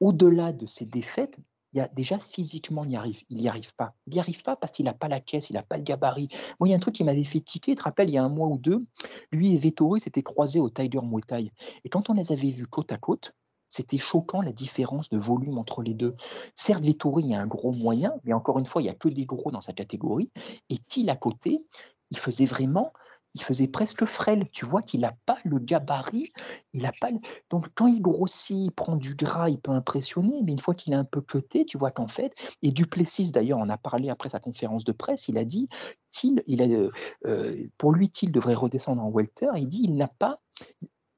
au-delà 0.00 0.52
de 0.52 0.66
ses 0.66 0.84
défaites, 0.84 1.36
il 1.72 1.78
y 1.78 1.80
a 1.80 1.88
déjà 1.88 2.18
physiquement, 2.18 2.84
il 2.84 2.90
n'y 2.90 2.96
arrive, 2.96 3.22
il 3.28 3.40
y 3.40 3.48
arrive 3.48 3.74
pas. 3.74 3.94
Il 4.06 4.14
n'y 4.14 4.20
arrive 4.20 4.42
pas 4.42 4.56
parce 4.56 4.72
qu'il 4.72 4.84
n'a 4.84 4.92
pas 4.92 5.08
la 5.08 5.20
caisse, 5.20 5.50
il 5.50 5.54
n'a 5.54 5.62
pas 5.62 5.76
le 5.76 5.84
gabarit. 5.84 6.28
Moi, 6.58 6.68
il 6.68 6.72
y 6.72 6.74
a 6.74 6.76
un 6.76 6.80
truc 6.80 6.94
qui 6.94 7.04
m'avait 7.04 7.24
fait 7.24 7.40
tiquer, 7.40 7.72
tu 7.72 7.78
te 7.78 7.82
rappelles, 7.82 8.08
il 8.08 8.14
y 8.14 8.18
a 8.18 8.24
un 8.24 8.28
mois 8.28 8.48
ou 8.48 8.58
deux, 8.58 8.84
lui 9.30 9.54
et 9.54 9.56
Vettori 9.56 10.00
s'étaient 10.00 10.22
croisés 10.22 10.60
au 10.60 10.68
Tiger 10.68 11.00
Muay. 11.02 11.52
Et 11.84 11.88
quand 11.88 12.10
on 12.10 12.14
les 12.14 12.32
avait 12.32 12.50
vus 12.50 12.66
côte 12.66 12.92
à 12.92 12.96
côte, 12.96 13.34
c'était 13.68 13.98
choquant 13.98 14.42
la 14.42 14.52
différence 14.52 15.08
de 15.10 15.18
volume 15.18 15.56
entre 15.56 15.82
les 15.82 15.94
deux. 15.94 16.16
Certes, 16.56 16.84
Vettori 16.84 17.32
a 17.34 17.40
un 17.40 17.46
gros 17.46 17.72
moyen, 17.72 18.14
mais 18.24 18.32
encore 18.32 18.58
une 18.58 18.66
fois, 18.66 18.82
il 18.82 18.86
n'y 18.86 18.90
a 18.90 18.94
que 18.94 19.08
des 19.08 19.24
gros 19.24 19.52
dans 19.52 19.60
sa 19.60 19.72
catégorie. 19.72 20.32
Et 20.70 20.78
Till 20.78 21.08
à 21.08 21.16
côté, 21.16 21.64
il 22.10 22.18
faisait 22.18 22.46
vraiment, 22.46 22.92
il 23.34 23.42
faisait 23.42 23.68
presque 23.68 24.04
frêle. 24.04 24.48
Tu 24.52 24.64
vois 24.66 24.82
qu'il 24.82 25.00
n'a 25.00 25.14
pas 25.26 25.38
le 25.44 25.58
gabarit, 25.58 26.32
il 26.72 26.84
a 26.86 26.92
pas. 27.00 27.10
le- 27.10 27.20
Donc 27.50 27.68
quand 27.74 27.86
il 27.86 28.02
grossit, 28.02 28.56
il 28.66 28.72
prend 28.72 28.96
du 28.96 29.14
gras, 29.14 29.48
il 29.48 29.60
peut 29.60 29.72
impressionner, 29.72 30.42
mais 30.42 30.52
une 30.52 30.58
fois 30.58 30.74
qu'il 30.74 30.92
est 30.92 30.96
un 30.96 31.04
peu 31.04 31.20
cuté, 31.20 31.64
tu 31.64 31.78
vois 31.78 31.90
qu'en 31.90 32.08
fait, 32.08 32.34
et 32.62 32.72
Duplessis 32.72 33.30
d'ailleurs 33.30 33.58
en 33.58 33.68
a 33.68 33.78
parlé 33.78 34.10
après 34.10 34.28
sa 34.30 34.40
conférence 34.40 34.84
de 34.84 34.92
presse, 34.92 35.28
il 35.28 35.38
a 35.38 35.44
dit, 35.44 35.68
Till, 36.10 36.42
il 36.46 36.62
a, 36.62 36.66
euh, 36.66 36.90
euh, 37.26 37.66
pour 37.78 37.92
lui, 37.92 38.10
Till 38.10 38.32
devrait 38.32 38.54
redescendre 38.54 39.02
en 39.02 39.10
welter. 39.10 39.50
Il 39.56 39.68
dit, 39.68 39.80
il 39.84 39.96
n'a 39.96 40.08
pas, 40.08 40.40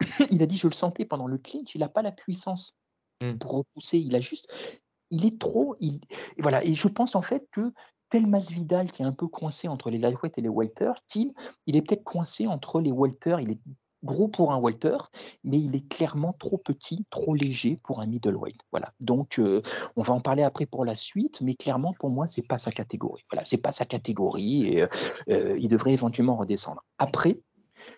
il 0.30 0.42
a 0.42 0.46
dit, 0.46 0.56
je 0.56 0.68
le 0.68 0.74
sentais 0.74 1.04
pendant 1.04 1.26
le 1.26 1.38
clinch, 1.38 1.74
il 1.74 1.80
n'a 1.80 1.88
pas 1.88 2.02
la 2.02 2.12
puissance 2.12 2.76
Mm. 3.22 3.38
pour 3.38 3.52
repousser. 3.52 3.98
Il 3.98 4.14
a 4.14 4.20
juste, 4.20 4.52
il 5.10 5.24
est 5.24 5.38
trop, 5.40 5.76
il, 5.80 6.00
et 6.36 6.42
voilà. 6.42 6.64
Et 6.64 6.74
je 6.74 6.88
pense 6.88 7.14
en 7.14 7.22
fait 7.22 7.46
que 7.52 7.72
tel 8.12 8.26
Masvidal 8.26 8.92
qui 8.92 9.00
est 9.00 9.06
un 9.06 9.12
peu 9.12 9.26
coincé 9.26 9.68
entre 9.68 9.88
les 9.88 9.96
lightweight 9.96 10.36
et 10.36 10.42
les 10.42 10.50
welter, 10.50 10.92
Till, 11.06 11.32
il 11.66 11.76
est 11.76 11.82
peut-être 11.82 12.04
coincé 12.04 12.46
entre 12.46 12.78
les 12.78 12.92
welter. 12.92 13.38
Il 13.40 13.52
est 13.52 13.60
gros 14.04 14.28
pour 14.28 14.52
un 14.52 14.60
welter, 14.60 14.98
mais 15.44 15.58
il 15.58 15.74
est 15.74 15.88
clairement 15.88 16.34
trop 16.34 16.58
petit, 16.58 17.06
trop 17.08 17.34
léger 17.34 17.78
pour 17.84 18.02
un 18.02 18.06
middleweight. 18.06 18.60
Voilà. 18.70 18.92
Donc, 19.00 19.38
euh, 19.38 19.62
on 19.96 20.02
va 20.02 20.12
en 20.12 20.20
parler 20.20 20.42
après 20.42 20.66
pour 20.66 20.84
la 20.84 20.94
suite, 20.94 21.40
mais 21.40 21.54
clairement 21.54 21.94
pour 21.98 22.10
moi, 22.10 22.26
c'est 22.26 22.46
pas 22.46 22.58
sa 22.58 22.70
catégorie. 22.70 23.24
Voilà, 23.30 23.44
c'est 23.44 23.56
pas 23.56 23.72
sa 23.72 23.86
catégorie 23.86 24.66
et 24.66 24.82
euh, 24.82 24.88
euh, 25.30 25.58
il 25.58 25.68
devrait 25.68 25.94
éventuellement 25.94 26.36
redescendre. 26.36 26.84
Après, 26.98 27.40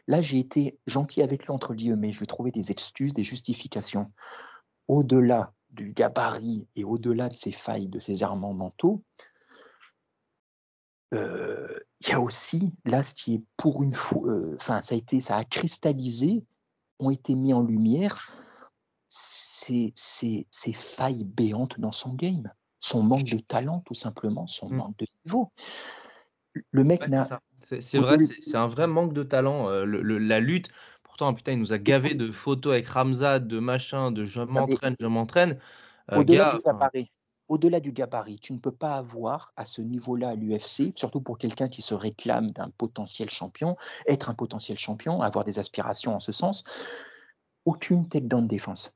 là, 0.07 0.23
j'ai 0.23 0.39
été 0.39 0.79
gentil 0.87 1.23
avec 1.23 1.45
lui 1.45 1.51
entre 1.51 1.75
guillemets. 1.75 2.13
Je 2.13 2.21
vais 2.21 2.27
trouver 2.27 2.53
des 2.53 2.71
excuses, 2.71 3.15
des 3.15 3.25
justifications. 3.25 4.13
Au-delà 4.87 5.53
du 5.71 5.93
gabarit 5.93 6.69
et 6.77 6.85
au-delà 6.85 7.29
de 7.29 7.35
ses 7.35 7.51
failles, 7.51 7.89
de 7.89 7.99
ses 7.99 8.23
armements 8.23 8.55
mentaux, 8.55 9.03
il 12.01 12.09
y 12.09 12.13
a 12.13 12.21
aussi 12.21 12.73
là 12.85 13.03
ce 13.03 13.15
qui 13.15 13.35
est 13.35 13.43
pour 13.57 13.83
une 13.83 13.95
fois, 13.95 14.29
euh, 14.29 14.55
enfin 14.57 14.83
ça 14.83 14.95
a 14.95 14.99
été, 14.99 15.21
ça 15.21 15.37
a 15.37 15.45
cristallisé, 15.45 16.45
ont 16.99 17.11
été 17.11 17.35
mis 17.35 17.53
en 17.53 17.63
lumière 17.63 18.33
ces, 19.09 19.93
ces, 19.97 20.47
ces 20.51 20.73
failles 20.73 21.25
béantes 21.25 21.79
dans 21.81 21.93
son 21.93 22.15
game, 22.15 22.53
son 22.81 23.03
manque 23.03 23.27
de 23.27 23.39
talent 23.39 23.81
tout 23.87 23.95
simplement, 23.95 24.47
son 24.47 24.69
Mm. 24.71 24.77
manque 24.77 24.99
de 24.99 25.07
niveau. 25.25 25.51
Le 26.71 26.85
mec 26.85 27.01
Ouais, 27.01 27.09
n'a 27.09 27.41
c'est 27.61 27.99
vrai, 27.99 28.19
c'est 28.41 28.57
un 28.57 28.67
vrai 28.67 28.87
manque 28.87 29.13
de 29.13 29.23
talent. 29.23 29.69
euh, 29.69 29.85
le- 29.85 30.03
le- 30.03 30.19
la 30.19 30.41
lutte, 30.41 30.71
pourtant, 31.03 31.33
putain, 31.35 31.53
il 31.53 31.59
nous 31.59 31.73
a 31.73 31.79
gavé 31.79 32.15
de 32.15 32.31
photos 32.31 32.73
avec 32.75 32.87
Ramzat, 32.89 33.41
de 33.41 33.59
machin, 33.59 34.13
de 34.13 34.25
je 34.25 34.41
m'entraîne, 34.43 34.95
je 35.01 35.07
m'entraîne. 35.07 35.59
Euh, 36.13 36.21
Au-delà 36.21 36.57
du 36.57 36.63
enfin, 36.69 36.91
au-delà 37.49 37.81
du 37.81 37.93
gabarit, 37.93 38.39
tu 38.39 38.53
ne 38.53 38.59
peux 38.59 38.73
pas 38.73 38.97
avoir 38.97 39.53
à 39.57 39.65
ce 39.65 39.83
niveau-là 39.83 40.35
l'UFC, 40.35 40.93
surtout 40.97 41.21
pour 41.21 41.39
quelqu'un 41.39 41.69
qui 41.69 41.83
se 41.83 41.95
réclame 41.95 42.51
d'un 42.51 42.71
potentiel 42.71 43.31
champion, 43.31 43.77
être 44.07 44.31
un 44.31 44.35
potentiel 44.35 44.79
champion, 44.79 45.21
avoir 45.21 45.45
des 45.45 45.59
aspirations 45.59 46.15
en 46.15 46.21
ce 46.21 46.33
sens, 46.33 46.65
aucune 47.65 48.09
tête 48.09 48.29
de 48.29 48.41
défense. 48.41 48.93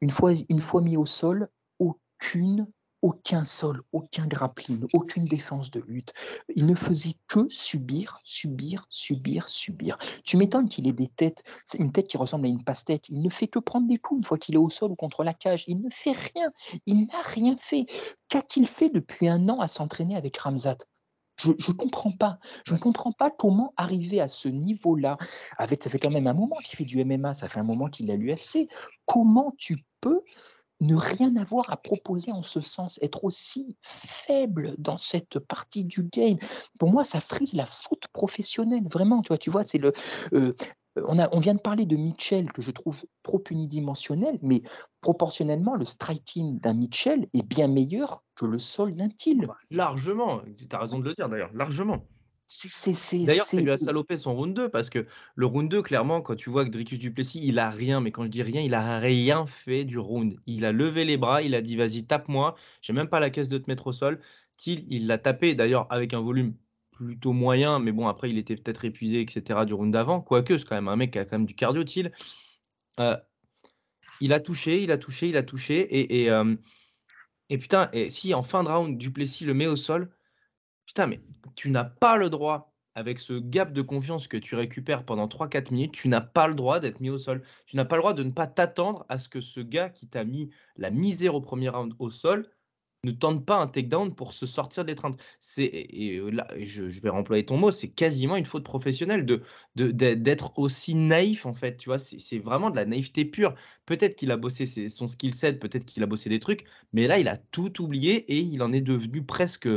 Une 0.00 0.10
fois, 0.10 0.32
une 0.48 0.60
fois 0.60 0.82
mis 0.82 0.96
au 0.96 1.06
sol, 1.06 1.48
aucune, 1.78 2.66
aucun 3.06 3.44
sol, 3.44 3.82
aucun 3.92 4.26
grappling, 4.26 4.84
aucune 4.92 5.26
défense 5.26 5.70
de 5.70 5.80
lutte. 5.86 6.12
Il 6.56 6.66
ne 6.66 6.74
faisait 6.74 7.14
que 7.28 7.46
subir, 7.48 8.18
subir, 8.24 8.84
subir, 8.90 9.48
subir. 9.48 9.96
Tu 10.24 10.36
m'étonnes 10.36 10.68
qu'il 10.68 10.88
ait 10.88 10.92
des 10.92 11.06
têtes, 11.06 11.44
une 11.78 11.92
tête 11.92 12.08
qui 12.08 12.16
ressemble 12.16 12.46
à 12.46 12.48
une 12.48 12.64
pastèque. 12.64 13.08
Il 13.08 13.22
ne 13.22 13.30
fait 13.30 13.46
que 13.46 13.60
prendre 13.60 13.86
des 13.86 13.98
coups 13.98 14.18
une 14.18 14.24
fois 14.24 14.38
qu'il 14.38 14.56
est 14.56 14.58
au 14.58 14.70
sol 14.70 14.90
ou 14.90 14.96
contre 14.96 15.22
la 15.22 15.34
cage. 15.34 15.62
Il 15.68 15.82
ne 15.82 15.88
fait 15.88 16.16
rien. 16.34 16.50
Il 16.86 17.06
n'a 17.06 17.22
rien 17.22 17.56
fait. 17.56 17.86
Qu'a-t-il 18.28 18.66
fait 18.66 18.90
depuis 18.90 19.28
un 19.28 19.48
an 19.48 19.60
à 19.60 19.68
s'entraîner 19.68 20.16
avec 20.16 20.36
Ramzat? 20.38 20.78
Je 21.36 21.50
ne 21.50 21.76
comprends 21.76 22.10
pas. 22.10 22.40
Je 22.64 22.74
ne 22.74 22.78
comprends 22.78 23.12
pas 23.12 23.30
comment 23.30 23.72
arriver 23.76 24.20
à 24.20 24.28
ce 24.28 24.48
niveau-là. 24.48 25.16
Avec, 25.58 25.80
ça 25.80 25.90
fait 25.90 26.00
quand 26.00 26.10
même 26.10 26.26
un 26.26 26.34
moment 26.34 26.56
qu'il 26.64 26.76
fait 26.76 26.84
du 26.84 27.04
MMA, 27.04 27.34
ça 27.34 27.48
fait 27.48 27.60
un 27.60 27.64
moment 27.64 27.88
qu'il 27.88 28.10
a 28.10 28.16
l'UFC. 28.16 28.68
Comment 29.04 29.54
tu 29.58 29.84
peux 30.00 30.22
ne 30.80 30.94
rien 30.94 31.36
avoir 31.36 31.70
à 31.70 31.76
proposer 31.76 32.32
en 32.32 32.42
ce 32.42 32.60
sens, 32.60 32.98
être 33.02 33.24
aussi 33.24 33.76
faible 33.82 34.74
dans 34.78 34.98
cette 34.98 35.38
partie 35.38 35.84
du 35.84 36.02
game. 36.02 36.38
Pour 36.78 36.90
moi, 36.90 37.04
ça 37.04 37.20
frise 37.20 37.54
la 37.54 37.66
faute 37.66 38.08
professionnelle, 38.12 38.84
vraiment. 38.90 39.22
Tu 39.22 39.28
vois, 39.28 39.38
tu 39.38 39.50
vois 39.50 39.64
c'est 39.64 39.78
le. 39.78 39.92
Euh, 40.32 40.54
on, 41.04 41.18
a, 41.18 41.28
on 41.32 41.40
vient 41.40 41.54
de 41.54 41.60
parler 41.60 41.84
de 41.84 41.96
Mitchell, 41.96 42.50
que 42.52 42.62
je 42.62 42.70
trouve 42.70 43.04
trop 43.22 43.42
unidimensionnel, 43.50 44.38
mais 44.42 44.62
proportionnellement, 45.02 45.74
le 45.74 45.84
striking 45.84 46.58
d'un 46.58 46.72
Mitchell 46.72 47.28
est 47.34 47.46
bien 47.46 47.68
meilleur 47.68 48.22
que 48.34 48.46
le 48.46 48.58
sol 48.58 48.94
d'un 48.94 49.08
Thiel. 49.08 49.46
Largement, 49.70 50.40
tu 50.56 50.66
as 50.72 50.78
raison 50.78 50.98
de 50.98 51.04
le 51.04 51.14
dire 51.14 51.28
d'ailleurs, 51.28 51.52
largement. 51.52 52.06
D'ailleurs, 53.26 53.46
ça 53.46 53.60
lui 53.60 53.70
a 53.70 53.78
salopé 53.78 54.16
son 54.16 54.34
round 54.34 54.54
2 54.54 54.68
parce 54.68 54.88
que 54.88 55.06
le 55.34 55.46
round 55.46 55.68
2, 55.68 55.82
clairement, 55.82 56.20
quand 56.20 56.36
tu 56.36 56.48
vois 56.48 56.64
que 56.64 56.70
Dricus 56.70 56.98
Duplessis, 56.98 57.40
il 57.42 57.58
a 57.58 57.70
rien, 57.70 58.00
mais 58.00 58.12
quand 58.12 58.24
je 58.24 58.30
dis 58.30 58.42
rien, 58.42 58.60
il 58.60 58.74
a 58.74 59.00
rien 59.00 59.46
fait 59.46 59.84
du 59.84 59.98
round. 59.98 60.36
Il 60.46 60.64
a 60.64 60.72
levé 60.72 61.04
les 61.04 61.16
bras, 61.16 61.42
il 61.42 61.54
a 61.54 61.60
dit 61.60 61.76
vas-y, 61.76 62.04
tape-moi, 62.06 62.54
j'ai 62.82 62.92
même 62.92 63.08
pas 63.08 63.18
la 63.18 63.30
caisse 63.30 63.48
de 63.48 63.58
te 63.58 63.68
mettre 63.68 63.88
au 63.88 63.92
sol. 63.92 64.20
Thiel, 64.56 64.84
il 64.88 65.06
l'a 65.06 65.18
tapé 65.18 65.54
d'ailleurs 65.54 65.86
avec 65.90 66.14
un 66.14 66.20
volume 66.20 66.54
plutôt 66.92 67.32
moyen, 67.32 67.78
mais 67.78 67.92
bon, 67.92 68.06
après, 68.06 68.30
il 68.30 68.38
était 68.38 68.56
peut-être 68.56 68.84
épuisé, 68.84 69.20
etc. 69.20 69.66
du 69.66 69.74
round 69.74 69.92
d'avant. 69.92 70.20
Quoique, 70.20 70.56
c'est 70.56 70.64
quand 70.64 70.76
même 70.76 70.88
un 70.88 70.96
mec 70.96 71.10
qui 71.12 71.18
a 71.18 71.24
quand 71.24 71.38
même 71.38 71.46
du 71.46 71.54
cardio, 71.54 71.84
Thiel. 71.84 72.12
Euh, 73.00 73.16
il 74.20 74.32
a 74.32 74.40
touché, 74.40 74.82
il 74.82 74.90
a 74.92 74.98
touché, 74.98 75.28
il 75.28 75.36
a 75.36 75.42
touché. 75.42 75.80
Et, 75.80 76.22
et, 76.22 76.30
euh, 76.30 76.54
et 77.50 77.58
putain, 77.58 77.90
et 77.92 78.08
si 78.08 78.34
en 78.34 78.42
fin 78.42 78.62
de 78.62 78.68
round, 78.68 78.96
Duplessis 78.96 79.44
le 79.44 79.52
met 79.52 79.66
au 79.66 79.76
sol, 79.76 80.15
Putain, 80.96 81.08
mais 81.08 81.20
tu 81.56 81.70
n'as 81.70 81.84
pas 81.84 82.16
le 82.16 82.30
droit, 82.30 82.72
avec 82.94 83.18
ce 83.18 83.34
gap 83.34 83.74
de 83.74 83.82
confiance 83.82 84.28
que 84.28 84.38
tu 84.38 84.54
récupères 84.54 85.04
pendant 85.04 85.28
3-4 85.28 85.70
minutes, 85.70 85.92
tu 85.92 86.08
n'as 86.08 86.22
pas 86.22 86.48
le 86.48 86.54
droit 86.54 86.80
d'être 86.80 87.00
mis 87.00 87.10
au 87.10 87.18
sol. 87.18 87.42
Tu 87.66 87.76
n'as 87.76 87.84
pas 87.84 87.96
le 87.96 88.00
droit 88.00 88.14
de 88.14 88.22
ne 88.22 88.30
pas 88.30 88.46
t'attendre 88.46 89.04
à 89.10 89.18
ce 89.18 89.28
que 89.28 89.42
ce 89.42 89.60
gars 89.60 89.90
qui 89.90 90.08
t'a 90.08 90.24
mis 90.24 90.48
la 90.78 90.90
misère 90.90 91.34
au 91.34 91.42
premier 91.42 91.68
round 91.68 91.92
au 91.98 92.08
sol 92.08 92.48
ne 93.04 93.10
tente 93.10 93.44
pas 93.44 93.58
un 93.58 93.66
takedown 93.66 94.14
pour 94.14 94.32
se 94.32 94.46
sortir 94.46 94.84
de 94.84 94.88
l'étreinte. 94.88 95.22
C'est, 95.38 95.66
et 95.66 96.18
là, 96.32 96.48
je, 96.58 96.84
vais 96.84 97.10
remployer 97.10 97.44
ton 97.44 97.58
mot, 97.58 97.70
c'est 97.70 97.90
quasiment 97.90 98.36
une 98.36 98.46
faute 98.46 98.64
professionnelle 98.64 99.26
d'être 99.74 100.58
aussi 100.58 100.94
naïf 100.94 101.44
en 101.44 101.52
fait. 101.52 101.76
Tu 101.76 101.90
vois, 101.90 101.98
c'est, 101.98 102.38
vraiment 102.38 102.70
de 102.70 102.76
la 102.76 102.86
naïveté 102.86 103.26
pure. 103.26 103.54
Peut-être 103.84 104.16
qu'il 104.16 104.30
a 104.30 104.38
bossé 104.38 104.88
son 104.88 105.08
skill 105.08 105.34
set, 105.34 105.60
peut-être 105.60 105.84
qu'il 105.84 106.02
a 106.02 106.06
bossé 106.06 106.30
des 106.30 106.40
trucs, 106.40 106.64
mais 106.94 107.06
là, 107.06 107.18
il 107.18 107.28
a 107.28 107.36
tout 107.36 107.82
oublié 107.82 108.32
et 108.32 108.38
il 108.38 108.62
en 108.62 108.72
est 108.72 108.80
devenu 108.80 109.22
presque 109.22 109.68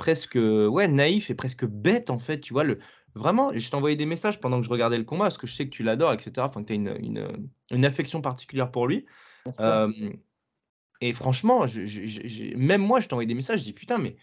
presque 0.00 0.36
ouais, 0.36 0.88
naïf 0.88 1.28
et 1.30 1.34
presque 1.34 1.66
bête 1.66 2.10
en 2.10 2.18
fait. 2.18 2.40
Tu 2.40 2.54
vois, 2.54 2.64
le, 2.64 2.78
vraiment, 3.14 3.52
je 3.54 3.70
t'envoyais 3.70 3.96
des 3.96 4.06
messages 4.06 4.40
pendant 4.40 4.58
que 4.58 4.64
je 4.64 4.70
regardais 4.70 4.96
le 4.96 5.04
combat 5.04 5.26
parce 5.26 5.38
que 5.38 5.46
je 5.46 5.54
sais 5.54 5.66
que 5.66 5.70
tu 5.70 5.82
l'adores, 5.82 6.14
etc. 6.14 6.32
Enfin, 6.38 6.62
que 6.62 6.68
tu 6.68 6.72
as 6.72 6.76
une, 6.76 6.96
une, 6.98 7.50
une, 7.70 7.84
affection 7.84 8.22
particulière 8.22 8.70
pour 8.70 8.88
lui. 8.88 9.04
Euh, 9.60 9.92
et 11.02 11.12
franchement, 11.12 11.66
je, 11.66 12.56
même 12.56 12.80
moi, 12.80 13.00
je 13.00 13.08
t'envoyais 13.08 13.28
des 13.28 13.34
messages, 13.34 13.60
je 13.60 13.64
dis 13.64 13.72
putain, 13.74 13.98
mais 13.98 14.16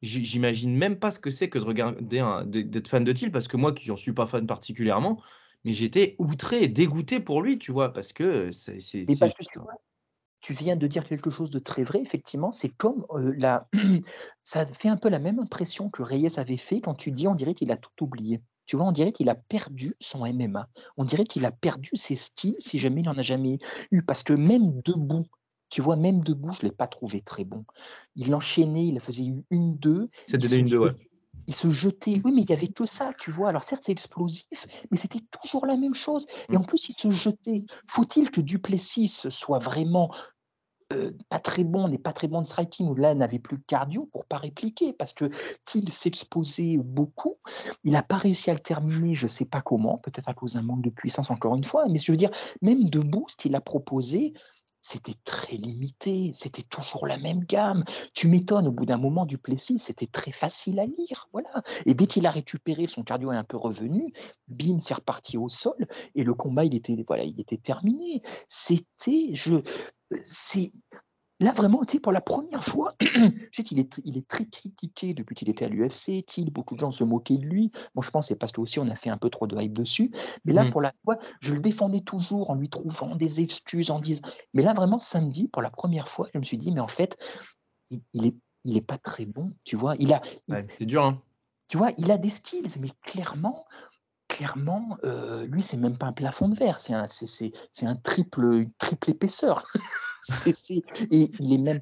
j'imagine 0.00 0.76
même 0.76 0.96
pas 0.96 1.10
ce 1.10 1.18
que 1.18 1.30
c'est 1.30 1.48
que 1.48 1.58
de 1.58 1.64
regarder 1.64 2.22
d'être 2.44 2.88
fan 2.88 3.02
de 3.02 3.12
Thiel 3.12 3.32
parce 3.32 3.48
que 3.48 3.56
moi 3.56 3.72
qui 3.72 3.90
en 3.90 3.96
suis 3.96 4.12
pas 4.12 4.26
fan 4.26 4.46
particulièrement, 4.46 5.20
mais 5.64 5.72
j'étais 5.72 6.14
outré 6.18 6.62
et 6.62 6.68
dégoûté 6.68 7.18
pour 7.18 7.42
lui, 7.42 7.58
tu 7.58 7.72
vois, 7.72 7.92
parce 7.92 8.12
que 8.12 8.52
c'est. 8.52 8.78
Tu 10.40 10.52
viens 10.52 10.76
de 10.76 10.86
dire 10.86 11.04
quelque 11.04 11.30
chose 11.30 11.50
de 11.50 11.58
très 11.58 11.82
vrai, 11.82 12.00
effectivement, 12.00 12.52
c'est 12.52 12.68
comme 12.68 13.06
la... 13.36 13.68
ça 14.44 14.66
fait 14.66 14.88
un 14.88 14.96
peu 14.96 15.08
la 15.08 15.18
même 15.18 15.40
impression 15.40 15.90
que 15.90 16.02
Reyes 16.02 16.38
avait 16.38 16.56
fait 16.56 16.80
quand 16.80 16.94
tu 16.94 17.10
dis 17.10 17.26
on 17.26 17.34
dirait 17.34 17.54
qu'il 17.54 17.70
a 17.72 17.76
tout 17.76 18.04
oublié. 18.04 18.40
Tu 18.66 18.76
vois, 18.76 18.86
on 18.86 18.92
dirait 18.92 19.12
qu'il 19.12 19.28
a 19.28 19.36
perdu 19.36 19.94
son 20.00 20.26
MMA. 20.26 20.68
On 20.96 21.04
dirait 21.04 21.24
qu'il 21.24 21.44
a 21.44 21.52
perdu 21.52 21.90
ses 21.94 22.16
skills 22.16 22.56
si 22.58 22.78
jamais 22.78 23.00
il 23.00 23.04
n'en 23.04 23.16
a 23.16 23.22
jamais 23.22 23.58
eu. 23.92 24.02
Parce 24.02 24.24
que 24.24 24.32
même 24.32 24.80
debout, 24.84 25.26
tu 25.70 25.82
vois, 25.82 25.96
même 25.96 26.20
debout, 26.20 26.50
je 26.50 26.64
ne 26.64 26.70
l'ai 26.70 26.76
pas 26.76 26.88
trouvé 26.88 27.20
très 27.20 27.44
bon. 27.44 27.64
Il 28.16 28.34
enchaînait, 28.34 28.86
il 28.86 29.00
faisait 29.00 29.32
une, 29.50 29.76
deux. 29.76 30.10
C'était 30.26 30.56
une, 30.56 30.66
deux, 30.66 30.78
ouais. 30.78 30.96
Il 31.46 31.54
se 31.54 31.68
jetait, 31.68 32.20
oui, 32.24 32.32
mais 32.32 32.42
il 32.42 32.46
n'y 32.46 32.54
avait 32.54 32.68
que 32.68 32.86
ça, 32.86 33.12
tu 33.18 33.30
vois. 33.30 33.48
Alors 33.48 33.64
certes, 33.64 33.82
c'est 33.86 33.92
explosif, 33.92 34.66
mais 34.90 34.98
c'était 34.98 35.22
toujours 35.42 35.66
la 35.66 35.76
même 35.76 35.94
chose. 35.94 36.26
Et 36.50 36.56
en 36.56 36.60
mmh. 36.60 36.66
plus, 36.66 36.88
il 36.88 36.94
se 36.94 37.10
jetait. 37.10 37.64
Faut-il 37.88 38.30
que 38.30 38.40
Duplessis 38.40 39.26
soit 39.30 39.58
vraiment 39.58 40.10
euh, 40.92 41.10
pas 41.28 41.40
très 41.40 41.64
bon, 41.64 41.88
n'est 41.88 41.98
pas 41.98 42.12
très 42.12 42.28
bon 42.28 42.42
de 42.42 42.46
striking, 42.46 42.88
ou 42.88 42.94
là 42.94 43.12
n'avait 43.14 43.40
plus 43.40 43.56
de 43.56 43.64
cardio 43.66 44.08
pour 44.12 44.24
pas 44.24 44.38
répliquer, 44.38 44.92
parce 44.92 45.12
que 45.12 45.30
Thiel 45.64 45.90
s'exposait 45.90 46.78
beaucoup, 46.78 47.38
il 47.82 47.92
n'a 47.92 48.04
pas 48.04 48.18
réussi 48.18 48.50
à 48.50 48.54
le 48.54 48.60
terminer, 48.60 49.16
je 49.16 49.26
ne 49.26 49.30
sais 49.30 49.46
pas 49.46 49.60
comment, 49.60 49.98
peut-être 49.98 50.28
à 50.28 50.34
cause 50.34 50.52
d'un 50.52 50.62
manque 50.62 50.82
de 50.82 50.90
puissance 50.90 51.30
encore 51.32 51.56
une 51.56 51.64
fois, 51.64 51.86
mais 51.88 51.98
je 51.98 52.12
veux 52.12 52.16
dire, 52.16 52.30
même 52.62 52.84
debout, 52.84 53.26
ce 53.28 53.34
qu'il 53.36 53.56
a 53.56 53.60
proposé, 53.60 54.32
c'était 54.86 55.16
très 55.24 55.56
limité, 55.56 56.30
c'était 56.32 56.62
toujours 56.62 57.06
la 57.06 57.18
même 57.18 57.44
gamme. 57.44 57.84
Tu 58.14 58.28
m'étonnes, 58.28 58.68
au 58.68 58.72
bout 58.72 58.86
d'un 58.86 58.98
moment, 58.98 59.26
du 59.26 59.36
Plessis, 59.36 59.80
c'était 59.80 60.06
très 60.06 60.30
facile 60.30 60.78
à 60.78 60.86
lire. 60.86 61.28
Voilà. 61.32 61.62
Et 61.86 61.94
dès 61.94 62.06
qu'il 62.06 62.24
a 62.24 62.30
récupéré, 62.30 62.86
son 62.86 63.02
cardio 63.02 63.32
est 63.32 63.36
un 63.36 63.44
peu 63.44 63.56
revenu, 63.56 64.12
bim, 64.46 64.78
c'est 64.80 64.94
reparti 64.94 65.38
au 65.38 65.48
sol, 65.48 65.88
et 66.14 66.22
le 66.22 66.34
combat, 66.34 66.64
il 66.64 66.74
était, 66.74 66.96
voilà, 67.06 67.24
il 67.24 67.40
était 67.40 67.56
terminé. 67.56 68.22
C'était, 68.46 69.30
je, 69.34 69.56
c'est 70.24 70.72
Là, 71.38 71.52
vraiment, 71.52 71.84
tu 71.84 71.92
sais, 71.92 72.00
pour 72.00 72.12
la 72.12 72.22
première 72.22 72.64
fois, 72.64 72.94
je 73.00 73.30
sais 73.52 73.62
qu'il 73.62 73.78
est, 73.78 74.00
il 74.04 74.16
est 74.16 74.26
très 74.26 74.46
critiqué 74.46 75.12
depuis 75.12 75.34
qu'il 75.34 75.50
était 75.50 75.66
à 75.66 75.68
l'UFC. 75.68 76.24
Beaucoup 76.50 76.74
de 76.74 76.80
gens 76.80 76.92
se 76.92 77.04
moquaient 77.04 77.36
de 77.36 77.44
lui. 77.44 77.70
Moi, 77.94 78.02
je 78.04 78.10
pense 78.10 78.26
que 78.26 78.28
c'est 78.28 78.36
parce 78.36 78.52
que 78.52 78.60
aussi 78.60 78.78
on 78.78 78.88
a 78.88 78.94
fait 78.94 79.10
un 79.10 79.18
peu 79.18 79.28
trop 79.28 79.46
de 79.46 79.60
hype 79.60 79.74
dessus. 79.74 80.10
Mais 80.44 80.54
là, 80.54 80.64
mmh. 80.64 80.70
pour 80.70 80.80
la 80.80 80.92
fois, 81.04 81.18
je 81.40 81.54
le 81.54 81.60
défendais 81.60 82.00
toujours 82.00 82.50
en 82.50 82.54
lui 82.54 82.70
trouvant 82.70 83.16
des 83.16 83.40
excuses, 83.40 83.90
en 83.90 84.00
disant. 84.00 84.22
Mais 84.54 84.62
là, 84.62 84.72
vraiment, 84.72 84.98
samedi, 84.98 85.48
pour 85.48 85.60
la 85.60 85.70
première 85.70 86.08
fois, 86.08 86.28
je 86.32 86.38
me 86.38 86.44
suis 86.44 86.58
dit, 86.58 86.72
mais 86.72 86.80
en 86.80 86.88
fait, 86.88 87.18
il, 87.90 88.00
il 88.14 88.26
est, 88.26 88.36
il 88.64 88.76
est 88.76 88.86
pas 88.86 88.98
très 88.98 89.26
bon. 89.26 89.52
Tu 89.64 89.76
vois, 89.76 89.94
il 89.98 90.12
a. 90.14 90.22
c'est 90.48 90.86
dur, 90.86 91.04
hein. 91.04 91.22
Tu 91.68 91.76
vois, 91.76 91.90
il 91.98 92.10
a 92.10 92.18
des 92.18 92.30
styles, 92.30 92.66
mais 92.80 92.90
clairement, 93.02 93.66
clairement, 94.28 94.98
euh, 95.04 95.46
lui, 95.46 95.62
c'est 95.62 95.76
même 95.76 95.98
pas 95.98 96.06
un 96.06 96.12
plafond 96.12 96.48
de 96.48 96.54
verre, 96.54 96.78
c'est 96.78 96.92
un, 96.92 97.06
c'est, 97.06 97.52
un 97.82 97.96
triple, 97.96 98.44
une 98.44 98.72
triple 98.78 99.10
épaisseur. 99.10 99.66
et 101.10 101.30
il 101.38 101.52
est 101.52 101.58
même 101.58 101.80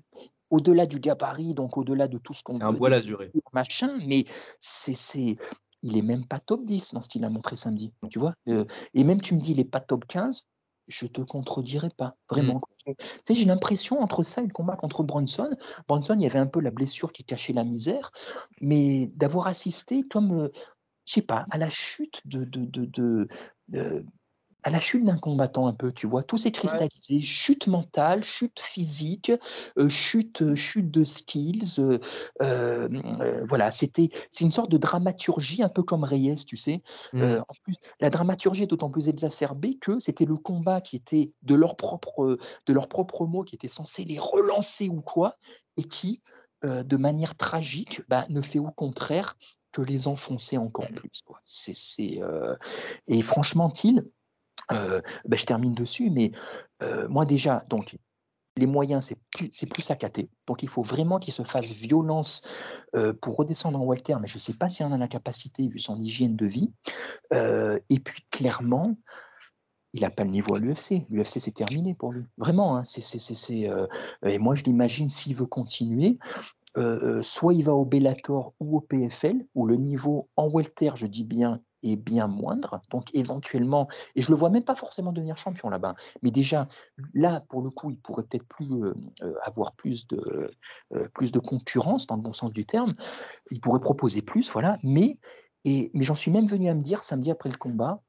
au-delà 0.50 0.86
du 0.86 1.00
gabarit, 1.00 1.54
donc 1.54 1.76
au-delà 1.76 2.08
de 2.08 2.18
tout 2.18 2.34
ce 2.34 2.42
qu'on 2.42 2.54
C'est 2.58 2.62
un 2.62 2.72
voile 2.72 2.94
azuré. 2.94 3.32
Machin, 3.52 3.98
mais 4.06 4.24
c'est, 4.60 4.94
c'est, 4.94 5.36
il 5.82 5.96
est 5.96 6.02
même 6.02 6.26
pas 6.26 6.38
top 6.38 6.64
10 6.64 6.94
dans 6.94 7.00
ce 7.00 7.08
qu'il 7.08 7.24
a 7.24 7.30
montré 7.30 7.56
samedi, 7.56 7.92
tu 8.10 8.18
vois. 8.18 8.34
Euh, 8.48 8.64
et 8.94 9.04
même 9.04 9.20
tu 9.20 9.34
me 9.34 9.40
dis, 9.40 9.52
il 9.52 9.60
est 9.60 9.64
pas 9.64 9.80
top 9.80 10.04
15, 10.06 10.46
je 10.86 11.06
te 11.06 11.22
contredirai 11.22 11.88
pas, 11.96 12.14
vraiment. 12.30 12.60
Mmh. 12.86 12.92
Tu 12.92 13.04
sais, 13.26 13.34
j'ai 13.34 13.46
l'impression 13.46 14.00
entre 14.00 14.22
ça 14.22 14.42
et 14.42 14.46
le 14.46 14.52
combat 14.52 14.76
contre 14.76 15.02
Bronson, 15.02 15.50
Bronson, 15.88 16.14
il 16.14 16.22
y 16.22 16.26
avait 16.26 16.38
un 16.38 16.46
peu 16.46 16.60
la 16.60 16.70
blessure 16.70 17.12
qui 17.12 17.24
cachait 17.24 17.54
la 17.54 17.64
misère, 17.64 18.12
mais 18.60 19.08
d'avoir 19.16 19.46
assisté 19.46 20.02
comme 20.02 20.38
euh, 20.38 20.52
je 21.06 21.14
sais 21.14 21.22
pas, 21.22 21.46
à 21.50 21.58
la 21.58 21.70
chute 21.70 22.20
de, 22.24 22.44
de, 22.44 23.28
à 24.64 24.70
la 24.70 24.80
chute 24.80 25.04
d'un 25.04 25.18
combattant 25.18 25.66
un 25.66 25.74
peu, 25.74 25.92
tu 25.92 26.06
vois, 26.06 26.22
tout 26.22 26.38
s'est 26.38 26.50
cristallisé, 26.50 27.20
chute 27.20 27.66
mentale, 27.66 28.24
chute 28.24 28.58
physique, 28.60 29.30
euh, 29.78 29.90
chute, 29.90 30.40
euh, 30.40 30.54
chute 30.54 30.90
de 30.90 31.04
skills, 31.04 31.78
euh, 32.40 32.88
voilà, 33.46 33.70
c'était, 33.70 34.08
c'est 34.30 34.44
une 34.44 34.52
sorte 34.52 34.70
de 34.70 34.78
dramaturgie 34.78 35.62
un 35.62 35.68
peu 35.68 35.82
comme 35.82 36.02
Reyes, 36.02 36.46
tu 36.46 36.56
sais. 36.56 36.82
Mmh. 37.12 37.22
en 37.46 37.54
plus, 37.62 37.76
la 38.00 38.08
dramaturgie 38.08 38.62
est 38.62 38.66
d'autant 38.66 38.88
plus 38.88 39.10
exacerbée 39.10 39.76
que 39.76 40.00
c'était 40.00 40.24
le 40.24 40.36
combat 40.36 40.80
qui 40.80 40.96
était 40.96 41.32
de 41.42 41.54
leur 41.54 41.76
propre, 41.76 42.38
de 42.66 42.72
leur 42.72 42.88
propre 42.88 43.26
mot, 43.26 43.44
qui 43.44 43.56
était 43.56 43.68
censé 43.68 44.04
les 44.04 44.18
relancer 44.18 44.88
ou 44.88 45.02
quoi, 45.02 45.36
et 45.76 45.84
qui, 45.84 46.22
de 46.62 46.96
manière 46.96 47.36
tragique, 47.36 48.00
bah, 48.08 48.24
ne 48.30 48.40
fait 48.40 48.58
au 48.58 48.70
contraire 48.70 49.36
que 49.72 49.82
les 49.82 50.08
enfoncer 50.08 50.56
encore 50.56 50.88
plus. 50.88 51.22
Quoi. 51.26 51.40
C'est, 51.44 52.20
Et 53.08 53.22
franchement, 53.22 53.68
Thiel, 53.68 54.04
euh, 54.72 55.00
ben, 55.26 55.36
je 55.36 55.44
termine 55.44 55.74
dessus, 55.74 56.10
mais 56.10 56.32
euh, 56.82 57.08
moi 57.08 57.24
déjà, 57.24 57.64
donc 57.68 57.96
les 58.56 58.66
moyens, 58.66 59.06
c'est 59.06 59.18
plus, 59.32 59.48
c'est 59.50 59.66
plus. 59.66 59.88
Donc 60.46 60.62
il 60.62 60.68
faut 60.68 60.82
vraiment 60.82 61.18
qu'il 61.18 61.34
se 61.34 61.42
fasse 61.42 61.72
violence 61.72 62.40
pour 63.20 63.36
redescendre 63.36 63.80
en 63.80 63.84
Walter, 63.84 64.14
mais 64.20 64.28
je 64.28 64.36
ne 64.36 64.40
sais 64.40 64.52
pas 64.52 64.68
s'il 64.68 64.86
en 64.86 64.92
a 64.92 64.96
la 64.96 65.08
capacité 65.08 65.66
vu 65.66 65.80
son 65.80 66.00
hygiène 66.00 66.36
de 66.36 66.46
vie. 66.46 66.72
et 67.32 67.98
puis 67.98 68.24
clairement, 68.30 68.94
il 69.94 70.00
n'a 70.00 70.10
pas 70.10 70.24
le 70.24 70.30
niveau 70.30 70.56
à 70.56 70.58
l'UFC. 70.58 71.06
L'UFC, 71.08 71.38
c'est 71.38 71.54
terminé 71.54 71.94
pour 71.94 72.12
lui. 72.12 72.24
Vraiment. 72.36 72.76
Hein, 72.76 72.82
euh, 73.52 73.86
et 74.24 74.38
moi, 74.38 74.56
je 74.56 74.64
l'imagine, 74.64 75.08
s'il 75.08 75.36
veut 75.36 75.46
continuer, 75.46 76.18
euh, 76.76 77.18
euh, 77.18 77.22
soit 77.22 77.54
il 77.54 77.62
va 77.62 77.74
au 77.74 77.84
Bellator 77.84 78.54
ou 78.58 78.76
au 78.76 78.80
PFL, 78.80 79.46
où 79.54 79.66
le 79.66 79.76
niveau 79.76 80.28
en 80.36 80.48
welter, 80.48 80.90
je 80.96 81.06
dis 81.06 81.22
bien, 81.22 81.60
est 81.84 81.96
bien 81.96 82.28
moindre. 82.28 82.80
Donc 82.90 83.14
éventuellement, 83.14 83.88
et 84.14 84.22
je 84.22 84.30
le 84.30 84.36
vois 84.36 84.50
même 84.50 84.64
pas 84.64 84.74
forcément 84.74 85.12
devenir 85.12 85.36
champion 85.36 85.68
là-bas, 85.68 85.94
mais 86.22 86.30
déjà 86.30 86.68
là, 87.14 87.44
pour 87.48 87.62
le 87.62 87.70
coup, 87.70 87.90
il 87.90 87.98
pourrait 87.98 88.24
peut-être 88.24 88.46
plus 88.46 88.70
avoir 89.42 89.72
plus 89.72 90.06
de, 90.08 90.50
plus 91.14 91.32
de 91.32 91.38
concurrence 91.38 92.06
dans 92.06 92.16
le 92.16 92.22
bon 92.22 92.32
sens 92.32 92.52
du 92.52 92.66
terme. 92.66 92.94
Il 93.50 93.60
pourrait 93.60 93.80
proposer 93.80 94.22
plus, 94.22 94.50
voilà. 94.50 94.78
Mais, 94.82 95.18
et, 95.64 95.90
mais 95.94 96.04
j'en 96.04 96.16
suis 96.16 96.30
même 96.30 96.46
venu 96.46 96.68
à 96.68 96.74
me 96.74 96.82
dire 96.82 97.02
samedi 97.02 97.30
après 97.30 97.50
le 97.50 97.56
combat, 97.56 98.02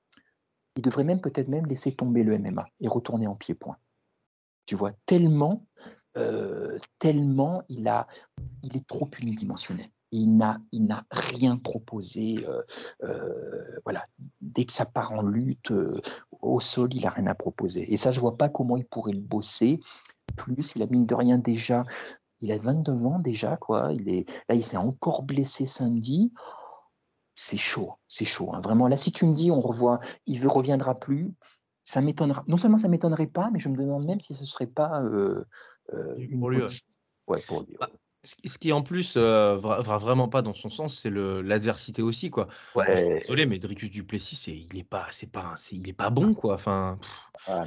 il 0.75 0.81
devrait 0.81 1.03
même 1.03 1.21
peut-être 1.21 1.47
même 1.47 1.65
laisser 1.65 1.95
tomber 1.95 2.23
le 2.23 2.37
MMA 2.37 2.67
et 2.81 2.87
retourner 2.87 3.27
en 3.27 3.35
pied-point. 3.35 3.77
Tu 4.65 4.75
vois, 4.75 4.91
tellement, 5.05 5.65
euh, 6.17 6.77
tellement 6.99 7.63
il, 7.69 7.87
a, 7.87 8.07
il 8.63 8.75
est 8.75 8.87
trop 8.87 9.09
unidimensionnel. 9.19 9.89
Il 10.17 10.37
n'a, 10.37 10.59
il 10.71 10.85
n'a 10.85 11.05
rien 11.11 11.57
proposé. 11.57 12.45
Euh, 12.47 12.61
euh, 13.03 13.79
voilà, 13.83 14.05
dès 14.41 14.65
que 14.65 14.73
ça 14.73 14.85
part 14.85 15.11
en 15.11 15.23
lutte 15.23 15.71
au 16.41 16.59
sol, 16.59 16.93
il 16.93 17.03
n'a 17.03 17.09
rien 17.09 17.27
à 17.27 17.35
proposer. 17.35 17.91
Et 17.93 17.97
ça, 17.97 18.11
je 18.11 18.19
vois 18.19 18.37
pas 18.37 18.49
comment 18.49 18.77
il 18.77 18.85
pourrait 18.85 19.13
le 19.13 19.21
bosser. 19.21 19.79
Plus, 20.35 20.73
il 20.75 20.81
a 20.81 20.87
mine 20.87 21.05
de 21.05 21.15
rien 21.15 21.37
déjà. 21.37 21.85
Il 22.41 22.51
a 22.51 22.57
29 22.57 23.05
ans 23.05 23.19
déjà, 23.19 23.57
quoi. 23.57 23.91
Il 23.93 24.09
est 24.09 24.25
là, 24.49 24.55
il 24.55 24.63
s'est 24.63 24.77
encore 24.77 25.23
blessé 25.23 25.65
samedi 25.65 26.31
c'est 27.35 27.57
chaud, 27.57 27.93
c'est 28.07 28.25
chaud. 28.25 28.51
Hein. 28.53 28.61
Vraiment, 28.61 28.87
là, 28.87 28.95
si 28.95 29.11
tu 29.11 29.25
me 29.25 29.35
dis, 29.35 29.51
on 29.51 29.59
revoit, 29.59 29.99
il 30.25 30.41
ne 30.41 30.47
reviendra 30.47 30.95
plus, 30.99 31.33
ça 31.83 32.01
m'étonnera. 32.01 32.43
Non 32.47 32.57
seulement 32.57 32.77
ça 32.77 32.87
m'étonnerait 32.87 33.27
pas, 33.27 33.49
mais 33.51 33.59
je 33.59 33.69
me 33.69 33.77
demande 33.77 34.05
même 34.05 34.19
si 34.19 34.33
ce 34.33 34.45
serait 34.45 34.67
pas 34.67 35.03
euh, 35.03 35.43
euh, 35.93 36.15
une 36.17 36.39
pour 36.39 36.49
lui, 36.49 36.63
ouais. 37.27 37.41
pour 37.47 37.61
lui. 37.61 37.75
Bah, 37.79 37.89
ce 38.45 38.57
qui 38.57 38.71
en 38.71 38.81
plus 38.81 39.13
euh, 39.17 39.57
va, 39.57 39.81
vraiment 39.81 40.27
pas 40.27 40.41
dans 40.41 40.53
son 40.53 40.69
sens, 40.69 40.99
c'est 40.99 41.11
l'adversité 41.11 42.01
aussi 42.01 42.29
quoi. 42.29 42.47
Ouais. 42.75 42.95
je 42.95 43.01
suis 43.01 43.19
désolé, 43.19 43.45
mais 43.45 43.57
Dricus 43.57 43.91
Duplessis, 43.91 44.67
il 44.71 44.77
est 44.77 44.83
pas, 44.83 45.07
c'est 45.11 45.31
pas, 45.31 45.55
il 45.71 45.87
est 45.87 45.93
pas 45.93 46.09
bon 46.09 46.33
quoi. 46.33 46.55
Enfin, 46.55 46.99
ah, 47.47 47.65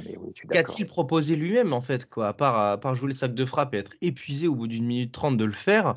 qu'a-t-il 0.49 0.85
proposé 0.85 1.35
lui-même 1.35 1.73
en 1.73 1.81
fait 1.81 2.09
quoi, 2.09 2.29
à 2.29 2.33
part, 2.33 2.59
à 2.59 2.77
part 2.77 2.95
jouer 2.95 3.07
le 3.07 3.13
sac 3.13 3.33
de 3.33 3.45
frappe 3.45 3.73
et 3.73 3.77
être 3.77 3.93
épuisé 4.01 4.47
au 4.47 4.55
bout 4.55 4.67
d'une 4.67 4.85
minute 4.85 5.11
trente 5.11 5.37
de 5.37 5.45
le 5.45 5.51
faire. 5.51 5.95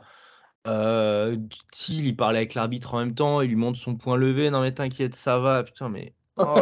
Euh, 0.69 1.37
s'il 1.73 2.07
il 2.07 2.17
parlait 2.17 2.39
avec 2.39 2.55
l'arbitre 2.55 2.95
en 2.95 2.99
même 3.01 3.15
temps, 3.15 3.41
il 3.41 3.49
lui 3.49 3.57
montre 3.57 3.79
son 3.79 3.97
point 3.97 4.17
levé. 4.17 4.51
Non, 4.51 4.63
mais 4.63 4.73
t'inquiète, 4.73 5.15
ça 5.15 5.39
va. 5.39 5.65
Putain, 5.65 5.89
mais. 5.89 6.15
Oh 6.37 6.57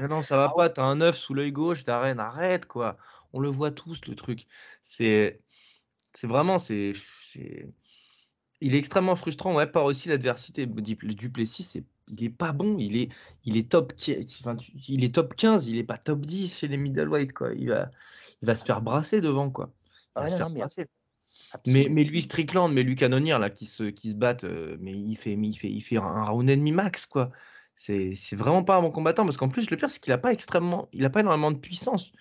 non, 0.00 0.22
ça 0.22 0.36
va 0.36 0.48
ah 0.50 0.54
pas. 0.56 0.68
T'as 0.70 0.84
un 0.84 1.00
œuf 1.00 1.16
sous 1.16 1.34
l'œil 1.34 1.52
gauche 1.52 1.84
d'arène. 1.84 2.20
Arrête, 2.20 2.66
quoi. 2.66 2.96
On 3.32 3.40
le 3.40 3.48
voit 3.48 3.70
tous, 3.70 4.06
le 4.06 4.14
truc. 4.14 4.46
C'est. 4.84 5.40
C'est 6.16 6.26
vraiment. 6.26 6.58
C'est. 6.58 6.92
Il 8.62 8.74
est 8.74 8.78
extrêmement 8.78 9.16
frustrant. 9.16 9.54
Ouais, 9.54 9.66
par 9.66 9.84
aussi 9.84 10.08
l'adversité. 10.08 10.66
Duplessis, 10.66 11.82
il 12.08 12.24
est 12.24 12.30
pas 12.30 12.52
bon. 12.52 12.78
Il 12.78 12.96
est, 12.96 13.10
il 13.44 13.56
est 13.58 13.70
top, 13.70 13.92
il 14.06 15.04
est 15.04 15.14
top 15.14 15.34
15. 15.36 15.68
Il 15.68 15.76
est 15.76 15.84
pas 15.84 15.98
top 15.98 16.24
10 16.24 16.58
chez 16.58 16.68
les 16.68 16.78
middleweight, 16.78 17.32
quoi. 17.32 17.52
Il 17.54 17.68
va, 17.68 17.90
il 18.42 18.46
va 18.46 18.54
se 18.54 18.64
faire 18.64 18.80
brasser 18.80 19.20
devant, 19.20 19.50
quoi. 19.50 19.70
Il 20.16 20.22
va 20.22 20.28
se 20.28 20.36
faire 20.36 20.50
brasser. 20.50 20.86
Mais, 21.66 21.88
mais, 21.90 22.04
lui 22.04 22.22
Strickland, 22.22 22.72
mais 22.72 22.82
lui 22.82 22.94
Canonier 22.96 23.36
là 23.38 23.50
qui 23.50 23.66
se 23.66 23.84
qui 23.84 24.10
se 24.10 24.16
battent, 24.16 24.44
euh, 24.44 24.76
mais 24.80 24.92
il 24.92 25.16
fait 25.16 25.34
il 25.34 25.54
fait 25.54 25.70
il 25.70 25.82
fait 25.82 25.98
un 25.98 26.24
round 26.24 26.48
ennemi 26.48 26.72
max 26.72 27.06
quoi. 27.06 27.30
C'est 27.74 28.14
c'est 28.14 28.36
vraiment 28.36 28.64
pas 28.64 28.76
un 28.76 28.80
bon 28.80 28.90
combattant 28.90 29.24
parce 29.24 29.36
qu'en 29.36 29.48
plus 29.48 29.70
le 29.70 29.76
pire 29.76 29.90
c'est 29.90 30.00
qu'il 30.00 30.12
a 30.12 30.18
pas 30.18 30.32
extrêmement 30.32 30.88
il 30.92 31.04
a 31.04 31.10
pas 31.10 31.20
énormément 31.20 31.52
de 31.52 31.58
puissance. 31.58 32.12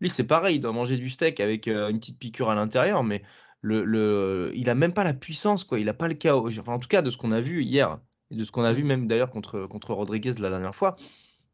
Lui 0.00 0.10
c'est 0.10 0.24
pareil, 0.24 0.56
il 0.56 0.60
doit 0.60 0.72
manger 0.72 0.96
du 0.96 1.10
steak 1.10 1.40
avec 1.40 1.68
euh, 1.68 1.88
une 1.88 2.00
petite 2.00 2.18
piqûre 2.18 2.50
à 2.50 2.54
l'intérieur, 2.54 3.04
mais 3.04 3.22
il 3.64 4.70
a 4.70 4.74
même 4.74 4.94
pas 4.94 5.04
la 5.04 5.14
puissance 5.14 5.64
quoi. 5.64 5.78
Il 5.78 5.88
a 5.88 5.94
pas 5.94 6.08
le 6.08 6.14
chaos. 6.14 6.48
En 6.66 6.78
tout 6.78 6.88
cas 6.88 7.02
de 7.02 7.10
ce 7.10 7.16
qu'on 7.16 7.32
a 7.32 7.40
vu 7.40 7.62
hier 7.62 8.00
et 8.30 8.36
de 8.36 8.44
ce 8.44 8.52
qu'on 8.52 8.64
a 8.64 8.72
vu 8.72 8.84
même 8.84 9.06
d'ailleurs 9.06 9.30
contre 9.30 9.92
Rodriguez 9.92 10.34
la 10.38 10.50
dernière 10.50 10.74
fois, 10.74 10.96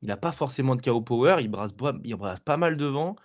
il 0.03 0.11
a 0.11 0.17
pas 0.17 0.33
forcément 0.33 0.77
de 0.77 0.83
chaos 0.83 1.01
power. 1.01 1.39
Il 1.41 1.49
brasse 1.49 1.73
il 2.05 2.15
brasse 2.17 2.41
pas 2.41 2.57
mal 2.57 2.77
devant. 2.77 3.17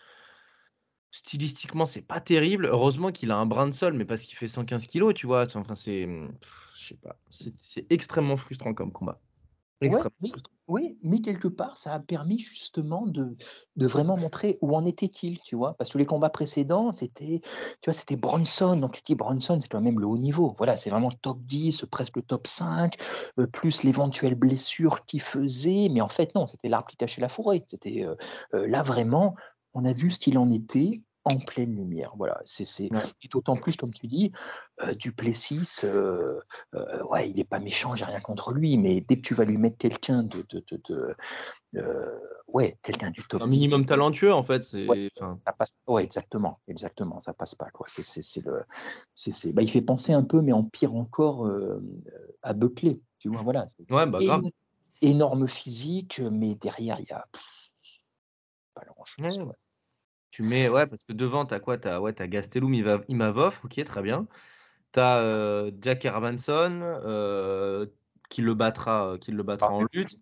Stylistiquement, 1.11 1.86
c'est 1.86 2.01
pas 2.01 2.22
terrible. 2.22 2.67
Heureusement 2.67 3.11
qu'il 3.11 3.32
a 3.32 3.38
un 3.38 3.45
brin 3.45 3.67
de 3.67 3.74
sol, 3.74 3.93
mais 3.93 4.05
parce 4.05 4.22
qu'il 4.24 4.38
fait 4.38 4.47
115 4.47 4.86
kilos, 4.88 5.13
tu 5.13 5.28
vois. 5.28 5.45
Enfin, 5.55 5.76
c'est, 5.76 6.07
je 6.74 6.88
sais 6.88 6.95
pas, 6.95 7.17
c'est 7.30 7.86
extrêmement 7.91 8.38
frustrant 8.38 8.74
comme 8.74 8.93
combat. 8.93 9.19
Oui, 10.67 10.97
mais 11.03 11.21
quelque 11.21 11.47
part, 11.47 11.75
ça 11.75 11.93
a 11.93 11.99
permis 11.99 12.39
justement 12.39 13.05
de, 13.05 13.36
de 13.75 13.88
vraiment 13.88 14.15
montrer 14.15 14.57
où 14.61 14.75
en 14.75 14.86
était-il, 14.86 15.39
tu 15.41 15.55
vois? 15.55 15.73
Parce 15.73 15.89
que 15.89 15.97
les 15.97 16.05
combats 16.05 16.29
précédents, 16.29 16.93
c'était, 16.93 17.41
tu 17.82 17.89
vois, 17.89 17.93
c'était 17.93 18.15
Bronson. 18.15 18.77
Donc 18.77 18.93
tu 18.93 19.01
dis 19.03 19.15
Bronson, 19.15 19.59
c'est 19.59 19.67
quand 19.67 19.82
même 19.82 19.99
le 19.99 20.05
haut 20.05 20.17
niveau. 20.17 20.55
Voilà, 20.57 20.75
c'est 20.75 20.89
vraiment 20.89 21.11
top 21.11 21.39
10, 21.41 21.86
presque 21.91 22.15
le 22.15 22.21
top 22.21 22.47
5, 22.47 22.95
euh, 23.39 23.47
plus 23.47 23.84
l'éventuelle 23.84 24.36
blessure 24.36 25.03
qu'il 25.05 25.21
faisait. 25.21 25.89
Mais 25.91 26.01
en 26.01 26.09
fait, 26.09 26.34
non, 26.36 26.47
c'était 26.47 26.69
l'arbre 26.69 26.88
qui 26.88 26.97
tachait 26.97 27.21
la 27.21 27.29
forêt. 27.29 27.65
C'était 27.69 28.05
euh, 28.05 28.15
euh, 28.53 28.67
là 28.67 28.84
vraiment, 28.84 29.36
on 29.73 29.84
a 29.84 29.93
vu 29.93 30.11
ce 30.11 30.19
qu'il 30.19 30.38
en 30.38 30.49
était 30.51 31.01
en 31.24 31.38
pleine 31.38 31.76
lumière. 31.76 32.13
Voilà, 32.17 32.41
c'est 32.45 32.65
et 32.80 33.28
d'autant 33.30 33.55
plus, 33.55 33.76
comme 33.76 33.93
tu 33.93 34.07
dis, 34.07 34.32
euh, 34.82 34.93
Duplessis, 34.95 35.82
euh, 35.84 36.39
euh, 36.74 37.03
ouais, 37.03 37.30
il 37.30 37.36
n'est 37.36 37.43
pas 37.43 37.59
méchant, 37.59 37.95
j'ai 37.95 38.05
rien 38.05 38.19
contre 38.19 38.51
lui, 38.51 38.78
mais 38.78 39.01
dès 39.01 39.17
que 39.17 39.22
tu 39.22 39.36
vas 39.36 39.45
lui 39.45 39.57
mettre 39.57 39.78
quelqu'un 39.78 40.24
de, 40.24 40.45
de, 40.51 41.15
ouais, 42.47 42.78
quelqu'un 42.84 43.11
du 43.11 43.24
top, 43.24 43.41
un 43.41 43.47
minimum 43.47 43.86
talentueux 43.86 44.34
en 44.34 44.43
fait, 44.43 44.63
c'est, 44.63 44.88
ouais, 44.88 45.11
ça 45.15 45.53
passe, 45.53 45.74
ouais, 45.88 46.03
exactement, 46.03 46.59
exactement, 46.67 47.19
ça 47.19 47.34
passe 47.34 47.55
pas 47.55 47.69
quoi. 47.69 47.86
C'est, 47.88 48.43
le, 48.43 48.63
c'est, 49.13 49.53
bah, 49.53 49.61
il 49.61 49.69
fait 49.69 49.82
penser 49.82 50.13
un 50.13 50.24
peu, 50.24 50.41
mais 50.41 50.53
en 50.53 50.63
pire 50.63 50.95
encore, 50.95 51.47
à 52.41 52.53
Buckley, 52.53 52.99
tu 53.19 53.30
vois, 53.30 53.43
voilà. 53.43 53.67
Ouais, 53.89 54.07
bah 54.07 54.19
grave. 54.22 54.43
Énorme 55.03 55.47
physique, 55.47 56.19
mais 56.19 56.55
derrière 56.55 56.99
il 56.99 57.07
y 57.07 57.11
a 57.11 57.26
pas 58.74 58.86
grand 58.86 59.05
chose. 59.05 59.39
Tu 60.32 60.43
mets, 60.43 60.69
ouais, 60.69 60.88
parce 60.88 61.03
que 61.03 61.13
devant, 61.13 61.45
tu 61.45 61.53
as 61.53 61.59
quoi? 61.59 61.77
Tu 61.77 61.88
as, 61.88 62.01
ouais, 62.01 62.19
as 62.19 62.27
Gastelum, 62.27 62.73
Imavov, 63.07 63.59
ok, 63.63 63.84
très 63.84 64.01
bien. 64.01 64.27
Tu 64.93 64.99
as 64.99 65.17
euh, 65.19 65.71
Jack 65.82 66.05
Hermanson 66.05 66.79
euh, 66.82 67.86
qui 68.29 68.41
le 68.41 68.53
battra, 68.53 69.17
qui 69.19 69.32
le 69.32 69.43
battra 69.43 69.71
en 69.71 69.86
lutte. 69.93 70.15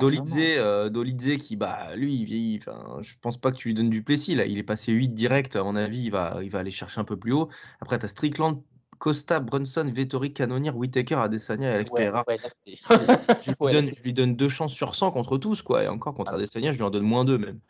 Dolidze, 0.00 0.32
euh, 0.38 0.88
Dolidze 0.88 1.36
qui, 1.38 1.56
bah, 1.56 1.94
lui, 1.94 2.14
il 2.14 2.24
vieillit. 2.24 2.58
Enfin, 2.58 2.98
je 3.00 3.14
pense 3.20 3.36
pas 3.36 3.52
que 3.52 3.56
tu 3.56 3.68
lui 3.68 3.74
donnes 3.74 3.90
du 3.90 4.02
Plessis. 4.02 4.34
Là. 4.34 4.46
Il 4.46 4.58
est 4.58 4.64
passé 4.64 4.92
8 4.92 5.08
direct. 5.08 5.56
À 5.56 5.62
mon 5.62 5.76
avis, 5.76 6.04
il 6.04 6.10
va, 6.10 6.38
il 6.42 6.50
va 6.50 6.60
aller 6.60 6.70
chercher 6.70 7.00
un 7.00 7.04
peu 7.04 7.16
plus 7.16 7.32
haut. 7.32 7.48
Après, 7.80 7.98
tu 7.98 8.04
as 8.04 8.08
Strickland, 8.08 8.62
Costa, 8.98 9.40
Brunson, 9.40 9.90
Vettori, 9.92 10.32
Canonier, 10.32 10.70
Whitaker, 10.70 11.16
Adesanya 11.16 11.70
et 11.70 11.74
Alex 11.74 11.90
Pereira. 11.90 12.24
je, 12.26 14.02
lui 14.02 14.12
donne, 14.12 14.36
deux 14.36 14.48
chances 14.48 14.72
sur 14.72 14.94
100 14.94 15.10
contre 15.10 15.38
tous. 15.38 15.62
quoi. 15.62 15.84
Et 15.84 15.88
encore 15.88 16.14
contre 16.14 16.32
ah. 16.32 16.36
Adesanya, 16.36 16.72
je 16.72 16.78
lui 16.78 16.84
en 16.84 16.90
donne 16.90 17.04
moins 17.04 17.24
deux 17.24 17.38
même. 17.38 17.60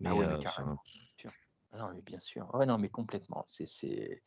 Mais, 0.00 0.10
ah 0.10 0.14
ouais, 0.16 0.26
non, 1.78 1.90
mais 1.94 2.02
bien 2.02 2.20
sûr. 2.20 2.48
Ouais, 2.54 2.66
non, 2.66 2.78
mais 2.78 2.88
complètement. 2.88 3.44
C'est. 3.46 4.22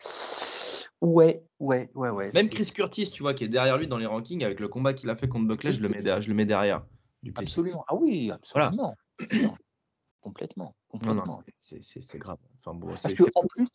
Ouais, 1.01 1.43
ouais, 1.59 1.91
ouais, 1.93 2.09
ouais. 2.09 2.31
Même 2.33 2.49
Chris 2.49 2.71
Curtis, 2.73 3.11
tu 3.11 3.21
vois, 3.21 3.33
qui 3.33 3.43
est 3.43 3.47
derrière 3.47 3.77
lui 3.77 3.87
dans 3.87 3.97
les 3.97 4.05
rankings, 4.05 4.43
avec 4.43 4.59
le 4.59 4.67
combat 4.67 4.93
qu'il 4.93 5.09
a 5.09 5.15
fait 5.15 5.27
contre 5.27 5.47
Buckley, 5.47 5.73
je 5.73 5.81
le 5.81 5.89
mets, 5.89 6.01
derrière, 6.01 6.21
je 6.21 6.29
le 6.29 6.35
mets 6.35 6.45
derrière. 6.45 6.85
absolument. 7.35 7.85
Ah 7.87 7.95
oui, 7.95 8.31
absolument. 8.31 8.95
complètement. 10.21 10.75
complètement. 10.89 11.25
Non, 11.27 11.43
c'est 11.59 12.17
grave. 12.17 12.37
Enfin, 12.61 12.77
bon, 12.77 12.87
Parce 12.87 13.13
que 13.13 13.23
en, 13.35 13.45
plus, 13.45 13.67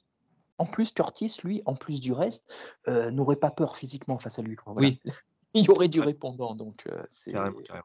en 0.59 0.67
plus, 0.67 0.93
Curtis, 0.93 1.37
lui, 1.45 1.63
en 1.67 1.77
plus 1.77 2.01
du 2.01 2.13
reste, 2.13 2.45
euh, 2.89 3.11
n'aurait 3.11 3.37
pas 3.37 3.51
peur 3.51 3.77
physiquement 3.77 4.19
face 4.19 4.39
à 4.39 4.43
lui. 4.43 4.57
Oui. 4.67 5.01
Il 5.53 5.65
y 5.65 5.71
aurait 5.71 5.89
du 5.89 6.01
répondant, 6.01 6.55
donc 6.55 6.85
euh, 6.87 7.03
c'est. 7.09 7.33
Carrément, 7.33 7.61
carrément. 7.63 7.85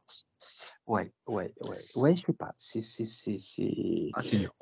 Ouais, 0.86 1.11
ouais, 1.25 1.51
ouais. 1.61 1.81
Ouais, 1.95 2.15
je 2.15 2.23
sais 2.23 2.33
pas. 2.33 2.53
C'est. 2.57 2.81
Ah, 4.13 4.21
c'est 4.21 4.38
dur. 4.38 4.53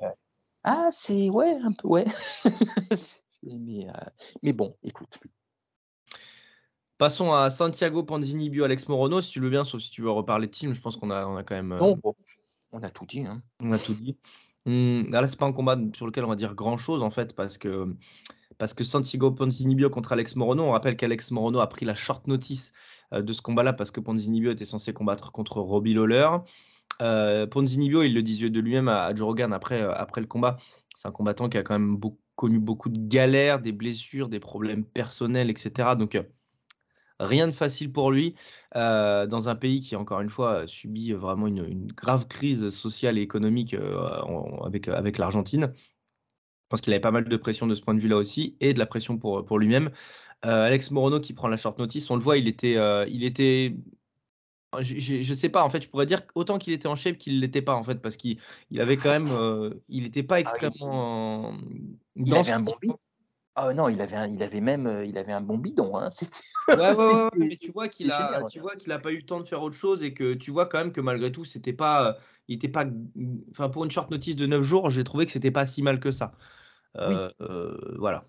Ah, 0.64 0.88
c'est 0.90 1.28
ouais, 1.28 1.58
un 1.62 1.72
peu, 1.72 1.86
ouais. 1.88 2.06
mais, 3.42 3.86
euh, 3.86 3.92
mais 4.42 4.54
bon, 4.54 4.76
écoute. 4.82 5.18
Passons 6.96 7.34
à 7.34 7.50
Santiago 7.50 8.02
Panzinibio, 8.02 8.64
Alex 8.64 8.88
Morono, 8.88 9.20
si 9.20 9.30
tu 9.30 9.40
le 9.40 9.46
veux 9.46 9.50
bien, 9.50 9.64
sauf 9.64 9.82
si 9.82 9.90
tu 9.90 10.00
veux 10.00 10.10
reparler 10.10 10.46
de 10.46 10.52
team, 10.52 10.72
je 10.72 10.80
pense 10.80 10.96
qu'on 10.96 11.10
a, 11.10 11.26
on 11.26 11.36
a 11.36 11.42
quand 11.42 11.54
même. 11.54 11.72
Euh, 11.72 11.78
non, 11.78 12.00
on 12.72 12.82
a 12.82 12.88
tout 12.88 13.04
dit. 13.04 13.26
Hein. 13.26 13.42
On 13.60 13.72
a 13.72 13.78
tout 13.78 13.92
dit. 13.92 14.16
Hum, 14.64 15.10
là, 15.10 15.26
c'est 15.26 15.38
pas 15.38 15.44
un 15.44 15.52
combat 15.52 15.76
sur 15.94 16.06
lequel 16.06 16.24
on 16.24 16.28
va 16.28 16.36
dire 16.36 16.54
grand 16.54 16.78
chose 16.78 17.02
en 17.02 17.10
fait, 17.10 17.34
parce 17.36 17.58
que, 17.58 17.94
parce 18.56 18.72
que 18.72 18.84
Santiago 18.84 19.32
Panzinibio 19.32 19.90
contre 19.90 20.12
Alex 20.12 20.34
Morono, 20.36 20.62
on 20.62 20.70
rappelle 20.70 20.96
qu'Alex 20.96 21.30
Morono 21.30 21.60
a 21.60 21.66
pris 21.66 21.84
la 21.84 21.94
short 21.94 22.26
notice 22.26 22.72
euh, 23.12 23.20
de 23.20 23.32
ce 23.34 23.42
combat-là 23.42 23.74
parce 23.74 23.90
que 23.90 24.00
Panzinibio 24.00 24.50
était 24.50 24.64
censé 24.64 24.94
combattre 24.94 25.30
contre 25.30 25.60
Robbie 25.60 25.92
Lawler. 25.92 26.28
Euh, 27.02 27.46
Ponzinibio, 27.46 28.02
il 28.02 28.14
le 28.14 28.22
disait 28.22 28.50
de 28.50 28.60
lui-même 28.60 28.88
à, 28.88 29.14
Joe 29.14 29.26
Rogan 29.26 29.52
après, 29.52 29.82
euh, 29.82 29.92
après 29.94 30.20
le 30.20 30.26
combat. 30.26 30.56
C'est 30.94 31.08
un 31.08 31.12
combattant 31.12 31.48
qui 31.48 31.58
a 31.58 31.62
quand 31.62 31.78
même 31.78 31.98
connu 32.36 32.58
beaucoup 32.58 32.88
de 32.88 32.98
galères, 33.08 33.60
des 33.60 33.72
blessures, 33.72 34.28
des 34.28 34.40
problèmes 34.40 34.84
personnels, 34.84 35.50
etc. 35.50 35.96
Donc, 35.96 36.14
euh, 36.14 36.22
Rien 37.20 37.46
de 37.46 37.52
facile 37.52 37.92
pour 37.92 38.10
lui 38.10 38.34
euh, 38.74 39.26
dans 39.28 39.48
un 39.48 39.54
pays 39.54 39.80
qui, 39.80 39.94
encore 39.94 40.20
une 40.20 40.30
fois, 40.30 40.66
subit 40.66 41.12
vraiment 41.12 41.46
une, 41.46 41.64
une 41.64 41.92
grave 41.92 42.26
crise 42.26 42.70
sociale 42.70 43.18
et 43.18 43.22
économique 43.22 43.76
avec, 44.64 44.88
avec 44.88 45.18
l'Argentine. 45.18 45.72
Je 45.76 46.68
pense 46.68 46.80
qu'il 46.80 46.92
avait 46.92 47.00
pas 47.00 47.12
mal 47.12 47.28
de 47.28 47.36
pression 47.36 47.68
de 47.68 47.76
ce 47.76 47.82
point 47.82 47.94
de 47.94 48.00
vue-là 48.00 48.16
aussi 48.16 48.56
et 48.58 48.74
de 48.74 48.80
la 48.80 48.86
pression 48.86 49.16
pour, 49.16 49.44
pour 49.44 49.60
lui-même. 49.60 49.92
Alex 50.42 50.90
Morono 50.90 51.20
qui 51.20 51.34
prend 51.34 51.46
la 51.46 51.56
short 51.56 51.78
notice, 51.78 52.10
on 52.10 52.16
le 52.16 52.20
voit, 52.20 52.36
il 52.36 52.48
était, 52.48 52.76
il 53.08 53.22
était 53.22 53.76
je, 54.82 55.22
je 55.22 55.34
sais 55.34 55.48
pas, 55.48 55.64
en 55.64 55.70
fait, 55.70 55.82
je 55.82 55.88
pourrais 55.88 56.06
dire 56.06 56.22
autant 56.34 56.58
qu'il 56.58 56.72
était 56.72 56.86
en 56.88 56.94
shape 56.96 57.16
qu'il 57.18 57.40
l'était 57.40 57.62
pas, 57.62 57.74
en 57.74 57.82
fait, 57.82 57.96
parce 58.02 58.16
qu'il 58.16 58.38
il 58.70 58.80
avait 58.80 58.96
quand 58.98 59.10
même, 59.10 59.30
euh, 59.32 59.70
il 59.88 60.04
n'était 60.04 60.22
pas 60.22 60.40
extrêmement 60.40 61.52
euh, 61.52 61.56
Il 62.16 62.36
avait 62.36 62.52
un 62.52 62.60
bon 62.60 62.74
bidon. 62.80 62.98
Ah 63.56 63.72
non, 63.74 63.88
il 63.88 64.00
avait, 64.00 64.16
un- 64.16 64.28
il 64.28 64.42
avait 64.42 64.60
même, 64.60 64.86
euh, 64.86 65.04
il 65.06 65.16
avait 65.18 65.32
un 65.32 65.40
bon 65.40 65.58
bidon. 65.58 65.96
Hein. 65.96 66.08
Ouais, 66.72 66.78
ouais, 66.92 66.96
ouais, 66.96 67.30
mais 67.36 67.56
tu 67.56 67.70
vois 67.72 67.88
qu'il 67.88 68.10
a, 68.10 68.42
tu 68.44 68.58
vois 68.58 68.74
qu'il 68.74 68.90
a 68.90 68.98
pas 68.98 69.12
eu 69.12 69.18
le 69.18 69.26
temps 69.26 69.38
de 69.40 69.46
faire 69.46 69.62
autre 69.62 69.76
chose 69.76 70.02
et 70.02 70.14
que 70.14 70.34
tu 70.34 70.50
vois 70.50 70.66
quand 70.66 70.78
même 70.78 70.92
que 70.92 71.00
malgré 71.00 71.30
tout, 71.30 71.44
c'était 71.44 71.72
pas, 71.74 72.18
il 72.48 72.56
était 72.56 72.68
pas, 72.68 72.84
enfin 73.50 73.68
pour 73.68 73.84
une 73.84 73.90
short 73.90 74.10
notice 74.10 74.34
de 74.34 74.46
9 74.46 74.62
jours, 74.62 74.90
j'ai 74.90 75.04
trouvé 75.04 75.26
que 75.26 75.30
c'était 75.32 75.50
pas 75.50 75.66
si 75.66 75.82
mal 75.82 76.00
que 76.00 76.10
ça. 76.10 76.32
Euh, 76.96 77.28
euh, 77.40 77.96
voilà, 77.98 78.24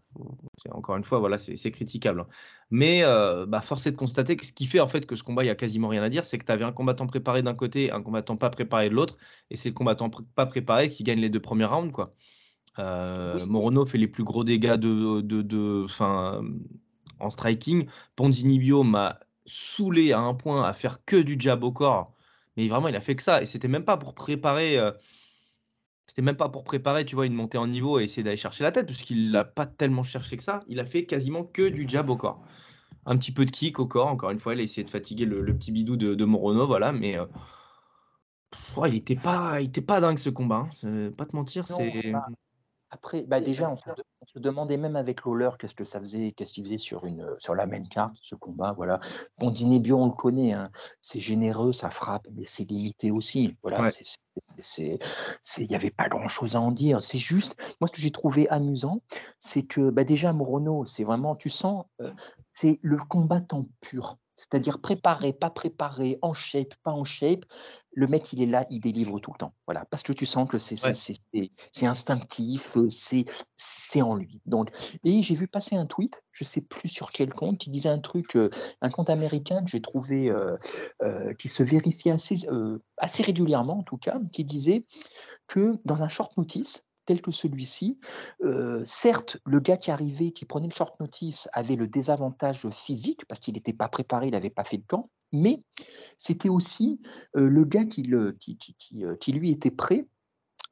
encore 0.71 0.97
une 0.97 1.03
fois, 1.03 1.19
voilà, 1.19 1.37
c'est 1.37 1.71
critiquable. 1.71 2.21
hein. 2.21 2.27
Mais 2.71 3.03
euh, 3.03 3.45
bah, 3.45 3.61
force 3.61 3.85
est 3.85 3.91
de 3.91 3.97
constater 3.97 4.35
que 4.35 4.45
ce 4.45 4.51
qui 4.51 4.65
fait 4.65 4.79
en 4.79 4.87
fait 4.87 5.05
que 5.05 5.15
ce 5.15 5.23
combat, 5.23 5.43
il 5.43 5.47
y 5.47 5.51
a 5.51 5.55
quasiment 5.55 5.87
rien 5.87 6.01
à 6.01 6.09
dire, 6.09 6.23
c'est 6.23 6.37
que 6.39 6.45
tu 6.45 6.51
avais 6.51 6.63
un 6.65 6.71
combattant 6.71 7.05
préparé 7.05 7.43
d'un 7.43 7.53
côté, 7.53 7.91
un 7.91 8.01
combattant 8.01 8.37
pas 8.37 8.49
préparé 8.49 8.89
de 8.89 8.95
l'autre, 8.95 9.17
et 9.51 9.55
c'est 9.55 9.69
le 9.69 9.75
combattant 9.75 10.09
pr- 10.09 10.25
pas 10.33 10.47
préparé 10.47 10.89
qui 10.89 11.03
gagne 11.03 11.19
les 11.19 11.29
deux 11.29 11.39
premiers 11.39 11.65
rounds, 11.65 11.91
quoi. 11.91 12.15
Euh, 12.79 13.35
Oui. 13.35 13.49
Morono 13.49 13.85
fait 13.85 13.97
les 13.97 14.07
plus 14.07 14.23
gros 14.23 14.43
dégâts 14.43 14.75
de, 14.75 15.21
de, 15.21 15.85
en 17.19 17.29
striking. 17.29 17.87
Ponzinibio 18.15 18.83
m'a 18.83 19.19
saoulé 19.45 20.11
à 20.11 20.19
un 20.19 20.33
point 20.33 20.63
à 20.63 20.73
faire 20.73 21.05
que 21.05 21.15
du 21.17 21.37
jab 21.39 21.63
au 21.63 21.71
corps. 21.71 22.13
Mais 22.57 22.67
vraiment, 22.67 22.87
il 22.87 22.95
a 22.95 23.01
fait 23.01 23.15
que 23.15 23.23
ça. 23.23 23.41
Et 23.41 23.45
c'était 23.45 23.67
même 23.67 23.85
pas 23.85 23.97
pour 23.97 24.15
préparer. 24.15 24.77
C'était 26.07 26.21
même 26.21 26.37
pas 26.37 26.49
pour 26.49 26.63
préparer, 26.63 27.05
tu 27.05 27.15
vois, 27.15 27.25
une 27.25 27.33
montée 27.33 27.57
en 27.57 27.67
niveau 27.67 27.99
et 27.99 28.03
essayer 28.03 28.23
d'aller 28.23 28.37
chercher 28.37 28.63
la 28.63 28.71
tête, 28.71 28.87
parce 28.87 29.01
qu'il 29.01 29.31
l'a 29.31 29.43
pas 29.43 29.65
tellement 29.65 30.03
cherché 30.03 30.37
que 30.37 30.43
ça. 30.43 30.59
Il 30.67 30.79
a 30.79 30.85
fait 30.85 31.05
quasiment 31.05 31.43
que 31.43 31.67
du 31.69 31.87
jab 31.87 32.09
au 32.09 32.15
corps. 32.17 32.43
Un 33.05 33.17
petit 33.17 33.31
peu 33.31 33.45
de 33.45 33.51
kick 33.51 33.79
au 33.79 33.87
corps, 33.87 34.07
encore 34.07 34.31
une 34.31 34.39
fois, 34.39 34.53
il 34.53 34.59
a 34.59 34.63
essayé 34.63 34.83
de 34.83 34.89
fatiguer 34.89 35.25
le, 35.25 35.41
le 35.41 35.55
petit 35.55 35.71
bidou 35.71 35.95
de, 35.97 36.15
de 36.15 36.25
Morono, 36.25 36.67
voilà, 36.67 36.91
mais 36.91 37.17
euh, 37.17 37.25
pff, 38.51 38.77
ouais, 38.77 38.89
il 38.89 38.95
était 38.95 39.15
pas, 39.15 39.61
il 39.61 39.67
était 39.67 39.81
pas 39.81 39.99
dingue 40.01 40.17
ce 40.17 40.29
combat. 40.29 40.67
hein. 40.67 40.69
Euh, 40.85 41.11
Pas 41.11 41.25
te 41.25 41.35
mentir, 41.35 41.67
c'est. 41.67 42.11
bah, 42.11 42.25
Après, 42.89 43.23
bah 43.23 43.41
déjà, 43.41 43.69
on 43.69 43.75
se, 43.77 43.89
de- 43.89 44.03
on 44.25 44.27
se 44.27 44.39
demandait 44.39 44.77
même 44.77 44.95
avec 44.95 45.23
Lawler 45.25 45.51
qu'est-ce 45.59 45.75
que 45.75 45.83
ça 45.83 45.99
faisait, 45.99 46.31
qu'est-ce 46.31 46.53
qu'il 46.53 46.63
faisait 46.63 46.77
sur 46.77 47.05
une 47.05 47.35
sur 47.37 47.53
la 47.53 47.67
main 47.67 47.85
carte, 47.85 48.15
ce 48.21 48.35
combat. 48.35 48.73
Voilà. 48.73 48.99
Ponzinibio, 49.37 49.97
on 49.97 50.07
le 50.07 50.11
connaît, 50.13 50.53
hein, 50.53 50.71
c'est 51.01 51.19
généreux, 51.19 51.73
ça 51.73 51.89
frappe, 51.91 52.27
mais 52.33 52.45
c'est 52.45 52.63
limité 52.63 53.11
aussi. 53.11 53.55
Voilà, 53.61 53.81
Ouais. 53.83 53.91
c'est- 54.61 54.99
il 55.57 55.67
n'y 55.67 55.75
avait 55.75 55.91
pas 55.91 56.09
grand-chose 56.09 56.55
à 56.55 56.61
en 56.61 56.71
dire. 56.71 57.01
C'est 57.01 57.19
juste, 57.19 57.55
moi, 57.79 57.87
ce 57.87 57.91
que 57.93 58.01
j'ai 58.01 58.11
trouvé 58.11 58.49
amusant, 58.49 59.01
c'est 59.39 59.63
que 59.63 59.89
bah, 59.91 60.03
déjà, 60.03 60.33
Morono, 60.33 60.85
c'est 60.85 61.03
vraiment, 61.03 61.35
tu 61.35 61.49
sens, 61.49 61.85
euh, 62.01 62.11
c'est 62.53 62.79
le 62.81 62.97
combattant 62.97 63.67
pur. 63.81 64.17
C'est-à-dire 64.37 64.79
préparé, 64.81 65.31
pas 65.31 65.49
préparé, 65.49 66.19
en 66.21 66.33
shape, 66.33 66.75
pas 66.83 66.91
en 66.91 67.05
shape. 67.05 67.45
Le 67.93 68.05
mec, 68.05 68.33
il 68.33 68.41
est 68.41 68.45
là, 68.45 68.65
il 68.69 68.81
délivre 68.81 69.17
tout 69.21 69.31
le 69.31 69.37
temps. 69.37 69.53
Voilà, 69.65 69.85
parce 69.89 70.03
que 70.03 70.11
tu 70.11 70.25
sens 70.25 70.49
que 70.49 70.57
c'est 70.57 70.75
Ouais. 70.83 71.87
instinctif, 71.87 72.75
euh, 72.75 72.89
c'est 72.89 73.23
c'est 73.55 74.01
lui. 74.15 74.41
Donc, 74.45 74.69
et 75.03 75.21
j'ai 75.21 75.35
vu 75.35 75.47
passer 75.47 75.75
un 75.75 75.85
tweet, 75.85 76.23
je 76.31 76.43
sais 76.43 76.61
plus 76.61 76.89
sur 76.89 77.11
quel 77.11 77.33
compte, 77.33 77.57
qui 77.57 77.69
disait 77.69 77.89
un 77.89 77.99
truc, 77.99 78.35
euh, 78.35 78.49
un 78.81 78.89
compte 78.89 79.09
américain 79.09 79.63
que 79.63 79.69
j'ai 79.69 79.81
trouvé 79.81 80.29
euh, 80.29 80.57
euh, 81.01 81.33
qui 81.33 81.47
se 81.47 81.63
vérifiait 81.63 82.11
assez, 82.11 83.23
régulièrement 83.23 83.79
en 83.79 83.83
tout 83.83 83.97
cas, 83.97 84.19
qui 84.31 84.43
disait 84.43 84.85
que 85.47 85.77
dans 85.85 86.03
un 86.03 86.07
short 86.07 86.35
notice 86.37 86.83
tel 87.05 87.21
que 87.21 87.29
celui-ci, 87.29 87.99
certes, 88.83 89.37
le 89.45 89.59
gars 89.59 89.77
qui 89.77 89.91
arrivait, 89.91 90.31
qui 90.31 90.45
prenait 90.45 90.65
le 90.65 90.73
short 90.73 90.99
notice, 90.99 91.47
avait 91.53 91.75
le 91.75 91.87
désavantage 91.87 92.67
physique 92.71 93.25
parce 93.27 93.39
qu'il 93.39 93.53
n'était 93.53 93.73
pas 93.73 93.87
préparé, 93.87 94.25
il 94.25 94.31
n'avait 94.31 94.49
pas 94.49 94.63
fait 94.63 94.77
le 94.77 94.83
camp, 94.87 95.11
mais 95.31 95.61
c'était 96.17 96.49
aussi 96.49 96.99
le 97.35 97.63
gars 97.63 97.85
qui 97.85 98.01
lui 98.01 99.51
était 99.51 99.69
prêt. 99.69 100.07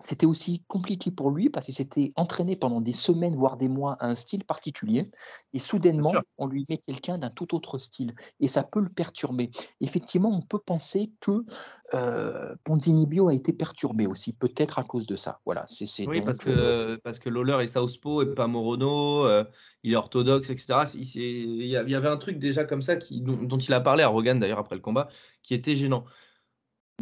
C'était 0.05 0.25
aussi 0.25 0.63
compliqué 0.67 1.11
pour 1.11 1.31
lui 1.31 1.49
parce 1.49 1.65
qu'il 1.65 1.75
s'était 1.75 2.11
entraîné 2.15 2.55
pendant 2.55 2.81
des 2.81 2.93
semaines, 2.93 3.35
voire 3.35 3.55
des 3.57 3.69
mois, 3.69 3.95
à 3.99 4.07
un 4.07 4.15
style 4.15 4.43
particulier. 4.43 5.09
Et 5.53 5.59
soudainement, 5.59 6.11
on 6.37 6.47
lui 6.47 6.65
met 6.69 6.77
quelqu'un 6.77 7.17
d'un 7.17 7.29
tout 7.29 7.55
autre 7.55 7.77
style. 7.77 8.13
Et 8.41 8.49
ça 8.49 8.63
peut 8.63 8.81
le 8.81 8.89
perturber. 8.89 9.49
Effectivement, 9.79 10.29
on 10.29 10.41
peut 10.41 10.59
penser 10.59 11.11
que 11.21 11.45
euh, 11.93 12.53
Ponzinibio 12.63 13.29
a 13.29 13.33
été 13.33 13.53
perturbé 13.53 14.05
aussi, 14.07 14.33
peut-être 14.33 14.77
à 14.77 14.83
cause 14.83 15.05
de 15.05 15.15
ça. 15.15 15.39
Voilà, 15.45 15.65
c'est 15.67 15.85
Oui, 16.05 16.21
parce 16.21 16.39
euh, 16.47 16.97
que, 16.97 17.01
parce 17.01 17.19
que 17.19 17.29
Lawler 17.29 17.63
est 17.63 17.67
Southpaw 17.67 18.23
et 18.23 18.33
pas 18.33 18.47
Morono, 18.47 19.25
euh, 19.25 19.45
il 19.83 19.93
est 19.93 19.95
orthodoxe, 19.95 20.49
etc. 20.49 20.79
Il, 20.95 21.65
y 21.65 21.77
a- 21.77 21.83
il 21.83 21.89
y 21.89 21.95
avait 21.95 22.09
un 22.09 22.17
truc 22.17 22.39
déjà 22.39 22.65
comme 22.65 22.81
ça 22.81 22.95
qui, 22.95 23.21
dont, 23.21 23.37
dont 23.37 23.57
il 23.57 23.73
a 23.73 23.79
parlé 23.79 24.03
à 24.03 24.07
Rogan 24.07 24.39
d'ailleurs 24.39 24.59
après 24.59 24.75
le 24.75 24.81
combat, 24.81 25.07
qui 25.43 25.53
était 25.53 25.75
gênant. 25.75 26.03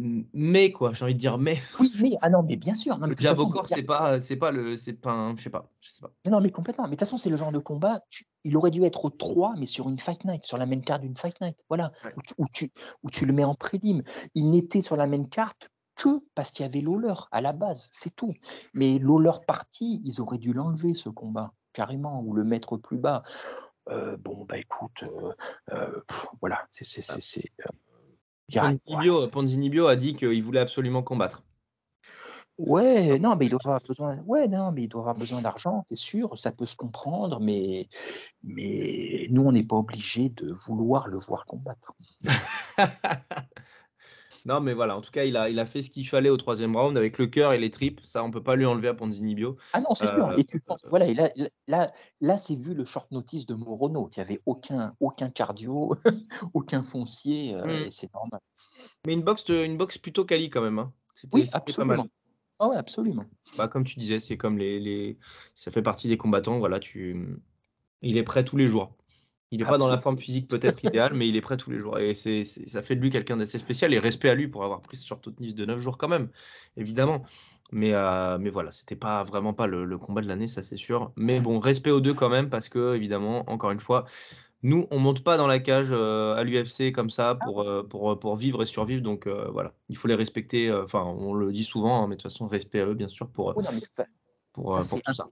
Mais 0.00 0.72
quoi, 0.72 0.92
j'ai 0.94 1.04
envie 1.04 1.14
de 1.14 1.18
dire, 1.18 1.36
mais 1.36 1.58
Oui, 1.78 1.92
mais, 2.00 2.16
ah 2.22 2.30
non, 2.30 2.42
mais 2.42 2.56
bien 2.56 2.74
sûr. 2.74 2.98
Non, 2.98 3.06
mais 3.06 3.14
le 3.14 3.66
c'est 3.66 3.82
pas, 3.82 4.20
c'est 4.20 4.36
pas 4.36 4.50
le, 4.50 4.74
c'est 4.76 4.94
pas, 4.94 5.12
un- 5.12 5.36
je 5.36 5.42
sais 5.42 5.50
pas, 5.50 5.70
je 5.80 5.90
sais 5.90 6.00
pas. 6.00 6.10
Non, 6.24 6.40
mais 6.40 6.50
complètement. 6.50 6.84
Mais 6.84 6.90
de 6.90 6.94
toute 6.96 7.00
façon, 7.00 7.18
c'est 7.18 7.28
le 7.28 7.36
genre 7.36 7.52
de 7.52 7.58
combat, 7.58 8.00
tu- 8.08 8.26
il 8.44 8.56
aurait 8.56 8.70
dû 8.70 8.82
être 8.84 9.04
au 9.04 9.10
3, 9.10 9.54
mais 9.58 9.66
sur 9.66 9.88
une 9.90 9.98
fight 9.98 10.24
night, 10.24 10.44
sur 10.44 10.56
la 10.56 10.64
même 10.64 10.82
carte 10.82 11.02
d'une 11.02 11.16
fight 11.16 11.38
night. 11.42 11.62
Voilà, 11.68 11.92
Ouais. 12.04 12.14
où, 12.16 12.22
tu, 12.22 12.34
où, 12.38 12.46
tu, 12.48 12.72
où 13.02 13.10
tu 13.10 13.26
le 13.26 13.34
mets 13.34 13.44
en 13.44 13.54
prélim. 13.54 14.02
Il 14.34 14.50
n'était 14.50 14.80
sur 14.82 14.96
la 14.96 15.06
même 15.06 15.28
carte 15.28 15.68
que 15.94 16.20
parce 16.34 16.50
qu'il 16.52 16.64
y 16.64 16.68
avait 16.68 16.80
Lawler 16.80 17.14
à 17.30 17.42
la 17.42 17.52
base, 17.52 17.90
c'est 17.92 18.16
tout. 18.16 18.32
Mais 18.72 18.98
Lawler 18.98 19.32
parti, 19.46 20.00
ils 20.06 20.22
auraient 20.22 20.38
dû 20.38 20.54
l'enlever, 20.54 20.94
ce 20.94 21.10
combat, 21.10 21.52
carrément, 21.74 22.22
ou 22.22 22.32
le 22.32 22.44
mettre 22.44 22.78
plus 22.78 22.96
bas. 22.98 23.22
Euh, 23.90 24.16
bon, 24.16 24.46
bah 24.46 24.56
écoute, 24.58 25.02
euh, 25.02 25.32
euh, 25.72 26.00
pff, 26.08 26.26
voilà, 26.40 26.66
c'est. 26.70 27.04
Ponzinibio, 28.50 29.28
Ponzinibio 29.28 29.86
a 29.86 29.96
dit 29.96 30.14
qu'il 30.14 30.42
voulait 30.42 30.60
absolument 30.60 31.02
combattre. 31.02 31.42
Ouais, 32.58 33.18
non, 33.18 33.34
mais 33.36 33.46
il 33.46 33.48
doit 33.48 33.60
avoir 33.64 33.80
besoin. 33.80 34.18
Ouais, 34.26 34.46
non, 34.46 34.72
mais 34.72 34.82
il 34.82 34.88
doit 34.88 35.00
avoir 35.00 35.14
besoin 35.14 35.40
d'argent, 35.40 35.84
c'est 35.88 35.96
sûr, 35.96 36.38
ça 36.38 36.52
peut 36.52 36.66
se 36.66 36.76
comprendre, 36.76 37.40
mais, 37.40 37.88
mais 38.44 39.26
nous, 39.30 39.42
on 39.42 39.52
n'est 39.52 39.64
pas 39.64 39.76
obligé 39.76 40.28
de 40.28 40.52
vouloir 40.66 41.08
le 41.08 41.18
voir 41.18 41.46
combattre. 41.46 41.94
Non, 44.44 44.60
mais 44.60 44.74
voilà, 44.74 44.96
en 44.96 45.00
tout 45.00 45.10
cas, 45.10 45.24
il 45.24 45.36
a, 45.36 45.48
il 45.48 45.58
a 45.58 45.66
fait 45.66 45.82
ce 45.82 45.90
qu'il 45.90 46.06
fallait 46.08 46.28
au 46.30 46.36
troisième 46.36 46.76
round 46.76 46.96
avec 46.96 47.18
le 47.18 47.26
cœur 47.26 47.52
et 47.52 47.58
les 47.58 47.70
tripes. 47.70 48.00
Ça, 48.02 48.24
on 48.24 48.30
peut 48.30 48.42
pas 48.42 48.56
lui 48.56 48.66
enlever 48.66 48.88
à 48.88 48.94
Ponzinibio. 48.94 49.56
Ah 49.72 49.80
non, 49.80 49.94
c'est 49.94 50.06
sûr. 50.08 50.28
Euh, 50.28 50.36
Et 50.36 50.44
tu 50.44 50.58
penses, 50.60 50.84
voilà, 50.88 51.06
et 51.06 51.14
là, 51.14 51.30
là, 51.68 51.92
là 52.20 52.38
c'est 52.38 52.56
vu 52.56 52.74
le 52.74 52.84
short 52.84 53.10
notice 53.12 53.46
de 53.46 53.54
Morono, 53.54 54.06
qui 54.06 54.20
avait 54.20 54.40
aucun, 54.46 54.94
aucun 55.00 55.30
cardio, 55.30 55.94
aucun 56.54 56.82
foncier, 56.82 57.54
euh, 57.54 57.64
Mm. 57.64 57.86
et 57.86 57.90
c'est 57.90 58.12
normal. 58.12 58.40
Mais 59.06 59.12
une 59.12 59.22
boxe, 59.22 59.48
une 59.48 59.76
boxe 59.76 59.98
plutôt 59.98 60.24
quali 60.24 60.50
quand 60.50 60.62
même. 60.62 60.78
hein. 60.78 60.92
C'était 61.14 61.36
Oui, 61.36 61.46
c'était 61.46 61.72
pas 61.72 61.84
mal. 61.84 61.98
absolument. 62.00 62.08
Ah 62.58 62.68
ouais, 62.68 62.76
absolument. 62.76 63.24
Bah, 63.56 63.68
comme 63.68 63.84
tu 63.84 63.98
disais, 63.98 64.18
c'est 64.18 64.36
comme 64.36 64.58
les, 64.58 64.78
les, 64.80 65.18
ça 65.54 65.70
fait 65.70 65.82
partie 65.82 66.08
des 66.08 66.16
combattants. 66.16 66.58
Voilà, 66.58 66.78
tu, 66.80 67.36
il 68.02 68.16
est 68.16 68.22
prêt 68.22 68.44
tous 68.44 68.56
les 68.56 68.66
jours. 68.66 68.94
Il 69.52 69.58
n'est 69.58 69.64
pas 69.66 69.78
dans 69.78 69.86
la 69.88 69.98
forme 69.98 70.18
physique 70.18 70.48
peut-être 70.48 70.82
idéale, 70.84 71.12
mais 71.14 71.28
il 71.28 71.36
est 71.36 71.40
prêt 71.42 71.56
tous 71.58 71.70
les 71.70 71.78
jours. 71.78 71.98
Et 71.98 72.14
ça 72.14 72.82
fait 72.82 72.96
de 72.96 73.00
lui 73.00 73.10
quelqu'un 73.10 73.36
d'assez 73.36 73.58
spécial. 73.58 73.92
Et 73.94 73.98
respect 74.00 74.30
à 74.30 74.34
lui 74.34 74.48
pour 74.48 74.64
avoir 74.64 74.80
pris 74.80 74.96
ce 74.96 75.06
short 75.06 75.24
notice 75.26 75.54
de 75.54 75.64
9 75.66 75.78
jours 75.78 75.98
quand 75.98 76.08
même, 76.08 76.30
évidemment. 76.76 77.22
Mais, 77.70 77.94
euh, 77.94 78.38
mais 78.38 78.50
voilà, 78.50 78.70
c'était 78.72 78.96
pas 78.96 79.22
vraiment 79.24 79.54
pas 79.54 79.66
le, 79.66 79.84
le 79.84 79.98
combat 79.98 80.20
de 80.22 80.28
l'année, 80.28 80.48
ça 80.48 80.62
c'est 80.62 80.76
sûr. 80.76 81.12
Mais 81.16 81.40
bon, 81.40 81.58
respect 81.58 81.90
aux 81.90 82.00
deux 82.00 82.12
quand 82.14 82.28
même, 82.28 82.50
parce 82.50 82.68
que 82.68 82.94
évidemment, 82.94 83.48
encore 83.50 83.70
une 83.70 83.80
fois, 83.80 84.04
nous, 84.62 84.86
on 84.90 84.98
monte 84.98 85.24
pas 85.24 85.36
dans 85.36 85.46
la 85.46 85.58
cage 85.58 85.88
euh, 85.90 86.34
à 86.34 86.44
l'UFC 86.44 86.92
comme 86.92 87.10
ça 87.10 87.34
pour, 87.34 87.62
euh, 87.62 87.82
pour, 87.82 88.18
pour 88.18 88.36
vivre 88.36 88.62
et 88.62 88.66
survivre. 88.66 89.02
Donc 89.02 89.26
euh, 89.26 89.48
voilà, 89.50 89.74
il 89.88 89.96
faut 89.96 90.06
les 90.08 90.14
respecter. 90.14 90.72
Enfin, 90.72 91.02
on 91.04 91.34
le 91.34 91.52
dit 91.52 91.64
souvent, 91.64 92.02
hein, 92.02 92.06
mais 92.08 92.16
de 92.16 92.22
toute 92.22 92.30
façon, 92.30 92.46
respect 92.46 92.80
à 92.80 92.86
eux, 92.86 92.94
bien 92.94 93.08
sûr, 93.08 93.28
pour, 93.30 93.54
non, 93.62 93.70
ça- 93.96 94.06
pour, 94.52 94.74
ça, 94.74 94.88
pour 94.88 94.98
c'est 94.98 95.02
tout 95.02 95.14
ça. 95.14 95.28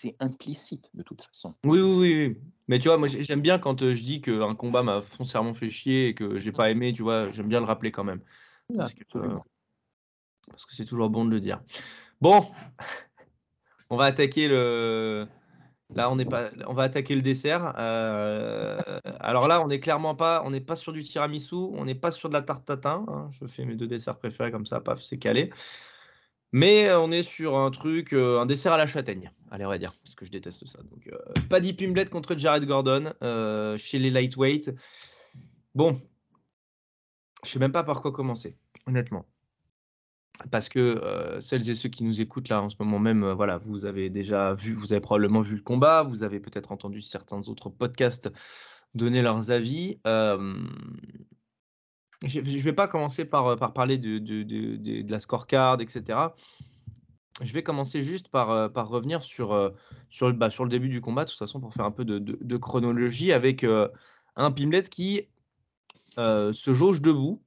C'est 0.00 0.16
implicite 0.20 0.90
de 0.94 1.02
toute 1.02 1.22
façon. 1.22 1.54
Oui, 1.64 1.80
oui, 1.80 1.94
oui, 1.98 2.26
oui. 2.28 2.36
Mais 2.68 2.78
tu 2.78 2.88
vois, 2.88 2.96
moi 2.98 3.08
j'ai- 3.08 3.22
j'aime 3.22 3.42
bien 3.42 3.58
quand 3.58 3.82
euh, 3.82 3.92
je 3.92 4.02
dis 4.02 4.20
qu'un 4.20 4.54
combat 4.54 4.82
m'a 4.82 5.00
foncièrement 5.02 5.54
fait 5.54 5.68
chier 5.70 6.08
et 6.08 6.14
que 6.14 6.38
j'ai 6.38 6.52
pas 6.52 6.70
aimé, 6.70 6.92
tu 6.92 7.02
vois, 7.02 7.30
j'aime 7.30 7.48
bien 7.48 7.60
le 7.60 7.66
rappeler 7.66 7.90
quand 7.92 8.04
même. 8.04 8.20
Oui, 8.70 8.76
Parce 8.78 8.94
que, 8.94 9.02
absolument. 9.02 9.34
euh, 9.36 10.50
parce 10.50 10.64
que 10.66 10.74
c'est 10.74 10.84
toujours 10.84 11.10
bon 11.10 11.24
de 11.24 11.30
le 11.30 11.40
dire. 11.40 11.60
Bon, 12.20 12.44
on 13.90 13.96
va 13.96 14.04
attaquer 14.06 14.48
le. 14.48 15.26
Là, 15.94 16.08
on 16.10 16.16
n'est 16.16 16.24
pas. 16.24 16.50
On 16.68 16.72
va 16.74 16.84
attaquer 16.84 17.16
le 17.16 17.22
dessert. 17.22 17.74
Euh, 17.76 18.80
Alors 19.18 19.48
là, 19.48 19.60
on 19.60 19.66
n'est 19.68 19.80
clairement 19.80 20.14
pas. 20.14 20.42
On 20.44 20.50
n'est 20.50 20.60
pas 20.60 20.76
sur 20.76 20.92
du 20.92 21.02
tiramisu. 21.02 21.56
On 21.56 21.84
n'est 21.84 21.96
pas 21.96 22.12
sur 22.12 22.28
de 22.28 22.34
la 22.34 22.42
tarte 22.42 22.64
tatin. 22.64 23.04
hein. 23.08 23.28
Je 23.32 23.46
fais 23.46 23.64
mes 23.64 23.74
deux 23.74 23.88
desserts 23.88 24.18
préférés 24.18 24.52
comme 24.52 24.66
ça, 24.66 24.80
paf, 24.80 25.02
c'est 25.02 25.18
calé. 25.18 25.50
Mais 26.52 26.88
euh, 26.88 27.00
on 27.00 27.12
est 27.12 27.22
sur 27.22 27.56
un 27.56 27.70
truc, 27.70 28.12
euh, 28.12 28.40
un 28.40 28.46
dessert 28.46 28.72
à 28.72 28.78
la 28.78 28.86
châtaigne. 28.86 29.30
Allez, 29.50 29.64
on 29.64 29.68
va 29.68 29.78
dire, 29.78 29.94
parce 30.02 30.14
que 30.14 30.24
je 30.24 30.30
déteste 30.30 30.66
ça. 30.66 30.78
Donc, 30.82 31.08
euh, 31.12 31.18
Paddy 31.48 31.76
contre 32.10 32.36
Jared 32.36 32.64
Gordon 32.64 33.12
chez 33.76 33.98
les 33.98 34.10
lightweight. 34.10 34.70
Bon, 35.74 36.00
je 37.44 37.50
sais 37.50 37.58
même 37.58 37.72
pas 37.72 37.84
par 37.84 38.02
quoi 38.02 38.12
commencer, 38.12 38.56
honnêtement. 38.86 39.26
Parce 40.50 40.68
que 40.68 41.38
celles 41.40 41.68
et 41.68 41.74
ceux 41.74 41.90
qui 41.90 42.02
nous 42.02 42.20
écoutent 42.20 42.48
là 42.48 42.62
en 42.62 42.70
ce 42.70 42.76
moment 42.80 42.98
même, 42.98 43.30
voilà, 43.32 43.58
vous 43.58 43.84
avez 43.84 44.08
déjà 44.08 44.54
vu, 44.54 44.72
vous 44.72 44.92
avez 44.92 45.00
probablement 45.00 45.42
vu 45.42 45.56
le 45.56 45.62
combat, 45.62 46.02
vous 46.02 46.22
avez 46.22 46.40
peut-être 46.40 46.72
entendu 46.72 47.02
certains 47.02 47.46
autres 47.48 47.68
podcasts 47.68 48.30
donner 48.94 49.22
leurs 49.22 49.50
avis. 49.50 50.00
Je 52.24 52.40
ne 52.40 52.62
vais 52.62 52.72
pas 52.72 52.86
commencer 52.86 53.24
par, 53.24 53.56
par 53.56 53.72
parler 53.72 53.98
de, 53.98 55.10
la 55.10 55.18
scorecard, 55.18 55.80
etc. 55.80 56.18
Je 57.42 57.52
vais 57.54 57.62
commencer 57.62 58.02
juste 58.02 58.28
par, 58.28 58.70
par 58.72 58.88
revenir 58.88 59.20
le, 59.38 60.32
bah, 60.32 60.50
sur 60.50 60.64
le 60.64 60.70
début 60.70 60.88
du 60.88 61.00
combat, 61.00 61.24
de 61.24 61.30
toute 61.30 61.38
façon, 61.38 61.60
pour 61.60 61.72
faire 61.72 61.86
un 61.86 61.90
peu 61.90 62.04
de, 62.04 62.56
chronologie, 62.58 63.32
avec 63.32 63.64
un 64.36 64.52
Pimlet 64.52 64.82
qui 64.82 65.22
se 66.16 66.74
jauge 66.74 67.00
debout. 67.00 67.42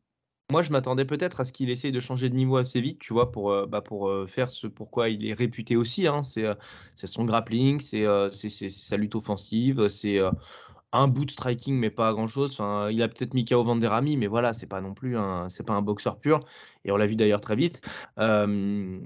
Moi, 0.52 0.62
je 0.62 0.72
m'attendais 0.72 1.06
peut-être 1.06 1.40
à 1.40 1.44
ce 1.45 1.54
qu'il 1.54 1.70
essaye 1.70 1.91
de 1.91 2.00
changer 2.00 2.30
de 2.30 2.36
niveau 2.36 2.58
assez 2.58 2.82
vite, 2.82 3.00
tu 3.00 3.14
vois, 3.14 3.32
pour, 3.32 3.68
bah, 3.68 3.82
pour 3.82 4.12
faire 4.28 4.50
ce 4.50 4.66
pourquoi 4.66 5.10
il 5.10 5.26
est 5.28 5.34
réputé 5.34 5.76
aussi. 5.76 6.08
Hein. 6.08 6.22
C'est 6.24 7.08
son 7.08 7.26
grappling, 7.26 7.80
c'est 7.80 8.08
sa 8.70 8.98
lutte 8.98 9.14
offensive, 9.14 9.88
c'est 9.88 10.20
un 10.94 11.07
bout 11.07 11.26
de 11.26 11.32
striking, 11.32 11.76
mais 11.76 11.90
pas 11.90 12.14
grand-chose. 12.14 12.53
Enfin, 12.53 12.90
il 12.91 13.02
a 13.02 13.07
peut-être 13.10 13.34
mis 13.34 13.45
KO 13.45 13.64
Vanderami, 13.64 14.15
mais 14.18 14.28
voilà, 14.28 14.53
c'est 14.53 14.68
pas 14.68 14.82
non 14.82 14.94
plus 14.94 15.18
un, 15.18 15.49
c'est 15.49 15.64
pas 15.64 15.74
un 15.74 15.82
boxeur 15.82 16.20
pur. 16.20 16.45
Et 16.86 16.91
on 16.91 16.98
l'a 16.98 17.07
vu 17.07 17.15
d'ailleurs 17.15 17.41
très 17.41 17.56
vite. 17.56 17.82
Euh, 18.20 18.99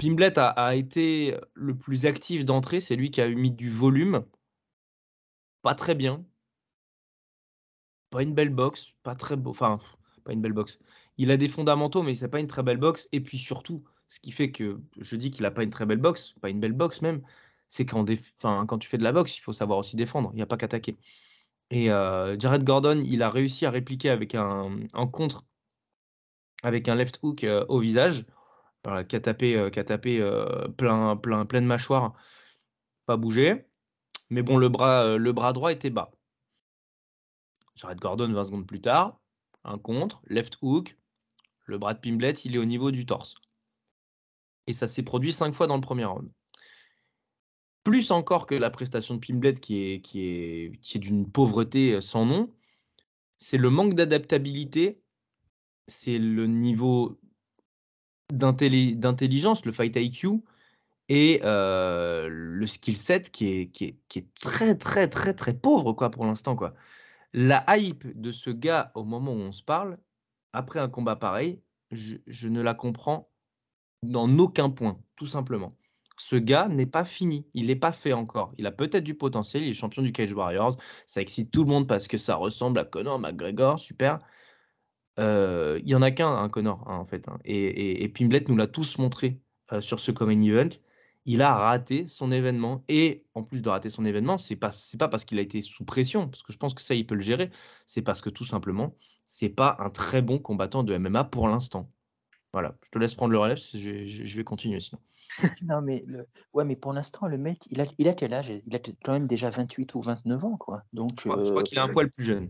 Pimblet 0.00 0.38
a, 0.38 0.74
été 0.76 1.36
le 1.54 1.76
plus 1.76 2.06
actif 2.06 2.44
d'entrée. 2.44 2.80
C'est 2.80 2.96
lui 2.96 3.10
qui 3.10 3.20
a 3.20 3.28
mis 3.28 3.50
du 3.50 3.70
volume. 3.70 4.24
Pas 5.62 5.74
très 5.74 5.94
bien. 5.94 6.24
Pas 8.10 8.22
une 8.22 8.34
belle 8.34 8.50
boxe. 8.50 8.92
Pas 9.02 9.14
très 9.14 9.36
beau. 9.36 9.50
Enfin, 9.50 9.78
pas 10.24 10.32
une 10.32 10.42
belle 10.42 10.52
boxe. 10.52 10.78
Il 11.18 11.30
a 11.30 11.36
des 11.38 11.48
fondamentaux, 11.48 12.02
mais 12.02 12.14
c'est 12.14 12.28
pas 12.28 12.40
une 12.40 12.46
très 12.46 12.62
belle 12.62 12.76
boxe. 12.78 13.08
Et 13.12 13.20
puis 13.20 13.38
surtout, 13.38 13.84
ce 14.08 14.20
qui 14.20 14.32
fait 14.32 14.50
que 14.50 14.80
je 14.98 15.16
dis 15.16 15.30
qu'il 15.30 15.44
a 15.46 15.50
pas 15.50 15.62
une 15.62 15.70
très 15.70 15.86
belle 15.86 15.98
boxe, 15.98 16.34
pas 16.40 16.50
une 16.50 16.60
belle 16.60 16.72
boxe 16.72 17.02
même, 17.02 17.22
c'est 17.68 17.86
quand, 17.86 18.06
quand 18.40 18.78
tu 18.78 18.88
fais 18.88 18.98
de 18.98 19.04
la 19.04 19.12
boxe, 19.12 19.36
il 19.36 19.40
faut 19.40 19.52
savoir 19.52 19.78
aussi 19.78 19.96
défendre, 19.96 20.30
il 20.32 20.36
n'y 20.36 20.42
a 20.42 20.46
pas 20.46 20.56
qu'attaquer. 20.56 20.96
Et 21.70 21.90
euh, 21.90 22.38
Jared 22.38 22.64
Gordon, 22.64 23.02
il 23.04 23.22
a 23.22 23.30
réussi 23.30 23.66
à 23.66 23.70
répliquer 23.70 24.10
avec 24.10 24.34
un, 24.34 24.78
contre, 25.12 25.44
avec 26.62 26.88
un 26.88 26.94
left 26.94 27.18
hook 27.22 27.44
euh, 27.44 27.64
au 27.68 27.80
visage, 27.80 28.24
qui 29.08 29.16
a 29.16 29.20
tapé, 29.20 29.56
euh, 29.56 30.68
plein, 30.68 31.16
plein, 31.16 31.44
plein 31.44 31.60
de 31.60 31.66
mâchoires, 31.66 32.14
pas 33.06 33.16
bougé. 33.16 33.66
Mais 34.30 34.42
bon, 34.42 34.58
le 34.58 34.68
bras, 34.68 35.16
le 35.16 35.32
bras 35.32 35.52
droit 35.52 35.72
était 35.72 35.90
bas. 35.90 36.12
Jared 37.74 37.98
Gordon, 37.98 38.32
20 38.32 38.44
secondes 38.44 38.66
plus 38.66 38.80
tard, 38.80 39.20
un 39.64 39.78
contre, 39.78 40.22
left 40.26 40.58
hook, 40.62 40.96
le 41.64 41.78
bras 41.78 41.94
de 41.94 41.98
Pimblet, 41.98 42.32
il 42.32 42.54
est 42.54 42.58
au 42.58 42.64
niveau 42.64 42.92
du 42.92 43.06
torse. 43.06 43.34
Et 44.68 44.72
ça 44.72 44.86
s'est 44.86 45.02
produit 45.02 45.32
cinq 45.32 45.52
fois 45.52 45.66
dans 45.66 45.74
le 45.74 45.80
premier 45.80 46.04
round 46.04 46.30
plus 47.86 48.10
encore 48.10 48.46
que 48.46 48.56
la 48.56 48.68
prestation 48.68 49.14
de 49.14 49.24
Pimblet 49.24 49.54
qui 49.54 49.80
est, 49.80 50.98
d'une 50.98 51.30
pauvreté 51.30 51.92
euh, 51.92 52.00
sans 52.00 52.26
nom, 52.26 52.52
c'est 53.38 53.58
le 53.58 53.70
manque 53.70 53.94
d'adaptabilité, 53.94 55.00
c'est 55.86 56.18
le 56.18 56.48
niveau 56.48 57.16
d'intelligence, 58.32 59.64
le 59.64 59.70
fight 59.70 59.94
IQ 59.94 60.42
et 61.08 61.40
euh, 61.44 62.26
le 62.28 62.66
skill 62.66 62.96
set 62.96 63.30
qui 63.30 63.70
est, 63.70 64.30
très 64.40 64.76
très 64.76 65.08
très 65.08 65.32
très 65.32 65.54
pauvre 65.54 65.92
quoi 65.92 66.10
pour 66.10 66.26
l'instant 66.26 66.56
quoi. 66.56 66.74
La 67.34 67.64
hype 67.68 68.20
de 68.20 68.32
ce 68.32 68.50
gars 68.50 68.90
au 68.96 69.04
moment 69.04 69.30
où 69.32 69.38
on 69.38 69.52
se 69.52 69.62
parle, 69.62 69.96
après 70.52 70.80
un 70.80 70.88
combat 70.88 71.14
pareil, 71.14 71.62
je 71.92 72.48
ne 72.48 72.60
la 72.60 72.74
comprends 72.74 73.30
dans 74.02 74.28
aucun 74.38 74.70
point, 74.70 74.98
tout 75.14 75.26
simplement 75.26 75.76
ce 76.16 76.36
gars 76.36 76.68
n'est 76.68 76.86
pas 76.86 77.04
fini, 77.04 77.46
il 77.54 77.66
n'est 77.66 77.76
pas 77.76 77.92
fait 77.92 78.12
encore. 78.12 78.52
Il 78.58 78.66
a 78.66 78.72
peut-être 78.72 79.04
du 79.04 79.14
potentiel, 79.14 79.62
il 79.62 79.70
est 79.70 79.74
champion 79.74 80.02
du 80.02 80.12
Cage 80.12 80.32
Warriors, 80.32 80.76
ça 81.06 81.20
excite 81.20 81.50
tout 81.50 81.64
le 81.64 81.70
monde 81.70 81.86
parce 81.86 82.08
que 82.08 82.16
ça 82.16 82.36
ressemble 82.36 82.78
à 82.78 82.84
Conor 82.84 83.18
McGregor, 83.18 83.78
super. 83.78 84.20
Euh, 85.18 85.80
il 85.82 85.88
y 85.88 85.94
en 85.94 86.02
a 86.02 86.10
qu'un, 86.10 86.28
un 86.28 86.48
Conor, 86.48 86.84
hein, 86.86 86.96
en 86.96 87.06
fait. 87.06 87.28
Hein. 87.28 87.38
Et, 87.44 88.02
et, 88.02 88.08
Pimblet 88.08 88.44
nous 88.48 88.56
l'a 88.56 88.66
tous 88.66 88.98
montré 88.98 89.40
euh, 89.72 89.80
sur 89.80 90.00
ce 90.00 90.10
Common 90.10 90.42
Event. 90.42 90.68
Il 91.24 91.42
a 91.42 91.54
raté 91.54 92.06
son 92.06 92.30
événement. 92.30 92.84
Et 92.88 93.24
en 93.34 93.42
plus 93.42 93.62
de 93.62 93.68
rater 93.68 93.90
son 93.90 94.04
événement, 94.04 94.38
c'est 94.38 94.56
pas, 94.56 94.70
pas 94.98 95.08
parce 95.08 95.24
qu'il 95.24 95.38
a 95.38 95.42
été 95.42 95.62
sous 95.62 95.84
pression, 95.84 96.28
parce 96.28 96.42
que 96.42 96.52
je 96.52 96.58
pense 96.58 96.74
que 96.74 96.82
ça, 96.82 96.94
il 96.94 97.06
peut 97.06 97.14
le 97.14 97.20
gérer. 97.22 97.50
C'est 97.86 98.02
parce 98.02 98.20
que 98.20 98.30
tout 98.30 98.44
simplement, 98.44 98.94
c'est 99.24 99.48
pas 99.48 99.76
un 99.80 99.90
très 99.90 100.22
bon 100.22 100.38
combattant 100.38 100.84
de 100.84 100.96
MMA 100.96 101.24
pour 101.24 101.48
l'instant. 101.48 101.90
Voilà, 102.52 102.76
je 102.84 102.90
te 102.90 102.98
laisse 102.98 103.14
prendre 103.14 103.32
le 103.32 103.38
relais, 103.38 103.56
je, 103.56 104.06
je 104.06 104.36
vais 104.36 104.44
continuer 104.44 104.80
sinon. 104.80 105.00
Non, 105.62 105.80
mais 105.82 106.04
le... 106.06 106.26
ouais, 106.52 106.64
mais 106.64 106.76
pour 106.76 106.92
l'instant, 106.92 107.26
le 107.26 107.38
mec, 107.38 107.66
il 107.70 107.80
a, 107.80 107.86
il 107.98 108.08
a 108.08 108.14
quel 108.14 108.32
âge? 108.32 108.52
Il 108.66 108.74
a 108.74 108.78
quand 109.04 109.12
même 109.12 109.26
déjà 109.26 109.50
28 109.50 109.94
ou 109.94 110.00
29 110.00 110.44
ans, 110.44 110.56
quoi. 110.56 110.82
Donc, 110.92 111.10
je 111.22 111.28
crois, 111.28 111.62
qu'il 111.62 111.78
a 111.78 111.84
un 111.84 111.88
euh, 111.88 111.92
poil 111.92 112.10
plus 112.10 112.24
jeune. 112.24 112.48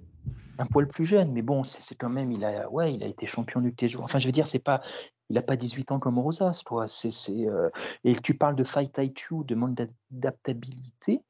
Un 0.58 0.66
poil 0.66 0.88
plus 0.88 1.04
jeune, 1.04 1.32
mais 1.32 1.42
bon, 1.42 1.64
c'est 1.64 1.94
quand 1.94 2.08
même, 2.08 2.32
il 2.32 2.44
a, 2.44 2.70
ouais, 2.70 2.94
il 2.94 3.02
a 3.02 3.06
été 3.06 3.26
champion 3.26 3.60
du 3.60 3.74
TJ. 3.74 3.96
Enfin, 3.96 4.18
je 4.18 4.26
veux 4.26 4.32
dire, 4.32 4.46
c'est 4.46 4.58
pas, 4.58 4.80
il 5.28 5.34
n'a 5.34 5.42
pas 5.42 5.56
18 5.56 5.92
ans 5.92 5.98
comme 5.98 6.18
Rosas, 6.18 6.62
toi. 6.64 6.86
C'est, 6.88 7.10
euh, 7.46 7.68
Et 8.04 8.14
tu 8.16 8.34
parles 8.34 8.56
de 8.56 8.64
fight 8.64 8.96
IQ, 8.96 9.44
de 9.44 9.54
manque 9.54 9.74
d'adaptabilité. 10.10 11.22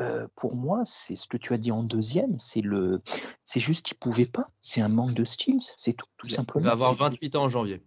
Euh, 0.00 0.28
pour 0.36 0.54
moi, 0.54 0.82
c'est 0.84 1.16
ce 1.16 1.26
que 1.26 1.36
tu 1.36 1.54
as 1.54 1.58
dit 1.58 1.72
en 1.72 1.82
deuxième, 1.82 2.38
c'est 2.38 2.60
le, 2.60 3.02
c'est 3.44 3.58
juste 3.58 3.84
qu'il 3.84 3.96
pouvait 3.96 4.26
pas. 4.26 4.48
C'est 4.60 4.80
un 4.80 4.88
manque 4.88 5.14
de 5.14 5.24
skills, 5.24 5.72
c'est 5.76 5.92
tout, 5.92 6.06
tout 6.18 6.28
simplement. 6.28 6.64
Il 6.64 6.66
va 6.66 6.72
avoir 6.72 6.94
28 6.94 7.34
ans 7.34 7.44
en 7.44 7.48
janvier. 7.48 7.82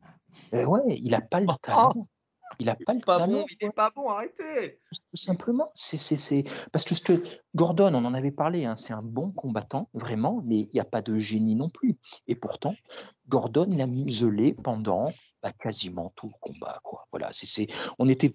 ouais, 0.51 0.81
il 0.89 1.11
n'a 1.11 1.21
pas 1.21 1.39
le 1.39 1.47
talent. 1.61 2.07
Il 2.59 2.65
n'a 2.65 2.75
pas 2.75 2.93
le 2.93 2.99
pas 2.99 3.25
Bon, 3.27 3.45
il 3.49 3.65
n'est 3.65 3.71
pas 3.71 3.91
bon, 3.95 4.09
arrêtez 4.09 4.79
Tout 4.91 5.17
simplement. 5.17 5.71
C'est, 5.73 6.43
Parce 6.71 6.85
que, 6.85 6.93
que 6.93 7.23
Gordon, 7.55 7.93
on 7.93 8.05
en 8.05 8.13
avait 8.13 8.31
parlé, 8.31 8.65
hein, 8.65 8.75
c'est 8.75 8.93
un 8.93 9.01
bon 9.01 9.31
combattant, 9.31 9.89
vraiment, 9.93 10.41
mais 10.45 10.59
il 10.59 10.69
n'y 10.73 10.79
a 10.79 10.85
pas 10.85 11.01
de 11.01 11.17
génie 11.17 11.55
non 11.55 11.69
plus. 11.69 11.97
Et 12.27 12.35
pourtant, 12.35 12.75
Gordon 13.27 13.67
l'a 13.69 13.87
muselé 13.87 14.53
pendant 14.53 15.11
bah, 15.41 15.51
quasiment 15.51 16.13
tout 16.15 16.27
le 16.27 16.33
combat. 16.39 16.79
Quoi. 16.83 17.07
Voilà, 17.11 17.29
c'est, 17.31 17.67
on, 17.97 18.07
était, 18.07 18.33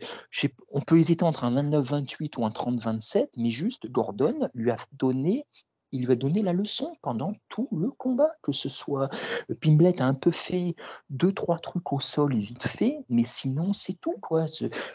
on 0.71 0.81
peut 0.81 0.99
hésiter 0.99 1.25
entre 1.25 1.45
un 1.45 1.53
29-28 1.53 2.39
ou 2.39 2.45
un 2.45 2.51
30-27, 2.51 3.29
mais 3.37 3.51
juste 3.51 3.91
Gordon 3.91 4.49
lui 4.55 4.71
a 4.71 4.77
donné 4.93 5.47
il 5.93 6.05
lui 6.05 6.13
a 6.13 6.17
donné 6.17 6.43
la 6.43 6.53
leçon 6.53 6.97
pendant 7.03 7.35
tout 7.49 7.69
le 7.73 7.91
combat, 7.91 8.31
que 8.43 8.53
ce 8.53 8.69
soit 8.69 9.09
euh, 9.51 9.55
Pimblet 9.61 10.01
a 10.01 10.07
un 10.07 10.15
peu 10.15 10.31
fait 10.31 10.75
deux 11.11 11.33
trois 11.33 11.59
trucs 11.59 11.93
au 11.93 12.01
sol 12.01 12.35
vite 12.35 12.67
fait, 12.67 13.05
mais 13.09 13.25
sinon 13.25 13.73
c'est 13.73 14.01
tout 14.01 14.17
quoi. 14.21 14.47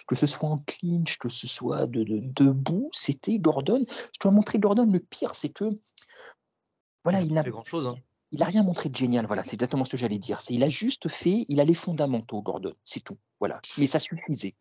Que 0.07 0.15
ce 0.15 0.27
soit 0.27 0.49
en 0.49 0.59
clinch, 0.59 1.18
que 1.18 1.30
ce 1.30 1.47
soit 1.47 1.88
de, 1.88 2.03
debout, 2.03 2.89
c'était 2.93 3.39
Gordon. 3.39 3.85
Je 3.88 4.19
dois 4.19 4.31
montrer 4.31 4.59
Gordon. 4.59 4.85
Le 4.85 4.99
pire, 4.99 5.35
c'est 5.35 5.49
que 5.49 5.80
voilà, 7.03 7.22
il, 7.22 7.34
n'a 7.34 7.43
grand 7.43 7.63
chose. 7.63 7.88
Hein 7.88 7.95
il 8.32 8.40
n'a 8.40 8.45
rien 8.45 8.64
montré 8.64 8.90
de 8.90 8.95
génial. 8.95 9.26
Voilà, 9.26 9.44
c'est 9.44 9.53
exactement 9.53 9.84
ce 9.86 9.91
que 9.91 9.98
j'allais 9.98 10.18
dire. 10.18 10.40
Il 10.49 10.64
a 10.64 10.70
juste 10.70 11.10
fait, 11.10 11.45
il 11.49 11.60
a 11.60 11.66
les 11.66 11.74
fondamentaux, 11.74 12.41
Gordon, 12.41 12.74
c'est 12.84 13.02
tout. 13.02 13.18
Voilà, 13.40 13.60
mais 13.78 13.88
ça 13.88 13.99
suffisait. 13.99 14.56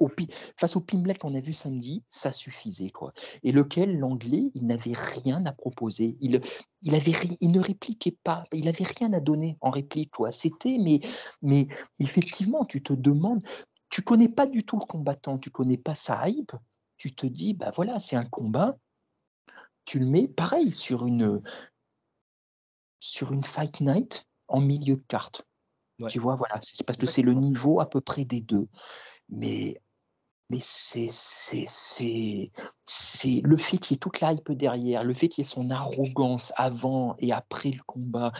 Au, 0.00 0.10
face 0.56 0.76
au 0.76 0.80
Pimlet 0.80 1.14
qu'on 1.14 1.34
a 1.34 1.40
vu 1.40 1.54
samedi, 1.54 2.04
ça 2.10 2.32
suffisait 2.32 2.90
quoi. 2.90 3.12
Et 3.42 3.52
lequel 3.52 3.98
l'anglais, 3.98 4.50
il 4.54 4.66
n'avait 4.66 4.92
rien 4.92 5.44
à 5.46 5.52
proposer. 5.52 6.16
Il, 6.20 6.42
il 6.82 6.94
avait, 6.94 7.12
il 7.40 7.50
ne 7.50 7.60
répliquait 7.60 8.16
pas. 8.22 8.44
Il 8.52 8.66
n'avait 8.66 8.84
rien 8.84 9.12
à 9.12 9.20
donner 9.20 9.56
en 9.60 9.70
réplique 9.70 10.12
quoi. 10.12 10.30
C'était, 10.30 10.78
mais, 10.78 11.00
mais 11.42 11.68
effectivement, 11.98 12.64
tu 12.64 12.82
te 12.82 12.92
demandes, 12.92 13.42
tu 13.88 14.02
connais 14.02 14.28
pas 14.28 14.46
du 14.46 14.64
tout 14.64 14.78
le 14.78 14.86
combattant, 14.86 15.38
tu 15.38 15.50
connais 15.50 15.78
pas 15.78 15.94
sa 15.94 16.28
hype. 16.28 16.52
Tu 16.98 17.14
te 17.14 17.26
dis, 17.26 17.54
bah 17.54 17.72
voilà, 17.74 17.98
c'est 17.98 18.16
un 18.16 18.24
combat 18.24 18.76
tu 19.84 19.98
le 19.98 20.04
mets 20.04 20.28
pareil 20.28 20.70
sur 20.70 21.06
une, 21.06 21.40
sur 23.00 23.32
une 23.32 23.44
Fight 23.44 23.80
Night 23.80 24.26
en 24.48 24.60
milieu 24.60 24.96
de 24.96 25.04
carte. 25.08 25.42
Tu 26.08 26.20
vois, 26.20 26.36
voilà, 26.36 26.60
c'est 26.62 26.86
parce 26.86 26.98
que 26.98 27.06
c'est 27.06 27.22
le 27.22 27.34
niveau 27.34 27.80
à 27.80 27.90
peu 27.90 28.00
près 28.00 28.24
des 28.24 28.40
deux. 28.40 28.68
Mais 29.28 29.80
mais 30.50 30.60
c'est 30.62 31.10
le 33.42 33.56
fait 33.58 33.78
qu'il 33.78 33.94
y 33.94 33.96
ait 33.96 33.98
toute 33.98 34.20
la 34.20 34.32
hype 34.32 34.52
derrière, 34.52 35.04
le 35.04 35.12
fait 35.12 35.28
qu'il 35.28 35.42
y 35.42 35.46
ait 35.46 35.50
son 35.50 35.70
arrogance 35.70 36.52
avant 36.56 37.16
et 37.18 37.32
après 37.32 37.70
le 37.70 37.82
combat, 37.86 38.32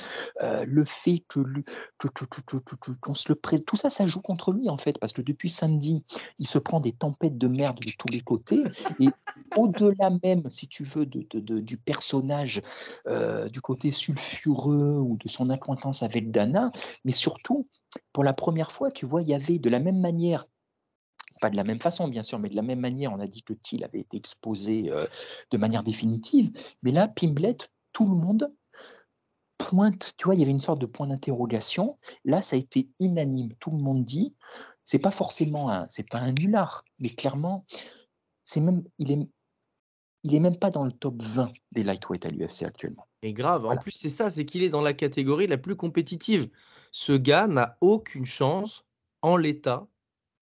euh, 0.42 0.64
le 0.66 0.86
fait 0.86 1.22
que, 1.28 1.40
qu'on 3.00 3.14
se 3.14 3.28
le 3.28 3.34
prête, 3.34 3.66
tout 3.66 3.76
ça, 3.76 3.90
ça 3.90 4.06
joue 4.06 4.22
contre 4.22 4.52
lui 4.52 4.70
en 4.70 4.78
fait, 4.78 4.98
parce 4.98 5.12
que 5.12 5.20
depuis 5.20 5.50
samedi, 5.50 6.02
il 6.38 6.46
se 6.46 6.58
prend 6.58 6.80
des 6.80 6.92
tempêtes 6.92 7.36
de 7.36 7.48
merde 7.48 7.78
de 7.80 7.92
tous 7.98 8.08
les 8.08 8.22
côtés, 8.22 8.64
et 9.00 9.08
au-delà 9.56 10.10
même, 10.22 10.50
si 10.50 10.66
tu 10.66 10.84
veux, 10.84 11.04
de, 11.04 11.26
de, 11.32 11.60
du 11.60 11.76
personnage, 11.76 12.62
euh, 13.06 13.50
du 13.50 13.60
côté 13.60 13.92
sulfureux 13.92 14.98
ou 14.98 15.18
de 15.18 15.28
son 15.28 15.50
acquaintance 15.50 16.02
avec 16.02 16.30
Dana, 16.30 16.72
mais 17.04 17.12
surtout, 17.12 17.68
pour 18.12 18.24
la 18.24 18.32
première 18.32 18.72
fois, 18.72 18.90
tu 18.90 19.04
vois, 19.04 19.20
il 19.22 19.28
y 19.28 19.34
avait 19.34 19.58
de 19.58 19.68
la 19.68 19.80
même 19.80 20.00
manière 20.00 20.46
pas 21.38 21.50
de 21.50 21.56
la 21.56 21.64
même 21.64 21.80
façon, 21.80 22.08
bien 22.08 22.22
sûr, 22.22 22.38
mais 22.38 22.48
de 22.48 22.56
la 22.56 22.62
même 22.62 22.80
manière, 22.80 23.12
on 23.12 23.20
a 23.20 23.26
dit 23.26 23.42
que 23.42 23.52
Thiel 23.52 23.84
avait 23.84 24.00
été 24.00 24.16
exposé 24.16 24.90
euh, 24.90 25.06
de 25.50 25.58
manière 25.58 25.82
définitive. 25.82 26.50
Mais 26.82 26.92
là, 26.92 27.08
Pimblet, 27.08 27.56
tout 27.92 28.04
le 28.04 28.14
monde 28.14 28.52
pointe, 29.58 30.14
tu 30.16 30.24
vois, 30.24 30.34
il 30.34 30.40
y 30.40 30.42
avait 30.42 30.52
une 30.52 30.60
sorte 30.60 30.80
de 30.80 30.86
point 30.86 31.08
d'interrogation. 31.08 31.98
Là, 32.24 32.40
ça 32.40 32.56
a 32.56 32.58
été 32.58 32.88
unanime. 33.00 33.52
Tout 33.60 33.70
le 33.70 33.78
monde 33.78 34.04
dit, 34.04 34.34
c'est 34.84 34.98
pas 34.98 35.10
forcément 35.10 35.70
un, 35.70 35.86
c'est 35.90 36.08
pas 36.08 36.18
un 36.18 36.32
nulard, 36.32 36.84
mais 36.98 37.10
clairement, 37.10 37.66
c'est 38.44 38.60
même, 38.60 38.84
il 38.98 39.10
est, 39.12 39.28
il 40.22 40.34
est 40.34 40.40
même 40.40 40.56
pas 40.56 40.70
dans 40.70 40.84
le 40.84 40.92
top 40.92 41.20
20 41.22 41.52
des 41.72 41.82
lightweight 41.82 42.24
à 42.24 42.30
l'UFC 42.30 42.62
actuellement. 42.62 43.06
Et 43.22 43.32
grave. 43.32 43.66
En 43.66 43.76
plus, 43.76 43.90
c'est 43.90 44.08
ça, 44.08 44.30
c'est 44.30 44.44
qu'il 44.44 44.62
est 44.62 44.68
dans 44.68 44.80
la 44.80 44.94
catégorie 44.94 45.46
la 45.46 45.58
plus 45.58 45.76
compétitive. 45.76 46.48
Ce 46.92 47.12
gars 47.12 47.48
n'a 47.48 47.76
aucune 47.80 48.24
chance, 48.24 48.84
en 49.22 49.36
l'état, 49.36 49.86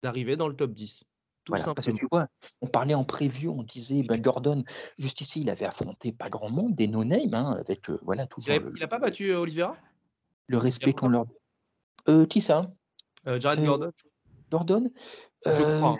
d'arriver 0.03 0.37
dans 0.37 0.49
le 0.49 0.55
top 0.57 0.73
10. 0.73 1.05
Tout 1.45 1.53
Voilà, 1.53 1.75
parce 1.75 1.87
que 1.87 1.93
tu 1.93 2.07
vois, 2.11 2.29
on 2.61 2.67
parlait 2.67 2.95
en 2.95 3.05
preview, 3.05 3.53
on 3.53 3.63
disait, 3.63 4.03
ben, 4.03 4.21
Gordon, 4.21 4.65
juste 4.99 5.21
ici, 5.23 5.41
il 5.41 5.49
avait 5.51 5.65
affronté 5.65 6.13
pas 6.13 6.29
grand 6.29 6.51
monde, 6.51 6.75
des 6.75 6.89
no-name, 6.89 7.33
hein, 7.33 7.53
avec 7.59 7.89
euh, 7.89 7.99
voilà 8.03 8.25
Il 8.25 8.29
toujours 8.29 8.59
le, 8.61 8.73
il 8.77 8.83
a 8.83 8.89
pas 8.89 8.99
battu 8.99 9.31
euh, 9.31 9.39
Oliveira? 9.41 9.77
Le 10.47 10.59
respect 10.59 10.93
qu'on 10.93 11.09
leur. 11.09 11.25
Euh, 12.09 12.27
qui 12.27 12.41
ça? 12.41 12.71
Euh, 13.27 13.41
Jared 13.41 13.65
Gordon 13.65 13.91
Gordon? 14.51 14.91
Je 15.47 15.63
crois. 15.63 15.99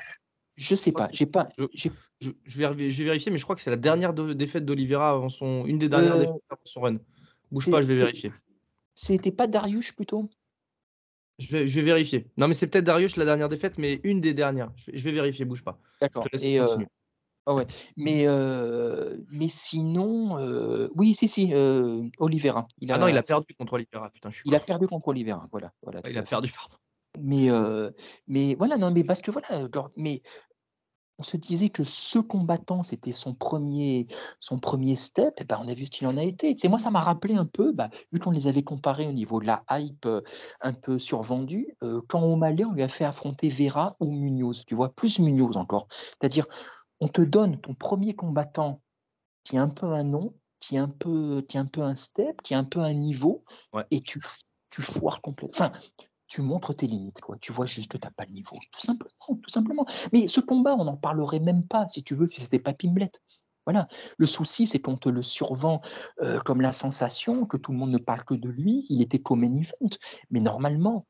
Je 0.57 0.75
sais 0.75 0.93
pas, 0.93 1.09
j'ai 1.13 1.27
pas, 1.27 1.49
Je- 1.57 1.89
je, 2.21 2.31
je 2.45 2.59
vais, 2.59 2.67
rev- 2.67 2.91
je 2.91 2.99
vais 2.99 3.05
vérifier, 3.05 3.31
mais 3.31 3.39
je 3.39 3.45
crois 3.45 3.55
que 3.55 3.63
c'est 3.63 3.71
la 3.71 3.77
dernière 3.77 4.13
de- 4.13 4.33
défaite 4.33 4.65
d'Oliveira 4.65 5.11
avant 5.11 5.29
son. 5.29 5.65
Une 5.67 5.79
des 5.79 5.89
dernières 5.89 6.19
défaites 6.19 6.43
avant 6.51 6.61
son 6.65 6.81
run. 6.81 6.97
Bouge 7.53 7.71
pas, 7.71 7.81
je 7.81 7.87
vais 7.87 7.95
vérifier. 7.97 8.33
C'était 8.95 9.31
pas 9.31 9.47
Darius 9.47 9.93
plutôt? 9.93 10.29
Je 11.39 11.47
vais, 11.49 11.67
je 11.69 11.75
vais 11.77 11.83
vérifier. 11.83 12.27
Non, 12.37 12.49
mais 12.49 12.55
c'est 12.55 12.67
peut-être 12.67 12.85
Darius 12.85 13.17
la 13.17 13.25
dernière 13.25 13.49
défaite, 13.49 13.79
mais 13.79 14.01
une 14.03 14.21
des 14.21 14.35
dernières. 14.35 14.73
Je 14.77 14.91
vais, 14.91 14.99
je 14.99 15.05
vais 15.05 15.13
vérifier, 15.13 15.45
bouge 15.45 15.63
pas. 15.63 15.79
Je 16.03 16.07
D'accord. 16.07 16.25
te 16.25 16.29
laisse 16.33 16.45
Et, 16.45 16.59
euh, 16.59 16.67
continuer. 16.67 16.89
ah 17.47 17.55
ouais. 17.55 17.67
Mais, 17.97 18.27
euh, 18.27 19.17
mais 19.31 19.49
sinon, 19.49 20.39
euh, 20.39 20.89
oui, 20.97 21.15
si, 21.15 21.29
si, 21.29 21.55
euh, 21.55 22.03
Oliveira. 22.19 22.67
Il 22.81 22.91
a, 22.91 22.97
Ah 22.97 22.99
non, 22.99 23.07
il 23.09 23.17
a 23.17 23.23
perdu 23.23 23.55
contre 23.55 23.75
Oliveira. 23.75 24.11
Putain, 24.11 24.31
je 24.31 24.37
suis 24.37 24.45
il 24.47 24.55
a 24.55 24.61
perdu 24.61 24.89
contre 24.89 25.09
Oliveira. 25.09 25.47
Voilà. 25.53 25.73
voilà 25.83 26.01
Il 26.09 26.19
a 26.19 26.23
perdu, 26.23 26.51
pardon. 26.51 26.75
Mais, 27.21 27.51
euh, 27.51 27.91
mais 28.27 28.55
voilà, 28.55 28.77
non, 28.77 28.91
mais 28.91 29.03
parce 29.05 29.23
que 29.23 29.31
voilà, 29.31 29.69
mais 29.97 30.23
on 31.19 31.25
se 31.25 31.37
disait 31.37 31.69
que 31.69 31.83
ce 31.83 32.19
combattant, 32.21 32.83
c'était 32.83 33.13
son 33.13 33.35
premier, 33.35 34.07
son 34.39 34.59
premier 34.59 34.95
step, 34.95 35.35
et 35.41 35.45
ben 35.45 35.59
on 35.63 35.69
a 35.69 35.75
vu 35.75 35.87
ce 35.87 35.91
qu'il 35.91 36.07
en 36.07 36.17
a 36.17 36.23
été. 36.23 36.57
C'est 36.59 36.69
moi, 36.69 36.79
ça 36.79 36.91
m'a 36.91 37.01
rappelé 37.01 37.35
un 37.35 37.45
peu, 37.45 37.73
bah, 37.73 37.91
vu 38.13 38.21
qu'on 38.21 38.31
les 38.31 38.47
avait 38.47 38.63
comparés 38.63 39.07
au 39.07 39.13
niveau 39.13 39.41
de 39.41 39.47
la 39.47 39.65
hype 39.71 40.07
euh, 40.07 40.21
un 40.61 40.73
peu 40.73 40.99
survendue, 40.99 41.77
euh, 41.83 42.01
quand 42.09 42.23
O'Malley, 42.23 42.65
on 42.65 42.73
lui 42.73 42.83
a 42.83 42.89
fait 42.89 43.05
affronter 43.05 43.49
Vera 43.49 43.97
ou 43.99 44.13
Munoz, 44.13 44.65
tu 44.65 44.77
vois, 44.77 44.91
plus 44.91 45.19
Munoz 45.19 45.57
encore. 45.57 45.89
C'est-à-dire, 46.21 46.47
on 47.01 47.09
te 47.09 47.21
donne 47.23 47.61
ton 47.61 47.75
premier 47.75 48.15
combattant 48.15 48.81
qui 49.45 49.59
a 49.59 49.63
un 49.63 49.69
peu 49.69 49.87
un 49.87 50.05
nom, 50.05 50.35
qui 50.61 50.79
a 50.79 50.83
un 50.83 50.89
peu, 50.89 51.45
qui 51.49 51.59
un 51.59 51.67
peu 51.67 51.83
un 51.83 51.95
step, 51.97 52.43
qui 52.43 52.55
a 52.55 52.59
un 52.59 52.65
peu 52.65 52.81
un 52.81 52.93
niveau, 52.95 53.45
Ouais. 53.73 53.85
et 53.91 54.01
tu, 54.01 54.21
tu 54.71 54.83
foires 54.83 55.21
complètement. 55.21 55.67
Enfin, 55.67 55.73
tu 56.29 56.43
montres 56.43 56.77
tes 56.77 56.87
limites, 56.87 57.21
quoi. 57.21 57.37
Tu 57.41 57.53
vois 57.53 57.67
juste 57.67 57.91
que 57.91 57.97
tu 57.97 58.07
n'as 58.07 58.13
pas 58.13 58.25
le 58.27 58.33
niveau, 58.33 58.57
tout 58.73 58.81
simplement, 58.81 59.41
tout 59.43 59.51
simplement. 59.51 59.87
Mais 60.13 60.27
ce 60.29 60.41
combat, 60.41 60.75
on 60.75 60.85
n'en 60.85 60.97
parlerait 60.97 61.41
même 61.41 61.67
pas, 61.67 61.89
si 61.89 62.05
tu 62.05 62.15
veux, 62.15 62.29
si 62.29 62.43
c'était 62.43 62.59
pas 62.59 62.75
Pimblet. 62.75 63.11
Voilà. 63.67 63.89
Le 64.17 64.27
souci, 64.27 64.67
c'est 64.67 64.79
qu'on 64.79 64.97
te 64.97 65.09
le 65.09 65.23
survend 65.23 65.83
euh, 66.23 66.41
comme 66.41 66.61
la 66.63 66.73
sensation, 66.73 67.45
que 67.45 67.57
tout 67.57 67.73
le 67.73 67.79
monde 67.79 67.91
ne 67.91 67.99
parle 67.99 68.25
que 68.25 68.35
de 68.35 68.49
lui. 68.49 68.87
Il 68.89 69.03
était 69.03 69.21
main 69.31 69.53
event. 69.53 69.97
Mais 70.31 70.41
normalement, 70.41 71.07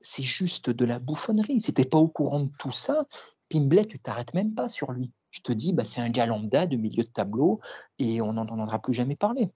c'est 0.00 0.22
juste 0.22 0.70
de 0.70 0.84
la 0.84 0.98
bouffonnerie. 0.98 1.60
Si 1.60 1.74
tu 1.74 1.84
pas 1.84 1.98
au 1.98 2.08
courant 2.08 2.40
de 2.40 2.50
tout 2.58 2.72
ça, 2.72 3.06
Pimblet, 3.50 3.86
tu 3.86 3.98
t'arrêtes 3.98 4.34
même 4.34 4.54
pas 4.54 4.68
sur 4.68 4.92
lui. 4.92 5.12
Tu 5.30 5.42
te 5.42 5.52
dis, 5.52 5.72
bah, 5.72 5.84
c'est 5.84 6.00
un 6.00 6.10
gars 6.10 6.26
lambda 6.26 6.66
de 6.66 6.76
milieu 6.76 7.04
de 7.04 7.10
tableau 7.10 7.60
et 7.98 8.22
on 8.22 8.34
n'en 8.34 8.42
entendra 8.42 8.78
plus 8.80 8.94
jamais 8.94 9.16
parler. 9.16 9.50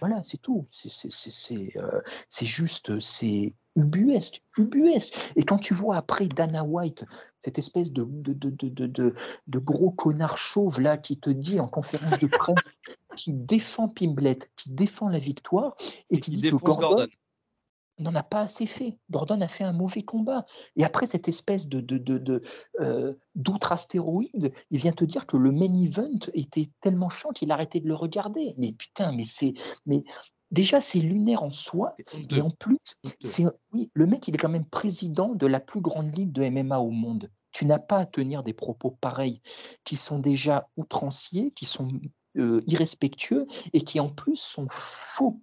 Voilà, 0.00 0.22
c'est 0.24 0.38
tout. 0.40 0.66
C'est- 0.70 1.76
euh, 1.76 2.00
c'est 2.28 2.46
juste, 2.46 2.98
c'est 3.00 3.54
ubuesque, 3.76 4.42
ubuesque. 4.56 5.14
Et 5.36 5.44
quand 5.44 5.58
tu 5.58 5.74
vois 5.74 5.96
après 5.96 6.26
Dana 6.28 6.64
White, 6.64 7.04
cette 7.40 7.58
espèce 7.58 7.92
de, 7.92 8.04
de, 8.08 8.32
de, 8.32 8.50
de, 8.50 8.68
de, 8.68 8.86
de- 8.86 9.14
de 9.46 9.58
gros 9.58 9.90
connard 9.90 10.38
chauve 10.38 10.80
là 10.80 10.96
qui 10.96 11.18
te 11.18 11.30
dit 11.30 11.60
en 11.60 11.68
conférence 11.68 12.18
de 12.18 12.26
presse, 12.26 12.56
qui 13.16 13.32
défend 13.32 13.88
Pimblet, 13.88 14.38
qui 14.56 14.70
défend 14.70 15.08
la 15.08 15.18
victoire, 15.18 15.76
et 16.10 16.20
qui 16.20 16.30
Il 16.32 16.40
dit 16.40 16.50
que 16.50 16.56
Gordon, 16.80 17.06
N'en 17.98 18.14
a 18.14 18.22
pas 18.22 18.42
assez 18.42 18.66
fait. 18.66 18.98
Gordon 19.10 19.40
a 19.40 19.48
fait 19.48 19.64
un 19.64 19.72
mauvais 19.72 20.02
combat. 20.02 20.44
Et 20.76 20.84
après 20.84 21.06
cette 21.06 21.28
espèce 21.28 21.66
de, 21.66 21.80
de, 21.80 21.96
de, 21.96 22.18
de, 22.18 22.42
euh, 22.80 23.14
d'outre-astéroïde, 23.34 24.52
il 24.70 24.78
vient 24.78 24.92
te 24.92 25.04
dire 25.04 25.26
que 25.26 25.36
le 25.36 25.50
main 25.50 25.72
event 25.74 26.30
était 26.34 26.70
tellement 26.82 27.08
chiant 27.08 27.30
qu'il 27.30 27.50
a 27.50 27.54
arrêté 27.54 27.80
de 27.80 27.88
le 27.88 27.94
regarder. 27.94 28.54
Mais 28.58 28.72
putain, 28.72 29.12
mais 29.12 29.24
c'est. 29.26 29.54
Mais 29.86 30.04
déjà, 30.50 30.80
c'est 30.80 30.98
lunaire 30.98 31.42
en 31.42 31.50
soi. 31.50 31.94
Et 32.30 32.40
en 32.40 32.50
plus, 32.50 32.96
c'est 33.20 33.44
oui, 33.72 33.90
le 33.94 34.06
mec, 34.06 34.28
il 34.28 34.34
est 34.34 34.38
quand 34.38 34.48
même 34.48 34.66
président 34.66 35.34
de 35.34 35.46
la 35.46 35.60
plus 35.60 35.80
grande 35.80 36.14
ligue 36.14 36.32
de 36.32 36.48
MMA 36.48 36.78
au 36.78 36.90
monde. 36.90 37.30
Tu 37.52 37.64
n'as 37.64 37.78
pas 37.78 37.98
à 37.98 38.06
tenir 38.06 38.42
des 38.42 38.52
propos 38.52 38.90
pareils 38.90 39.40
qui 39.84 39.96
sont 39.96 40.18
déjà 40.18 40.68
outranciers, 40.76 41.52
qui 41.52 41.64
sont 41.64 41.88
euh, 42.36 42.62
irrespectueux 42.66 43.46
et 43.72 43.82
qui 43.82 43.98
en 43.98 44.10
plus 44.10 44.36
sont 44.36 44.68
faux. 44.70 45.40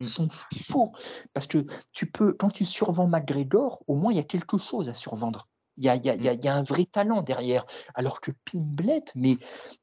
Mm. 0.00 0.04
Sont 0.06 0.28
faux. 0.30 0.92
Parce 1.34 1.46
que 1.46 1.66
tu 1.92 2.10
peux, 2.10 2.32
quand 2.32 2.50
tu 2.50 2.64
survends 2.64 3.08
McGregor, 3.08 3.82
au 3.86 3.96
moins 3.96 4.12
il 4.12 4.16
y 4.16 4.20
a 4.20 4.24
quelque 4.24 4.58
chose 4.58 4.88
à 4.88 4.94
survendre. 4.94 5.48
Il 5.76 5.84
y 5.84 5.88
a, 5.88 5.96
il 5.96 6.04
y 6.04 6.10
a- 6.10 6.14
il 6.14 6.22
y 6.22 6.28
a- 6.28 6.32
il 6.34 6.44
y 6.44 6.48
a 6.48 6.54
un 6.54 6.62
vrai 6.62 6.86
talent 6.86 7.22
derrière. 7.22 7.66
Alors 7.94 8.20
que 8.20 8.30
Pimblet, 8.44 9.04
mais 9.14 9.38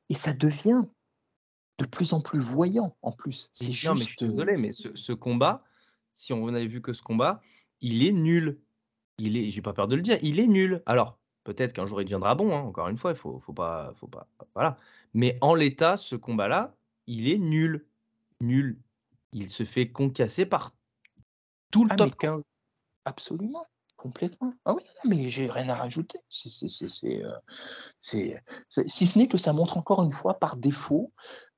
et 0.09 0.15
ça 0.15 0.33
devient 0.33 0.81
de 1.79 1.85
plus 1.85 2.13
en 2.13 2.21
plus 2.21 2.39
voyant 2.39 2.95
en 3.01 3.11
plus. 3.11 3.49
C'est 3.53 3.65
Non, 3.67 3.71
juste. 3.71 3.93
mais 3.93 3.99
je 3.99 4.09
suis 4.09 4.27
désolé, 4.27 4.57
mais 4.57 4.71
ce, 4.71 4.95
ce 4.95 5.11
combat, 5.11 5.63
si 6.13 6.31
on 6.31 6.49
n'avait 6.49 6.67
vu 6.67 6.81
que 6.81 6.93
ce 6.93 7.01
combat, 7.01 7.41
il 7.81 8.05
est 8.07 8.13
nul. 8.13 8.59
Il 9.17 9.37
est, 9.37 9.49
j'ai 9.49 9.61
pas 9.61 9.73
peur 9.73 9.87
de 9.87 9.95
le 9.95 10.01
dire, 10.01 10.17
il 10.21 10.39
est 10.39 10.47
nul. 10.47 10.81
Alors, 10.85 11.17
peut-être 11.43 11.73
qu'un 11.73 11.85
jour 11.85 12.01
il 12.01 12.05
deviendra 12.05 12.35
bon, 12.35 12.53
hein, 12.55 12.61
encore 12.61 12.87
une 12.89 12.97
fois, 12.97 13.11
il 13.11 13.17
faut, 13.17 13.39
faut 13.39 13.53
pas, 13.53 13.93
faut 13.95 14.07
pas, 14.07 14.27
voilà. 14.53 14.77
Mais 15.13 15.37
en 15.41 15.53
l'état, 15.53 15.95
ce 15.97 16.15
combat-là, 16.15 16.75
il 17.07 17.29
est 17.29 17.37
nul. 17.37 17.85
Nul. 18.41 18.77
Il 19.37 19.49
se 19.49 19.63
fait 19.63 19.91
concasser 19.91 20.45
par 20.45 20.71
tout 21.69 21.83
le 21.83 21.89
Ah, 21.91 21.97
top 21.97 22.09
mais- 22.09 22.15
15. 22.17 22.43
Absolument, 23.03 23.65
complètement. 23.97 24.53
Ah 24.63 24.73
oui, 24.73 24.81
mais 25.03 25.29
j'ai 25.29 25.49
rien 25.49 25.67
à 25.67 25.75
rajouter. 25.75 26.19
C'est, 26.29 26.49
c'est, 26.49 26.69
c'est, 26.69 26.87
c'est, 26.87 27.21
euh, 28.33 28.83
si 28.87 29.07
ce 29.07 29.19
n'est 29.19 29.27
que 29.27 29.37
ça 29.37 29.51
montre 29.51 29.77
encore 29.77 30.01
une 30.03 30.13
fois 30.13 30.39
par 30.39 30.55
défaut 30.55 31.11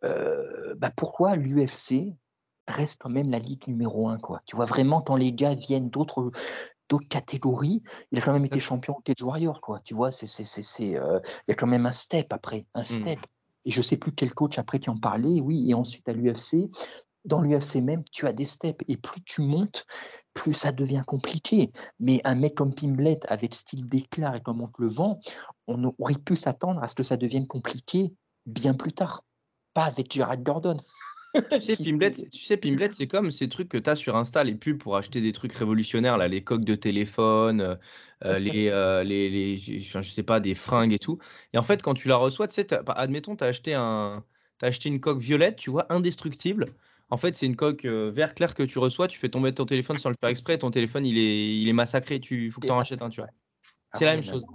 euh, 0.04 0.74
bah, 0.76 0.92
pourquoi 0.96 1.36
l'UFC 1.36 2.16
reste 2.68 2.98
quand 3.00 3.10
même 3.12 3.30
la 3.30 3.40
ligue 3.40 3.68
numéro 3.68 4.10
un. 4.10 4.18
Quoi. 4.18 4.42
Tu 4.48 4.56
vois, 4.56 4.66
vraiment, 4.66 5.02
quand 5.02 5.16
les 5.16 5.32
gars 5.32 5.54
viennent 5.54 5.90
d'autres, 5.92 6.32
d'autres 6.90 7.08
catégories, 7.08 7.84
il 8.12 8.18
a 8.18 8.22
quand 8.22 8.34
même 8.34 8.46
été 8.46 8.60
champion 8.60 8.96
au 8.98 9.02
Cage 9.02 9.22
Warrior. 9.22 9.62
Quoi. 9.62 9.82
Tu 9.86 9.94
vois, 9.94 10.12
c'est, 10.12 10.26
c'est, 10.26 10.98
euh, 10.98 11.20
il 11.48 11.52
y 11.52 11.52
a 11.52 11.56
quand 11.56 11.68
même 11.68 11.86
un 11.86 11.92
step 11.92 12.34
après, 12.34 12.66
un 12.74 12.84
step. 12.84 13.20
Et 13.66 13.72
je 13.72 13.82
sais 13.82 13.98
plus 13.98 14.14
quel 14.14 14.34
coach 14.34 14.58
après 14.58 14.80
qui 14.80 14.90
en 14.90 14.98
parlait, 14.98 15.42
oui, 15.42 15.70
et 15.70 15.74
ensuite 15.74 16.08
à 16.08 16.14
l'UFC, 16.14 16.70
dans 17.28 17.42
l'UFC 17.42 17.82
même, 17.82 18.04
tu 18.12 18.26
as 18.26 18.34
des 18.34 18.46
steps. 18.46 18.84
Et 18.88 18.98
plus 18.98 19.22
tu 19.24 19.42
montes, 19.42 19.86
plus 20.34 20.54
ça 20.54 20.72
devient 20.72 21.04
compliqué. 21.06 21.72
Mais 22.00 22.22
un 22.24 22.36
mec 22.36 22.56
comme 22.56 22.74
Pimblet, 22.74 23.20
avec 23.28 23.54
style 23.54 23.88
d'éclair 23.88 24.34
et 24.36 24.42
comme 24.42 24.62
on 24.62 24.68
te 24.68 24.82
le 24.82 24.90
vend, 24.90 25.20
on 25.68 25.94
aurait 26.00 26.16
pu 26.16 26.36
s'attendre 26.36 26.82
à 26.82 26.88
ce 26.88 26.96
que 26.96 27.04
ça 27.04 27.18
devienne 27.18 27.48
compliqué 27.48 28.14
bien 28.46 28.74
plus 28.74 28.94
tard. 28.94 29.24
Pas 29.74 29.86
avec 29.86 30.12
Gerard 30.12 30.38
Gordon. 30.38 30.78
Tu 31.50 31.60
sais, 31.60 31.76
Pimblet, 31.78 32.14
c'est- 32.14 32.30
tu 32.30 32.40
sais, 32.44 32.58
Pimblet, 32.58 32.92
c'est 32.92 33.08
comme 33.08 33.32
ces 33.32 33.50
trucs 33.50 33.70
que 33.70 33.78
tu 33.78 33.90
as 33.90 33.96
sur 33.96 34.16
Insta, 34.16 34.44
les 34.44 34.56
pubs 34.56 34.78
pour 34.78 34.98
acheter 34.98 35.22
des 35.22 35.32
trucs 35.34 35.54
révolutionnaires, 35.54 36.18
là, 36.18 36.28
les 36.28 36.44
coques 36.44 36.66
de 36.66 36.76
téléphone, 36.76 37.62
euh, 37.62 37.76
euh, 38.26 38.40
les, 38.40 38.70
euh, 38.70 39.04
les, 39.04 39.30
les- 39.30 39.58
je 39.58 40.02
sais 40.02 40.24
pas, 40.24 40.40
des 40.40 40.56
fringues 40.56 40.94
et 40.94 41.00
tout. 41.00 41.20
Et 41.54 41.58
en 41.58 41.64
fait, 41.64 41.82
quand 41.82 41.94
tu 41.94 42.08
la 42.08 42.16
reçois, 42.18 42.48
tu 42.48 42.56
sais, 42.56 42.66
t'as- 42.66 42.82
admettons, 42.94 43.36
tu 43.36 43.44
as 43.44 43.48
acheté 43.48 43.74
un, 43.76 44.26
t'as 44.58 44.68
acheté 44.68 44.90
une 44.90 45.00
coque 45.00 45.20
violette, 45.20 45.58
tu 45.58 45.70
vois, 45.70 45.86
indestructible. 45.94 46.76
En 47.10 47.18
fait, 47.18 47.36
c'est 47.36 47.46
une 47.46 47.56
coque 47.56 47.86
euh, 47.86 48.12
vert 48.12 48.36
clair 48.36 48.54
que 48.54 48.64
tu 48.64 48.80
reçois, 48.80 49.08
tu 49.08 49.18
fais 49.18 49.30
tomber 49.30 49.54
ton 49.54 49.66
téléphone 49.66 49.98
sans 49.98 50.10
le 50.10 50.16
faire 50.20 50.30
exprès, 50.30 50.58
ton 50.58 50.72
téléphone, 50.72 51.06
il 51.06 51.18
est, 51.18 51.58
il 51.62 51.68
est 51.68 51.74
massacré, 51.74 52.20
il 52.30 52.52
faut 52.52 52.62
que 52.62 52.68
tu 52.68 52.72
en 52.72 52.78
rachètes 52.78 53.02
un, 53.02 53.10
tu 53.10 53.22
vois. 53.22 53.30
C'est 53.94 54.06
la 54.06 54.12
Ah 54.12 54.16
même 54.16 54.24
chose. 54.24 54.46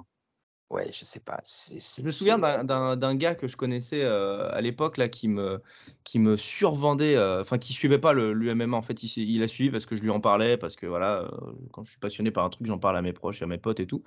Ouais, 0.71 0.91
je 0.91 1.05
sais 1.05 1.21
pas. 1.21 1.43
Je 1.45 2.03
me 2.03 2.11
souviens 2.11 2.39
d'un- 2.39 3.15
gars 3.15 3.35
que 3.35 3.47
je 3.47 3.59
connaissais 3.59 4.03
euh, 4.03 4.51
à 4.53 4.63
l'époque 4.63 4.97
là 4.97 5.11
qui 5.11 5.29
me, 5.29 5.61
qui 6.03 6.19
me 6.19 6.39
survendait, 6.39 7.15
euh, 7.15 7.43
enfin 7.43 7.59
qui 7.59 7.75
suivait 7.75 7.99
pas 7.99 8.15
l'UMMA 8.15 8.75
en 8.77 8.81
fait, 8.81 9.03
il, 9.03 9.29
il 9.31 9.43
a 9.43 9.49
suivi 9.49 9.71
parce 9.71 9.85
que 9.85 9.97
je 9.97 10.03
lui 10.03 10.09
en 10.09 10.21
parlais, 10.21 10.57
parce 10.57 10.75
que 10.75 10.87
voilà, 10.87 11.25
euh, 11.25 11.29
quand 11.73 11.83
je 11.83 11.91
suis 11.91 12.01
passionné 12.01 12.31
par 12.31 12.45
un 12.47 12.49
truc, 12.51 12.67
j'en 12.67 12.79
parle 12.79 12.97
à 12.97 13.03
mes 13.03 13.13
proches, 13.13 13.43
à 13.43 13.47
mes 13.47 13.59
potes 13.59 13.81
et 13.81 13.87
tout. 13.87 14.03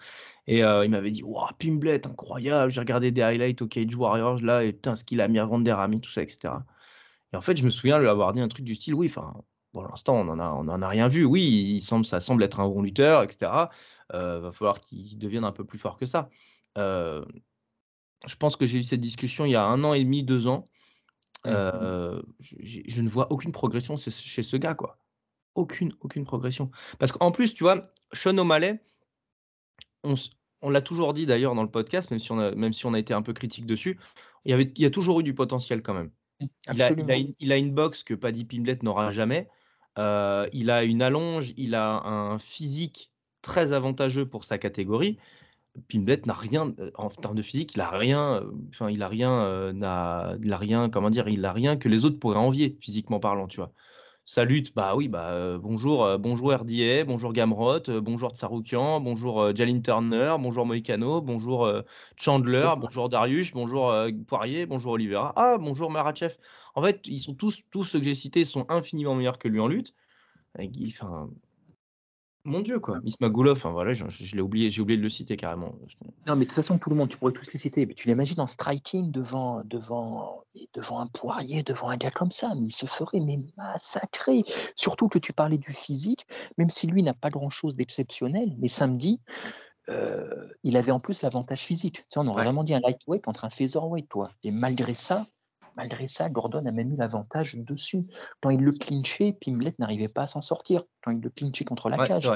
Et 0.48 0.60
il 0.60 0.90
m'avait 0.90 1.12
dit, 1.12 1.22
waouh, 1.24 1.48
Pimblet, 1.60 2.08
incroyable, 2.08 2.72
j'ai 2.72 2.80
regardé 2.80 3.12
des 3.12 3.22
highlights 3.22 3.62
au 3.62 3.68
Cage 3.68 3.96
Warriors 3.96 4.42
là, 4.42 4.64
et 4.64 4.74
putain, 4.74 4.96
ce 4.96 5.04
qu'il 5.04 5.22
a 5.22 5.28
mis 5.28 5.38
à 5.40 5.46
vendre 5.46 5.64
des 5.64 5.72
ramis, 5.74 6.02
tout 6.02 6.10
ça, 6.12 6.24
etc. 6.24 6.66
Et 7.34 7.38
en 7.38 7.42
fait, 7.42 7.58
je 7.58 7.64
me 7.64 7.70
souviens 7.70 8.00
lui 8.00 8.08
avoir 8.08 8.34
dit 8.34 8.42
un 8.42 8.48
truc 8.48 8.66
du 8.66 8.76
style, 8.76 8.94
oui, 8.94 9.08
enfin, 9.08 9.34
pour 9.72 9.84
l'instant, 9.84 10.16
on 10.16 10.30
en 10.30 10.40
a, 10.40 10.52
on 10.52 10.68
en 10.68 10.82
a 10.82 10.88
rien 10.88 11.08
vu. 11.08 11.26
Oui, 11.26 11.44
il 11.44 11.82
semble, 11.82 12.06
ça 12.06 12.20
semble 12.20 12.44
être 12.44 12.60
un 12.60 12.68
bon 12.68 12.82
lutteur, 12.82 13.24
etc. 13.24 13.52
Euh, 14.14 14.40
va 14.40 14.52
falloir 14.52 14.80
qu'il 14.80 15.18
devienne 15.18 15.44
un 15.44 15.52
peu 15.52 15.66
plus 15.66 15.80
fort 15.80 15.98
que 15.98 16.06
ça. 16.06 16.30
Euh, 16.78 17.26
je 18.26 18.36
pense 18.36 18.56
que 18.56 18.66
j'ai 18.66 18.80
eu 18.80 18.84
cette 18.84 19.02
discussion 19.02 19.46
il 19.46 19.52
y 19.52 19.56
a 19.56 19.66
un 19.66 19.84
an 19.84 19.94
et 19.94 20.04
demi, 20.04 20.24
deux 20.24 20.48
ans. 20.48 20.66
Mhm. 21.46 21.54
Euh, 21.54 22.22
je, 22.40 23.02
ne 23.02 23.10
vois 23.10 23.32
aucune 23.32 23.52
progression 23.52 23.98
chez, 23.98 24.12
chez 24.12 24.44
ce 24.44 24.58
gars, 24.58 24.76
quoi. 24.76 24.98
aucune, 25.56 25.94
aucune 26.00 26.26
progression. 26.26 26.72
Parce 26.98 27.12
qu'en 27.12 27.32
plus, 27.32 27.54
tu 27.54 27.64
vois, 27.64 27.92
Sean 28.14 28.38
O'Malley, 28.38 28.82
on, 30.04 30.16
on 30.62 30.70
l'a 30.70 30.82
toujours 30.82 31.14
dit 31.14 31.26
d'ailleurs 31.26 31.54
dans 31.54 31.64
le 31.64 31.70
podcast, 31.70 32.12
même 32.12 32.20
si, 32.20 32.32
on 32.32 32.40
a, 32.40 32.52
même 32.56 32.74
si 32.74 32.86
on 32.86 32.94
a 32.94 33.00
été 33.00 33.14
un 33.14 33.22
peu 33.22 33.34
critique 33.34 33.66
dessus, 33.66 34.00
il 34.46 34.52
y, 34.52 34.54
avait, 34.54 34.72
il 34.76 34.82
y 34.82 34.86
a 34.86 34.90
toujours 34.90 35.20
eu 35.20 35.24
du 35.24 35.34
potentiel 35.34 35.82
quand 35.82 35.94
même. 35.94 36.12
Il 36.40 36.82
a, 36.82 36.92
il, 36.92 37.12
a 37.12 37.16
une, 37.18 37.34
il 37.40 37.52
a, 37.52 37.58
une, 37.58 37.74
boxe 37.74 38.04
que 38.04 38.14
Paddy 38.14 38.46
Pimblet 38.46 38.80
n'aura 38.84 39.10
jamais. 39.10 39.48
Euh, 39.98 40.50
il 40.52 40.70
a 40.70 40.84
une 40.84 41.02
allonge, 41.02 41.54
il 41.58 41.76
a 41.76 42.02
un 42.06 42.38
physique 42.40 43.12
très 43.42 43.74
avantageux 43.74 44.28
pour 44.28 44.44
sa 44.44 44.58
catégorie. 44.58 45.18
Pimblet 45.90 46.22
n'a 46.26 46.34
rien 46.34 46.74
euh, 46.80 46.92
en 46.96 47.10
termes 47.10 47.36
de 47.36 47.42
physique, 47.42 47.76
il 47.76 47.82
a 47.82 47.90
rien, 47.90 48.36
euh, 48.36 48.52
enfin 48.70 48.90
il 48.90 49.02
a 49.04 49.08
rien, 49.08 49.74
n'a, 49.74 50.36
il 50.42 50.52
a 50.52 50.58
rien, 50.58 50.90
comment 50.90 51.10
dire, 51.10 51.28
il 51.28 51.46
a 51.46 51.54
rien 51.54 51.78
que 51.78 51.90
les 51.90 52.06
autres 52.06 52.20
pourraient 52.20 52.38
envier 52.38 52.78
physiquement 52.82 53.20
parlant, 53.20 53.48
tu 53.48 53.58
vois. 53.58 53.72
Sa 54.28 54.44
lutte, 54.44 54.74
bah 54.74 54.96
oui, 54.96 55.08
bah 55.08 55.30
euh, 55.34 55.60
bonjour, 55.60 56.04
euh, 56.04 56.18
bonjour 56.18 56.52
RDA, 56.52 57.04
bonjour 57.06 57.32
Gamrot, 57.32 57.88
euh, 57.90 58.02
bonjour 58.02 58.32
Tsaroukian, 58.32 59.00
bonjour 59.00 59.56
Jalin 59.56 59.80
Turner, 59.82 60.36
bonjour 60.40 60.66
Moïcano, 60.66 61.22
bonjour 61.22 61.72
Chandler, 62.16 62.74
bonjour 62.80 63.08
Darius, 63.08 63.52
bonjour 63.52 63.94
Poirier, 64.26 64.66
bonjour 64.66 64.94
Oliveira, 64.94 65.32
ah 65.36 65.60
bonjour 65.60 65.92
Marachev. 65.92 66.38
En 66.74 66.82
fait, 66.82 67.06
ils 67.06 67.20
sont 67.20 67.36
tous, 67.36 67.62
tous 67.70 67.84
ceux 67.84 68.00
que 68.00 68.06
j'ai 68.06 68.16
cités 68.16 68.46
sont 68.46 68.66
infiniment 68.68 69.14
meilleurs 69.14 69.38
que 69.38 69.48
lui 69.48 69.60
en 69.60 69.68
lutte. 69.68 69.94
Enfin, 70.58 71.30
mon 72.46 72.62
Dieu, 72.62 72.80
quoi. 72.80 73.00
Ismagoulov, 73.04 73.58
enfin, 73.58 73.72
voilà, 73.72 73.94
je, 73.94 74.36
l'ai 74.36 74.42
oublié, 74.42 74.70
j'ai 74.70 74.82
oublié 74.82 74.98
de 74.98 75.04
le 75.04 75.10
citer 75.10 75.36
carrément. 75.36 75.74
Non, 76.28 76.36
mais 76.36 76.46
de 76.46 76.50
toute 76.50 76.54
façon, 76.54 76.78
tout 76.78 76.92
le 76.92 76.96
monde, 76.96 77.10
tu 77.10 77.18
pourrais 77.18 77.34
tous 77.34 77.52
les 77.52 77.60
citer. 77.60 77.86
Mais 77.86 77.96
tu 77.96 78.08
l'imagines 78.08 78.40
en 78.40 78.48
striking 78.48 79.12
devant, 79.12 79.64
devant, 79.66 80.44
devant 80.74 81.00
un 81.00 81.08
poirier, 81.08 81.64
devant 81.64 81.90
un 81.90 81.98
gars 81.98 82.12
comme 82.12 82.32
ça, 82.32 82.54
mais 82.56 82.68
il 82.68 82.72
se 82.72 82.86
ferait 82.86 83.20
mais 83.20 83.40
massacrer. 83.58 84.44
Surtout 84.76 85.10
que 85.10 85.18
tu 85.18 85.34
parlais 85.34 85.58
du 85.58 85.74
physique, 85.74 86.28
même 86.58 86.70
si 86.70 86.86
lui 86.86 87.02
n'a 87.02 87.16
pas 87.16 87.32
grand-chose 87.32 87.76
d'exceptionnel, 87.76 88.56
mais 88.60 88.70
samedi, 88.70 89.20
euh, 89.90 90.48
il 90.64 90.78
avait 90.78 90.92
en 90.92 91.00
plus 91.00 91.22
l'avantage 91.22 91.64
physique. 91.64 91.98
Tu 91.98 92.06
sais, 92.10 92.20
on 92.20 92.28
aurait 92.28 92.44
vraiment 92.44 92.64
dit 92.64 92.74
un 92.74 92.80
lightweight 92.80 93.24
contre 93.24 93.46
un 93.46 93.50
featherweight, 93.50 94.08
toi. 94.08 94.32
Et 94.44 94.52
malgré 94.52 94.94
ça, 94.94 95.28
Malgré 95.76 96.08
ça, 96.08 96.30
Gordon 96.30 96.66
a 96.66 96.72
même 96.72 96.94
eu 96.94 96.96
l'avantage 96.96 97.56
dessus. 97.56 98.06
Quand 98.42 98.50
il 98.50 98.62
le 98.62 98.72
clinchait, 98.72 99.34
Pimlet 99.34 99.76
n'arrivait 99.78 100.08
pas 100.08 100.24
à 100.24 100.28
s'en 100.28 100.42
sortir. 100.42 100.84
Quand 101.04 101.12
il 101.12 101.20
le 101.20 101.30
clinchait 101.30 101.66
contre 101.66 101.90
la 101.90 102.08
cage. 102.08 102.32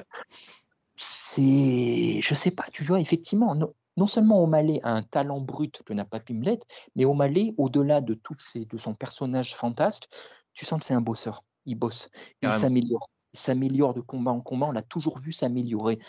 C'est, 1.02 2.20
je 2.22 2.36
sais 2.36 2.52
pas, 2.52 2.66
tu 2.74 2.84
vois, 2.84 3.00
effectivement, 3.00 3.56
non, 3.56 4.08
seulement 4.08 4.44
O'Malley 4.44 4.82
a 4.84 4.92
un 4.92 5.04
talent 5.04 5.40
brut 5.40 5.82
que 5.84 5.94
n'a 5.94 6.04
pas 6.04 6.20
Pimlet, 6.20 6.60
mais 6.96 7.06
O'Malley, 7.06 7.54
au-delà 7.58 8.02
de, 8.02 8.16
toutes 8.16 8.42
ces, 8.42 8.66
de 8.66 8.78
son 8.78 8.94
personnage 8.94 9.56
fantasque, 9.56 10.10
tu 10.54 10.66
sens 10.66 10.82
que 10.82 10.86
c'est 10.86 10.94
un 10.94 11.02
bosseur. 11.02 11.46
Il 11.66 11.76
bosse, 11.76 12.10
il 12.42 12.52
s'améliore. 12.52 13.10
Il 13.34 13.40
s'améliore 13.40 13.94
de 13.94 14.02
combat 14.02 14.32
en 14.32 14.42
combat, 14.42 14.66
on 14.66 14.72
l'a 14.72 14.82
toujours 14.82 15.20
vu 15.20 15.32
s'améliorer. 15.32 16.00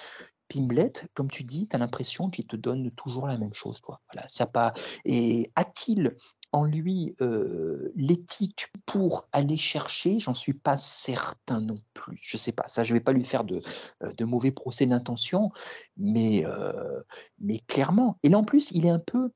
Pimlet, 0.49 0.93
comme 1.15 1.31
tu 1.31 1.45
dis, 1.45 1.69
tu 1.69 1.77
as 1.77 1.79
l'impression 1.79 2.29
qu'il 2.29 2.47
te 2.47 2.57
donne 2.57 2.91
toujours 2.93 3.29
la 3.29 3.39
même 3.39 3.55
chose. 3.55 3.81
Toi. 3.81 4.01
Voilà, 4.13 4.27
ça 4.29 4.47
pas... 4.47 4.75
Et 5.05 5.53
a-t-il 5.55 6.17
en 6.53 6.65
lui 6.65 7.15
euh, 7.21 7.93
l'éthique 7.95 8.69
pour 8.87 9.29
aller 9.33 9.57
chercher, 9.57 10.19
j'en 10.19 10.35
suis 10.35 10.55
pas 10.55 10.77
certain 10.77 11.61
non 11.61 11.79
plus. 11.95 12.19
Je 12.23 12.37
sais 12.37 12.53
pas, 12.53 12.67
ça 12.67 12.83
je 12.83 12.93
vais 12.93 13.01
pas 13.01 13.13
lui 13.13 13.25
faire 13.25 13.45
de, 13.45 13.63
euh, 14.03 14.13
de 14.15 14.25
mauvais 14.25 14.51
procès 14.51 14.87
d'intention, 14.87 15.53
mais, 15.97 16.45
euh, 16.47 17.01
mais 17.39 17.61
clairement. 17.69 18.19
Et 18.23 18.29
là 18.29 18.39
en 18.39 18.45
plus, 18.45 18.71
il 18.73 18.87
est 18.87 18.91
un 18.91 18.99
peu, 18.99 19.31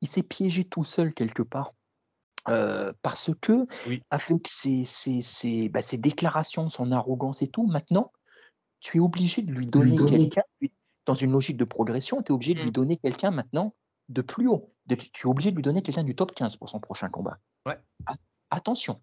il 0.00 0.08
s'est 0.08 0.22
piégé 0.22 0.64
tout 0.64 0.84
seul 0.84 1.12
quelque 1.14 1.42
part. 1.42 1.72
parce 3.02 3.30
que, 3.40 3.66
avec 4.10 4.48
ses, 4.48 4.84
ses, 4.84 5.68
bah, 5.68 5.82
ses, 5.82 5.98
déclarations, 5.98 6.68
son 6.68 6.92
arrogance 6.92 7.42
et 7.42 7.48
tout, 7.48 7.66
maintenant, 7.66 8.12
tu 8.80 8.98
es 8.98 9.00
obligé 9.00 9.42
de 9.42 9.52
lui 9.52 9.66
donner, 9.66 9.96
quelqu'un, 9.96 10.42
dans 11.06 11.14
une 11.14 11.32
logique 11.32 11.56
de 11.56 11.64
progression, 11.64 12.22
tu 12.22 12.32
es 12.32 12.34
obligé 12.34 12.54
de 12.54 12.60
lui 12.60 12.68
mmh. 12.68 12.72
donner 12.72 12.96
quelqu'un 12.96 13.30
maintenant 13.30 13.74
de 14.08 14.22
plus 14.22 14.48
haut. 14.48 14.71
Tu 14.88 15.26
es 15.26 15.30
obligé 15.30 15.50
de 15.50 15.56
lui 15.56 15.62
donner 15.62 15.82
quelqu'un 15.82 16.04
du 16.04 16.14
top 16.14 16.34
15 16.34 16.56
pour 16.56 16.68
son 16.68 16.80
prochain 16.80 17.08
combat. 17.08 17.38
Ouais. 17.66 17.78
attention. 18.50 19.00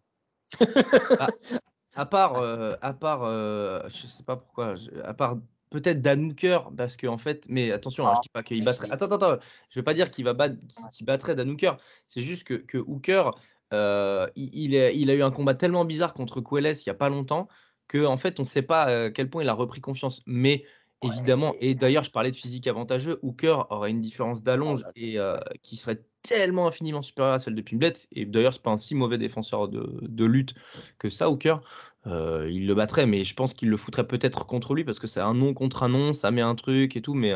à, 1.95 2.05
part, 2.05 2.35
euh, 2.35 2.75
à 2.81 2.93
part 2.93 3.23
euh, 3.23 3.81
je 3.87 4.07
sais 4.07 4.23
pas 4.23 4.35
pourquoi, 4.35 4.73
à 5.03 5.13
part 5.13 5.37
peut-être 5.69 6.01
Dan 6.01 6.31
Hooker, 6.31 6.71
parce 6.75 6.97
qu'en 6.97 7.13
en 7.13 7.17
fait, 7.17 7.45
mais 7.49 7.71
attention, 7.71 8.07
hein, 8.07 8.13
je 8.15 8.21
dis 8.21 8.29
pas 8.29 8.43
qu'il 8.43 8.63
battrait. 8.63 8.87
Attends, 8.91 9.05
attends, 9.05 9.15
attends, 9.15 9.43
je 9.69 9.79
veux 9.79 9.83
pas 9.83 9.93
dire 9.93 10.09
qu'il 10.09 10.25
va 10.25 10.33
battre, 10.33 10.55
qu'il 10.91 11.05
battrait 11.05 11.35
Dan 11.35 11.49
Hooker. 11.51 11.77
C'est 12.07 12.21
juste 12.21 12.43
que, 12.43 12.55
que 12.55 12.77
Hooker, 12.77 13.31
euh, 13.73 14.27
il, 14.35 14.73
il, 14.73 15.09
a 15.09 15.13
eu 15.13 15.23
un 15.23 15.31
combat 15.31 15.53
tellement 15.53 15.85
bizarre 15.85 16.13
contre 16.13 16.41
Quelles 16.41 16.65
il 16.65 16.87
y 16.87 16.89
a 16.89 16.95
pas 16.95 17.09
longtemps 17.09 17.47
que 17.87 18.05
en 18.05 18.17
fait, 18.17 18.39
on 18.39 18.43
ne 18.43 18.47
sait 18.47 18.61
pas 18.61 18.83
à 18.83 19.11
quel 19.11 19.29
point 19.29 19.43
il 19.43 19.49
a 19.49 19.53
repris 19.53 19.81
confiance. 19.81 20.21
Mais 20.25 20.63
Évidemment, 21.01 21.55
et 21.61 21.75
d'ailleurs, 21.75 22.03
je 22.03 22.11
parlais 22.11 22.31
de 22.31 22.35
physique 22.35 22.67
avantageux. 22.67 23.19
Hooker 23.21 23.67
aurait 23.69 23.89
une 23.89 24.01
différence 24.01 24.43
d'allonge 24.43 24.83
oh 24.85 24.91
et 24.95 25.17
euh, 25.17 25.37
qui 25.63 25.77
serait 25.77 26.03
tellement 26.23 26.67
infiniment 26.67 27.01
supérieure 27.01 27.35
à 27.35 27.39
celle 27.39 27.55
de 27.55 27.61
Pimblet. 27.61 27.93
Et 28.11 28.25
d'ailleurs, 28.25 28.53
c'est 28.53 28.61
pas 28.61 28.71
un 28.71 28.77
si 28.77 28.95
mauvais 28.95 29.17
défenseur 29.17 29.69
de, 29.69 30.25
lutte 30.25 30.55
que 30.97 31.09
ça, 31.09 31.29
Hooker. 31.29 31.61
Euh, 32.07 32.49
il 32.51 32.67
le 32.67 32.75
battrait, 32.75 33.05
mais 33.05 33.23
je 33.23 33.33
pense 33.33 33.53
qu'il 33.53 33.69
le 33.69 33.77
foutrait 33.77 34.07
peut-être 34.07 34.45
contre 34.45 34.73
lui 34.73 34.83
parce 34.83 34.99
que 34.99 35.07
c'est 35.07 35.21
un 35.21 35.33
nom 35.33 35.53
contre 35.53 35.83
un 35.83 35.89
nom, 35.89 36.13
ça 36.13 36.31
met 36.31 36.41
un 36.41 36.55
truc 36.55 36.97
et 36.97 37.01
tout. 37.01 37.13
Mais 37.13 37.33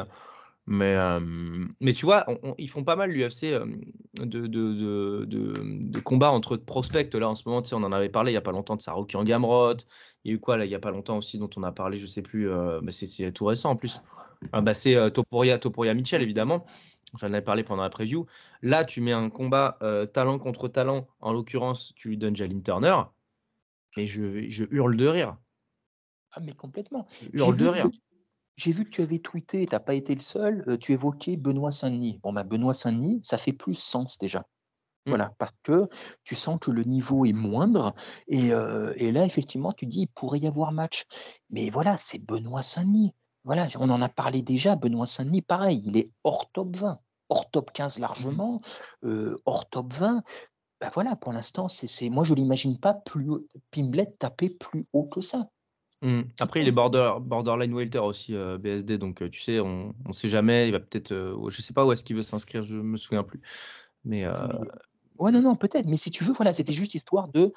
mais, 0.65 0.95
euh, 0.95 1.19
mais 1.81 1.93
tu 1.93 2.05
vois, 2.05 2.25
ils 2.57 2.69
font 2.69 2.85
pas 2.85 2.95
mal 2.95 3.11
l'UFC 3.11 3.51
euh, 3.51 3.65
de, 4.15 4.47
de, 4.47 5.25
de, 5.25 5.99
combats 5.99 6.31
entre 6.31 6.55
prospects. 6.55 7.13
Là, 7.13 7.27
en 7.27 7.35
ce 7.35 7.47
moment, 7.47 7.61
tu 7.61 7.69
sais, 7.69 7.75
on 7.75 7.83
en 7.83 7.91
avait 7.91 8.09
parlé 8.09 8.31
il 8.31 8.35
y 8.35 8.37
a 8.37 8.41
pas 8.41 8.53
longtemps 8.53 8.77
de 8.77 8.81
Saruki 8.81 9.17
en 9.17 9.25
Gamrot. 9.25 9.75
Il 10.23 10.29
y 10.29 10.31
a 10.31 10.35
eu 10.35 10.39
quoi 10.39 10.55
là, 10.55 10.63
il 10.63 10.71
y 10.71 10.75
a 10.75 10.79
pas 10.79 10.91
longtemps 10.91 11.17
aussi 11.17 11.37
dont 11.37 11.49
on 11.57 11.63
a 11.63 11.73
parlé, 11.73 11.97
je 11.97 12.07
sais 12.07 12.21
plus, 12.21 12.49
euh, 12.49 12.79
c'est 12.91 13.33
tout 13.33 13.45
récent 13.45 13.71
en 13.71 13.75
plus. 13.75 14.01
Ah, 14.53 14.61
bah, 14.61 14.73
c'est 14.73 15.11
Topuria, 15.11 15.57
Topuria 15.57 15.93
Mitchell, 15.93 16.21
évidemment. 16.21 16.65
J'en 17.19 17.27
avais 17.27 17.41
parlé 17.41 17.63
pendant 17.63 17.83
la 17.83 17.89
preview. 17.89 18.25
Là, 18.61 18.85
tu 18.85 19.01
mets 19.01 19.11
un 19.11 19.29
combat 19.29 19.77
talent 20.13 20.39
contre 20.39 20.67
talent. 20.67 21.07
En 21.19 21.31
l'occurrence, 21.31 21.93
tu 21.95 22.09
lui 22.09 22.17
donnes 22.17 22.35
Jalin 22.35 22.59
Turner. 22.59 22.95
Mais 23.95 24.05
je, 24.05 24.49
je 24.49 24.65
hurle 24.71 24.97
de 24.97 25.07
rire. 25.07 25.37
Ah, 26.31 26.41
mais 26.41 26.53
complètement. 26.53 27.07
Je 27.21 27.37
hurle 27.37 27.55
de 27.55 27.67
rire. 27.67 27.89
J'ai 28.55 28.71
vu 28.71 28.85
que 28.85 28.89
tu 28.91 29.01
avais 29.01 29.19
tweeté, 29.19 29.65
tu 29.65 29.73
n'as 29.73 29.79
pas 29.79 29.95
été 29.95 30.13
le 30.13 30.21
seul, 30.21 30.63
euh, 30.67 30.77
tu 30.77 30.91
évoquais 30.91 31.37
Benoît 31.37 31.71
Saint-Denis. 31.71 32.19
Bon, 32.21 32.33
ben, 32.33 32.43
Benoît 32.43 32.73
Saint-Denis, 32.73 33.21
ça 33.23 33.37
fait 33.37 33.53
plus 33.53 33.75
sens 33.75 34.17
déjà. 34.19 34.45
Mmh. 35.05 35.09
Voilà, 35.09 35.33
parce 35.37 35.53
que 35.63 35.89
tu 36.23 36.35
sens 36.35 36.59
que 36.61 36.71
le 36.71 36.83
niveau 36.83 37.25
est 37.25 37.33
moindre. 37.33 37.93
Euh, 38.31 38.93
et, 38.95 39.11
là, 39.11 39.25
effectivement, 39.25 39.73
tu 39.73 39.85
dis, 39.85 40.01
il 40.01 40.07
pourrait 40.07 40.39
y 40.39 40.47
avoir 40.47 40.71
match. 40.71 41.05
Mais 41.49 41.69
voilà, 41.69 41.97
c'est 41.97 42.19
Benoît 42.19 42.61
Saint-Denis. 42.61 43.13
Voilà, 43.43 43.67
on 43.79 43.89
en 43.89 44.01
a 44.01 44.09
parlé 44.09 44.41
déjà. 44.41 44.75
Benoît 44.75 45.07
Saint-Denis, 45.07 45.41
pareil, 45.41 45.81
il 45.85 45.97
est 45.97 46.11
hors 46.23 46.49
top 46.51 46.75
20, 46.77 46.99
hors 47.29 47.49
top 47.51 47.71
15 47.73 47.99
largement, 47.99 48.61
mmh. 49.01 49.07
euh, 49.07 49.41
hors 49.45 49.67
top 49.69 49.93
20. 49.93 50.23
Ben 50.79 50.89
voilà, 50.93 51.15
pour 51.15 51.33
l'instant, 51.33 51.67
c'est, 51.67 52.09
moi, 52.09 52.23
je 52.23 52.33
ne 52.33 52.37
l'imagine 52.37 52.79
pas 52.79 52.93
plus 52.93 53.29
Pimblet 53.71 54.13
taper 54.19 54.49
plus 54.49 54.85
haut 54.93 55.05
que 55.05 55.21
ça. 55.21 55.49
Mmh. 56.03 56.23
Après, 56.41 56.61
il 56.61 56.67
est 56.67 56.73
border, 56.73 57.13
borderline 57.21 57.73
welter 57.73 57.99
aussi, 57.99 58.35
euh, 58.35 58.57
BSD, 58.57 58.97
donc 58.97 59.21
euh, 59.21 59.29
tu 59.29 59.39
sais, 59.39 59.61
on 59.61 59.95
ne 60.05 60.11
sait 60.11 60.27
jamais, 60.27 60.67
il 60.67 60.73
va 60.73 60.81
peut-être, 60.81 61.13
euh, 61.13 61.49
je 61.49 61.61
sais 61.61 61.71
pas 61.71 61.85
où 61.85 61.93
est-ce 61.93 62.03
qu'il 62.03 62.17
veut 62.17 62.23
s'inscrire, 62.23 62.61
je 62.61 62.75
me 62.75 62.97
souviens 62.97 63.23
plus. 63.23 63.41
Mais 64.03 64.27
Ouais, 65.19 65.31
non, 65.31 65.41
non, 65.41 65.55
peut-être, 65.55 65.85
mais 65.85 65.95
si 65.95 66.11
tu 66.11 66.25
veux, 66.25 66.33
voilà, 66.33 66.53
c'était 66.53 66.73
juste 66.73 66.93
histoire 66.93 67.29
de, 67.29 67.53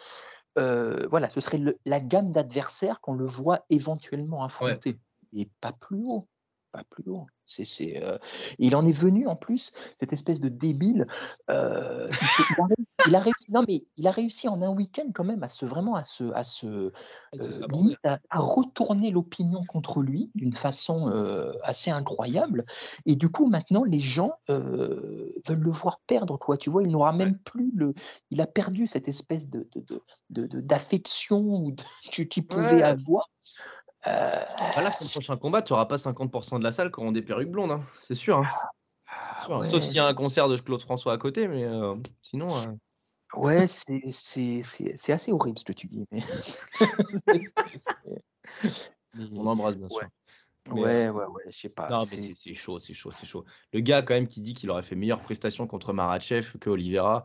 voilà, 0.55 1.29
ce 1.29 1.41
serait 1.41 1.61
la 1.85 2.01
gamme 2.01 2.33
d'adversaires 2.33 3.01
qu'on 3.01 3.15
le 3.15 3.27
voit 3.27 3.65
éventuellement 3.69 4.45
affronter, 4.45 5.01
et 5.33 5.51
pas 5.61 5.73
plus 5.73 6.05
haut, 6.05 6.29
pas 6.77 6.85
plus 6.91 7.11
haut. 7.11 7.27
C'est, 7.47 8.03
euh, 8.03 8.19
Il 8.59 8.75
en 8.75 8.85
est 8.85 8.93
venu 8.93 9.27
en 9.27 9.37
plus, 9.37 9.73
cette 10.01 10.13
espèce 10.13 10.41
de 10.41 10.49
débile. 10.49 11.07
Euh, 11.49 12.09
il, 13.07 13.15
a 13.15 13.21
réussi, 13.21 13.51
non 13.51 13.63
mais 13.67 13.85
il 13.97 14.07
a 14.09 14.11
réussi 14.11 14.49
en 14.49 14.61
un 14.63 14.71
week-end 14.71 15.11
quand 15.15 15.25
même 15.25 15.43
à 15.43 15.49
se 15.49 15.65
vraiment 15.65 15.95
à 15.95 16.03
se, 16.03 16.25
à 16.33 16.43
se 16.43 16.67
euh, 16.67 16.91
à, 18.05 18.39
retourner 18.39 19.11
l'opinion 19.11 19.65
contre 19.65 20.03
lui 20.03 20.31
d'une 20.35 20.55
façon 20.55 21.07
assez 21.63 21.91
incroyable. 21.91 22.65
Et 23.07 23.15
du 23.15 23.29
coup 23.29 23.47
maintenant 23.47 23.85
les 23.85 24.01
gens 24.01 24.33
veulent 24.49 25.39
le 25.49 25.71
voir 25.71 26.01
perdre 26.07 26.37
quoi. 26.37 26.57
Tu 26.57 26.69
vois, 26.69 26.83
il 26.83 26.91
n'aura 26.91 27.13
même 27.13 27.39
plus 27.39 27.71
le, 27.75 27.95
il 28.31 28.41
a 28.41 28.47
perdu 28.47 28.87
cette 28.87 29.09
espèce 29.09 29.49
de, 29.49 29.69
d'affection 30.31 31.75
qu'il 32.31 32.47
pouvait 32.47 32.83
avoir 32.83 33.29
euh, 33.29 33.76
ah, 34.07 34.83
là, 34.83 34.93
son 34.93 35.07
prochain 35.07 35.37
combat, 35.37 35.63
tu 35.63 35.73
n'auras 35.73 35.87
pas 35.87 35.97
50% 35.97 36.59
de 36.59 36.65
la 36.65 36.73
salle 36.73 36.91
qui 36.91 37.01
auront 37.01 37.13
des 37.13 37.23
perruques 37.23 37.51
blondes, 37.51 37.73
hein. 37.73 37.85
c'est 37.99 38.15
sûr. 38.15 38.39
Hein. 38.39 38.47
Hein. 39.49 39.65
Sauf 39.65 39.83
s'il 39.83 39.97
y 39.97 39.99
a 39.99 40.07
un 40.07 40.15
concert 40.15 40.49
de 40.49 40.57
Claude 40.57 40.83
François 40.83 41.13
à 41.13 41.19
côté, 41.19 41.49
mais 41.49 41.65
euh, 41.65 41.95
sinon. 42.23 42.47
Euh, 42.49 43.39
ouais, 43.39 43.67
c'est 43.67 44.13
assez 45.09 45.33
horrible 45.33 45.59
ce 45.59 45.65
que 45.65 45.73
tu 45.73 45.87
dis. 45.87 46.07
Mais... 46.13 46.21
On 49.33 49.47
embrasse 49.47 49.77
bien 49.77 49.89
sûr. 49.89 50.07
Ouais, 50.71 51.09
ouais, 51.09 51.27
ouais, 51.27 51.43
je 51.49 51.59
sais 51.59 51.69
pas. 51.69 51.89
Non, 51.89 52.05
mais 52.11 52.17
c'est 52.17 52.55
chaud, 52.55 52.79
c'est 52.79 52.93
chaud, 52.93 53.13
c'est 53.13 53.27
chaud. 53.27 53.45
Le 53.73 53.81
gars, 53.81 54.03
quand 54.03 54.15
même, 54.15 54.27
qui 54.27 54.41
dit 54.41 54.53
qu'il 54.53 54.71
aurait 54.71 54.83
fait 54.83 54.97
meilleure 54.97 55.23
prestation 55.23 55.67
contre 55.67 55.93
Marachev 55.93 56.59
que 56.59 56.71
Oliveira, 56.71 57.25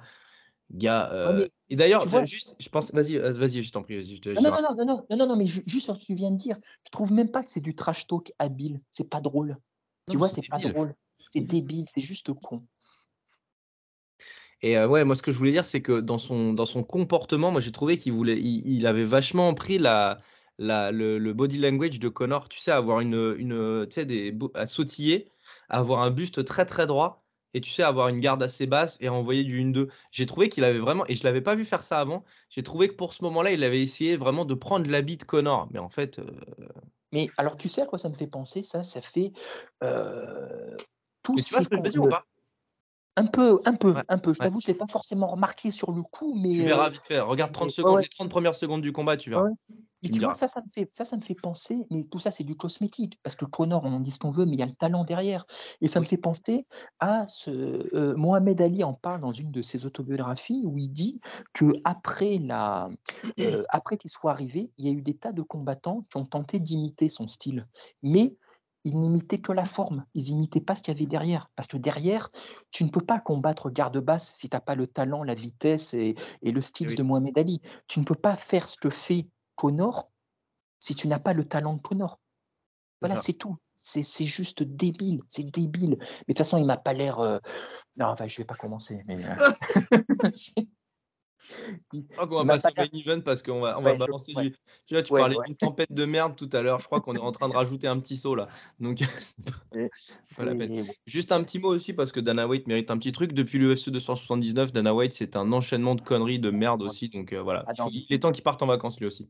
Gars. 0.73 1.11
euh, 1.13 1.47
Et 1.69 1.75
d'ailleurs, 1.75 2.07
juste, 2.25 2.55
je 2.59 2.69
pense, 2.69 2.91
vas-y, 2.93 3.17
euh, 3.17 3.31
vas-y, 3.31 3.61
je 3.61 3.71
t'en 3.71 3.83
prie, 3.83 4.01
je 4.01 4.19
te- 4.21 4.29
Non, 4.29 4.41
non, 4.41 4.61
non, 4.61 4.75
non, 4.75 4.85
non, 4.85 5.05
non, 5.09 5.17
non, 5.17 5.27
non, 5.27 5.35
mais 5.35 5.47
ju- 5.47 5.63
juste 5.65 5.85
sur 5.85 5.95
ce 5.95 6.01
que 6.01 6.05
tu 6.05 6.15
viens 6.15 6.31
de 6.31 6.37
dire, 6.37 6.57
je 6.85 6.89
trouve 6.91 7.11
même 7.11 7.29
pas 7.29 7.43
que 7.43 7.51
c'est 7.51 7.61
du 7.61 7.75
trash 7.75 8.07
talk 8.07 8.33
habile. 8.39 8.81
C'est 8.91 9.09
pas 9.09 9.21
drôle. 9.21 9.57
Tu 10.09 10.17
vois, 10.17 10.29
c'est 10.29 10.47
pas 10.47 10.59
drôle. 10.59 10.93
C'est 11.33 11.41
débile, 11.41 11.85
c'est 11.93 12.01
juste 12.01 12.33
con. 12.33 12.63
Et 14.61 14.77
euh, 14.77 14.87
ouais, 14.87 15.03
moi, 15.03 15.15
ce 15.15 15.21
que 15.21 15.31
je 15.31 15.37
voulais 15.37 15.51
dire, 15.51 15.65
c'est 15.65 15.81
que 15.81 15.99
dans 15.99 16.17
son, 16.17 16.53
dans 16.53 16.65
son 16.65 16.83
comportement, 16.83 17.51
moi, 17.51 17.61
j'ai 17.61 17.71
trouvé 17.71 17.97
qu'il 17.97 18.13
voulait, 18.13 18.39
il, 18.39 18.67
il 18.67 18.85
avait 18.87 19.03
vachement 19.03 19.53
pris 19.53 19.77
la, 19.77 20.19
la, 20.59 20.91
le, 20.91 21.17
le 21.17 21.33
body 21.33 21.57
language 21.57 21.99
de 21.99 22.09
Connor. 22.09 22.47
Tu 22.49 22.59
sais, 22.59 22.71
avoir 22.71 22.99
une, 22.99 23.35
une, 23.37 23.87
tu 23.87 23.95
sais, 23.95 24.05
des, 24.05 24.37
à 24.53 24.65
sautiller, 24.67 25.29
avoir 25.69 26.01
un 26.03 26.11
buste 26.11 26.45
très 26.45 26.65
très 26.65 26.85
droit, 26.85 27.17
et 27.53 27.61
tu 27.61 27.69
sais, 27.69 27.83
avoir 27.83 28.07
une 28.07 28.19
garde 28.19 28.41
assez 28.43 28.65
basse 28.65 28.97
et 29.01 29.09
envoyer 29.09 29.43
du 29.43 29.59
1-2. 29.59 29.89
J'ai 30.11 30.25
trouvé 30.25 30.49
qu'il 30.49 30.63
avait 30.63 30.79
vraiment, 30.79 31.05
et 31.07 31.15
je 31.15 31.23
l'avais 31.23 31.41
pas 31.41 31.55
vu 31.55 31.65
faire 31.65 31.83
ça 31.83 31.99
avant. 31.99 32.23
J'ai 32.49 32.63
trouvé 32.63 32.87
que 32.87 32.95
pour 32.95 33.13
ce 33.13 33.23
moment-là, 33.23 33.51
il 33.51 33.63
avait 33.63 33.81
essayé 33.81 34.15
vraiment 34.15 34.45
de 34.45 34.53
prendre 34.53 34.89
l'habit 34.89 35.17
de 35.17 35.23
Connor. 35.23 35.67
Mais 35.71 35.79
en 35.79 35.89
fait, 35.89 36.19
euh, 36.19 36.25
Mais 37.11 37.29
alors, 37.37 37.57
tu 37.57 37.69
sais 37.69 37.81
à 37.81 37.85
quoi 37.85 37.99
ça 37.99 38.09
me 38.09 38.15
fait 38.15 38.27
penser, 38.27 38.63
ça? 38.63 38.83
Ça 38.83 39.01
fait 39.01 39.31
euh, 39.83 40.77
tous 41.23 41.35
mais 41.35 41.41
tu 41.41 41.53
vois 41.53 41.63
ce 41.63 41.67
que 41.67 41.77
je 41.77 41.81
veux 41.81 41.89
dire 41.89 42.03
ou 42.03 42.09
pas? 42.09 42.25
Un 43.17 43.27
peu, 43.27 43.61
un 43.65 43.75
peu, 43.75 43.95
Ouais, 43.95 44.03
un 44.07 44.17
peu. 44.19 44.33
Je 44.33 44.39
ouais. 44.39 44.45
t'avoue, 44.45 44.59
je 44.61 44.67
l'ai 44.67 44.73
pas 44.73 44.87
forcément 44.87 45.27
remarqué 45.27 45.69
sur 45.71 45.91
le 45.91 46.01
coup, 46.03 46.33
mais 46.33 46.49
Tu 46.49 46.65
euh, 46.65 46.65
verras 46.65 46.89
vite 46.89 47.03
fait. 47.05 47.19
Regarde 47.19 47.51
30 47.51 47.67
ouais, 47.67 47.71
secondes, 47.71 47.95
ouais. 47.95 48.01
les 48.01 48.09
30 48.09 48.29
premières 48.29 48.55
secondes 48.55 48.81
du 48.81 48.91
combat, 48.93 49.17
tu 49.17 49.29
verras. 49.29 49.43
Ouais. 49.43 49.51
Mais 50.03 50.09
Tu 50.09 50.13
me 50.13 50.17
tu 50.17 50.19
vois, 50.19 50.33
ça, 50.33 50.47
ça 50.47 50.61
me 50.61 50.67
fait, 50.73 50.89
ça, 50.93 51.05
ça 51.05 51.15
me 51.15 51.21
fait 51.21 51.35
penser, 51.35 51.85
mais 51.91 52.03
tout 52.05 52.19
ça, 52.19 52.31
c'est 52.31 52.43
du 52.43 52.55
cosmétique, 52.55 53.19
parce 53.21 53.35
que 53.35 53.45
Connor, 53.45 53.83
on 53.85 53.93
en 53.93 53.99
dit 53.99 54.09
ce 54.11 54.17
qu'on 54.17 54.31
veut, 54.31 54.45
mais 54.45 54.53
il 54.53 54.59
y 54.59 54.63
a 54.63 54.65
le 54.65 54.73
talent 54.73 55.03
derrière. 55.03 55.45
Et 55.81 55.87
ça 55.87 55.99
me 55.99 56.05
fait 56.05 56.17
penser 56.17 56.65
à 56.99 57.25
ce. 57.29 57.51
euh, 57.95 58.15
Mohamed 58.17 58.59
Ali 58.61 58.83
en 58.83 58.93
parle 58.95 59.21
dans 59.21 59.31
une 59.31 59.51
de 59.51 59.61
ses 59.61 59.85
autobiographies 59.85 60.63
où 60.65 60.77
il 60.79 60.89
dit 60.89 61.19
que 61.53 61.65
après, 61.83 62.39
la, 62.39 62.89
euh, 63.39 63.63
après 63.69 63.97
qu'il 63.97 64.09
soit 64.09 64.31
arrivé, 64.31 64.71
il 64.77 64.85
y 64.87 64.89
a 64.89 64.91
eu 64.93 65.01
des 65.03 65.15
tas 65.17 65.33
de 65.33 65.43
combattants 65.43 66.05
qui 66.09 66.17
ont 66.17 66.25
tenté 66.25 66.59
d'imiter 66.59 67.09
son 67.09 67.27
style. 67.27 67.67
Mais 68.01 68.37
ils 68.83 68.99
n'imitaient 68.99 69.39
que 69.41 69.51
la 69.51 69.65
forme, 69.65 70.05
ils 70.13 70.33
n'imitaient 70.33 70.61
pas 70.61 70.75
ce 70.75 70.81
qu'il 70.81 70.93
y 70.93 70.97
avait 70.97 71.05
derrière. 71.05 71.49
Parce 71.55 71.67
que 71.67 71.77
derrière, 71.77 72.31
tu 72.71 72.83
ne 72.83 72.89
peux 72.89 73.01
pas 73.05 73.19
combattre 73.19 73.69
garde 73.69 73.97
basse 73.99 74.33
si 74.35 74.49
tu 74.49 74.55
n'as 74.55 74.61
pas 74.61 74.75
le 74.75 74.87
talent, 74.87 75.23
la 75.23 75.35
vitesse 75.35 75.93
et, 75.93 76.15
et 76.41 76.51
le 76.51 76.61
style 76.61 76.89
oui. 76.89 76.95
de 76.95 77.03
Mohamed 77.03 77.37
Ali. 77.37 77.61
Tu 77.87 77.99
ne 77.99 78.05
peux 78.05 78.15
pas 78.15 78.35
faire 78.37 78.67
ce 78.67 78.77
que 78.77 78.89
fait 78.89 79.27
Connor 79.55 80.09
si 80.79 80.95
tu 80.95 81.07
n'as 81.07 81.19
pas 81.19 81.33
le 81.33 81.45
talent 81.45 81.75
de 81.75 81.81
Connor. 81.81 82.19
Voilà, 83.01 83.19
c'est 83.19 83.33
tout. 83.33 83.57
C'est 83.79 84.03
juste 84.25 84.61
débile, 84.63 85.21
c'est 85.27 85.43
débile. 85.43 85.97
Mais 85.99 86.05
de 86.05 86.25
toute 86.27 86.37
façon, 86.39 86.57
il 86.57 86.65
m'a 86.65 86.77
pas 86.77 86.93
l'air. 86.93 87.19
euh, 87.19 87.39
Non, 87.97 88.07
enfin, 88.07 88.27
je 88.27 88.37
vais 88.37 88.45
pas 88.45 88.55
commencer. 88.55 89.01
Mais 89.07 89.17
euh, 89.25 89.35
crois 92.13 92.27
qu'on 92.27 92.43
va 92.43 92.45
passer 92.45 92.67
au 92.77 92.81
main 92.81 92.87
event 92.93 93.21
parce 93.21 93.43
qu'on 93.43 93.59
va, 93.61 93.77
on 93.77 93.81
va 93.81 93.91
Ouais, 93.91 93.95
je- 93.95 93.99
balancer 93.99 94.33
du. 94.33 94.51
Tu 94.87 94.95
vois, 94.95 95.03
tu 95.03 95.13
Ouais, 95.13 95.21
parlais 95.21 95.37
ouais. 95.37 95.45
d'une 95.45 95.55
tempête 95.55 95.91
de 95.93 96.05
merde 96.05 96.35
tout 96.35 96.49
à 96.53 96.61
l'heure. 96.61 96.79
Je 96.79 96.85
crois 96.85 97.01
qu'on 97.01 97.15
est 97.15 97.19
en 97.19 97.31
train 97.31 97.47
de 97.47 97.53
rajouter 97.53 97.87
un 97.87 97.99
petit 97.99 98.17
saut 98.17 98.35
là. 98.35 98.49
Donc, 98.79 98.99
c'est 99.71 100.37
pas 100.37 100.45
la 100.45 100.55
peine. 100.55 100.85
Juste 101.05 101.31
un 101.31 101.43
petit 101.43 101.59
mot 101.59 101.69
aussi 101.69 101.93
parce 101.93 102.11
que 102.11 102.19
Dana 102.19 102.47
White 102.47 102.67
mérite 102.67 102.91
un 102.91 102.97
petit 102.97 103.11
truc. 103.11 103.33
Depuis 103.33 103.57
l'UFC 103.59 103.89
279, 103.89 104.73
Dana 104.73 104.93
White, 104.93 105.13
c'est 105.13 105.35
un 105.35 105.51
enchaînement 105.53 105.95
de 105.95 106.01
conneries 106.01 106.39
de 106.39 106.51
merde 106.51 106.81
aussi. 106.81 107.09
Donc 107.09 107.33
euh, 107.33 107.41
voilà. 107.41 107.65
Ah 107.67 107.73
il 107.91 108.05
est 108.09 108.19
temps 108.19 108.31
qu'il 108.31 108.43
parte 108.43 108.61
en 108.63 108.67
vacances 108.67 108.99
lui 108.99 109.05
aussi. 109.07 109.29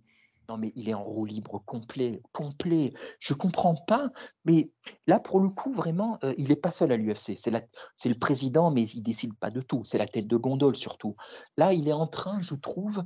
Non, 0.49 0.57
mais 0.57 0.73
il 0.75 0.89
est 0.89 0.93
en 0.93 1.03
roue 1.03 1.25
libre 1.25 1.63
complet, 1.65 2.21
complet. 2.33 2.93
Je 3.19 3.33
comprends 3.33 3.75
pas, 3.87 4.11
mais 4.43 4.71
là, 5.07 5.19
pour 5.19 5.39
le 5.39 5.49
coup, 5.49 5.71
vraiment, 5.71 6.19
euh, 6.23 6.33
il 6.37 6.49
n'est 6.49 6.55
pas 6.55 6.71
seul 6.71 6.91
à 6.91 6.97
l'UFC. 6.97 7.37
C'est 7.37 8.09
le 8.09 8.19
président, 8.19 8.69
mais 8.71 8.83
il 8.83 9.01
décide 9.01 9.33
pas 9.39 9.49
de 9.51 9.61
tout. 9.61 9.83
C'est 9.85 9.97
la 9.97 10.07
tête 10.07 10.27
de 10.27 10.37
gondole 10.37 10.75
surtout. 10.75 11.15
Là, 11.57 11.73
il 11.73 11.87
est 11.87 11.93
en 11.93 12.07
train, 12.07 12.41
je 12.41 12.55
trouve, 12.55 13.03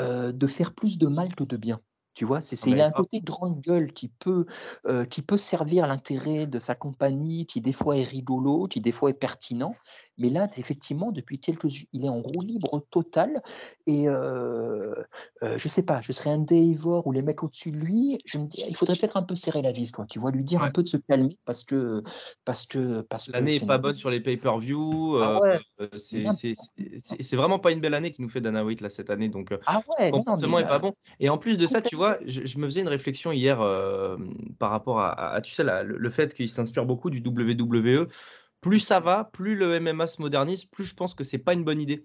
euh, 0.00 0.32
de 0.32 0.46
faire 0.46 0.74
plus 0.74 0.96
de 0.98 1.06
mal 1.08 1.34
que 1.34 1.44
de 1.44 1.56
bien. 1.56 1.80
Tu 2.16 2.24
vois, 2.24 2.40
c'est, 2.40 2.56
Ah, 2.62 2.68
il 2.70 2.80
a 2.80 2.86
un 2.86 2.90
grave. 2.90 3.04
côté 3.04 3.20
grande 3.20 3.60
gueule 3.60 3.92
qui 3.92 4.08
peut, 4.08 4.46
euh, 4.86 5.04
qui 5.04 5.20
peut 5.20 5.36
servir 5.36 5.86
l'intérêt 5.86 6.46
de 6.46 6.58
sa 6.58 6.74
compagnie, 6.74 7.44
qui 7.44 7.60
des 7.60 7.74
fois 7.74 7.98
est 7.98 8.04
rigolo, 8.04 8.68
qui 8.68 8.80
des 8.80 8.90
fois 8.90 9.10
est 9.10 9.12
pertinent. 9.12 9.74
Mais 10.16 10.30
là, 10.30 10.48
effectivement, 10.56 11.12
depuis 11.12 11.38
quelques, 11.40 11.66
il 11.92 12.06
est 12.06 12.08
en 12.08 12.22
roue 12.22 12.40
libre 12.40 12.86
totale. 12.90 13.42
Et 13.86 14.08
euh, 14.08 14.94
euh, 15.42 15.58
je 15.58 15.68
sais 15.68 15.82
pas, 15.82 16.00
je 16.00 16.12
serais 16.12 16.30
un 16.30 16.38
Davor 16.38 17.06
ou 17.06 17.12
les 17.12 17.20
mecs 17.20 17.42
au-dessus 17.42 17.70
de 17.70 17.76
lui, 17.76 18.18
je 18.24 18.38
me 18.38 18.46
dis, 18.46 18.64
il 18.66 18.74
faudrait 18.76 18.96
peut-être 18.96 19.18
un 19.18 19.22
peu 19.22 19.36
serrer 19.36 19.60
la 19.60 19.72
vis, 19.72 19.92
quoi. 19.92 20.06
Tu 20.08 20.18
vois, 20.18 20.30
lui 20.30 20.42
dire 20.42 20.62
Ouais. 20.62 20.68
un 20.68 20.70
peu 20.70 20.82
de 20.82 20.88
se 20.88 20.96
calmer 20.96 21.36
parce 21.44 21.64
que, 21.64 22.02
parce 22.46 22.64
que, 22.64 23.02
parce 23.02 23.28
L'année 23.28 23.56
est 23.56 23.58
c'est- 23.58 23.66
pas 23.66 23.76
bonne 23.76 23.94
sur 23.94 24.08
les 24.08 24.20
pay-per-view. 24.20 25.18
Ah 25.20 25.36
euh, 25.36 25.40
ouais. 25.40 25.58
euh, 25.82 25.88
c'est, 25.98 27.36
vraiment 27.36 27.58
pas 27.58 27.72
une 27.72 27.80
belle 27.80 27.92
année 27.94 28.10
qui 28.12 28.22
nous 28.22 28.28
fait 28.30 28.40
Dana 28.40 28.64
White 28.64 28.80
là 28.80 28.88
cette 28.88 29.10
année. 29.10 29.28
Donc 29.28 29.52
Ah 29.66 29.82
ouais, 29.98 30.06
Le 30.06 30.10
non, 30.12 30.18
non, 30.18 30.24
comportement 30.24 30.56
mais, 30.56 30.62
est 30.62 30.66
pas 30.66 30.78
bon. 30.78 30.92
Et 31.20 31.28
en 31.28 31.36
plus 31.36 31.58
de 31.58 31.66
ça, 31.66 31.82
tu 31.82 31.96
vois, 31.96 32.05
je, 32.26 32.44
je 32.46 32.58
me 32.58 32.66
faisais 32.66 32.80
une 32.80 32.88
réflexion 32.88 33.32
hier 33.32 33.60
euh, 33.60 34.16
par 34.58 34.70
rapport 34.70 35.00
à, 35.00 35.10
à- 35.34 35.40
tu 35.40 35.52
sais, 35.52 35.64
la- 35.64 35.82
le, 35.82 35.96
le 35.98 36.10
fait 36.10 36.34
qu'il 36.34 36.48
s'inspire 36.48 36.86
beaucoup 36.86 37.10
du 37.10 37.20
WWE. 37.20 38.08
Plus 38.60 38.80
ça 38.80 39.00
va, 39.00 39.24
plus 39.24 39.54
le 39.56 39.74
MMA 39.74 40.06
se 40.06 40.20
modernise, 40.20 40.64
plus 40.64 40.84
je 40.84 40.94
pense 40.94 41.14
que 41.14 41.24
c'est 41.24 41.38
pas 41.38 41.52
une 41.54 41.64
bonne 41.64 41.80
idée 41.80 42.04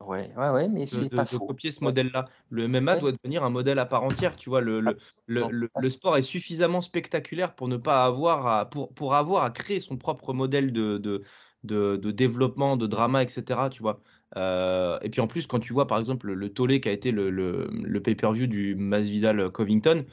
Ouais, 0.00 0.32
ouais, 0.36 0.50
ouais, 0.50 0.68
mais 0.68 0.86
c'est 0.86 1.08
de- 1.10 1.16
pas 1.16 1.24
de 1.24 1.28
faux. 1.30 1.46
copier 1.46 1.72
ce 1.72 1.80
Ouais. 1.80 1.86
modèle-là. 1.86 2.26
Le 2.50 2.64
MMA 2.64 2.94
Ouais. 2.94 3.00
doit 3.00 3.12
devenir 3.12 3.42
un 3.42 3.50
modèle 3.50 3.78
à 3.80 3.84
part 3.86 4.04
entière. 4.04 4.36
Tu 4.36 4.48
vois, 4.48 4.60
le, 4.60 4.80
le, 4.80 4.96
le, 5.26 5.40
non. 5.40 5.48
le- 5.50 5.70
le 5.76 5.90
sport 5.90 6.16
est 6.16 6.22
suffisamment 6.22 6.80
spectaculaire 6.80 7.54
pour 7.56 7.66
ne 7.66 7.76
pas 7.76 8.04
avoir 8.04 8.46
à, 8.46 8.70
pour, 8.70 8.94
pour 8.94 9.14
avoir 9.16 9.42
à 9.44 9.50
créer 9.50 9.80
son 9.80 9.96
propre 9.96 10.32
modèle 10.32 10.72
de, 10.72 10.98
de, 10.98 11.24
de, 11.64 11.96
de 11.96 12.10
développement, 12.12 12.76
de 12.76 12.86
drama, 12.86 13.24
etc. 13.24 13.70
Tu 13.70 13.82
vois. 13.82 14.00
Euh, 14.36 14.98
et 15.02 15.10
puis 15.10 15.20
en 15.20 15.26
plus, 15.26 15.46
quand 15.46 15.58
tu 15.60 15.72
vois 15.72 15.86
par 15.86 15.98
exemple 15.98 16.30
le, 16.32 16.52
tollé 16.52 16.80
qui 16.80 16.88
a 16.88 16.92
été 16.92 17.10
le, 17.12 17.30
le, 17.30 17.68
le 17.70 18.02
pay-per-view 18.02 18.46
du 18.46 18.74
Masvidal 18.74 19.50
Covington, 19.50 20.04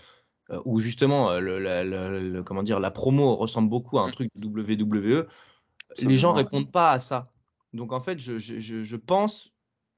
euh, 0.52 0.62
où 0.66 0.80
justement 0.80 1.32
euh, 1.32 1.40
le, 1.40 1.60
la- 1.60 2.44
comment 2.44 2.64
dire, 2.64 2.80
la 2.80 2.92
promo 2.92 3.36
ressemble 3.36 3.70
beaucoup 3.70 3.98
à 4.00 4.04
un 4.04 4.12
truc 4.12 4.30
de 4.36 4.48
WWE, 4.48 5.28
les 5.98 6.18
gens 6.18 6.32
Absolument. 6.32 6.34
répondent 6.34 6.72
pas 6.72 6.92
à 6.92 7.00
ça. 7.00 7.32
Donc 7.74 7.92
en 7.94 8.00
fait, 8.00 8.20
je, 8.20 8.38
je, 8.40 8.60
je, 8.60 8.84
je 8.84 8.96
pense 8.96 9.54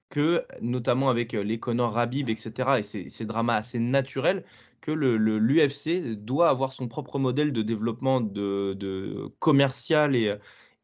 que, 0.09 0.45
notamment 0.61 1.09
avec 1.09 1.33
les 1.33 1.59
Conor 1.59 1.93
Rabib, 1.93 2.29
etc., 2.29 2.79
et 2.79 2.83
ces, 2.83 3.09
ces 3.09 3.25
dramas 3.25 3.55
assez 3.57 3.79
naturels, 3.79 4.45
que 4.81 4.91
le, 4.91 5.17
le- 5.17 5.37
l'UFC 5.39 6.15
doit 6.15 6.49
avoir 6.49 6.71
son 6.71 6.87
propre 6.87 7.19
modèle 7.19 7.51
de 7.51 7.61
développement 7.61 8.21
de, 8.21 8.73
de 8.73 9.27
commercial 9.39 10.15
et, 10.15 10.35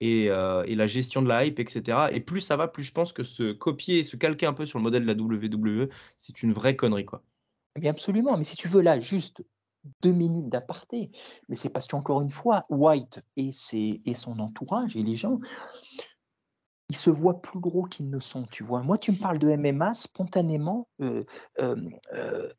et, 0.04 0.30
euh, 0.30 0.66
et 0.66 0.76
la 0.76 0.86
gestion 0.86 1.22
de 1.22 1.30
la 1.30 1.46
hype, 1.46 1.60
etc. 1.60 2.10
Et 2.12 2.20
plus 2.20 2.42
ça 2.42 2.58
va, 2.58 2.68
plus 2.68 2.84
je 2.84 2.92
pense 2.92 3.14
que 3.14 3.24
se 3.24 3.54
copier, 3.54 4.04
se 4.04 4.18
calquer 4.18 4.46
un 4.46 4.54
peu 4.54 4.66
sur 4.66 4.78
le 4.78 4.84
modèle 4.84 5.06
de 5.06 5.08
la 5.08 5.14
WWE, 5.14 5.88
c'est 6.18 6.44
une 6.44 6.52
vraie 6.52 6.76
connerie, 6.76 7.06
quoi. 7.06 7.24
Mais 7.82 7.88
absolument, 7.88 8.38
mais 8.38 8.44
si 8.44 8.58
tu 8.58 8.68
veux 8.68 8.82
là, 8.82 9.00
juste 9.00 9.44
deux 10.02 10.12
minutes 10.12 10.50
d'aparté, 10.50 11.10
mais 11.48 11.56
c'est 11.56 11.70
parce 11.70 11.88
qu'encore 11.88 12.22
une 12.22 12.32
fois, 12.32 12.64
White 12.70 13.22
et, 13.38 13.54
ses, 13.54 14.02
et 14.06 14.14
son 14.14 14.40
entourage 14.40 14.98
et 14.98 15.04
les 15.04 15.16
gens, 15.16 15.40
ils 16.90 16.98
se 16.98 17.10
voient 17.10 17.42
plus 17.42 17.60
gros 17.60 17.84
qu'ils 17.84 18.10
ne 18.10 18.20
sont, 18.20 18.46
tu 18.52 18.64
vois. 18.64 18.84
Moi, 18.84 18.98
tu 18.98 19.14
me 19.14 19.18
parles 19.18 19.40
de 19.40 19.56
MMA, 19.56 19.94
spontanément, 19.94 20.90
euh, 21.02 21.24
euh, 21.60 22.50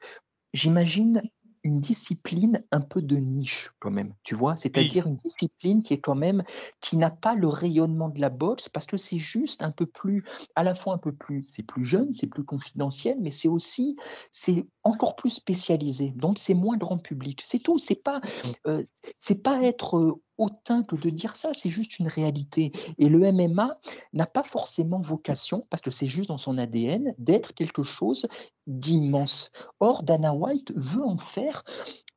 j'imagine 0.54 1.22
une 1.64 1.78
discipline 1.78 2.62
un 2.70 2.82
peu 2.82 3.00
de 3.00 3.16
niche 3.16 3.72
quand 3.80 3.90
même, 3.90 4.14
tu 4.22 4.34
vois, 4.34 4.56
c'est-à-dire 4.56 5.06
une 5.06 5.16
discipline 5.16 5.82
qui 5.82 5.94
est 5.94 6.00
quand 6.00 6.14
même, 6.14 6.44
qui 6.82 6.96
n'a 6.98 7.10
pas 7.10 7.34
le 7.34 7.48
rayonnement 7.48 8.10
de 8.10 8.20
la 8.20 8.28
boxe 8.28 8.68
parce 8.68 8.86
que 8.86 8.98
c'est 8.98 9.18
juste 9.18 9.62
un 9.62 9.70
peu 9.70 9.86
plus, 9.86 10.24
à 10.54 10.62
la 10.62 10.74
fois 10.74 10.94
un 10.94 10.98
peu 10.98 11.12
plus, 11.12 11.42
c'est 11.42 11.62
plus 11.62 11.84
jeune, 11.84 12.12
c'est 12.12 12.26
plus 12.26 12.44
confidentiel, 12.44 13.16
mais 13.20 13.30
c'est 13.30 13.48
aussi, 13.48 13.96
c'est 14.30 14.66
encore 14.82 15.16
plus 15.16 15.30
spécialisé, 15.30 16.10
donc 16.10 16.38
c'est 16.38 16.54
moins 16.54 16.76
grand 16.76 16.98
public, 16.98 17.42
c'est 17.44 17.58
tout, 17.58 17.78
c'est 17.78 17.94
pas, 17.94 18.20
euh, 18.66 18.82
c'est 19.16 19.42
pas 19.42 19.62
être 19.62 20.20
hautain 20.38 20.82
que 20.82 20.96
de 20.96 21.10
dire 21.10 21.36
ça, 21.36 21.54
c'est 21.54 21.70
juste 21.70 21.98
une 21.98 22.08
réalité. 22.08 22.72
Et 22.98 23.08
le 23.08 23.20
MMA 23.32 23.78
n'a 24.12 24.26
pas 24.26 24.42
forcément 24.42 25.00
vocation, 25.00 25.66
parce 25.70 25.82
que 25.82 25.90
c'est 25.90 26.06
juste 26.06 26.28
dans 26.28 26.38
son 26.38 26.58
ADN, 26.58 27.14
d'être 27.18 27.54
quelque 27.54 27.82
chose 27.82 28.26
d'immense. 28.66 29.50
Or, 29.80 30.02
Dana 30.02 30.34
White 30.34 30.72
veut 30.76 31.04
en 31.04 31.18
faire. 31.18 31.64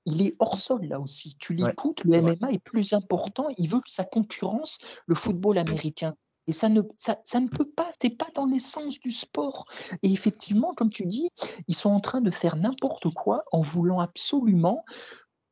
Il 0.06 0.22
est 0.22 0.36
hors 0.40 0.60
sol 0.60 0.86
là 0.86 1.00
aussi. 1.00 1.36
Tu 1.40 1.54
Ouais, 1.60 1.76
l'écoutes, 1.76 2.04
le 2.04 2.20
vrai. 2.20 2.38
MMA 2.40 2.52
est 2.52 2.60
plus 2.60 2.94
important. 2.94 3.48
Il 3.58 3.70
veut 3.70 3.82
que 3.82 3.92
sa 3.92 4.06
concurrence, 4.06 4.80
le 5.06 5.16
football 5.16 5.58
américain. 5.58 6.16
Et 6.48 6.54
ça 6.54 6.70
ne, 6.70 6.82
ça, 6.98 7.20
ça 7.26 7.42
ne 7.42 7.50
peut 7.50 7.70
pas, 7.70 7.92
c'est 8.02 8.10
pas 8.10 8.30
dans 8.34 8.46
l'essence 8.46 9.00
du 9.00 9.12
sport. 9.12 9.66
Et 10.02 10.12
effectivement, 10.14 10.74
comme 10.76 10.92
tu 10.92 11.06
dis, 11.06 11.30
ils 11.68 11.76
sont 11.76 11.90
en 11.90 12.00
train 12.00 12.22
de 12.22 12.32
faire 12.32 12.56
n'importe 12.56 13.10
quoi 13.14 13.44
en 13.52 13.62
voulant 13.62 14.00
absolument, 14.00 14.86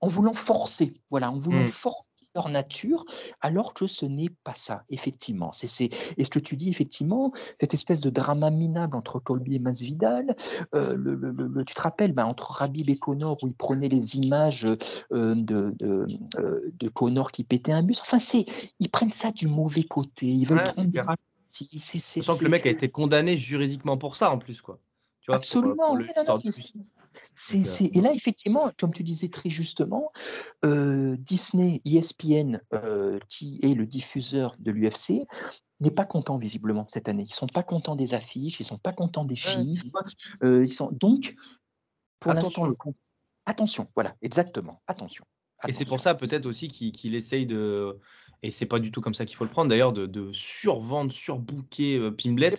en 0.01 0.07
voulant 0.07 0.33
forcer, 0.33 1.01
voilà, 1.09 1.31
en 1.31 1.39
voulant 1.39 1.63
Mm. 1.63 1.67
forcer 1.67 2.09
leur 2.35 2.49
nature, 2.49 3.05
alors 3.41 3.73
que 3.73 3.87
ce 3.87 4.05
n'est 4.05 4.29
pas 4.43 4.53
ça, 4.55 4.83
effectivement. 4.89 5.51
C'est, 5.53 5.67
c'est, 5.67 5.89
et 6.17 6.23
ce 6.23 6.29
que 6.29 6.39
tu 6.39 6.57
dis, 6.57 6.69
effectivement, 6.69 7.31
cette 7.59 7.73
espèce 7.73 8.01
de 8.01 8.09
drama 8.09 8.51
minable 8.51 8.95
entre 8.95 9.19
Colby 9.19 9.55
et 9.55 9.59
Masvidal, 9.59 10.35
euh, 10.75 10.93
le, 10.95 11.15
le- 11.15 11.65
tu 11.65 11.73
te 11.73 11.81
rappelles, 11.81 12.11
ben, 12.11 12.25
entre 12.25 12.51
Rabib 12.51 12.89
et 12.89 12.97
Connor, 12.97 13.37
où 13.41 13.47
ils 13.47 13.53
prenaient 13.53 13.89
les 13.89 14.17
images 14.17 14.65
euh, 14.65 15.35
de, 15.35 15.73
de, 15.79 16.07
euh, 16.37 16.71
de 16.77 16.89
Connor 16.89 17.31
qui 17.31 17.43
pétait 17.43 17.71
un 17.71 17.81
bus, 17.83 18.01
enfin, 18.01 18.19
c'est, 18.19 18.45
ils 18.79 18.89
prennent 18.89 19.11
ça 19.11 19.31
du 19.31 19.47
mauvais 19.47 19.83
côté, 19.83 20.27
ils 20.27 20.45
veulent 20.45 20.57
Ouais, 20.59 20.71
c'est 20.73 20.91
C'est- 21.49 21.67
c'est- 21.79 21.99
c'est- 21.99 22.21
Sachant 22.21 22.37
que 22.37 22.43
le 22.43 22.49
mec 22.49 22.65
a 22.65 22.69
été 22.69 22.89
condamné 22.89 23.37
juridiquement 23.37 23.97
pour 23.97 24.17
ça 24.17 24.29
en 24.29 24.37
plus, 24.37 24.61
quoi. 24.61 24.77
Tu 25.21 25.27
vois, 25.31 25.37
Absolument. 25.37 25.75
pour 25.75 25.95
oui, 25.95 26.03
non, 26.03 26.13
l'histoire 26.13 26.37
non, 26.43 26.51
euh, 27.53 27.87
Et 27.93 28.01
là, 28.01 28.13
effectivement, 28.13 28.71
comme 28.79 28.93
tu 28.93 29.03
disais 29.03 29.29
très 29.29 29.49
justement, 29.49 30.11
euh, 30.63 31.15
Disney, 31.19 31.81
ESPN, 31.85 32.61
euh, 32.73 33.19
qui 33.29 33.59
est 33.61 33.73
le 33.73 33.85
diffuseur 33.85 34.55
de 34.59 34.71
l'UFC, 34.71 35.25
n'est 35.79 35.91
pas 35.91 36.05
content 36.05 36.37
visiblement 36.37 36.85
cette 36.87 37.09
année. 37.09 37.25
Ils 37.27 37.33
sont 37.33 37.47
pas 37.47 37.63
contents 37.63 37.95
des 37.95 38.13
affiches, 38.13 38.59
ils 38.59 38.65
sont 38.65 38.77
pas 38.77 38.93
contents 38.93 39.25
des 39.25 39.35
chiffres. 39.35 39.85
euh, 40.43 40.63
ils 40.63 40.71
sont 40.71 40.91
donc 40.91 41.35
pour 42.19 42.33
l'instant 42.33 42.49
Attention. 42.49 42.67
le 42.67 42.73
compte. 42.75 42.95
Attention, 43.45 43.87
voilà, 43.95 44.15
exactement. 44.21 44.81
Attention. 44.87 45.25
Et 45.67 45.71
c'est 45.71 45.85
pour 45.85 45.99
ça 45.99 46.15
peut-être 46.15 46.45
aussi 46.45 46.67
qu'il 46.67 46.91
qu'il 46.91 47.15
essaye 47.15 47.45
de, 47.45 47.99
et 48.43 48.51
c'est 48.51 48.65
pas 48.65 48.79
du 48.79 48.91
tout 48.91 49.01
comme 49.01 49.13
ça 49.13 49.25
qu'il 49.25 49.35
faut 49.35 49.43
le 49.43 49.49
prendre 49.49 49.69
d'ailleurs, 49.69 49.93
de, 49.93 50.05
de 50.05 50.31
survendre, 50.31 51.11
surbooker 51.11 51.97
euh, 51.97 52.11
Pimblet. 52.11 52.53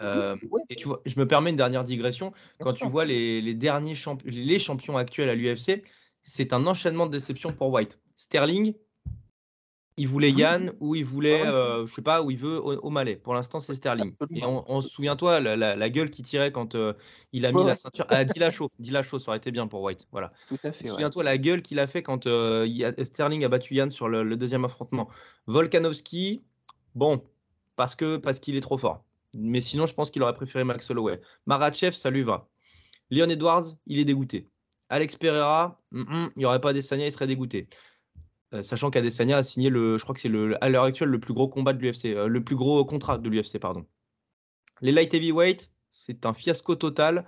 Euh, 0.00 0.36
et 0.68 0.76
tu 0.76 0.88
vois, 0.88 1.00
je 1.04 1.18
me 1.18 1.26
permets 1.26 1.50
une 1.50 1.56
dernière 1.56 1.84
digression. 1.84 2.32
bien 2.58 2.66
Quand 2.66 2.72
tu 2.72 2.78
sûr. 2.78 2.88
vois 2.88 3.04
les, 3.04 3.40
les 3.40 3.54
derniers 3.54 3.94
les 4.24 4.58
champions 4.58 4.96
actuels 4.96 5.28
à 5.28 5.34
l'UFC, 5.34 5.82
c'est 6.22 6.52
un 6.52 6.66
enchaînement 6.66 7.06
de 7.06 7.12
déceptions 7.12 7.52
pour 7.52 7.70
White. 7.72 8.00
Sterling, 8.16 8.74
il 9.96 10.08
voulait 10.08 10.32
Mhm. 10.32 10.38
Yann 10.38 10.72
ou 10.80 10.94
il 10.96 11.04
voulait, 11.04 11.42
Ah 11.44 11.52
euh, 11.54 11.86
je 11.86 11.94
sais 11.94 12.02
pas, 12.02 12.22
où 12.22 12.30
il 12.30 12.36
veut 12.36 12.58
au, 12.58 12.72
au 12.78 12.90
Malais. 12.90 13.14
Pour 13.16 13.32
l'instant, 13.34 13.60
c'est 13.60 13.74
Sterling. 13.76 14.12
Et 14.30 14.44
on, 14.44 14.64
on 14.68 14.80
se 14.80 14.88
souvient-toi 14.88 15.38
la, 15.40 15.56
la- 15.56 15.76
la 15.76 15.90
gueule 15.90 16.10
qu'il 16.10 16.24
tirait 16.24 16.50
quand 16.52 16.74
euh, 16.74 16.94
il 17.32 17.46
a 17.46 17.52
mis 17.52 17.64
la 17.64 17.76
ceinture 17.76 18.04
à 18.08 18.24
Dillashaw. 18.24 18.68
Dillashaw, 18.80 19.18
ça 19.20 19.30
aurait 19.30 19.38
été 19.38 19.50
bien 19.52 19.66
pour 19.68 19.82
White. 19.82 20.06
Voilà. 20.10 20.32
Tout 20.48 20.58
à 20.64 20.72
fait. 20.72 20.84
ouais. 20.84 20.90
Souviens-toi 20.90 21.22
la 21.22 21.38
gueule 21.38 21.62
qu'il 21.62 21.78
a 21.78 21.86
fait 21.86 22.02
quand 22.02 22.26
euh, 22.26 22.64
il 22.66 22.76
y 22.76 22.84
a- 22.84 22.92
Sterling 23.04 23.44
a 23.44 23.48
battu 23.48 23.74
Yann 23.74 23.90
sur 23.90 24.08
le, 24.08 24.24
le 24.24 24.36
deuxième 24.36 24.64
affrontement. 24.64 25.08
Volkanovski, 25.46 26.42
bon, 26.94 27.22
parce 27.76 27.94
que 27.94 28.16
parce 28.16 28.40
qu'il 28.40 28.56
est 28.56 28.60
trop 28.60 28.78
fort. 28.78 29.04
Mais 29.36 29.60
sinon, 29.60 29.86
je 29.86 29.94
pense 29.94 30.10
qu'il 30.10 30.22
aurait 30.22 30.34
préféré 30.34 30.64
Max 30.64 30.90
Holloway. 30.90 31.20
Marachev, 31.46 31.92
ça 31.92 32.10
lui 32.10 32.22
va. 32.22 32.48
Leon 33.10 33.28
Edwards, 33.28 33.64
il 33.86 33.98
est 33.98 34.04
dégoûté. 34.04 34.48
Alex 34.88 35.16
Pereira, 35.16 35.80
il 35.92 36.04
n'y 36.36 36.44
aurait 36.44 36.60
pas 36.60 36.70
Adesanya, 36.70 37.06
il 37.06 37.12
serait 37.12 37.26
dégoûté. 37.26 37.68
Euh, 38.52 38.62
sachant 38.62 38.90
qu'Adesanya 38.90 39.38
a 39.38 39.42
signé 39.42 39.70
le, 39.70 39.96
je 39.98 40.02
crois 40.02 40.14
que 40.14 40.20
c'est 40.20 40.28
le, 40.28 40.62
à 40.62 40.68
l'heure 40.68 40.84
actuelle 40.84 41.08
le 41.08 41.18
plus 41.18 41.34
gros 41.34 41.48
combat 41.48 41.72
de 41.72 41.80
l'UFC, 41.80 42.06
euh, 42.06 42.28
le 42.28 42.44
plus 42.44 42.56
gros 42.56 42.84
contrat 42.84 43.18
de 43.18 43.28
l'UFC, 43.28 43.58
pardon. 43.58 43.86
Les 44.80 44.92
light 44.92 45.12
heavyweight, 45.12 45.72
c'est 45.88 46.26
un 46.26 46.32
fiasco 46.32 46.74
total. 46.74 47.24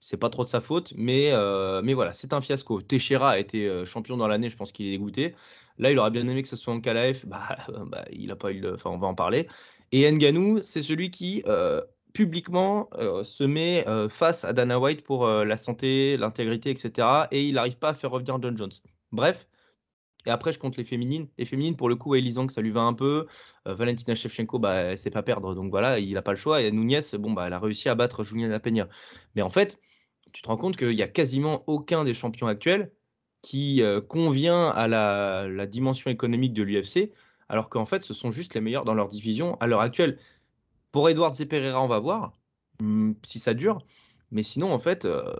C'est 0.00 0.16
pas 0.16 0.30
trop 0.30 0.44
de 0.44 0.48
sa 0.48 0.60
faute, 0.60 0.92
mais, 0.96 1.32
euh, 1.32 1.82
mais 1.82 1.92
voilà, 1.92 2.12
c'est 2.12 2.32
un 2.32 2.40
fiasco. 2.40 2.80
Teixeira 2.80 3.30
a 3.30 3.38
été 3.38 3.84
champion 3.84 4.16
dans 4.16 4.28
l'année, 4.28 4.48
je 4.48 4.56
pense 4.56 4.70
qu'il 4.70 4.86
est 4.86 4.90
dégoûté. 4.90 5.34
Là, 5.76 5.90
il 5.90 5.98
aurait 5.98 6.12
bien 6.12 6.26
aimé 6.28 6.42
que 6.42 6.48
ce 6.48 6.54
soit 6.54 6.72
en 6.72 6.80
KLF, 6.80 7.26
bah, 7.26 7.56
bah, 7.86 8.04
il 8.12 8.30
a 8.30 8.36
pas 8.36 8.52
eu. 8.52 8.64
Enfin, 8.72 8.90
on 8.90 8.98
va 8.98 9.08
en 9.08 9.16
parler. 9.16 9.48
Et 9.90 10.10
Nganou, 10.10 10.60
c'est 10.62 10.82
celui 10.82 11.10
qui 11.10 11.42
publiquement 12.12 12.88
se 13.24 13.42
met 13.42 13.84
face 14.08 14.44
à 14.44 14.52
Dana 14.52 14.78
White 14.78 15.02
pour 15.02 15.26
la 15.26 15.56
santé, 15.56 16.16
l'intégrité, 16.16 16.70
etc. 16.70 17.26
Et 17.32 17.48
il 17.48 17.54
n'arrive 17.54 17.78
pas 17.78 17.90
à 17.90 17.94
faire 17.94 18.12
revenir 18.12 18.40
John 18.40 18.56
Jones. 18.56 18.70
Bref. 19.10 19.48
Et 20.28 20.30
après, 20.30 20.52
je 20.52 20.58
compte 20.58 20.76
les 20.76 20.84
féminines. 20.84 21.26
Les 21.38 21.46
féminines, 21.46 21.74
pour 21.74 21.88
le 21.88 21.96
coup, 21.96 22.12
Weili 22.12 22.32
Zhang, 22.32 22.50
ça 22.50 22.60
lui 22.60 22.70
va 22.70 22.82
un 22.82 22.92
peu. 22.92 23.26
Euh, 23.66 23.74
Valentina 23.74 24.14
Shevchenko, 24.14 24.58
bah, 24.58 24.74
elle 24.74 24.98
sait 24.98 25.10
pas 25.10 25.22
perdre. 25.22 25.54
Donc 25.54 25.70
voilà, 25.70 25.98
il 25.98 26.12
n'a 26.12 26.20
pas 26.20 26.32
le 26.32 26.36
choix. 26.36 26.60
Et 26.60 26.70
Nunez, 26.70 27.00
bon, 27.14 27.32
bah, 27.32 27.46
elle 27.46 27.54
a 27.54 27.58
réussi 27.58 27.88
à 27.88 27.94
battre 27.94 28.24
Juliana 28.24 28.60
Peña. 28.60 28.88
Mais 29.34 29.40
en 29.40 29.48
fait, 29.48 29.80
tu 30.32 30.42
te 30.42 30.48
rends 30.48 30.58
compte 30.58 30.76
qu'il 30.76 30.94
n'y 30.94 31.00
a 31.00 31.08
quasiment 31.08 31.64
aucun 31.66 32.04
des 32.04 32.12
champions 32.12 32.46
actuels 32.46 32.92
qui 33.40 33.82
euh, 33.82 34.02
convient 34.02 34.68
à 34.68 34.86
la, 34.86 35.66
dimension 35.66 36.10
économique 36.10 36.52
de 36.52 36.62
l'UFC, 36.62 37.10
alors 37.48 37.70
qu'en 37.70 37.86
fait, 37.86 38.02
ce 38.02 38.12
sont 38.12 38.30
juste 38.30 38.52
les 38.52 38.60
meilleurs 38.60 38.84
dans 38.84 38.94
leur 38.94 39.08
division 39.08 39.56
à 39.60 39.66
l'heure 39.66 39.80
actuelle. 39.80 40.18
Pour 40.92 41.08
Edwards 41.08 41.40
et 41.40 41.46
Pereira, 41.46 41.82
on 41.82 41.88
va 41.88 42.00
voir 42.00 42.34
hum, 42.80 43.14
si 43.24 43.38
ça 43.38 43.54
dure. 43.54 43.78
Mais 44.30 44.42
sinon, 44.42 44.72
en 44.72 44.78
fait, 44.78 45.04
euh, 45.04 45.34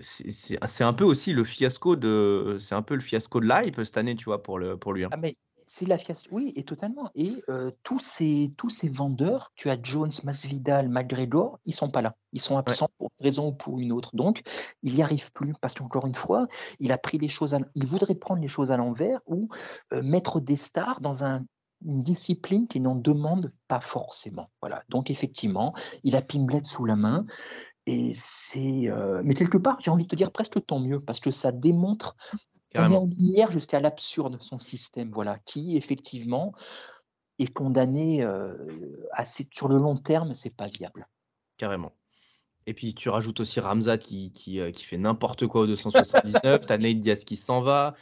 c'est- 0.00 0.84
un 0.84 0.92
peu 0.92 1.04
aussi 1.04 1.32
le 1.32 1.44
fiasco 1.44 1.96
de, 1.96 2.56
c'est 2.60 2.74
un 2.74 2.82
peu 2.82 2.94
le 2.94 3.00
fiasco 3.00 3.40
de 3.40 3.46
l'hype 3.46 3.76
cette 3.82 3.96
année, 3.96 4.16
tu 4.16 4.26
vois, 4.26 4.42
pour 4.42 4.58
le, 4.58 4.76
pour 4.76 4.92
lui. 4.92 5.04
hein. 5.04 5.08
Ah, 5.12 5.16
mais 5.16 5.36
c'est 5.66 5.86
la 5.86 5.98
fiasco. 5.98 6.28
Oui, 6.32 6.52
et 6.56 6.64
totalement. 6.64 7.10
Et 7.14 7.42
euh, 7.48 7.70
tous, 7.82 8.00
ces, 8.00 8.52
tous 8.56 8.70
ces 8.70 8.88
vendeurs, 8.88 9.52
tu 9.54 9.70
as 9.70 9.78
Jones, 9.82 10.10
Masvidal, 10.24 10.88
McGregor, 10.88 11.58
ils 11.66 11.74
sont 11.74 11.90
pas 11.90 12.02
là. 12.02 12.16
Ils 12.32 12.40
sont 12.40 12.58
absents 12.58 12.90
pour 12.98 13.10
une 13.18 13.24
raison 13.24 13.48
ou 13.48 13.52
pour 13.52 13.78
une 13.78 13.92
autre. 13.92 14.14
Donc, 14.14 14.42
il 14.82 14.94
n'y 14.94 15.02
arrive 15.02 15.32
plus 15.32 15.54
parce 15.60 15.74
qu'encore 15.74 16.06
une 16.06 16.14
fois, 16.14 16.48
il 16.80 16.92
a 16.92 16.98
pris 16.98 17.18
les 17.18 17.28
choses. 17.28 17.54
À, 17.54 17.60
il 17.74 17.86
voudrait 17.86 18.14
prendre 18.14 18.40
les 18.42 18.48
choses 18.48 18.70
à 18.70 18.76
l'envers 18.76 19.20
ou 19.26 19.48
euh, 19.92 20.02
mettre 20.02 20.40
des 20.40 20.56
stars 20.56 21.00
dans 21.00 21.24
un, 21.24 21.44
une 21.84 22.02
discipline 22.02 22.66
qui 22.66 22.80
n'en 22.80 22.94
demande 22.96 23.52
pas 23.68 23.80
forcément. 23.80 24.50
Voilà. 24.60 24.82
Donc, 24.88 25.10
effectivement, 25.10 25.74
il 26.02 26.16
a 26.16 26.22
Pimblet 26.22 26.64
sous 26.64 26.84
la 26.86 26.96
main. 26.96 27.24
Et 27.88 28.12
c'est. 28.14 28.90
euh, 28.90 29.22
mais 29.24 29.34
quelque 29.34 29.56
part, 29.56 29.80
j'ai 29.80 29.90
envie 29.90 30.04
de 30.04 30.08
te 30.08 30.16
dire 30.16 30.30
presque 30.30 30.64
tant 30.66 30.78
mieux 30.78 31.00
parce 31.00 31.20
que 31.20 31.30
ça 31.30 31.52
démontre 31.52 32.16
ça 32.74 32.86
met 32.86 32.96
en 32.96 33.06
lumière 33.06 33.50
jusqu'à 33.50 33.80
l'absurde 33.80 34.38
son 34.42 34.58
système, 34.58 35.10
voilà, 35.10 35.38
qui 35.38 35.76
effectivement 35.76 36.52
est 37.38 37.52
condamné 37.52 38.22
euh, 38.22 38.54
assez, 39.12 39.48
sur 39.50 39.68
le 39.68 39.78
long 39.78 39.96
terme, 39.96 40.34
c'est 40.34 40.54
pas 40.54 40.66
viable. 40.66 41.08
Carrément. 41.56 41.92
Et 42.66 42.74
puis 42.74 42.94
tu 42.94 43.08
rajoutes 43.08 43.40
aussi 43.40 43.58
Ramzat 43.58 43.96
qui, 43.96 44.32
qui, 44.32 44.60
euh, 44.60 44.70
qui 44.70 44.84
fait 44.84 44.98
n'importe 44.98 45.46
quoi 45.46 45.62
au 45.62 45.66
279, 45.66 46.66
t'as 46.66 46.76
Nate 46.76 47.00
Diaz 47.00 47.24
qui 47.24 47.36
s'en 47.36 47.62
va. 47.62 47.94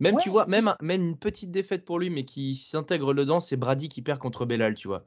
Même, 0.00 0.16
tu 0.18 0.30
vois, 0.30 0.46
même, 0.46 0.74
même 0.80 1.02
une 1.02 1.18
petite 1.18 1.50
défaite 1.50 1.84
pour 1.84 1.98
lui, 1.98 2.08
mais 2.08 2.24
qui 2.24 2.54
s'intègre 2.56 3.12
dedans, 3.12 3.40
c'est 3.40 3.58
Brady 3.58 3.90
qui 3.90 4.00
perd 4.00 4.18
contre 4.18 4.46
Belal, 4.46 4.74
tu 4.74 4.88
vois. 4.88 5.04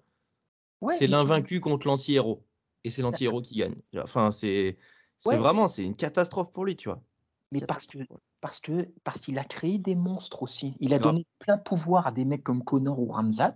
Ouais, 0.82 0.94
c'est 0.94 1.06
tu- 1.06 1.12
l'invaincu 1.12 1.60
contre 1.60 1.88
l'anti-héros. 1.88 2.44
Et 2.84 2.90
c'est 2.90 3.02
l'anti-héros 3.02 3.42
qui 3.42 3.56
gagne. 3.56 3.76
Enfin, 3.98 4.32
c'est 4.32 4.78
Ouais. 5.26 5.38
vraiment, 5.38 5.68
c'est 5.68 5.84
une 5.84 5.96
catastrophe 5.96 6.52
pour 6.52 6.66
lui, 6.66 6.76
tu 6.76 6.90
vois. 6.90 7.02
Mais 7.52 7.62
parce 7.62 7.86
que 7.86 8.00
parce 8.42 8.60
que 8.60 8.90
parce 9.04 9.22
qu'il 9.22 9.40
a 9.40 9.44
créé 9.44 9.80
des 9.80 9.96
monstres 9.96 10.44
aussi. 10.44 10.76
Il 10.80 10.94
a 10.94 11.00
donné 11.00 11.26
plein 11.40 11.58
pouvoir 11.58 12.06
à 12.06 12.12
des 12.12 12.26
mecs 12.26 12.44
comme 12.44 12.64
Connor 12.64 13.00
ou 13.00 13.08
Ramzat, 13.08 13.56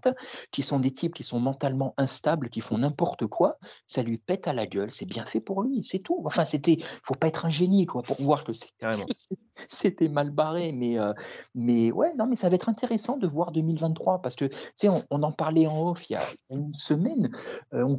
qui 0.51 0.61
sont 0.63 0.79
des 0.79 0.91
types 0.91 1.13
qui 1.13 1.23
sont 1.23 1.39
mentalement 1.39 1.93
instables, 1.97 2.49
qui 2.49 2.61
font 2.61 2.77
n'importe 2.77 3.27
quoi. 3.27 3.57
Ça 3.85 4.01
lui 4.01 4.17
pète 4.17 4.47
à 4.47 4.53
la 4.53 4.65
gueule. 4.65 4.91
C'est 4.91 5.05
bien 5.05 5.25
fait 5.25 5.41
pour 5.41 5.61
lui, 5.61 5.83
c'est 5.85 5.99
tout. 5.99 6.23
Enfin, 6.25 6.45
c'était. 6.45 6.77
Faut 7.03 7.15
pas 7.15 7.27
être 7.27 7.45
un 7.45 7.49
génie, 7.49 7.85
quoi, 7.85 8.01
pour 8.01 8.19
voir 8.21 8.43
que 8.43 8.53
c'est-. 8.53 8.69
c'était 9.67 10.09
mal 10.09 10.29
barré. 10.31 10.71
Mais 10.71 10.99
euh, 10.99 11.13
mais 11.55 11.91
ouais, 11.91 12.13
non, 12.15 12.27
mais 12.27 12.35
ça 12.35 12.49
va 12.49 12.55
être 12.55 12.69
intéressant 12.69 13.17
de 13.17 13.27
voir 13.27 13.51
2023 13.51 14.21
parce 14.21 14.35
que 14.35 14.45
tu 14.45 14.55
sais, 14.75 14.89
on, 14.89 15.03
en 15.23 15.31
parlait 15.31 15.67
en 15.67 15.89
off 15.89 16.09
il 16.09 16.13
y 16.13 16.15
a 16.15 16.23
une 16.49 16.73
semaine. 16.73 17.31
Euh, 17.73 17.83
on 17.83 17.95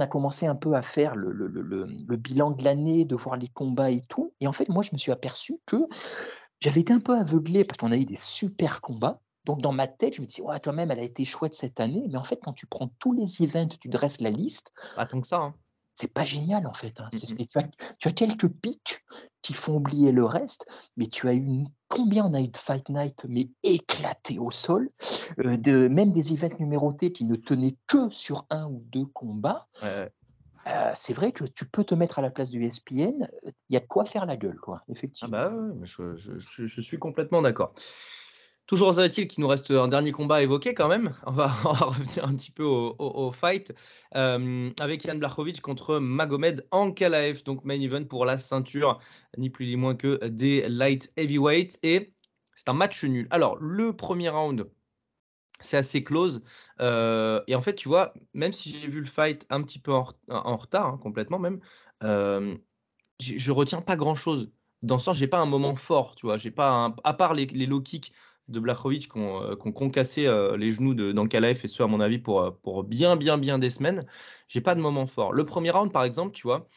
a 0.00 0.06
commencé 0.06 0.46
un 0.46 0.54
peu 0.54 0.74
à 0.74 0.82
faire 0.82 1.16
le 1.16 2.16
bilan 2.16 2.50
de 2.52 2.64
l'année, 2.64 3.04
de 3.04 3.16
voir 3.16 3.36
les 3.36 3.48
combats 3.48 3.90
et 3.90 4.00
tout. 4.08 4.32
Et 4.40 4.46
en 4.46 4.52
fait, 4.52 4.68
moi, 4.68 4.82
je 4.82 4.90
me 4.92 4.98
suis 4.98 5.12
aperçu 5.12 5.58
que 5.66 5.76
j'avais 6.60 6.80
été 6.80 6.92
un 6.92 7.00
peu 7.00 7.16
aveuglé 7.16 7.64
parce 7.64 7.78
qu'on 7.78 7.92
a 7.92 7.96
eu 7.96 8.04
des 8.04 8.16
super 8.16 8.80
combats. 8.80 9.20
Donc, 9.44 9.60
dans 9.60 9.72
ma 9.72 9.86
tête, 9.86 10.14
je 10.14 10.22
me 10.22 10.26
dis, 10.26 10.40
ouais, 10.40 10.58
quand 10.62 10.72
même, 10.72 10.90
elle 10.90 11.00
a 11.00 11.02
été 11.02 11.24
chouette 11.24 11.54
cette 11.54 11.78
année. 11.78 12.06
Mais 12.08 12.16
en 12.16 12.24
fait, 12.24 12.40
quand 12.42 12.54
tu 12.54 12.66
prends 12.66 12.88
tous 12.98 13.12
les 13.12 13.42
events, 13.42 13.76
tu 13.78 13.88
dresses 13.88 14.20
la 14.20 14.30
liste, 14.30 14.72
Pas 14.96 15.06
tant 15.06 15.20
que 15.20 15.26
ça. 15.26 15.38
hein. 15.38 15.54
C'est 15.94 16.12
pas 16.12 16.24
génial 16.24 16.66
en 16.66 16.72
fait. 16.72 16.98
hein. 17.00 17.08
C'est- 17.12 17.26
c'est- 17.26 17.46
tu, 17.46 17.58
as, 17.58 17.68
tu 17.98 18.08
as 18.08 18.12
quelques 18.12 18.48
pics 18.48 19.00
qui 19.42 19.52
font 19.54 19.76
oublier 19.76 20.10
le 20.12 20.24
reste, 20.24 20.66
mais 20.96 21.06
tu 21.06 21.28
as 21.28 21.34
eu 21.34 21.64
combien 21.88 22.24
on 22.26 22.34
a 22.34 22.40
eu 22.40 22.48
de 22.48 22.56
Fight 22.56 22.88
Night 22.88 23.24
mais 23.28 23.48
éclaté 23.62 24.38
au 24.38 24.50
sol, 24.50 24.90
euh, 25.44 25.56
de, 25.56 25.88
même 25.88 26.12
des 26.12 26.32
events 26.32 26.58
numérotés 26.58 27.12
qui 27.12 27.24
ne 27.24 27.36
tenaient 27.36 27.76
que 27.86 28.10
sur 28.10 28.46
un 28.50 28.66
ou 28.66 28.82
deux 28.90 29.06
combats. 29.06 29.66
Ouais, 29.82 30.10
Euh, 30.66 30.92
c'est 30.94 31.12
vrai 31.12 31.30
que 31.32 31.44
tu 31.44 31.66
peux 31.66 31.84
te 31.84 31.94
mettre 31.94 32.18
à 32.18 32.22
la 32.22 32.30
place 32.30 32.48
du 32.48 32.64
ESPN, 32.64 33.28
il 33.44 33.52
y 33.68 33.76
a 33.76 33.80
de 33.80 33.86
quoi 33.86 34.06
faire 34.06 34.24
la 34.24 34.38
gueule, 34.38 34.56
quoi, 34.58 34.80
Ah 34.80 34.92
effectivement. 34.92 35.30
bah 35.30 35.50
ouais, 35.50 35.74
mais 35.76 35.84
je, 35.86 36.16
je- 36.16 36.38
je- 36.38 36.66
je 36.66 36.80
suis 36.80 36.98
complètement 36.98 37.42
d'accord. 37.42 37.74
Toujours 38.66 38.98
est-il 38.98 39.26
qu'il 39.26 39.42
nous 39.42 39.48
reste 39.48 39.70
un 39.70 39.88
dernier 39.88 40.10
combat 40.10 40.36
à 40.36 40.42
évoquer 40.42 40.72
quand 40.72 40.88
même. 40.88 41.14
On 41.26 41.32
va, 41.32 41.48
revenir 41.48 42.24
un 42.24 42.34
petit 42.34 42.50
peu 42.50 42.64
au, 42.64 43.30
fight 43.30 43.74
euh, 44.14 44.70
avec 44.80 45.06
Jan 45.06 45.16
Blachowicz 45.16 45.60
contre 45.60 45.98
Magomed 45.98 46.66
Ankalaev, 46.70 47.42
donc 47.44 47.64
main 47.64 47.80
event 47.80 48.04
pour 48.04 48.24
la 48.24 48.38
ceinture, 48.38 49.00
ni 49.36 49.50
plus 49.50 49.66
ni 49.66 49.76
moins 49.76 49.94
que 49.94 50.24
des 50.26 50.66
light 50.68 51.12
heavyweight. 51.16 51.78
Et 51.82 52.14
c'est 52.54 52.68
un 52.70 52.72
match 52.74 53.04
nul. 53.04 53.26
Alors, 53.30 53.56
le 53.56 53.94
premier 53.94 54.30
round, 54.30 54.70
c'est 55.60 55.76
assez 55.76 56.02
close. 56.02 56.42
Euh, 56.80 57.42
et 57.46 57.54
en 57.54 57.60
fait, 57.60 57.74
tu 57.74 57.88
vois, 57.88 58.14
même 58.32 58.52
si 58.52 58.70
j'ai 58.70 58.88
vu 58.88 59.00
le 59.00 59.06
fight 59.06 59.46
un 59.50 59.62
petit 59.62 59.78
peu 59.78 59.92
en, 59.92 60.04
ret- 60.04 60.14
en 60.28 60.56
retard, 60.56 60.86
hein, 60.86 60.98
complètement 61.02 61.38
même, 61.38 61.60
euh, 62.02 62.56
j'ai- 63.20 63.38
je 63.38 63.52
retiens 63.52 63.82
pas 63.82 63.96
grand-chose. 63.96 64.52
Dans 64.82 64.98
ce 64.98 65.06
sens, 65.06 65.16
j'ai 65.16 65.28
pas 65.28 65.38
un 65.38 65.46
moment 65.46 65.74
fort, 65.74 66.14
tu 66.16 66.26
vois. 66.26 66.36
J'ai 66.36 66.50
pas 66.50 66.94
à 67.04 67.14
part 67.14 67.34
les, 67.34 67.46
les 67.46 67.66
low 67.66 67.80
kicks 67.80 68.12
de 68.48 68.60
Blachowicz 68.60 69.06
qui 69.06 69.18
ont, 69.18 69.42
euh, 69.42 69.56
concassé 69.56 70.26
euh, 70.26 70.56
les 70.56 70.72
genoux 70.72 70.94
d'Ankalaev 70.94 71.60
et 71.64 71.68
ce 71.68 71.82
à 71.82 71.86
mon 71.86 72.00
avis 72.00 72.18
pour, 72.18 72.40
euh, 72.40 72.50
pour 72.50 72.84
bien 72.84 73.16
bien 73.16 73.38
bien 73.38 73.58
des 73.58 73.70
semaines. 73.70 74.06
J'ai 74.48 74.60
pas 74.60 74.74
de 74.74 74.80
moment 74.80 75.06
fort. 75.06 75.32
Le 75.32 75.44
premier 75.46 75.70
round 75.70 75.92
par 75.92 76.04
exemple, 76.04 76.32
tu 76.32 76.42
vois, 76.46 76.68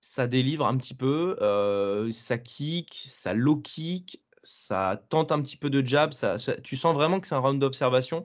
ça 0.00 0.26
délivre 0.26 0.66
un 0.66 0.76
petit 0.76 0.94
peu, 0.94 1.36
euh, 1.40 2.10
ça 2.12 2.38
kick, 2.38 3.04
ça 3.08 3.34
low 3.34 3.56
kick, 3.56 4.22
ça 4.42 5.02
tente 5.08 5.32
un 5.32 5.42
petit 5.42 5.56
peu 5.56 5.70
de 5.70 5.84
jab, 5.84 6.12
ça, 6.12 6.38
ça- 6.38 6.60
tu 6.60 6.76
sens 6.76 6.94
vraiment 6.94 7.20
que 7.20 7.26
c'est 7.26 7.34
un 7.34 7.38
round 7.40 7.60
d'observation. 7.60 8.24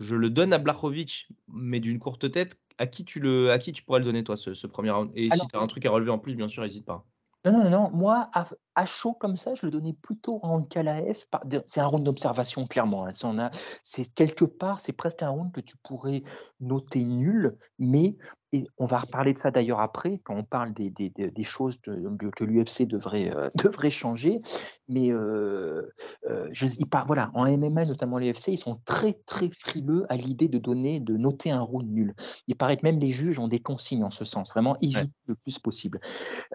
je 0.00 0.14
le 0.14 0.30
donne 0.30 0.52
à 0.52 0.58
Blachowicz, 0.58 1.26
mais 1.48 1.80
d'une 1.80 1.98
courte 1.98 2.30
tête. 2.30 2.58
À 2.78 2.86
qui, 2.86 3.04
tu 3.04 3.18
le, 3.18 3.50
à 3.50 3.58
qui 3.58 3.72
tu 3.72 3.82
pourrais 3.82 3.98
le 3.98 4.04
donner, 4.04 4.22
toi, 4.22 4.36
ce, 4.36 4.54
ce 4.54 4.68
premier 4.68 4.90
round? 4.90 5.10
Et 5.16 5.28
Alors- 5.30 5.42
si 5.42 5.48
tu 5.48 5.56
as 5.56 5.60
un 5.60 5.66
truc 5.66 5.84
à 5.86 5.90
relever 5.90 6.12
en 6.12 6.20
plus, 6.20 6.36
bien 6.36 6.46
sûr, 6.46 6.62
n'hésite 6.62 6.84
pas. 6.84 7.04
Non, 7.44 7.52
non, 7.52 7.70
non, 7.70 7.90
moi, 7.92 8.30
à, 8.32 8.46
à 8.78 8.86
chaud 8.86 9.12
comme 9.12 9.36
ça, 9.36 9.56
je 9.56 9.66
le 9.66 9.72
donnais 9.72 9.92
plutôt 9.92 10.38
en 10.44 10.60
de- 10.60 11.62
C'est 11.66 11.80
un 11.80 11.86
round 11.86 12.04
d'observation, 12.04 12.66
clairement. 12.68 13.06
hein. 13.06 13.12
Ça, 13.12 13.26
on 13.28 13.36
a- 13.38 13.50
C'est 13.82 14.04
quelque 14.14 14.44
part, 14.44 14.78
c'est 14.78 14.92
presque 14.92 15.22
un 15.22 15.30
round 15.30 15.50
que 15.52 15.60
tu 15.60 15.76
pourrais 15.78 16.22
noter 16.60 17.02
nul, 17.02 17.56
mais 17.80 18.16
et 18.52 18.64
on 18.78 18.86
va 18.86 19.00
reparler 19.00 19.34
de 19.34 19.38
ça 19.38 19.50
d'ailleurs 19.50 19.80
après, 19.80 20.20
quand 20.24 20.34
on 20.34 20.42
parle 20.42 20.72
des, 20.72 20.88
des- 20.88 21.10
des- 21.10 21.44
choses 21.44 21.78
de- 21.82 21.96
de- 21.96 22.30
que 22.30 22.44
l'UFC 22.44 22.86
devrait, 22.86 23.30
euh, 23.36 23.50
devrait 23.76 23.90
changer. 23.90 24.40
Mais 24.88 25.10
euh, 25.12 25.82
euh, 26.30 26.48
je, 26.52 26.66
voilà, 27.06 27.30
en 27.34 27.44
MMA, 27.44 27.84
notamment 27.84 28.18
l'UFC, 28.18 28.52
ils 28.52 28.58
sont 28.58 28.80
très, 28.86 29.20
très 29.26 29.50
frileux 29.50 30.06
à 30.08 30.16
l'idée 30.16 30.48
de 30.48 30.58
donner, 30.58 30.98
de 31.00 31.16
noter 31.18 31.50
un 31.50 31.60
round 31.60 31.90
nul. 31.90 32.14
Il 32.46 32.56
paraît 32.56 32.78
que 32.78 32.86
même 32.86 32.98
les 32.98 33.10
juges 33.10 33.38
ont 33.38 33.48
des 33.48 33.60
consignes 33.60 34.04
en 34.04 34.10
ce 34.10 34.24
sens, 34.24 34.50
vraiment 34.50 34.78
éviter 34.80 35.10
le 35.26 35.34
plus 35.34 35.58
possible. 35.58 36.00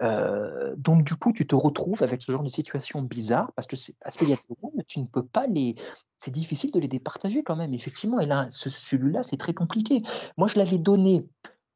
Euh, 0.02 0.74
donc 0.76 1.04
du 1.04 1.14
coup, 1.14 1.32
tu 1.32 1.46
te 1.46 1.54
retrouves 1.54 2.02
avec 2.02 2.13
ce 2.22 2.32
genre 2.32 2.42
de 2.42 2.48
situation 2.48 3.02
bizarre 3.02 3.52
parce 3.54 3.66
que 3.66 3.76
c'est 3.76 3.94
parce 4.00 4.16
qu'il 4.16 4.28
y 4.28 4.32
a 4.32 4.36
des 4.36 4.84
tu 4.86 5.00
ne 5.00 5.06
peux 5.06 5.24
pas 5.24 5.46
les. 5.46 5.76
C'est 6.18 6.30
difficile 6.30 6.70
de 6.72 6.80
les 6.80 6.88
départager 6.88 7.42
quand 7.42 7.56
même, 7.56 7.74
effectivement. 7.74 8.20
Et 8.20 8.26
là, 8.26 8.46
ce- 8.50 8.70
celui-là, 8.70 9.22
c'est 9.22 9.36
très 9.36 9.54
compliqué. 9.54 10.02
Moi, 10.36 10.48
je 10.48 10.58
l'avais 10.58 10.78
donné 10.78 11.26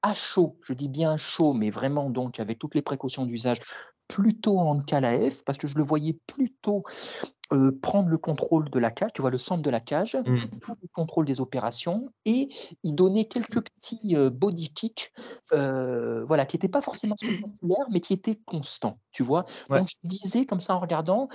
à 0.03 0.15
chaud, 0.15 0.59
je 0.63 0.73
dis 0.73 0.89
bien 0.89 1.17
chaud, 1.17 1.55
mais 1.55 1.71
vraiment 1.71 2.11
donc 2.11 2.41
avec 2.41 2.59
toutes 2.59 2.75
les 2.75 2.83
précautions 2.83 3.27
d'usage, 3.27 3.59
plutôt 4.09 4.59
en 4.59 4.81
KLAF 4.81 5.45
parce 5.45 5.59
que 5.59 5.67
je 5.67 5.77
le 5.77 5.85
voyais 5.85 6.19
plutôt 6.27 6.83
euh, 7.53 7.79
prendre 7.81 8.09
le 8.09 8.19
contrôle 8.19 8.69
de 8.71 8.79
la 8.79 8.91
cage, 8.91 9.13
tu 9.15 9.23
vois, 9.23 9.31
le 9.31 9.39
centre 9.39 9.63
de 9.63 9.71
la 9.71 9.81
cage, 9.81 10.19
tout 10.61 10.75
le 10.83 10.89
contrôle 10.93 11.25
des 11.25 11.41
opérations 11.41 12.13
et 12.25 12.49
il 12.83 12.95
donnait 12.95 13.27
quelques 13.27 13.63
petits 13.63 14.17
euh, 14.17 14.31
body 14.31 14.73
kicks, 14.75 15.13
euh, 15.53 16.25
voilà, 16.25 16.47
qui 16.47 16.57
n'étaient 16.57 16.69
pas 16.69 16.83
forcément 16.83 17.17
spectaculaires, 17.17 17.87
mais 17.91 18.01
qui 18.01 18.13
étaient 18.13 18.39
constants, 18.47 18.99
tu 19.13 19.23
vois? 19.23 19.47
Ouais. 19.71 19.79
Donc 19.79 19.89
je 19.89 20.09
disais 20.09 20.47
comme 20.47 20.61
ça 20.61 20.75
en 20.75 20.81
regardant 20.81 21.29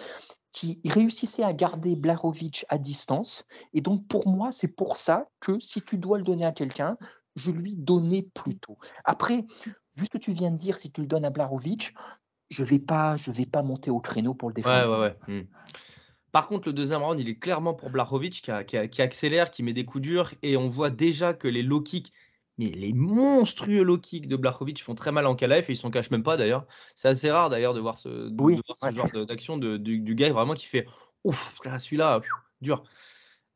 qu'il 0.52 0.80
réussissait 0.86 1.44
à 1.44 1.52
garder 1.52 1.96
Blarovic 1.96 2.66
à 2.70 2.78
distance. 2.78 3.44
Et 3.74 3.82
donc 3.82 4.08
pour 4.08 4.28
moi, 4.28 4.52
c'est 4.52 4.68
pour 4.68 4.98
ça 4.98 5.28
que 5.40 5.60
si 5.60 5.82
tu 5.82 5.98
dois 5.98 6.20
le 6.20 6.24
donner 6.24 6.46
à 6.46 6.52
quelqu'un, 6.52 6.98
je 7.36 7.52
lui 7.52 7.76
donnais 7.76 8.28
plus 8.36 8.58
tôt. 8.60 8.78
Après, 9.04 9.46
vu 9.96 10.06
ce 10.06 10.12
que 10.12 10.18
tu 10.20 10.32
viens 10.32 10.52
de 10.52 10.58
dire, 10.58 10.78
si 10.78 10.92
tu 10.92 11.02
le 11.02 11.08
donnes 11.08 11.26
à 11.26 11.32
Blarovic, 11.32 11.94
je 12.54 12.64
vais 12.64 12.80
pas, 12.80 13.18
je 13.18 13.32
vais 13.32 13.46
pas 13.46 13.64
monter 13.64 13.90
au 13.90 14.00
créneau 14.00 14.34
pour 14.34 14.50
le 14.50 14.54
défendre. 14.54 15.00
ouais, 15.00 15.16
ouais. 15.28 15.42
hmm. 15.42 15.46
Par 16.32 16.48
contre, 16.48 16.68
le 16.68 16.74
deuxième 16.74 17.04
round, 17.04 17.20
il 17.20 17.30
est 17.30 17.36
clairement 17.38 17.74
pour 17.74 17.90
Blachowicz 17.90 18.42
qui, 18.42 18.52
a- 18.52 18.64
qui 18.64 18.78
a- 18.78 18.88
qui 18.88 19.02
accélère, 19.02 19.52
qui 19.52 19.62
met 19.62 19.74
des 19.74 19.86
coups 19.86 20.02
durs. 20.02 20.34
Et 20.42 20.58
on 20.58 20.68
voit 20.68 20.90
déjà 20.90 21.34
que 21.34 21.48
les 21.48 21.62
low 21.62 21.82
kicks, 21.82 22.12
mais 22.58 22.70
les 22.70 22.94
monstrueux 22.94 23.84
low 23.84 23.98
kicks 23.98 24.28
de 24.28 24.36
Blachowicz 24.36 24.82
font 24.82 24.96
très 24.96 25.12
mal 25.12 25.26
en 25.28 25.36
KLF 25.36 25.70
et 25.70 25.74
ils 25.74 25.78
s'en 25.78 25.92
cachent 25.92 26.12
même 26.12 26.24
pas 26.24 26.38
d'ailleurs. 26.38 26.66
C'est 26.96 27.08
assez 27.08 27.30
rare 27.30 27.50
d'ailleurs 27.50 27.74
de 27.74 27.80
voir 27.80 27.98
ce, 27.98 28.10
de- 28.30 28.44
Oui, 28.44 28.56
de 28.58 28.62
voir 28.68 28.78
ce 28.80 28.86
ouais. 28.86 28.92
genre 28.94 29.26
d'action 29.26 29.58
du, 29.58 30.00
du 30.00 30.16
gars 30.16 30.32
vraiment 30.32 30.54
qui 30.54 30.66
fait 30.66 30.88
ouf, 31.24 31.58
là, 31.66 31.78
celui-là, 31.78 32.22
dur. 32.62 32.84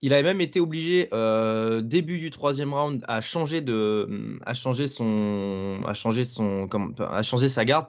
Il 0.02 0.14
avait 0.14 0.24
même 0.24 0.42
été 0.42 0.60
obligé, 0.60 1.10
euh, 1.14 1.82
début 1.82 2.20
du 2.20 2.30
troisième 2.30 2.74
round, 2.74 3.04
à 3.08 3.20
changer 3.22 3.62
de, 3.62 4.38
à 4.46 4.54
changer 4.54 4.88
son, 4.88 5.82
à 5.88 5.94
changer 5.96 6.24
son, 6.24 6.70
à 7.00 7.24
changer 7.24 7.50
sa 7.50 7.66
garde, 7.66 7.88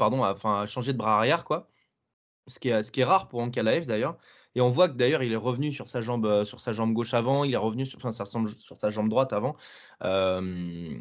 changer 0.66 0.92
de 0.94 0.98
bras 0.98 1.16
arrière, 1.16 1.44
quoi. 1.44 1.68
Ce 2.46 2.58
qui 2.58 2.70
est, 2.70 3.04
rare 3.04 3.28
pour 3.28 3.40
Ankalaev 3.40 3.86
d'ailleurs. 3.86 4.16
Et 4.54 4.60
on 4.62 4.70
voit 4.70 4.88
que 4.88 4.94
d'ailleurs, 4.94 5.22
il 5.22 5.32
est 5.32 5.36
revenu 5.36 5.72
sur 5.72 5.88
sa 5.88 6.00
jambe, 6.00 6.26
euh, 6.26 6.44
sur 6.44 6.60
sa 6.60 6.72
jambe 6.72 6.94
gauche 6.94 7.12
avant, 7.14 7.44
il 7.44 7.52
est 7.52 7.58
revenu 7.58 7.84
sur, 7.86 8.00
sa 8.12 8.90
jambe 8.90 9.08
droite 9.10 9.32
avant, 9.34 9.56
euh, 10.02 10.98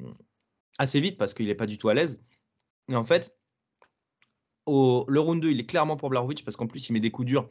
assez 0.77 0.99
vite 0.99 1.17
parce 1.17 1.33
qu'il 1.33 1.47
n'est 1.47 1.55
pas 1.55 1.65
du 1.65 1.77
tout 1.77 1.89
à 1.89 1.93
l'aise. 1.93 2.21
Et 2.89 2.95
en 2.95 3.05
fait, 3.05 3.35
au, 4.65 5.05
le 5.07 5.19
round 5.19 5.41
2, 5.41 5.51
il 5.51 5.59
est 5.61 5.65
clairement 5.65 5.97
pour 5.97 6.09
Blachowicz 6.09 6.43
parce 6.43 6.57
qu'en 6.57 6.67
plus, 6.67 6.89
il 6.89 6.93
met 6.93 6.99
des 6.99 7.11
coups 7.11 7.27
durs 7.27 7.49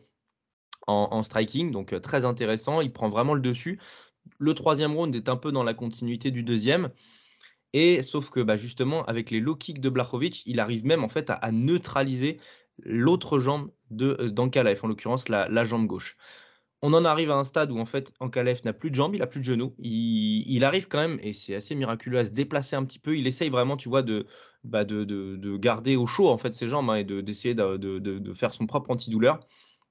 en, 0.86 1.22
striking, 1.22 1.70
donc 1.70 1.92
euh, 1.92 2.00
très 2.00 2.24
intéressant. 2.24 2.80
Il 2.80 2.92
prend 2.92 3.08
vraiment 3.08 3.34
le 3.34 3.40
dessus. 3.40 3.80
Le 4.38 4.54
troisième 4.54 4.94
round 4.94 5.14
est 5.14 5.28
un 5.28 5.36
peu 5.36 5.52
dans 5.52 5.64
la 5.64 5.74
continuité 5.74 6.30
du 6.30 6.42
deuxième. 6.42 6.90
Et 7.72 8.02
sauf 8.02 8.30
que 8.30 8.40
bah, 8.40 8.56
justement, 8.56 9.04
avec 9.04 9.30
les 9.30 9.40
low 9.40 9.56
kicks 9.56 9.80
de 9.80 9.88
Blachowicz, 9.88 10.42
il 10.46 10.60
arrive 10.60 10.86
même 10.86 11.04
en 11.04 11.08
fait 11.08 11.30
à, 11.30 11.52
neutraliser 11.52 12.38
l'autre 12.78 13.38
jambe 13.38 13.70
de 13.90 14.16
euh, 14.20 14.30
d'Ankalaev, 14.30 14.80
en 14.82 14.88
l'occurrence 14.88 15.28
la, 15.28 15.64
jambe 15.64 15.86
gauche. 15.86 16.16
On 16.82 16.92
en 16.92 17.04
arrive 17.04 17.30
à 17.30 17.36
un 17.36 17.44
stade 17.44 17.72
où 17.72 17.78
en 17.78 17.86
fait 17.86 18.12
Ankalaev 18.20 18.60
n'a 18.64 18.72
plus 18.72 18.90
de 18.90 18.94
jambes, 18.94 19.14
il 19.14 19.22
a 19.22 19.26
plus 19.26 19.40
de 19.40 19.44
genoux. 19.44 19.74
Il, 19.78 20.62
arrive 20.64 20.88
quand 20.88 20.98
même, 20.98 21.18
et 21.22 21.32
c'est 21.32 21.54
assez 21.54 21.74
miraculeux, 21.74 22.18
à 22.18 22.24
se 22.24 22.30
déplacer 22.30 22.76
un 22.76 22.84
petit 22.84 22.98
peu. 22.98 23.16
Il 23.16 23.26
essaye 23.26 23.48
vraiment, 23.48 23.76
tu 23.76 23.88
vois, 23.88 24.02
de, 24.02 24.26
bah, 24.62 24.84
de, 24.84 25.04
de- 25.04 25.36
de 25.36 25.56
garder 25.56 25.96
au 25.96 26.06
chaud 26.06 26.28
en 26.28 26.38
fait 26.38 26.54
ses 26.54 26.68
jambes 26.68 26.90
hein, 26.90 26.96
et 26.96 27.04
de- 27.04 27.20
d'essayer 27.22 27.54
de, 27.54 27.76
de- 27.76 27.98
de- 27.98 28.18
de 28.18 28.34
faire 28.34 28.52
son 28.52 28.66
propre 28.66 28.90
antidouleur. 28.90 29.40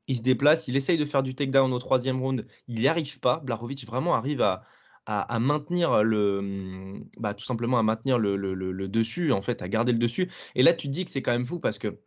Il 0.07 0.17
se 0.17 0.21
déplace, 0.21 0.67
il 0.67 0.75
essaye 0.75 0.97
de 0.97 1.05
faire 1.05 1.23
du 1.23 1.35
takedown 1.35 1.73
au 1.73 1.79
troisième 1.79 2.21
round, 2.21 2.45
il 2.67 2.79
n'y 2.79 2.87
arrive 2.87 3.19
pas. 3.19 3.39
Blachowicz 3.39 3.85
vraiment 3.85 4.15
arrive 4.15 4.41
à, 4.41 5.39
maintenir 5.39 6.03
le, 6.03 6.99
bah, 7.17 7.33
tout 7.33 7.45
simplement 7.45 7.79
à 7.79 7.83
maintenir 7.83 8.19
le, 8.19 8.87
dessus, 8.87 9.31
en 9.31 9.41
fait, 9.41 9.61
à 9.61 9.69
garder 9.69 9.91
le 9.91 9.97
dessus. 9.97 10.31
Et 10.55 10.63
là, 10.63 10.73
tu 10.73 10.87
te 10.87 10.91
dis 10.93 11.05
que 11.05 11.11
c'est 11.11 11.21
quand 11.21 11.31
même 11.31 11.45
fou 11.45 11.59
parce 11.59 11.79
que 11.79 11.99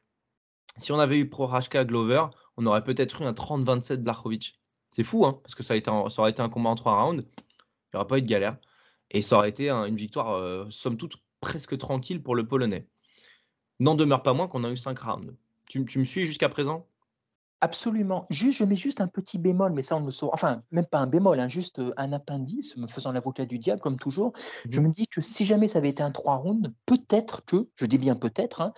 si 0.76 0.92
on 0.92 0.98
avait 0.98 1.18
eu 1.18 1.28
Prohashka 1.28 1.84
Glover, 1.84 2.26
on 2.56 2.66
aurait 2.66 2.84
peut-être 2.84 3.22
eu 3.22 3.24
un 3.24 3.32
30-27 3.32 4.02
Blachowicz. 4.02 4.54
C'est 4.92 5.04
fou, 5.04 5.26
hein, 5.26 5.40
parce 5.42 5.54
que 5.54 5.62
ça, 5.62 5.74
aurait 6.18 6.30
été 6.30 6.42
un 6.42 6.48
combat 6.48 6.70
en 6.70 6.74
trois 6.76 7.02
rounds. 7.02 7.24
Il 7.38 7.96
n'y 7.96 7.98
aurait 7.98 8.06
pas 8.06 8.18
eu 8.18 8.22
de 8.22 8.28
galère. 8.28 8.58
Et 9.10 9.22
ça 9.22 9.36
aurait 9.36 9.48
été 9.50 9.70
un- 9.70 9.86
une 9.86 9.96
victoire, 9.96 10.32
euh, 10.34 10.66
somme 10.70 10.96
toute, 10.96 11.16
presque 11.40 11.76
tranquille 11.78 12.22
pour 12.22 12.34
le 12.34 12.46
Polonais. 12.46 12.86
N'en 13.80 13.94
demeure 13.94 14.22
pas 14.22 14.34
moins 14.34 14.48
qu'on 14.48 14.64
a 14.64 14.70
eu 14.70 14.76
cinq 14.76 14.98
rounds. 15.00 15.34
Tu 15.66 15.80
me 15.80 16.04
suis 16.04 16.24
jusqu'à 16.24 16.48
présent? 16.48 16.86
Absolument. 17.60 18.26
Juste, 18.30 18.58
je 18.58 18.64
mets 18.64 18.76
juste 18.76 19.00
un 19.00 19.08
petit 19.08 19.36
bémol, 19.36 19.72
mais 19.72 19.82
ça 19.82 19.96
on 19.96 20.00
ne 20.00 20.06
le 20.06 20.12
saura. 20.12 20.32
Enfin, 20.34 20.62
même 20.70 20.86
pas 20.86 20.98
un 21.00 21.08
bémol, 21.08 21.40
hein, 21.40 21.48
juste 21.48 21.80
euh, 21.80 21.92
un 21.96 22.12
appendice, 22.12 22.76
me 22.76 22.86
faisant 22.86 23.10
l'avocat 23.10 23.46
du 23.46 23.58
diable, 23.58 23.80
comme 23.80 23.98
toujours. 23.98 24.32
Je 24.70 24.78
Mhm. 24.78 24.80
me 24.80 24.90
dis 24.90 25.06
que 25.08 25.20
si 25.20 25.44
jamais 25.44 25.66
ça 25.66 25.78
avait 25.78 25.88
été 25.88 26.02
un 26.02 26.12
3 26.12 26.36
rounds, 26.36 26.72
peut-être 26.86 27.44
que, 27.44 27.68
je 27.74 27.86
dis 27.86 27.98
bien 27.98 28.14
peut-être, 28.14 28.60
hein, 28.60 28.72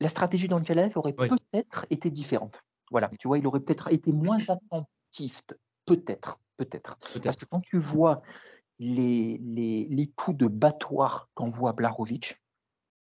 la 0.00 0.08
stratégie 0.08 0.48
dans 0.48 0.58
le 0.58 0.64
Kalev 0.64 0.92
aurait 0.96 1.18
Oui. 1.18 1.28
peut-être 1.28 1.86
été 1.90 2.10
différente. 2.10 2.62
Voilà, 2.90 3.12
tu 3.18 3.28
vois, 3.28 3.38
il 3.38 3.46
aurait 3.46 3.60
peut-être 3.60 3.92
été 3.92 4.12
moins 4.12 4.38
attentiste. 4.48 5.58
Peut-être, 5.86 6.40
peut-être. 6.56 6.98
Parce 7.24 7.36
Peut-être. 7.36 7.36
que 7.36 7.44
quand 7.44 7.60
tu 7.60 7.78
vois 7.78 8.22
les, 8.78 9.38
les, 9.38 9.86
les 9.90 10.08
coups 10.10 10.38
de 10.38 10.48
battoir 10.48 11.30
qu'envoie 11.34 11.72
Blarovic, 11.74 12.39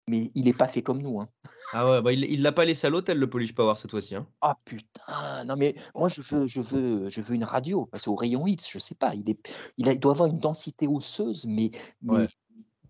mais 0.07 0.31
il 0.35 0.45
n'est 0.45 0.53
pas 0.53 0.67
fait 0.67 0.81
comme 0.81 1.01
nous. 1.01 1.19
Hein. 1.21 1.29
Ah 1.73 1.89
ouais, 1.89 2.01
bah 2.01 2.11
il 2.13 2.23
il 2.25 2.41
l'a 2.41 2.51
pas 2.51 2.65
laissé 2.65 2.87
à 2.87 2.89
l'hôtel, 2.89 3.17
le 3.17 3.29
Polish 3.29 3.53
Power, 3.55 3.75
cette 3.77 3.91
fois-ci. 3.91 4.15
hein. 4.15 4.27
Ah 4.41 4.57
putain, 4.65 5.43
non 5.45 5.55
mais 5.55 5.75
moi 5.95 6.09
je 6.09 6.21
veux, 6.21 6.47
je 6.47 6.61
veux, 6.61 7.09
je 7.09 7.21
veux 7.21 7.35
une 7.35 7.43
radio 7.45 7.85
parce 7.85 8.05
qu'au 8.05 8.15
rayon 8.15 8.45
X, 8.47 8.67
je 8.69 8.79
sais 8.79 8.95
pas, 8.95 9.15
il 9.15 9.29
est, 9.29 9.39
il, 9.77 9.87
a- 9.87 9.93
il 9.93 9.99
doit 9.99 10.11
avoir 10.13 10.29
une 10.29 10.39
densité 10.39 10.87
osseuse, 10.87 11.45
mais, 11.45 11.71
mais 12.01 12.17
Ouais. 12.17 12.27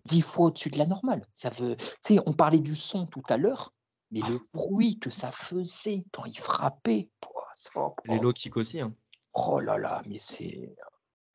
dix 0.06 0.22
fois 0.22 0.46
au-dessus 0.46 0.70
de 0.70 0.78
la 0.78 0.86
normale. 0.86 1.26
Ça 1.32 1.50
veut, 1.50 1.76
tu 1.76 1.84
sais, 2.14 2.18
on 2.26 2.32
parlait 2.32 2.58
du 2.60 2.74
son 2.74 3.06
tout 3.06 3.22
à 3.28 3.36
l'heure, 3.36 3.72
mais 4.10 4.20
le 4.20 4.36
Ah. 4.40 4.46
bruit 4.54 4.98
que 4.98 5.10
ça 5.10 5.30
faisait 5.30 6.04
quand 6.12 6.24
il 6.24 6.38
frappait, 6.38 7.08
ça- 7.54 7.70
Les 8.06 8.18
oh, 8.18 8.22
low 8.22 8.32
kicks 8.32 8.56
aussi. 8.56 8.80
hein. 8.80 8.94
oh 9.34 9.60
là 9.60 9.78
là, 9.78 10.02
mais 10.06 10.18
c'est 10.18 10.74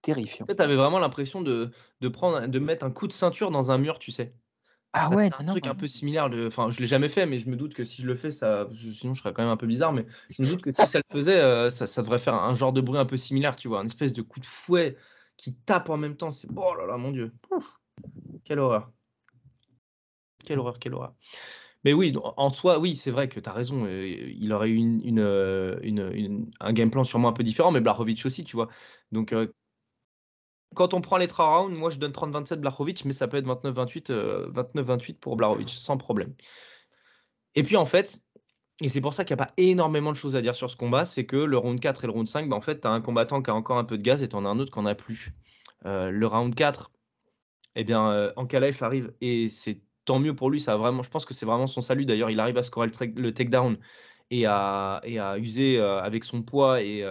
terrifiant. 0.02 0.46
Tu 0.46 0.52
sais, 0.52 0.56
t'avais 0.56 0.76
vraiment 0.76 1.00
l'impression 1.00 1.42
de, 1.42 1.72
de 2.02 2.08
prendre, 2.10 2.46
de 2.48 2.60
mettre 2.60 2.86
un 2.86 2.92
coup 2.92 3.08
de 3.08 3.14
ceinture 3.14 3.52
dans 3.52 3.72
un 3.72 3.78
mur, 3.78 4.00
tu 4.00 4.12
sais. 4.12 4.34
Ah 4.94 5.10
Ça 5.10 5.16
ouais, 5.16 5.30
un 5.38 5.44
non, 5.44 5.52
truc 5.52 5.66
non, 5.66 5.72
un 5.72 5.76
peu 5.76 5.88
similaire. 5.88 6.30
Enfin, 6.48 6.70
je 6.72 6.80
l'ai 6.80 6.88
jamais 6.88 7.10
fait, 7.10 7.26
mais 7.26 7.40
je 7.40 7.50
me 7.50 7.56
doute 7.56 7.74
que 7.74 7.84
si 7.84 8.02
je 8.02 8.08
le 8.08 8.16
fais, 8.16 8.32
ça, 8.32 8.68
sinon 8.96 9.14
je 9.14 9.22
serais 9.22 9.34
quand 9.34 9.44
même 9.44 9.52
un 9.52 9.58
peu 9.58 9.68
bizarre. 9.68 9.94
Mais 9.94 10.06
je 10.30 10.42
me 10.42 10.48
doute 10.48 10.62
que 10.62 10.72
si 10.72 10.88
ça 10.88 11.00
le 11.00 11.04
faisait, 11.12 11.40
euh, 11.40 11.70
ça, 11.70 11.86
ça 11.88 12.02
devrait 12.02 12.20
faire 12.20 12.34
un 12.36 12.54
genre 12.56 12.74
de 12.74 12.82
bruit 12.82 12.98
un 13.00 13.06
peu 13.06 13.18
similaire, 13.18 13.56
tu 13.56 13.68
vois, 13.68 13.82
une 13.82 13.88
espèce 13.88 14.14
de 14.14 14.22
coup 14.24 14.40
de 14.40 14.46
fouet 14.46 14.98
qui 15.38 15.56
tape 15.56 15.90
en 15.90 15.98
même 15.98 16.18
temps. 16.18 16.32
C'est 16.32 16.48
oh 16.56 16.74
là 16.76 16.86
là, 16.88 16.98
mon 16.98 17.12
dieu, 17.12 17.32
Ouf. 17.52 17.80
quelle 18.44 18.60
horreur, 18.60 18.92
quelle 20.46 20.60
horreur, 20.60 20.80
quelle 20.80 20.94
horreur. 20.94 21.16
Mais 21.86 21.94
oui, 21.94 22.16
en- 22.38 22.50
soi, 22.52 22.80
oui, 22.80 22.96
c'est 22.96 23.12
vrai 23.12 23.30
que 23.30 23.40
tu 23.40 23.50
as 23.50 23.54
raison. 23.54 23.86
euh, 23.86 24.08
il 24.08 24.54
aurait 24.54 24.70
eu 24.70 24.76
une, 24.76 25.02
une, 25.06 25.20
euh, 25.20 25.80
une- 25.84 26.52
un 26.60 26.74
game 26.74 26.92
plan 26.92 27.04
sûrement 27.04 27.30
un 27.30 27.34
peu 27.34 27.44
différent, 27.44 27.72
mais 27.72 27.82
Blachowicz 27.82 28.26
aussi, 28.26 28.44
tu 28.46 28.56
vois. 28.56 28.70
Donc, 29.12 29.34
euh, 29.34 29.48
quand 30.76 30.94
on 30.94 31.02
prend 31.02 31.18
les 31.18 31.28
3 31.28 31.60
rounds, 31.60 31.78
moi 31.78 31.90
je 31.90 31.98
donne 31.98 32.12
30-27 32.12 32.56
Blachowicz, 32.56 33.06
mais 33.06 33.14
ça 33.14 33.28
peut 33.28 33.38
être 33.38 33.48
29-28 33.48 34.12
euh, 34.12 34.52
29-28 34.52 35.16
pour 35.16 35.36
Blachowicz, 35.36 35.70
sans 35.70 35.98
problème. 35.98 36.34
Et 37.56 37.64
puis 37.64 37.78
en 37.78 37.86
fait, 37.86 38.22
et 38.82 38.90
c'est 38.90 39.02
pour 39.02 39.14
ça 39.14 39.26
qu'il 39.26 39.36
n'y 39.36 39.42
a 39.42 39.46
pas 39.46 39.54
énormément 39.58 40.12
de 40.12 40.18
choses 40.18 40.36
à 40.36 40.42
dire 40.42 40.56
sur 40.56 40.70
ce 40.70 40.76
combat, 40.76 41.06
c'est 41.06 41.26
que 41.26 41.36
le 41.36 41.58
round 41.58 41.80
4 41.80 42.04
et 42.04 42.08
le 42.08 42.14
round 42.14 42.28
5, 42.28 42.48
bah, 42.48 42.56
en 42.56 42.62
fait, 42.62 42.82
tu 42.82 42.88
as 42.88 42.92
un 42.92 43.02
combattant 43.02 43.42
qui 43.42 43.50
a 43.50 43.56
encore 43.56 43.78
un 43.78 43.84
peu 43.84 43.98
de 43.98 44.04
gaz 44.04 44.22
et 44.22 44.30
tu 44.30 44.36
en 44.36 44.46
as 44.46 44.50
un 44.50 44.60
autre 44.60 44.72
qui 44.72 44.80
n'en 44.80 44.86
a 44.86 44.94
plus. 44.94 45.34
Euh, 45.86 46.12
le 46.12 46.28
round 46.28 46.54
4, 46.54 46.92
eh 47.76 47.84
bien, 47.84 48.12
euh, 48.12 48.32
Ankalaev 48.36 48.78
arrive 48.84 49.14
et 49.22 49.50
c'est 49.50 49.82
tant 50.06 50.20
mieux 50.20 50.36
pour 50.36 50.52
lui. 50.52 50.60
Ça 50.60 50.78
vraiment, 50.78 51.02
je 51.02 51.10
pense 51.10 51.26
que 51.26 51.34
c'est 51.34 51.46
vraiment 51.48 51.66
son 51.66 51.82
salut. 51.82 52.06
D'ailleurs, 52.06 52.30
il 52.30 52.40
arrive 52.40 52.58
à 52.58 52.64
scorer 52.64 52.88
le, 53.16 53.34
takedown 53.34 53.78
et 54.30 54.46
à, 54.46 55.02
et 55.04 55.18
à 55.18 55.40
user 55.40 55.80
euh, 55.80 56.00
avec 56.00 56.24
son 56.24 56.44
poids 56.44 56.82
et 56.84 57.04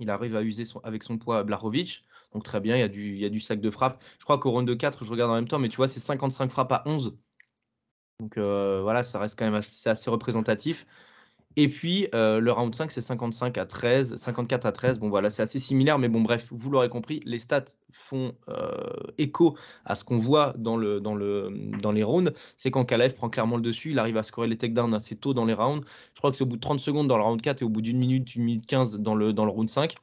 il 0.00 0.10
arrive 0.10 0.36
à 0.36 0.42
user 0.42 0.64
avec 0.84 1.02
son 1.02 1.18
poids. 1.18 1.42
Donc 2.34 2.42
très 2.42 2.60
bien, 2.60 2.76
il 2.76 2.80
y, 2.80 3.24
a 3.24 3.28
du, 3.28 3.40
sac 3.40 3.60
de 3.60 3.70
frappe. 3.70 4.02
Je 4.18 4.24
crois 4.24 4.38
qu'au 4.38 4.50
round 4.50 4.66
de 4.66 4.74
4, 4.74 5.04
je 5.04 5.10
regarde 5.10 5.30
en 5.30 5.34
même 5.36 5.46
temps, 5.46 5.60
mais 5.60 5.68
tu 5.68 5.76
vois, 5.76 5.86
c'est 5.88 6.00
55 6.00 6.50
frappes 6.50 6.72
à 6.72 6.82
11. 6.84 7.16
Donc 8.20 8.36
euh, 8.38 8.80
voilà, 8.82 9.02
ça 9.04 9.18
reste 9.20 9.38
quand 9.38 9.44
même 9.44 9.54
assez, 9.54 10.10
représentatif. 10.10 10.86
Et 11.56 11.68
puis 11.68 12.08
euh, 12.12 12.40
le 12.40 12.50
round 12.50 12.74
5, 12.74 12.90
c'est 12.90 13.00
55 13.00 13.56
à 13.58 13.66
13, 13.66 14.16
54 14.16 14.66
à 14.66 14.72
13. 14.72 14.98
Bon 14.98 15.08
voilà, 15.08 15.30
c'est 15.30 15.42
assez 15.42 15.60
similaire, 15.60 16.00
mais 16.00 16.08
bon 16.08 16.22
bref, 16.22 16.48
vous 16.50 16.70
l'aurez 16.70 16.88
compris, 16.88 17.20
les 17.24 17.38
stats 17.38 17.64
font 17.92 18.34
euh, 18.48 18.90
écho 19.18 19.56
à 19.84 19.94
ce 19.94 20.02
qu'on 20.02 20.18
voit 20.18 20.54
dans 20.58 20.76
les 20.76 22.02
rounds. 22.02 22.32
C'est 22.56 22.72
quand 22.72 22.84
Kalev 22.84 23.14
prend 23.14 23.30
clairement 23.30 23.56
le 23.56 23.62
dessus, 23.62 23.92
il 23.92 24.00
arrive 24.00 24.16
à 24.16 24.24
scorer 24.24 24.48
les 24.48 24.58
takedowns 24.58 24.94
assez 24.94 25.14
tôt 25.14 25.34
dans 25.34 25.44
les 25.44 25.54
rounds. 25.54 25.86
Je 26.14 26.18
crois 26.18 26.32
que 26.32 26.36
c'est 26.36 26.42
au 26.42 26.48
bout 26.48 26.56
de 26.56 26.60
30 26.60 26.80
secondes 26.80 27.06
dans 27.06 27.16
le 27.16 27.22
round 27.22 27.40
4 27.40 27.62
et 27.62 27.64
au 27.64 27.68
bout 27.68 27.82
d'une 27.82 27.98
minute, 27.98 28.34
une 28.34 28.42
minute 28.42 28.66
15 28.66 28.98
dans 28.98 29.14
le, 29.14 29.32
dans 29.32 29.44
le 29.44 29.52
round 29.52 29.70
5. 29.70 29.94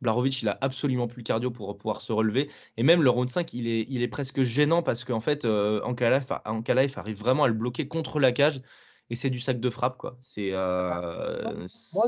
Blarovic, 0.00 0.42
il 0.42 0.48
a 0.48 0.58
absolument 0.60 1.06
plus 1.06 1.18
le 1.18 1.24
cardio 1.24 1.50
pour 1.50 1.76
pouvoir 1.76 2.00
se 2.00 2.12
relever. 2.12 2.50
Et 2.76 2.82
même 2.82 3.02
le 3.02 3.10
round 3.10 3.28
5, 3.28 3.52
il 3.52 3.68
est, 3.68 3.86
il 3.88 4.02
est 4.02 4.08
presque 4.08 4.42
gênant 4.42 4.82
parce 4.82 5.04
qu'en 5.04 5.20
fait, 5.20 5.44
euh, 5.44 5.80
Ankalaev, 5.82 6.96
arrive 6.96 7.18
vraiment 7.18 7.44
à 7.44 7.48
le 7.48 7.54
bloquer 7.54 7.88
contre 7.88 8.18
la 8.20 8.32
cage 8.32 8.62
et 9.10 9.16
c'est 9.16 9.30
du 9.30 9.40
sac 9.40 9.60
de 9.60 9.70
frappe 9.70 9.98
quoi. 9.98 10.16
C'est 10.20 10.50
euh, 10.52 11.66
moi, 11.92 12.06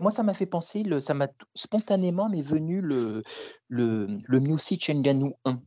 moi, 0.00 0.10
ça 0.10 0.22
m'a 0.22 0.34
fait, 0.34 0.46
penser, 0.46 0.82
le, 0.82 1.00
ça 1.00 1.14
m'a 1.14 1.28
spontanément 1.54 2.28
m'est 2.28 2.42
venu 2.42 2.80
le 2.80 3.22
le, 3.68 4.06
le 4.24 4.40
Music 4.40 4.90
Nganou 4.90 5.34
1. 5.44 5.62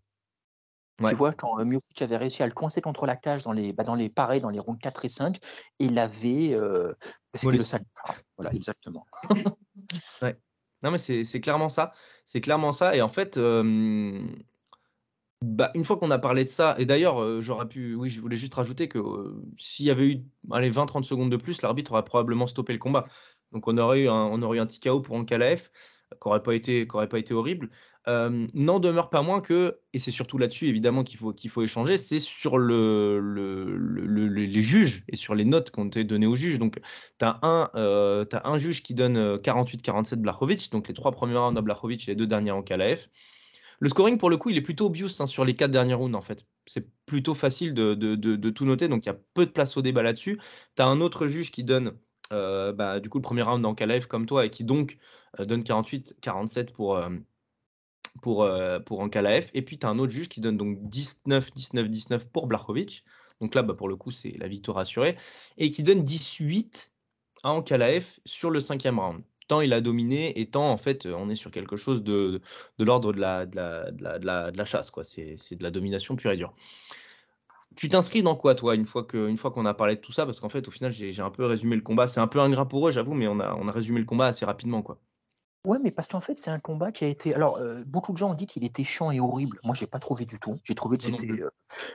Tu 1.07 1.15
vois, 1.15 1.33
quand 1.33 1.59
euh, 1.59 1.77
avait 2.01 2.17
réussi 2.17 2.43
à 2.43 2.45
le 2.45 2.53
coincer 2.53 2.81
contre 2.81 3.05
la 3.05 3.15
cage 3.15 3.43
dans 3.43 3.53
les, 3.53 3.73
bah, 3.73 3.83
dans 3.83 3.95
les 3.95 4.09
pareils, 4.09 4.41
dans 4.41 4.49
les 4.49 4.59
rounds 4.59 4.79
4 4.79 5.05
et 5.05 5.09
5, 5.09 5.39
il 5.79 5.97
avait. 5.97 6.53
Euh, 6.53 6.93
c'était 7.33 7.57
le 7.57 7.63
sac 7.63 7.81
de 7.81 7.87
frappe. 7.95 8.21
Voilà, 8.37 8.53
exactement. 8.53 9.05
ouais. 10.21 10.37
Non, 10.83 10.91
mais 10.91 10.97
c'est 10.97 11.41
clairement 11.41 11.69
ça. 11.69 11.93
C'est 12.25 12.41
clairement 12.41 12.71
ça. 12.71 12.95
Et 12.95 13.01
en 13.01 13.09
fait, 13.09 13.37
bah, 15.41 15.71
une 15.73 15.85
fois 15.85 15.97
qu'on 15.97 16.11
a 16.11 16.19
parlé 16.19 16.43
de 16.43 16.49
ça, 16.49 16.75
et 16.77 16.85
d'ailleurs, 16.85 17.41
j'aurais 17.41 17.67
pu, 17.67 17.95
oui, 17.95 18.09
je 18.09 18.21
voulais 18.21 18.35
juste 18.35 18.53
rajouter 18.53 18.87
que 18.87 18.99
s'il 19.57 19.85
y 19.87 19.89
avait 19.89 20.07
eu 20.07 20.23
allez, 20.51 20.69
20-30 20.69 21.03
secondes 21.05 21.31
de 21.31 21.37
plus, 21.37 21.61
l'arbitre 21.61 21.93
aurait 21.93 22.03
probablement 22.05 22.47
stoppé 22.47 22.73
le 22.73 22.79
combat. 22.79 23.07
Donc 23.51 23.67
on 23.67 23.77
aurait 23.77 24.01
eu 24.03 24.07
un, 24.09 24.13
on 24.13 24.41
aurait 24.43 24.57
eu 24.57 24.61
un 24.61 24.65
petit 24.67 24.79
chaos 24.79 25.01
pour 25.01 25.15
qui 25.25 25.33
n'aurait 26.93 27.09
pas 27.09 27.19
été 27.19 27.33
horrible. 27.33 27.69
Euh, 28.07 28.47
n'en 28.55 28.79
demeure 28.79 29.11
pas 29.11 29.21
moins 29.21 29.41
que, 29.41 29.77
et 29.93 29.99
c'est 29.99 30.09
surtout 30.09 30.39
là-dessus 30.39 30.67
évidemment 30.67 31.03
qu'il 31.03 31.19
faut, 31.19 31.33
qu'il 31.33 31.51
faut 31.51 31.61
échanger, 31.61 31.97
c'est 31.97 32.19
sur 32.19 32.57
le, 32.57 33.19
le, 33.19 34.27
les 34.27 34.61
juges 34.63 35.03
et 35.07 35.15
sur 35.15 35.35
les 35.35 35.45
notes 35.45 35.69
qu'on 35.69 35.85
été 35.85 36.03
données 36.03 36.25
aux 36.25 36.35
juges. 36.35 36.57
Donc 36.57 36.79
tu 37.19 37.25
as, 37.25 37.39
as, 37.43 38.41
un 38.43 38.57
juge 38.57 38.81
qui 38.81 38.95
donne 38.95 39.35
48-47 39.35 40.15
Blachowicz, 40.15 40.71
donc 40.71 40.87
les 40.87 40.95
trois 40.95 41.11
premiers 41.11 41.37
rounds 41.37 41.57
à 41.59 41.61
Blachowicz 41.61 42.07
et 42.07 42.11
les 42.11 42.15
deux 42.15 42.27
derniers 42.27 42.51
en 42.51 42.63
Kalaev. 42.63 43.07
Le 43.81 43.89
scoring, 43.89 44.19
pour 44.19 44.29
le 44.29 44.37
coup, 44.37 44.51
il 44.51 44.57
est 44.57 44.61
plutôt 44.61 44.85
obvious 44.85 45.09
hein, 45.19 45.25
sur 45.25 45.43
les 45.43 45.55
quatre 45.55 45.71
derniers 45.71 45.95
rounds, 45.95 46.15
en 46.15 46.21
fait. 46.21 46.45
C'est 46.67 46.87
plutôt 47.07 47.33
facile 47.33 47.73
de, 47.73 48.49
tout 48.51 48.65
noter, 48.65 48.87
donc 48.87 49.05
il 49.05 49.09
y 49.09 49.11
a 49.11 49.17
peu 49.33 49.47
de 49.47 49.51
place 49.51 49.75
au 49.75 49.81
débat 49.81 50.03
là-dessus. 50.03 50.39
Tu 50.75 50.83
as 50.83 50.85
un 50.85 51.01
autre 51.01 51.25
juge 51.25 51.51
qui 51.51 51.63
donne 51.63 51.97
euh, 52.31 52.71
bah, 52.73 52.99
du 52.99 53.09
coup 53.09 53.17
le 53.17 53.23
premier 53.23 53.41
round 53.41 53.65
en 53.65 53.73
Kalev 53.73 54.07
comme 54.07 54.25
toi 54.25 54.45
et 54.45 54.49
qui 54.51 54.63
donc 54.63 54.99
euh, 55.39 55.45
donne 55.45 55.63
48-47 55.63 56.71
pour, 56.71 56.95
euh, 56.95 57.09
pour, 58.21 58.49
pour 58.85 58.99
Ankalaev. 58.99 59.49
Et 59.53 59.61
puis 59.61 59.77
tu 59.77 59.85
as 59.85 59.89
un 59.89 59.99
autre 59.99 60.11
juge 60.11 60.29
qui 60.29 60.41
donne 60.41 60.57
donc 60.57 60.77
19-19-19 60.89 62.27
pour 62.31 62.47
Blachowicz. 62.47 63.03
Donc 63.39 63.55
là, 63.55 63.63
bah, 63.63 63.73
pour 63.73 63.89
le 63.89 63.95
coup, 63.95 64.11
c'est 64.11 64.37
la 64.37 64.47
victoire 64.47 64.77
assurée. 64.77 65.17
Et 65.57 65.69
qui 65.69 65.83
donne 65.83 66.03
18 66.03 66.91
à 67.43 67.51
Ankalaev 67.53 68.05
sur 68.25 68.49
le 68.49 68.59
cinquième 68.59 68.99
round 68.99 69.23
il 69.59 69.73
a 69.73 69.81
dominé, 69.81 70.39
et 70.39 70.45
tant 70.45 70.71
en 70.71 70.77
fait 70.77 71.05
on 71.07 71.29
est 71.29 71.35
sur 71.35 71.51
quelque 71.51 71.75
chose 71.75 72.01
de, 72.03 72.39
de 72.77 72.83
l'ordre 72.85 73.11
de 73.11 73.19
la, 73.19 73.45
de, 73.45 73.55
la, 73.57 73.91
de, 73.91 74.25
la, 74.25 74.51
de 74.51 74.57
la 74.57 74.65
chasse. 74.65 74.89
quoi. 74.91 75.03
C'est 75.03 75.35
de 75.55 75.63
la 75.63 75.71
domination 75.71 76.15
pure 76.15 76.31
et 76.31 76.37
dure. 76.37 76.53
Tu 77.75 77.89
t'inscris 77.89 78.21
dans 78.21 78.35
quoi, 78.35 78.55
toi, 78.55 78.75
une 78.75 78.85
fois 78.85 79.03
qu'on 79.05 79.35
fois 79.37 79.51
qu'on 79.51 79.65
a 79.65 79.73
parlé 79.73 79.95
de 79.95 80.01
tout 80.01 80.11
ça? 80.11 80.25
Parce 80.25 80.39
qu'en 80.39 80.49
fait, 80.49 80.67
au 80.67 80.71
final, 80.71 80.91
j'ai 80.91 81.21
un 81.21 81.31
peu 81.31 81.45
résumé 81.45 81.75
le 81.77 81.81
combat. 81.81 82.05
C'est 82.05 82.19
un 82.19 82.27
peu 82.27 82.39
ingrat 82.39 82.67
pour 82.67 82.87
eux, 82.87 82.91
j'avoue, 82.91 83.13
mais 83.13 83.27
on 83.27 83.39
a, 83.39 83.55
on 83.55 83.67
a 83.67 83.71
résumé 83.71 83.99
le 83.99 84.05
combat 84.05 84.27
assez 84.27 84.43
rapidement. 84.45 84.81
quoi. 84.81 84.99
Ouais, 85.63 85.77
mais 85.77 85.91
parce 85.91 86.07
qu'en 86.07 86.21
fait, 86.21 86.39
c'est 86.39 86.49
un 86.49 86.59
combat 86.59 86.91
qui 86.91 87.05
a 87.05 87.07
été. 87.07 87.35
Alors, 87.35 87.57
euh, 87.57 87.83
beaucoup 87.85 88.13
de 88.13 88.17
gens 88.17 88.31
ont 88.31 88.33
dit 88.33 88.47
qu'il 88.47 88.63
était 88.63 88.83
chiant 88.83 89.11
et 89.11 89.19
horrible. 89.19 89.59
Moi, 89.63 89.75
j'ai 89.75 89.85
pas 89.85 89.99
trouvé 89.99 90.25
du 90.25 90.39
tout. 90.39 90.57
J'ai 90.63 90.73
trouvé 90.73 90.97
euh, 91.05 91.49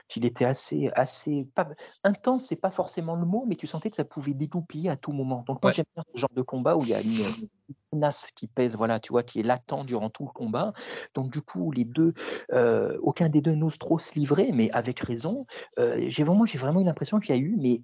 qu'il 0.07 0.23
était 0.23 0.45
assez, 0.45 0.89
assez 0.93 1.49
pas 1.53 1.67
intense. 2.05 2.45
C'est 2.47 2.55
pas 2.55 2.71
forcément 2.71 3.17
le 3.17 3.25
mot, 3.25 3.43
mais 3.45 3.57
tu 3.57 3.67
sentais 3.67 3.89
que 3.89 3.97
ça 3.97 4.05
pouvait 4.05 4.33
dégoupiller 4.33 4.89
à 4.89 4.95
tout 4.95 5.11
moment. 5.11 5.43
Donc, 5.45 5.61
moi, 5.61 5.73
j'aime 5.73 5.85
bien 5.93 6.05
ce 6.13 6.17
genre 6.17 6.29
de 6.33 6.41
combat 6.41 6.77
où 6.77 6.83
il 6.83 6.89
y 6.89 6.93
a 6.93 7.01
une, 7.01 7.49
menace 7.91 8.27
qui 8.35 8.47
pèse, 8.47 8.77
voilà, 8.77 9.01
tu 9.01 9.11
vois, 9.11 9.23
qui 9.23 9.41
est 9.41 9.43
latent 9.43 9.83
durant 9.85 10.09
tout 10.09 10.23
le 10.23 10.31
combat. 10.31 10.71
Donc, 11.13 11.29
du 11.29 11.41
coup, 11.41 11.73
les 11.73 11.83
deux, 11.83 12.13
euh, 12.53 12.97
aucun 13.01 13.27
des 13.27 13.41
deux 13.41 13.55
n'ose 13.55 13.77
trop 13.77 13.97
se 13.97 14.13
livrer, 14.13 14.51
mais 14.53 14.71
avec 14.71 15.01
raison. 15.01 15.45
j'ai 15.77 16.23
vraiment, 16.23 16.45
j'ai 16.45 16.57
vraiment 16.57 16.79
eu 16.79 16.85
l'impression 16.85 17.19
qu'il 17.19 17.35
y 17.35 17.37
a 17.37 17.41
eu, 17.41 17.57
mais 17.59 17.81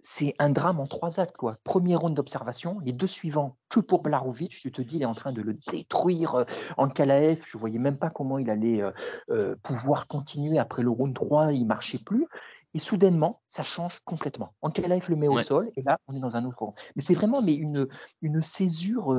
c'est 0.00 0.34
un 0.38 0.50
drame 0.50 0.80
en 0.80 0.86
trois 0.86 1.20
actes. 1.20 1.36
Quoi. 1.36 1.56
Premier 1.64 1.96
round 1.96 2.14
d'observation, 2.14 2.78
les 2.84 2.92
deux 2.92 3.06
suivants, 3.06 3.56
que 3.68 3.80
pour 3.80 4.02
Blarovic, 4.02 4.50
tu 4.50 4.70
te 4.70 4.80
dis, 4.80 4.96
il 4.96 5.02
est 5.02 5.06
en 5.06 5.14
train 5.14 5.32
de 5.32 5.42
le 5.42 5.58
détruire 5.70 6.36
euh, 6.36 6.44
en 6.76 6.88
Kalaef. 6.88 7.44
Je 7.46 7.56
ne 7.56 7.60
voyais 7.60 7.78
même 7.78 7.98
pas 7.98 8.10
comment 8.10 8.38
il 8.38 8.48
allait 8.50 8.82
euh, 8.82 8.90
euh, 9.30 9.56
pouvoir 9.62 10.06
continuer 10.06 10.58
après 10.58 10.82
le 10.82 10.90
round 10.90 11.14
3, 11.14 11.52
il 11.52 11.66
marchait 11.66 11.98
plus. 11.98 12.26
Et 12.74 12.78
soudainement, 12.78 13.40
ça 13.46 13.62
change 13.62 14.00
complètement. 14.04 14.52
En 14.60 14.70
Kalaef 14.70 15.08
le 15.08 15.16
met 15.16 15.26
au 15.26 15.40
sol, 15.40 15.70
et 15.76 15.82
là, 15.82 15.98
on 16.06 16.14
est 16.14 16.20
dans 16.20 16.36
un 16.36 16.44
autre 16.44 16.58
round. 16.58 16.74
Mais 16.96 17.02
c'est 17.02 17.14
vraiment 17.14 17.40
mais 17.40 17.54
une, 17.54 17.88
une 18.20 18.42
césure 18.42 19.16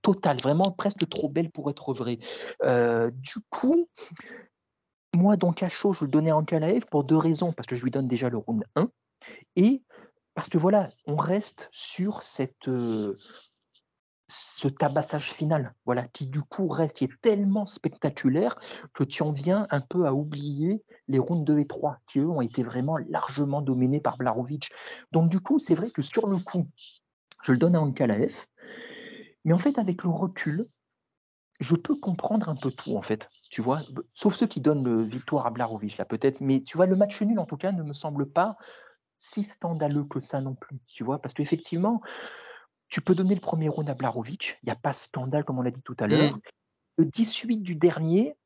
totale, 0.00 0.40
vraiment 0.40 0.70
presque 0.70 1.08
trop 1.08 1.28
belle 1.28 1.50
pour 1.50 1.68
être 1.70 1.92
vraie. 1.92 2.20
du 3.10 3.34
coup, 3.50 3.88
moi, 5.16 5.36
donc 5.36 5.64
à 5.64 5.68
chaud, 5.68 5.92
je 5.92 6.04
le 6.04 6.10
donnais 6.10 6.30
en 6.30 6.44
Kalaef 6.44 6.86
pour 6.86 7.02
deux 7.02 7.16
raisons. 7.16 7.52
Parce 7.52 7.66
que 7.66 7.74
je 7.74 7.82
lui 7.82 7.90
donne 7.90 8.06
déjà 8.06 8.28
le 8.28 8.38
round 8.38 8.62
1 8.76 8.88
et 9.56 9.82
parce 10.34 10.48
que 10.48 10.58
voilà, 10.58 10.90
on 11.06 11.16
reste 11.16 11.68
sur 11.72 12.22
cette, 12.22 12.68
euh, 12.68 13.18
ce 14.28 14.68
tabassage 14.68 15.32
final, 15.32 15.74
voilà, 15.84 16.06
qui 16.08 16.26
du 16.26 16.42
coup 16.42 16.68
reste, 16.68 16.98
qui 16.98 17.04
est 17.04 17.20
tellement 17.22 17.66
spectaculaire 17.66 18.56
que 18.92 19.02
tu 19.02 19.22
en 19.22 19.32
viens 19.32 19.66
un 19.70 19.80
peu 19.80 20.06
à 20.06 20.12
oublier 20.12 20.84
les 21.08 21.18
rounds 21.18 21.44
2 21.44 21.58
et 21.58 21.66
3, 21.66 21.98
qui 22.06 22.18
eux 22.18 22.28
ont 22.28 22.42
été 22.42 22.62
vraiment 22.62 22.98
largement 23.08 23.62
dominés 23.62 24.00
par 24.00 24.18
Blarovic. 24.18 24.70
Donc 25.12 25.30
du 25.30 25.40
coup, 25.40 25.58
c'est 25.58 25.74
vrai 25.74 25.90
que 25.90 26.02
sur 26.02 26.26
le 26.26 26.38
coup, 26.38 26.68
je 27.42 27.52
le 27.52 27.58
donne 27.58 27.74
à 27.74 27.80
Ankalaev, 27.80 28.34
mais 29.44 29.54
en 29.54 29.58
fait, 29.58 29.78
avec 29.78 30.04
le 30.04 30.10
recul, 30.10 30.68
je 31.60 31.74
peux 31.74 31.96
comprendre 31.96 32.48
un 32.48 32.54
peu 32.54 32.70
tout, 32.70 32.96
en 32.96 33.02
fait, 33.02 33.28
tu 33.50 33.62
vois, 33.62 33.82
sauf 34.12 34.34
ceux 34.34 34.46
qui 34.46 34.60
donnent 34.60 34.84
le 34.84 35.02
victoire 35.02 35.46
à 35.46 35.50
Blarovic, 35.50 35.96
là, 35.96 36.04
peut-être, 36.04 36.40
mais 36.42 36.62
tu 36.62 36.76
vois, 36.76 36.86
le 36.86 36.96
match 36.96 37.20
nul, 37.22 37.38
en 37.38 37.46
tout 37.46 37.56
cas, 37.56 37.72
ne 37.72 37.82
me 37.82 37.92
semble 37.92 38.30
pas 38.30 38.56
si 39.18 39.42
scandaleux 39.42 40.04
que 40.04 40.20
ça 40.20 40.40
non 40.40 40.54
plus, 40.54 40.78
tu 40.86 41.04
vois, 41.04 41.20
parce 41.20 41.34
qu'effectivement, 41.34 42.00
tu 42.88 43.00
peux 43.00 43.14
donner 43.14 43.34
le 43.34 43.40
premier 43.40 43.68
round 43.68 43.88
à 43.90 43.94
Blarovic, 43.94 44.58
il 44.62 44.66
n'y 44.66 44.72
a 44.72 44.76
pas 44.76 44.92
scandale 44.92 45.44
comme 45.44 45.58
on 45.58 45.62
l'a 45.62 45.70
dit 45.70 45.82
tout 45.82 45.96
à 45.98 46.06
l'heure. 46.06 46.36
Mm. 46.36 46.40
Le 46.98 47.04
18 47.04 47.58
du 47.58 47.74
dernier, 47.74 48.36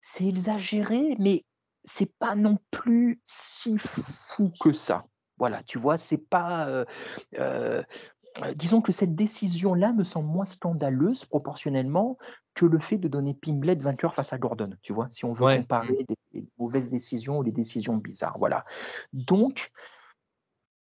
c'est 0.00 0.26
exagéré, 0.26 1.16
mais 1.18 1.44
c'est 1.84 2.12
pas 2.18 2.34
non 2.34 2.58
plus 2.70 3.20
si 3.24 3.76
fou 3.78 4.52
que 4.60 4.72
ça. 4.72 5.06
Voilà, 5.38 5.62
tu 5.62 5.78
vois, 5.78 5.98
c'est 5.98 6.18
pas. 6.18 6.68
Euh, 6.68 6.84
euh, 7.38 7.82
disons 8.54 8.80
que 8.80 8.92
cette 8.92 9.14
décision-là 9.14 9.92
me 9.92 10.04
semble 10.04 10.28
moins 10.28 10.44
scandaleuse 10.44 11.24
proportionnellement 11.24 12.18
que 12.54 12.66
le 12.66 12.78
fait 12.78 12.98
de 12.98 13.08
donner 13.08 13.34
Pimblet 13.34 13.76
vainqueur 13.76 14.14
face 14.14 14.32
à 14.32 14.38
Gordon, 14.38 14.70
tu 14.82 14.92
vois, 14.92 15.08
si 15.10 15.24
on 15.24 15.32
veut 15.32 15.56
comparer 15.56 16.06
les, 16.32 16.46
mauvaises 16.58 16.90
décisions 16.90 17.38
ou 17.38 17.42
les 17.42 17.52
décisions 17.52 17.96
bizarres. 17.96 18.38
Voilà. 18.38 18.64
Donc, 19.12 19.70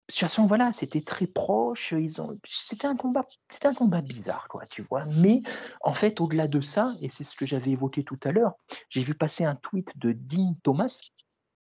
de 0.10 0.14
toute 0.14 0.20
façon, 0.20 0.46
voilà, 0.46 0.74
c'était 0.74 1.02
très 1.02 1.28
proche. 1.28 1.94
Ils 1.98 2.22
ont, 2.22 2.38
c'était 2.46 2.88
un 2.88 2.96
combat, 2.96 3.26
c'était 3.50 3.68
un 3.68 3.74
combat 3.74 4.02
bizarre, 4.02 4.48
quoi, 4.50 4.66
tu 4.66 4.82
vois. 4.82 5.06
Mais 5.06 5.42
en 5.82 5.94
fait, 5.94 6.20
au-delà 6.20 6.48
de 6.48 6.60
ça, 6.60 6.94
et 7.00 7.08
c'est 7.08 7.24
ce 7.24 7.36
que 7.36 7.46
j'avais 7.46 7.72
évoqué 7.72 8.04
tout 8.04 8.20
à 8.24 8.32
l'heure, 8.32 8.54
j'ai 8.90 9.02
vu 9.04 9.16
passer 9.16 9.46
un 9.46 9.56
tweet 9.56 9.98
de 9.98 10.12
Dean 10.12 10.56
Thomas, 10.62 11.00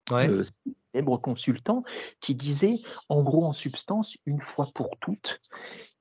ouais. 0.10 0.30
célèbre 0.92 1.18
consultant, 1.18 1.84
qui 2.22 2.34
disait, 2.34 2.82
en 3.08 3.22
gros, 3.22 3.46
en 3.46 3.54
substance, 3.54 4.18
une 4.26 4.42
fois 4.42 4.72
pour 4.74 4.98
toutes, 5.00 5.40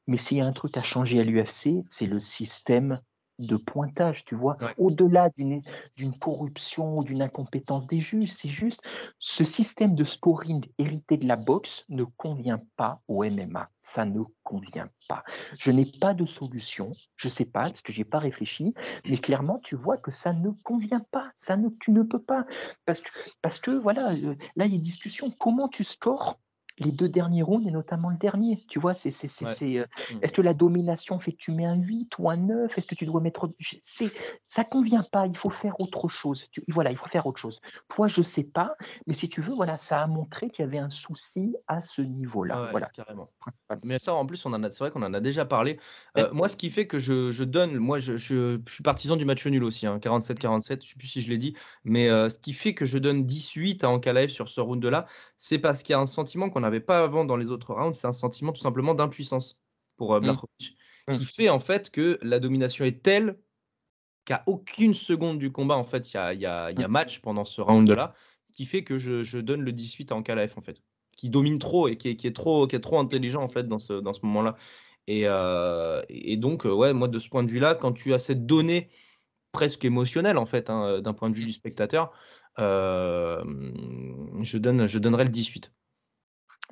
mais 0.06 0.16
s'il 0.16 0.38
y 0.38 0.40
a 0.40 0.46
un 0.46 0.52
truc 0.52 0.76
à 0.78 0.82
changer 0.82 1.20
à 1.20 1.24
l'UFC, 1.24 1.84
c'est 1.88 2.06
le 2.06 2.18
système 2.18 3.00
de 3.47 3.56
pointage, 3.56 4.24
tu 4.24 4.35
vois, 4.35 4.56
au-delà 4.78 5.31
d'une 5.36 6.19
corruption 6.19 6.98
ou 6.98 7.05
d'une 7.05 7.23
incompétence 7.23 7.86
des 7.86 8.01
juges. 8.01 8.32
C'est 8.32 8.48
juste 8.48 8.82
ce 9.19 9.44
système 9.44 9.94
de 9.94 10.05
scoring 10.05 10.66
hérité 10.78 11.16
de 11.16 11.27
la 11.27 11.36
boxe 11.36 11.85
ne 11.89 12.05
convient 12.05 12.60
pas 12.77 13.01
au 13.09 13.24
MMA. 13.24 13.69
Ça 13.82 14.05
ne 14.05 14.23
convient 14.44 14.89
pas. 15.09 15.24
Je 15.59 15.70
n'ai 15.70 15.86
pas 15.86 16.14
de 16.14 16.24
solution. 16.24 16.93
Je 17.16 17.28
sais 17.28 17.44
pas 17.44 17.64
parce 17.64 17.82
que 17.82 17.93
j'ai 17.93 18.05
pas 18.05 18.19
réfléchi, 18.19 18.74
mais 19.09 19.19
clairement 19.19 19.59
tu 19.62 19.77
vois 19.77 19.97
que 19.97 20.10
ça 20.10 20.32
ne 20.32 20.51
convient 20.64 21.05
pas. 21.10 21.32
Ça 21.36 21.56
ne, 21.56 21.69
tu 21.81 21.90
ne 21.90 22.02
peux 22.02 22.23
pas 22.23 22.47
parce 22.86 23.01
que 23.01 23.10
parce 23.40 23.59
que 23.59 23.70
voilà, 23.70 24.12
euh, 24.12 24.35
là 24.56 24.66
il 24.66 24.73
y 24.73 24.74
a 24.74 24.77
une 24.77 24.82
discussion. 24.82 25.31
Comment 25.39 25.69
tu 25.69 25.85
scores 25.85 26.39
les 26.82 26.92
deux 26.92 27.09
derniers 27.09 27.42
rounds 27.42 27.66
et 27.66 27.70
notamment 27.70 28.10
le 28.10 28.16
dernier. 28.16 28.64
Tu 28.68 28.78
vois, 28.78 28.94
c'est, 28.94 29.10
c'est, 29.10 29.28
c'est, 29.28 29.44
Ouais. 29.46 29.54
c'est, 29.54 29.78
euh, 29.78 29.84
Mm. 30.12 30.18
est-ce 30.22 30.32
que 30.32 30.42
la 30.42 30.54
domination 30.54 31.18
fait 31.20 31.32
que 31.32 31.38
tu 31.38 31.52
mets 31.52 31.64
un 31.64 31.76
8 31.76 32.18
ou 32.18 32.28
un 32.30 32.36
9 32.36 32.76
Est-ce 32.76 32.86
que 32.86 32.94
tu 32.94 33.06
dois 33.06 33.20
mettre. 33.20 33.50
C'est, 33.80 34.10
ça 34.48 34.64
convient 34.64 35.04
pas, 35.10 35.26
il 35.26 35.36
faut 35.36 35.50
faire 35.50 35.80
autre 35.80 36.09
chose. 36.09 36.46
Tu- 36.50 36.62
voilà, 36.68 36.90
il 36.90 36.96
faut 36.96 37.06
faire 37.06 37.26
autre 37.26 37.38
chose. 37.40 37.60
Toi, 37.88 38.09
je 38.09 38.22
sais 38.22 38.44
pas, 38.44 38.74
mais 39.06 39.14
si 39.14 39.28
tu 39.28 39.40
veux, 39.40 39.54
voilà, 39.54 39.78
ça 39.78 40.00
a 40.02 40.06
montré 40.06 40.50
qu'il 40.50 40.64
y 40.64 40.68
avait 40.68 40.78
un 40.78 40.90
souci 40.90 41.54
à 41.66 41.80
ce 41.80 42.02
niveau-là. 42.02 42.62
Ouais, 42.64 42.70
voilà. 42.70 42.86
carrément. 42.94 43.26
Mais 43.84 43.98
ça, 43.98 44.14
en 44.14 44.26
plus, 44.26 44.44
on 44.46 44.52
en 44.52 44.62
a, 44.62 44.70
c'est 44.70 44.80
vrai 44.84 44.90
qu'on 44.90 45.02
en 45.02 45.14
a 45.14 45.20
déjà 45.20 45.44
parlé. 45.44 45.78
Ouais. 46.16 46.22
Euh, 46.24 46.28
moi, 46.32 46.48
ce 46.48 46.56
qui 46.56 46.70
fait 46.70 46.86
que 46.86 46.98
je, 46.98 47.30
je 47.30 47.44
donne, 47.44 47.76
moi, 47.78 47.98
je, 47.98 48.16
je- 48.16 48.59
je 48.66 48.72
suis 48.72 48.82
partisan 48.82 49.16
du 49.16 49.24
match 49.24 49.46
nul 49.46 49.64
aussi, 49.64 49.86
hein, 49.86 49.98
47-47, 49.98 50.82
je 50.84 50.88
sais 50.90 50.96
plus 50.96 51.06
si 51.09 51.20
je 51.22 51.28
l'ai 51.30 51.38
dit, 51.38 51.54
mais 51.84 52.09
euh, 52.09 52.28
ce 52.28 52.38
qui 52.38 52.52
fait 52.52 52.74
que 52.74 52.84
je 52.84 52.98
donne 52.98 53.24
18 53.24 53.84
à 53.84 53.90
Ankalaev 53.90 54.28
sur 54.30 54.48
ce 54.48 54.60
round-là, 54.60 55.06
c'est 55.38 55.59
parce 55.59 55.82
qu'il 55.82 55.92
y 55.92 55.96
a 55.96 56.00
un 56.00 56.06
sentiment 56.06 56.50
qu'on 56.50 56.62
n'avait 56.73 56.85
pas 56.85 57.03
avant 57.05 57.24
dans 57.24 57.36
les 57.36 57.51
autres 57.51 57.74
rounds, 57.74 57.97
c'est 57.97 58.07
un 58.07 58.12
sentiment 58.12 58.53
tout 58.53 58.61
simplement 58.61 58.94
d'impuissance 58.94 59.59
pour 59.97 60.15
euh, 60.15 60.20
Mm. 60.20 60.23
Blachowicz, 60.24 60.74
Mm. 61.09 61.12
qui 61.16 61.24
fait 61.27 61.49
en 61.49 61.59
fait 61.61 61.90
que 61.90 62.19
la 62.23 62.39
domination 62.40 62.85
est 62.85 63.03
telle 63.03 63.39
qu'à 64.24 64.43
aucune 64.47 64.94
seconde 64.94 65.39
du 65.39 65.51
combat, 65.51 65.77
en 65.77 65.85
fait, 65.85 66.12
il 66.12 66.15
y 66.15 66.19
a, 66.19 66.32
il 66.32 66.40
y 66.40 66.47
a- 66.47 66.70
il 66.70 66.78
y 66.81 66.85
a 66.85 66.89
match 66.89 67.20
pendant 67.20 67.44
ce 67.44 67.61
round-là, 67.61 68.15
qui 68.53 68.66
fait 68.66 68.85
que 68.85 68.99
je, 68.99 69.23
je 69.24 69.39
donne 69.39 69.62
le 69.62 69.73
18 69.73 70.12
à 70.12 70.15
Ankalaev, 70.16 70.53
en 70.57 70.61
fait, 70.61 70.81
qui 71.16 71.28
domine 71.28 71.59
trop 71.59 71.89
et 71.89 71.97
qui 71.97 72.09
est, 72.11 72.16
qui 72.16 72.27
est 72.28 72.36
trop, 72.36 72.66
qui 72.69 72.77
est 72.77 72.81
trop 72.81 72.99
intelligent, 73.01 73.43
en 73.43 73.49
fait, 73.49 73.66
dans 73.66 73.81
ce, 73.81 73.94
dans 73.94 74.12
ce 74.15 74.20
moment-là. 74.27 74.57
Et, 75.09 75.23
euh, 75.27 76.01
et 76.09 76.36
donc, 76.36 76.66
euh, 76.66 76.73
ouais, 76.73 76.93
moi, 76.93 77.09
de 77.09 77.19
ce 77.19 77.28
point 77.28 77.43
de 77.43 77.51
vue-là, 77.51 77.74
quand 77.74 77.93
tu 77.93 78.15
as 78.15 78.20
cette 78.20 78.47
donnée 78.47 78.89
presque 79.51 79.85
émotionnelle, 79.85 80.39
en 80.39 80.47
fait, 80.47 80.70
hein, 80.70 81.01
d'un 81.01 81.12
point 81.15 81.28
de 81.28 81.35
vue 81.35 81.44
du 81.44 81.53
spectateur, 81.53 82.12
euh, 82.61 83.43
je, 84.43 84.59
donne, 84.59 84.86
je 84.86 84.99
donnerais 85.01 85.24
le 85.24 85.31
18. 85.31 85.73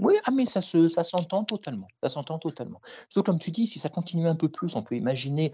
Oui, 0.00 0.14
ah 0.24 0.30
mais 0.30 0.46
ça 0.46 0.62
se, 0.62 0.88
ça 0.88 1.04
s'entend 1.04 1.44
totalement. 1.44 1.88
Ça 2.02 2.08
s'entend 2.08 2.38
totalement. 2.38 2.80
Surtout 3.10 3.22
comme 3.30 3.38
tu 3.38 3.50
dis, 3.50 3.66
si 3.66 3.78
ça 3.78 3.90
continue 3.90 4.26
un 4.26 4.34
peu 4.34 4.48
plus, 4.48 4.74
on 4.74 4.82
peut 4.82 4.96
imaginer 4.96 5.52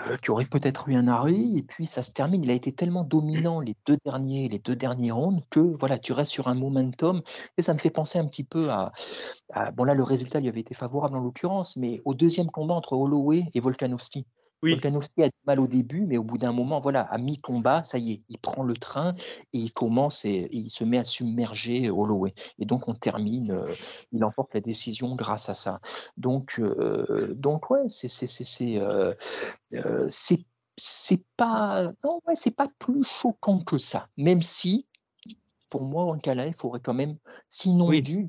euh, 0.00 0.16
qu'il 0.18 0.28
y 0.28 0.30
aurait 0.30 0.46
peut-être 0.46 0.88
eu 0.88 0.94
un 0.94 1.08
arrêt 1.08 1.34
et 1.56 1.62
puis 1.62 1.86
ça 1.86 2.02
se 2.02 2.10
termine. 2.12 2.42
Il 2.42 2.50
a 2.50 2.54
été 2.54 2.72
tellement 2.74 3.04
dominant 3.04 3.60
les 3.60 3.76
deux 3.86 3.98
derniers, 4.04 4.48
les 4.48 4.58
deux 4.58 4.76
derniers 4.76 5.10
rounds 5.12 5.42
que 5.50 5.60
voilà, 5.60 5.98
tu 5.98 6.12
restes 6.12 6.32
sur 6.32 6.48
un 6.48 6.54
momentum. 6.54 7.22
Et 7.58 7.62
ça 7.62 7.72
me 7.74 7.78
fait 7.78 7.90
penser 7.90 8.18
un 8.18 8.26
petit 8.28 8.44
peu 8.44 8.70
à, 8.70 8.92
à- 9.52 9.70
bon 9.72 9.84
là 9.84 9.94
le 9.94 10.02
résultat 10.04 10.40
lui 10.40 10.48
avait 10.48 10.60
été 10.60 10.74
favorable 10.74 11.16
en 11.16 11.20
l'occurrence, 11.20 11.76
mais 11.76 12.02
au 12.04 12.14
deuxième 12.14 12.50
combat 12.50 12.74
entre 12.74 12.94
Holloway 12.94 13.44
et 13.54 13.60
Volkanovski. 13.60 14.26
Oui. 14.62 14.72
Volkanovski 14.72 15.22
a 15.22 15.28
du 15.28 15.38
mal 15.46 15.60
au 15.60 15.66
début, 15.66 16.06
mais 16.06 16.16
au 16.16 16.24
bout 16.24 16.38
d'un 16.38 16.52
moment, 16.52 16.80
voilà, 16.80 17.02
à 17.02 17.18
mi-combat, 17.18 17.82
ça 17.82 17.98
y 17.98 18.12
est, 18.12 18.22
il 18.28 18.38
prend 18.38 18.62
le 18.62 18.74
train 18.74 19.14
et 19.52 19.58
il 19.58 19.72
commence 19.72 20.24
et, 20.24 20.30
et 20.30 20.56
il 20.56 20.70
se 20.70 20.84
met 20.84 20.98
à 20.98 21.04
submerger 21.04 21.90
Holloway. 21.90 22.34
Et 22.58 22.64
donc 22.64 22.88
on 22.88 22.94
termine, 22.94 23.50
euh, 23.50 23.66
il 24.12 24.24
emporte 24.24 24.54
la 24.54 24.60
décision 24.60 25.14
grâce 25.14 25.48
à 25.48 25.54
ça. 25.54 25.80
Donc, 26.16 26.58
euh, 26.58 27.34
donc 27.34 27.70
ouais, 27.70 27.88
c'est 27.88 28.08
c'est 28.08 28.78
euh, 28.78 29.14
euh, 29.74 30.08
pas 31.36 31.92
non 32.04 32.20
ouais, 32.26 32.34
c'est 32.36 32.50
pas 32.50 32.68
plus 32.78 33.04
choquant 33.04 33.60
que 33.60 33.78
ça. 33.78 34.08
Même 34.16 34.42
si 34.42 34.86
pour 35.68 35.82
moi, 35.82 36.04
Ankalaev 36.04 36.54
aurait 36.62 36.80
quand 36.80 36.94
même, 36.94 37.16
sinon 37.48 37.88
Oui. 37.88 38.02
dû, 38.02 38.28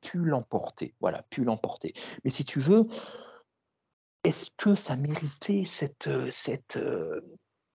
pu 0.00 0.18
l'emporter. 0.18 0.94
Voilà, 1.00 1.22
pu 1.30 1.44
l'emporter. 1.44 1.92
Mais 2.24 2.30
si 2.30 2.44
tu 2.44 2.60
veux, 2.60 2.86
est-ce 4.28 4.50
que 4.56 4.74
ça 4.74 4.96
méritait 4.96 5.64
cette 5.64 6.06
euh, 6.06 6.28
cette 6.30 6.76
euh, 6.76 7.20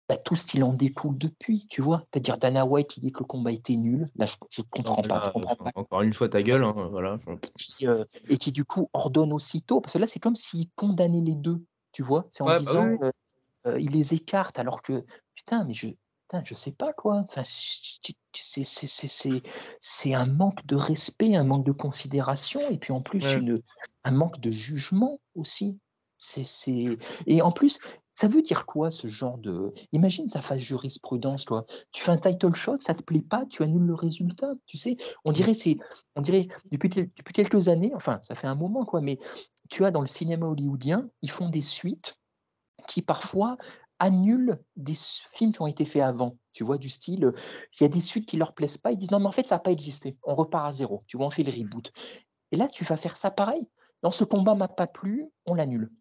bah, 0.09 0.17
tout 0.17 0.35
ce 0.35 0.45
qu'il 0.45 0.63
en 0.63 0.73
découle 0.73 1.17
depuis, 1.17 1.65
tu 1.67 1.81
vois? 1.81 2.03
C'est-à-dire 2.11 2.37
Dana 2.37 2.65
White, 2.65 2.97
il 2.97 3.01
dit 3.01 3.11
que 3.11 3.19
le 3.19 3.25
combat 3.25 3.51
était 3.51 3.75
nul. 3.75 4.09
Là, 4.15 4.25
je 4.25 4.35
ne 4.61 4.65
comprends 4.69 5.01
pas. 5.01 5.31
comprends 5.31 5.69
encore 5.75 6.01
une 6.01 6.13
fois, 6.13 6.27
ta 6.29 6.43
gueule. 6.43 6.63
hein, 6.63 6.89
voilà. 6.91 7.17
Qui, 7.55 7.87
euh, 7.87 8.03
et 8.29 8.37
qui 8.37 8.51
du 8.51 8.65
coup 8.65 8.89
ordonne 8.93 9.33
aussitôt, 9.33 9.81
parce 9.81 9.93
que 9.93 9.99
là 9.99 10.07
c'est 10.07 10.19
comme 10.19 10.35
s'il 10.35 10.69
condamnait 10.75 11.21
les 11.21 11.35
deux, 11.35 11.63
tu 11.91 12.03
vois, 12.03 12.27
c'est 12.31 12.43
en 12.43 12.47
Ouais, 12.47 12.55
bah 12.55 12.59
disant 12.59 12.87
oui. 12.87 12.97
euh, 13.01 13.11
euh, 13.67 13.79
il 13.79 13.91
les 13.91 14.13
écarte 14.13 14.59
alors 14.59 14.81
que 14.81 15.05
putain 15.35 15.63
mais 15.63 15.73
je 15.73 15.87
putain, 15.87 16.43
je 16.45 16.53
sais 16.53 16.71
pas 16.73 16.93
quoi, 16.93 17.25
enfin 17.29 17.43
c'est 19.79 20.13
un 20.13 20.25
manque 20.25 20.65
de 20.65 20.75
respect, 20.75 21.35
un 21.35 21.43
manque 21.45 21.65
de 21.65 21.71
considération 21.71 22.61
et 22.69 22.77
puis 22.77 22.91
en 22.91 23.01
plus 23.01 23.23
Ouais. 23.23 23.35
une 23.37 23.61
un 24.03 24.11
manque 24.11 24.39
de 24.41 24.51
jugement 24.51 25.19
aussi. 25.35 25.79
C'est 26.25 26.97
et 27.27 27.41
en 27.41 27.51
plus 27.51 27.79
ça 28.13 28.27
veut 28.29 28.41
dire 28.41 28.65
quoi 28.65 28.91
ce 28.91 29.07
genre 29.07 29.37
de 29.37 29.73
imagine 29.91 30.29
ça 30.29 30.41
fasse 30.41 30.59
jurisprudence 30.59 31.43
toi. 31.45 31.65
Tu 31.91 32.01
fais 32.03 32.11
un 32.11 32.17
title 32.17 32.53
shot, 32.53 32.77
ça 32.79 32.93
te 32.93 33.03
plaît 33.03 33.21
pas, 33.21 33.45
tu 33.49 33.61
annules 33.61 33.83
le 33.85 33.93
résultat, 33.93 34.53
tu 34.65 34.77
sais. 34.77 34.95
On 35.25 35.31
dirait 35.33 35.53
c'est 35.53 35.77
on 36.15 36.21
dirait 36.21 36.47
depuis, 36.71 36.89
quel- 36.89 37.09
depuis 37.17 37.33
quelques 37.33 37.67
années, 37.67 37.91
enfin 37.93 38.19
ça 38.21 38.35
fait 38.35 38.47
un 38.47 38.55
moment 38.55 38.85
quoi, 38.85 39.01
mais 39.01 39.19
tu 39.69 39.83
as 39.85 39.91
dans 39.91 40.01
le 40.01 40.07
cinéma 40.07 40.45
hollywoodien, 40.47 41.09
ils 41.21 41.31
font 41.31 41.49
des 41.49 41.61
suites 41.61 42.15
qui 42.87 43.01
parfois 43.01 43.57
annulent 43.99 44.59
des 44.75 44.93
films 44.95 45.53
qui 45.53 45.61
ont 45.61 45.67
été 45.67 45.85
faits 45.85 46.01
avant. 46.03 46.37
Tu 46.53 46.63
vois, 46.63 46.77
du 46.77 46.89
style, 46.89 47.33
il 47.79 47.83
y 47.83 47.85
a 47.85 47.89
des 47.89 48.01
suites 48.01 48.27
qui 48.27 48.37
leur 48.37 48.53
plaisent 48.53 48.77
pas, 48.77 48.91
ils 48.91 48.97
disent 48.97 49.11
non 49.11 49.19
mais 49.19 49.27
en 49.27 49.31
fait 49.33 49.47
ça 49.47 49.55
n'a 49.55 49.59
pas 49.59 49.71
existé, 49.71 50.17
on 50.23 50.35
repart 50.35 50.67
à 50.67 50.71
zéro, 50.71 51.03
tu 51.07 51.17
vois, 51.17 51.27
on 51.27 51.31
fait 51.31 51.43
le 51.43 51.51
reboot. 51.51 51.91
Et 52.51 52.57
là 52.57 52.69
tu 52.69 52.83
vas 52.85 52.97
faire 52.97 53.17
ça 53.17 53.31
pareil. 53.31 53.67
Dans 54.03 54.11
ce 54.11 54.23
combat 54.25 54.55
m'a 54.55 54.67
pas 54.69 54.87
plu, 54.87 55.27
on 55.45 55.55
l'annule. 55.55 55.91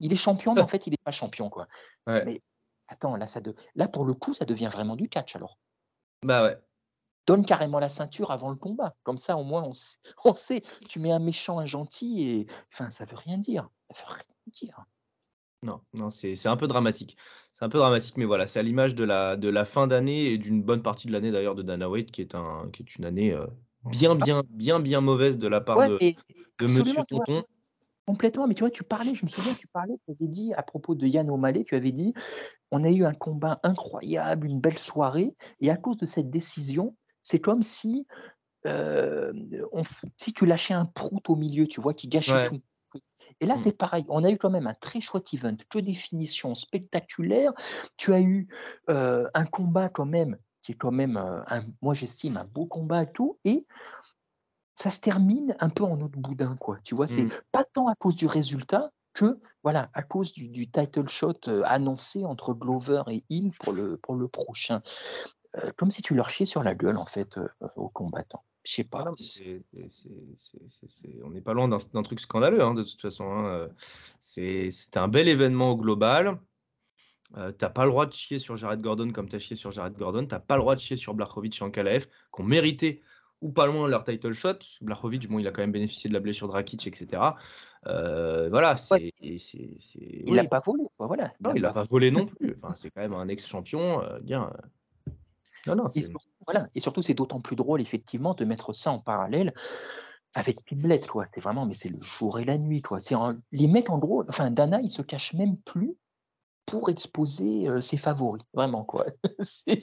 Il 0.00 0.12
est 0.12 0.16
champion, 0.16 0.54
mais 0.54 0.62
en 0.62 0.66
fait 0.66 0.86
il 0.86 0.90
n'est 0.90 1.04
pas 1.04 1.12
champion 1.12 1.48
quoi. 1.50 1.68
Ouais. 2.06 2.24
Mais 2.24 2.42
attends, 2.88 3.16
là 3.16 3.26
ça 3.26 3.40
de... 3.40 3.54
là 3.74 3.88
pour 3.88 4.04
le 4.04 4.14
coup 4.14 4.34
ça 4.34 4.44
devient 4.44 4.70
vraiment 4.72 4.96
du 4.96 5.08
catch 5.08 5.36
alors 5.36 5.58
Bah 6.24 6.42
ouais. 6.42 6.58
donne 7.26 7.44
carrément 7.44 7.78
la 7.78 7.88
ceinture 7.88 8.30
avant 8.30 8.50
le 8.50 8.56
combat. 8.56 8.94
Comme 9.04 9.18
ça, 9.18 9.36
au 9.36 9.44
moins, 9.44 9.62
on 9.62 9.72
sait, 9.72 9.98
on 10.24 10.34
sait. 10.34 10.62
Tu 10.88 10.98
mets 10.98 11.12
un 11.12 11.18
méchant, 11.20 11.58
un 11.58 11.66
gentil, 11.66 12.22
et 12.22 12.46
enfin, 12.72 12.90
ça 12.90 13.04
veut 13.04 13.16
rien 13.16 13.38
dire. 13.38 13.68
Ça 13.94 14.02
veut 14.02 14.14
rien 14.14 14.34
dire. 14.52 14.84
Non, 15.62 15.80
non, 15.92 16.08
c'est 16.08 16.46
un 16.46 16.56
peu 16.56 16.66
dramatique. 16.66 17.16
C'est 17.52 17.64
un 17.64 17.68
peu 17.68 17.78
dramatique, 17.78 18.16
mais 18.16 18.24
voilà, 18.24 18.46
c'est 18.46 18.58
à 18.58 18.62
l'image 18.62 18.94
de 18.94 19.04
la, 19.04 19.36
de 19.36 19.48
la 19.50 19.66
fin 19.66 19.86
d'année 19.86 20.32
et 20.32 20.38
d'une 20.38 20.62
bonne 20.62 20.82
partie 20.82 21.06
de 21.06 21.12
l'année 21.12 21.30
d'ailleurs 21.30 21.54
de 21.54 21.62
Dana 21.62 21.90
White, 21.90 22.10
qui 22.10 22.22
est, 22.22 22.34
un, 22.34 22.70
qui 22.72 22.82
est 22.82 22.96
une 22.96 23.04
année 23.04 23.32
euh, 23.32 23.46
bien, 23.84 24.14
bien, 24.14 24.42
bien, 24.48 24.80
bien 24.80 25.02
mauvaise 25.02 25.36
de 25.36 25.46
la 25.48 25.60
part 25.60 25.76
Ouais, 25.76 25.88
de, 25.88 26.66
de 26.66 26.66
Monsieur. 26.66 27.04
Tonton. 27.06 27.44
Complètement. 28.06 28.46
Mais 28.46 28.54
tu 28.54 28.60
vois, 28.60 28.70
tu 28.70 28.84
parlais, 28.84 29.14
je 29.14 29.24
me 29.24 29.30
souviens, 29.30 29.54
tu 29.54 29.66
parlais, 29.68 29.96
tu 30.06 30.12
avais 30.12 30.28
dit 30.28 30.52
à 30.54 30.62
propos 30.62 30.94
de 30.94 31.06
Yann 31.06 31.30
O'Malley, 31.30 31.64
tu 31.64 31.74
avais 31.74 31.92
dit, 31.92 32.12
on 32.70 32.84
a 32.84 32.90
eu 32.90 33.04
un 33.04 33.14
combat 33.14 33.60
incroyable, 33.62 34.46
une 34.46 34.60
belle 34.60 34.78
soirée, 34.78 35.34
et 35.60 35.70
à 35.70 35.76
cause 35.76 35.96
de 35.98 36.06
cette 36.06 36.30
décision, 36.30 36.96
c'est 37.22 37.40
comme 37.40 37.62
si, 37.62 38.06
euh, 38.66 39.32
on 39.72 39.82
si 40.18 40.32
tu 40.32 40.46
lâchais 40.46 40.74
un 40.74 40.86
prout 40.86 41.28
au 41.30 41.36
milieu, 41.36 41.66
tu 41.66 41.80
vois, 41.80 41.94
qui 41.94 42.08
gâchait 42.08 42.32
Ouais. 42.32 42.48
tout. 42.48 42.60
Et 43.40 43.46
là, 43.46 43.54
Mm. 43.54 43.58
c'est 43.58 43.72
pareil. 43.72 44.04
On 44.08 44.22
a 44.24 44.30
eu 44.30 44.36
quand 44.38 44.50
même 44.50 44.66
un 44.66 44.74
très 44.74 45.00
chouette 45.00 45.32
event, 45.32 45.56
que 45.70 45.78
des 45.78 45.94
finitions 45.94 46.54
spectaculaires. 46.54 47.52
Tu 47.96 48.12
as 48.12 48.20
eu 48.20 48.48
euh, 48.90 49.28
un 49.34 49.46
combat 49.46 49.88
quand 49.88 50.04
même, 50.06 50.36
qui 50.62 50.72
est 50.72 50.74
quand 50.74 50.90
même, 50.90 51.16
euh, 51.16 51.40
un, 51.46 51.62
moi 51.80 51.94
j'estime, 51.94 52.36
un 52.36 52.44
beau 52.44 52.66
combat 52.66 53.04
et 53.04 53.12
tout. 53.12 53.38
Et 53.44 53.66
ça 54.82 54.90
se 54.90 55.00
termine 55.00 55.54
un 55.60 55.68
peu 55.68 55.84
en 55.84 56.00
autre 56.00 56.16
boudin, 56.18 56.56
quoi. 56.56 56.78
Tu 56.84 56.94
vois, 56.94 57.06
c'est 57.06 57.24
Mm. 57.24 57.30
pas 57.52 57.64
tant 57.64 57.86
à 57.88 57.94
cause 57.94 58.16
du 58.16 58.26
résultat 58.26 58.90
que, 59.12 59.38
voilà, 59.62 59.90
à 59.92 60.02
cause 60.02 60.32
du, 60.32 60.48
du 60.48 60.70
title 60.70 61.08
shot 61.08 61.34
euh, 61.48 61.62
annoncé 61.66 62.24
entre 62.24 62.54
Glover 62.54 63.02
et 63.08 63.22
Hill 63.28 63.50
pour 63.60 63.72
le, 63.74 63.96
pour 63.98 64.14
le 64.14 64.26
prochain. 64.28 64.80
Euh, 65.56 65.70
comme 65.76 65.90
si 65.92 66.00
tu 66.00 66.14
leur 66.14 66.30
chiais 66.30 66.46
sur 66.46 66.62
la 66.62 66.74
gueule, 66.74 66.96
en 66.96 67.04
fait, 67.06 67.36
euh, 67.36 67.48
aux 67.76 67.88
combattants. 67.90 68.44
Je 68.64 68.74
sais 68.76 68.88
Ah 68.92 69.04
pas. 69.04 69.12
c'est- 69.16 69.60
c'est- 69.88 69.88
c'est- 70.36 70.88
c'est- 70.88 71.20
On 71.24 71.30
n'est 71.30 71.40
pas 71.40 71.54
loin 71.54 71.66
d'un 71.68 72.02
truc 72.02 72.20
scandaleux, 72.20 72.62
hein, 72.62 72.72
de 72.74 72.82
toute 72.84 73.00
façon. 73.02 73.24
hein, 73.24 73.46
euh, 73.48 73.68
c'est- 74.20 74.70
un 74.96 75.08
bel 75.08 75.28
événement 75.28 75.70
au 75.70 75.76
global. 75.76 76.38
Euh, 77.36 77.52
t'as 77.52 77.70
pas 77.70 77.84
le 77.84 77.90
droit 77.90 78.06
de 78.06 78.12
chier 78.12 78.38
sur 78.38 78.56
Jared 78.56 78.80
Gordon 78.80 79.12
comme 79.12 79.28
t'as 79.28 79.38
chié 79.38 79.56
sur 79.56 79.70
Jared 79.70 79.96
Gordon. 79.96 80.26
T'as 80.26 80.40
pas 80.40 80.56
le 80.56 80.62
droit 80.62 80.74
de 80.74 80.80
chier 80.80 80.96
sur 80.96 81.14
Blachowicz 81.14 81.60
et 81.60 81.64
Ankalaev, 81.64 82.06
qui 82.06 82.40
ont 82.40 82.44
mérité 82.44 83.02
ou 83.40 83.50
pas 83.52 83.66
loin 83.66 83.88
leur 83.88 84.04
title 84.04 84.32
shot. 84.32 84.58
Blachowicz, 84.80 85.26
bon, 85.26 85.38
il 85.38 85.46
a 85.46 85.50
quand 85.52 85.62
même 85.62 85.72
bénéficié 85.72 86.08
de 86.08 86.14
la 86.14 86.20
blessure 86.20 86.46
de 86.48 86.52
Rakic, 86.52 86.86
etc. 86.86 87.22
Euh, 87.86 88.48
voilà, 88.50 88.76
c'est. 88.76 89.12
Ouais. 89.22 89.38
Il 90.26 90.34
n'a 90.34 90.44
pas 90.44 90.60
volé, 90.60 90.84
quoi, 90.96 91.06
voilà. 91.06 91.32
Non, 91.40 91.54
il 91.54 91.62
n'a 91.62 91.72
pas 91.72 91.82
volé 91.84 92.10
non 92.10 92.26
plus. 92.26 92.56
Enfin, 92.62 92.74
c'est 92.74 92.90
quand 92.90 93.00
même 93.00 93.14
un 93.14 93.28
ex-champion. 93.28 94.02
euh, 94.02 94.20
dire, 94.20 94.42
euh, 95.08 95.12
Non, 95.66 95.74
non, 95.76 95.88
Et 95.88 96.02
surtout, 96.02 96.28
voilà. 96.46 96.68
Et 96.74 96.80
surtout, 96.80 97.02
c'est 97.02 97.14
d'autant 97.14 97.40
plus 97.40 97.56
drôle, 97.56 97.80
effectivement, 97.80 98.34
de 98.34 98.44
mettre 98.44 98.74
ça 98.74 98.90
en 98.92 98.98
parallèle 98.98 99.54
avec 100.34 100.62
Pimlet, 100.64 101.00
quoi. 101.00 101.26
C'est 101.34 101.40
vraiment, 101.40 101.64
mais 101.66 101.74
c'est 101.74 101.88
le 101.88 102.00
jour 102.02 102.38
et 102.38 102.44
la 102.44 102.58
nuit, 102.58 102.82
quoi. 102.82 103.00
C'est 103.00 103.14
les 103.52 103.66
mecs, 103.66 103.88
en 103.90 103.98
gros, 103.98 104.24
enfin, 104.28 104.50
Dana, 104.50 104.80
il 104.82 104.90
se 104.90 105.02
cache 105.02 105.32
même 105.32 105.56
plus 105.56 105.94
pour 106.66 106.88
exposer 106.90 107.68
euh, 107.68 107.80
ses 107.80 107.96
favoris, 107.96 108.42
vraiment, 108.54 108.84
quoi. 108.84 109.06
c'est, 109.40 109.80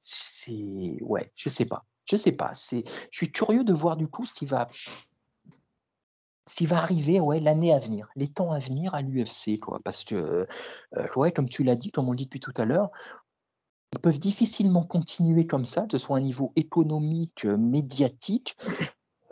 c'est- 0.00 0.98
ouais, 1.02 1.32
je 1.34 1.48
sais 1.48 1.64
pas, 1.64 1.84
je 2.10 2.16
sais 2.16 2.32
pas. 2.32 2.52
C'est, 2.54 2.84
je 3.10 3.16
suis 3.16 3.30
curieux 3.30 3.64
de 3.64 3.72
voir 3.72 3.96
du 3.96 4.08
coup 4.08 4.26
ce 4.26 4.34
qui 4.34 4.46
va, 4.46 4.68
ce 4.70 6.54
qui 6.54 6.66
va 6.66 6.78
arriver, 6.78 7.20
ouais, 7.20 7.40
l'année 7.40 7.72
à 7.72 7.78
venir, 7.78 8.08
les 8.16 8.28
temps 8.28 8.52
à 8.52 8.58
venir 8.58 8.94
à 8.94 9.02
l'UFC, 9.02 9.58
quoi. 9.60 9.80
Parce 9.84 10.04
que, 10.04 10.46
euh, 10.96 11.06
ouais, 11.16 11.32
comme 11.32 11.48
tu 11.48 11.64
l'as 11.64 11.76
dit, 11.76 11.90
comme 11.90 12.08
on 12.08 12.12
le 12.12 12.18
dit 12.18 12.24
depuis 12.24 12.40
tout 12.40 12.54
à 12.56 12.64
l'heure. 12.64 12.90
Ils 13.92 13.98
peuvent 13.98 14.20
difficilement 14.20 14.84
continuer 14.84 15.48
comme 15.48 15.64
ça, 15.64 15.82
que 15.82 15.98
ce 15.98 15.98
soit 15.98 16.16
à 16.16 16.20
un 16.20 16.22
niveau 16.22 16.52
économique, 16.54 17.44
euh, 17.44 17.56
médiatique, 17.56 18.56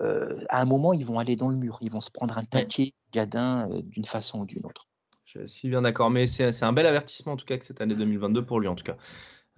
euh, 0.01 0.45
à 0.49 0.61
un 0.61 0.65
moment, 0.65 0.93
ils 0.93 1.05
vont 1.05 1.19
aller 1.19 1.37
dans 1.37 1.49
le 1.49 1.57
mur. 1.57 1.79
Ils 1.81 1.91
vont 1.91 2.01
se 2.01 2.11
prendre 2.11 2.37
un 2.39 2.45
taquet 2.45 2.95
gadin 3.13 3.69
euh, 3.71 3.83
d'une 3.83 4.05
façon 4.05 4.41
ou 4.41 4.47
d'une 4.47 4.65
autre. 4.65 4.87
Je 5.25 5.47
suis 5.47 5.69
bien 5.69 5.83
d'accord, 5.83 6.11
mais 6.11 6.27
c'est 6.27 6.63
un 6.63 6.73
bel 6.73 6.87
avertissement 6.87 7.35
en 7.35 7.37
tout 7.37 7.45
cas 7.45 7.59
que 7.59 7.65
cette 7.65 7.81
année 7.83 7.95
2022 7.95 8.47
pour 8.47 8.61
lui 8.61 8.69
en 8.69 8.75
tout 8.75 8.85
cas. 8.85 8.97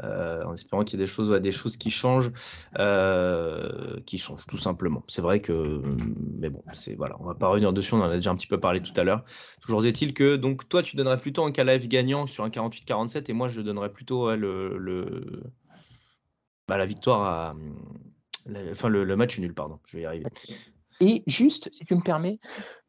Euh, 0.03 0.43
en 0.45 0.55
espérant 0.55 0.85
qu'il 0.85 0.99
y 0.99 1.03
ait 1.03 1.07
des 1.41 1.53
choses, 1.53 1.77
qui 1.77 1.91
changent, 1.91 2.33
euh, 2.79 4.01
qui 4.07 4.19
changent 4.19 4.47
tout 4.47 4.57
simplement. 4.57 5.05
C'est 5.09 5.21
vrai 5.21 5.41
que, 5.41 5.83
mais 6.39 6.49
bon, 6.49 6.63
c'est 6.73 6.95
voilà, 6.95 7.17
on 7.21 7.25
va 7.25 7.35
pas 7.35 7.49
revenir 7.49 7.73
dessus, 7.73 7.95
on 7.95 7.99
en 7.99 8.09
a 8.09 8.15
déjà 8.15 8.31
un 8.31 8.37
petit 8.37 8.47
peu 8.47 8.59
parlé 8.59 8.81
tout 8.81 8.99
à 8.99 9.05
l'heure. 9.05 9.25
Toujours 9.61 9.85
est-il 9.85 10.15
que 10.15 10.37
donc 10.37 10.69
toi 10.69 10.83
tu 10.83 10.97
donnerais 10.97 11.19
plutôt 11.19 11.45
un 11.45 11.53
KLF 11.53 11.87
gagnant 11.89 12.27
sur 12.27 12.45
un 12.45 12.49
48-47 12.49 13.31
et 13.31 13.33
moi 13.33 13.49
je 13.49 13.61
donnerais 13.61 13.93
plutôt 13.93 14.35
le, 14.35 15.43
bah, 16.67 16.79
la 16.79 16.87
victoire 16.87 17.23
à, 17.23 17.57
enfin 18.71 18.89
le, 18.89 19.17
match 19.17 19.39
nul 19.39 19.55
pardon, 19.55 19.81
je 19.85 19.97
vais 19.99 20.03
y 20.05 20.07
arriver. 20.07 20.27
Et 21.01 21.23
juste, 21.27 21.71
si 21.73 21.85
tu 21.85 21.95
me 21.95 22.03
permets, 22.03 22.39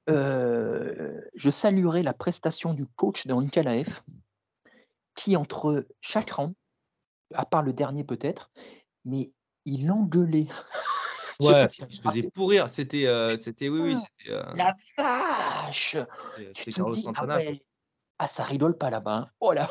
euh, 0.10 1.22
je 1.36 1.50
saluerai 1.50 2.04
la 2.04 2.14
prestation 2.14 2.74
du 2.74 2.86
coach 2.86 3.28
de 3.28 3.34
Nkalaef 3.34 4.04
qui, 5.16 5.36
entre 5.36 5.86
chaque 6.02 6.32
round, 6.32 6.54
à 7.34 7.46
part 7.46 7.64
le 7.64 7.74
dernier 7.74 8.04
peut-être, 8.04 8.52
mais 9.06 9.32
il 9.66 9.92
engueulait. 9.92 10.48
Je 11.40 11.48
Ouais, 11.48 11.56
as 11.56 11.70
faisait 12.04 12.30
pourrir, 12.30 12.70
c'était 12.70 13.08
euh, 13.08 13.36
c'était 13.36 13.68
oui 13.68 13.80
oui, 13.80 13.94
Ah, 13.96 14.06
c'était 14.16 14.32
euh, 14.32 14.54
La 14.54 14.74
vache 14.96 15.98
Tu 16.54 16.72
te 16.72 16.92
dis, 16.94 17.08
ah 17.16 17.26
ouais, 17.26 17.64
ah 18.20 18.28
ça 18.28 18.44
rigole 18.44 18.78
pas 18.78 18.92
là-bas. 18.92 19.16
hein. 19.16 19.30
Oh 19.40 19.52
la 19.52 19.68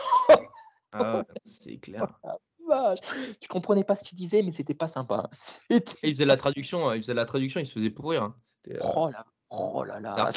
Ah 0.92 1.22
c'est 1.44 1.78
clair. 1.78 2.18
vache 2.66 2.98
Tu 3.40 3.48
comprenais 3.48 3.84
pas 3.84 3.94
ce 3.94 4.02
qu'il 4.02 4.18
disait, 4.18 4.42
mais 4.42 4.50
c'était 4.50 4.74
pas 4.74 4.88
sympa. 4.88 5.30
Et 5.70 5.80
il 6.02 6.12
faisait 6.14 6.24
la 6.24 6.36
traduction, 6.36 6.90
euh, 6.90 6.96
il 6.96 7.02
faisait 7.02 7.14
la 7.14 7.24
traduction, 7.24 7.60
il 7.60 7.66
se 7.66 7.72
faisait 7.72 7.90
pourrir. 7.90 8.24
hein. 8.24 8.36
C'était 8.42 8.76
euh, 8.76 8.90
Oh 8.96 9.08
là, 9.08 9.24
oh 9.50 9.84
là 9.84 10.00
là. 10.00 10.32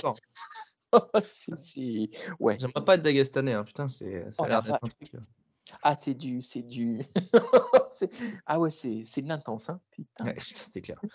C'est- 1.57 2.09
Ouais. 2.39 2.59
J'aimerais 2.59 2.85
pas 2.85 2.93
être 2.95 3.01
dagestanais, 3.01 3.53
hein. 3.53 3.63
putain, 3.63 3.87
c'est, 3.87 4.29
ça 4.29 4.43
Oh 4.43 4.43
a 4.43 4.47
la 4.49 4.53
l'air 4.55 4.61
d'être 4.61 4.83
un 4.83 4.87
truc. 4.87 5.15
Ah, 5.81 5.95
c'est 5.95 6.13
du. 6.13 6.41
C'est 6.41 6.61
du... 6.61 7.01
Ah 8.45 8.59
ouais, 8.59 8.71
c'est, 8.71 9.03
de 9.21 9.27
l'intense, 9.27 9.69
hein. 9.69 9.79
Ouais, 10.21 10.35
c'est 10.39 10.81
clair. 10.81 10.99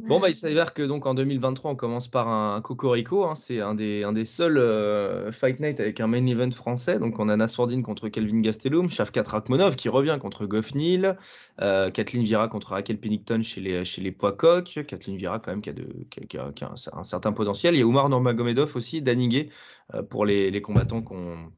Bon, 0.00 0.20
bah, 0.20 0.28
il 0.28 0.34
s'avère 0.34 0.74
que 0.74 0.82
donc 0.84 1.06
en 1.06 1.14
2023, 1.14 1.72
on 1.72 1.74
commence 1.74 2.06
par 2.06 2.28
un 2.28 2.60
Cocorico. 2.60 3.24
hein. 3.24 3.34
C'est 3.34 3.60
un 3.60 3.74
des, 3.74 4.04
un 4.04 4.12
des 4.12 4.24
seuls 4.24 4.56
euh, 4.56 5.32
Fight 5.32 5.58
Night 5.58 5.80
avec 5.80 5.98
un 5.98 6.06
main 6.06 6.24
event 6.24 6.52
français. 6.52 7.00
Donc, 7.00 7.18
on 7.18 7.28
a 7.28 7.36
Nassourdine 7.36 7.82
contre 7.82 8.08
Kelvin 8.08 8.40
Gastelum, 8.40 8.88
Shavkat 8.88 9.24
Rakhmonov 9.24 9.74
qui 9.74 9.88
revient 9.88 10.16
contre 10.20 10.46
Goff 10.46 10.72
Neal, 10.76 11.18
euh, 11.60 11.90
Kathleen 11.90 12.22
Vira 12.22 12.46
contre 12.46 12.68
Raquel 12.70 13.00
Pennington 13.00 13.42
chez 13.42 13.60
les, 13.60 13.84
chez 13.84 14.00
les 14.00 14.12
poids 14.12 14.30
coqs. 14.32 14.84
Kathleen 14.86 15.16
Vira, 15.16 15.40
quand 15.40 15.50
même, 15.50 15.62
qui 15.62 15.70
a, 15.70 15.72
de, 15.72 15.88
qui 16.10 16.20
a- 16.20 16.26
qui 16.26 16.38
a- 16.38 16.52
qui 16.52 16.62
a 16.62 16.68
un, 16.68 16.98
un 17.00 17.04
certain 17.04 17.32
potentiel. 17.32 17.74
Il 17.74 17.78
y 17.78 17.82
a 17.82 17.84
Oumar 17.86 18.08
Nurmagomedov 18.08 18.76
aussi, 18.76 19.02
Danigué, 19.02 19.50
euh, 19.94 20.04
pour 20.04 20.24
les, 20.26 20.52
les 20.52 20.62
combattants 20.62 21.02
qu'on 21.02 21.50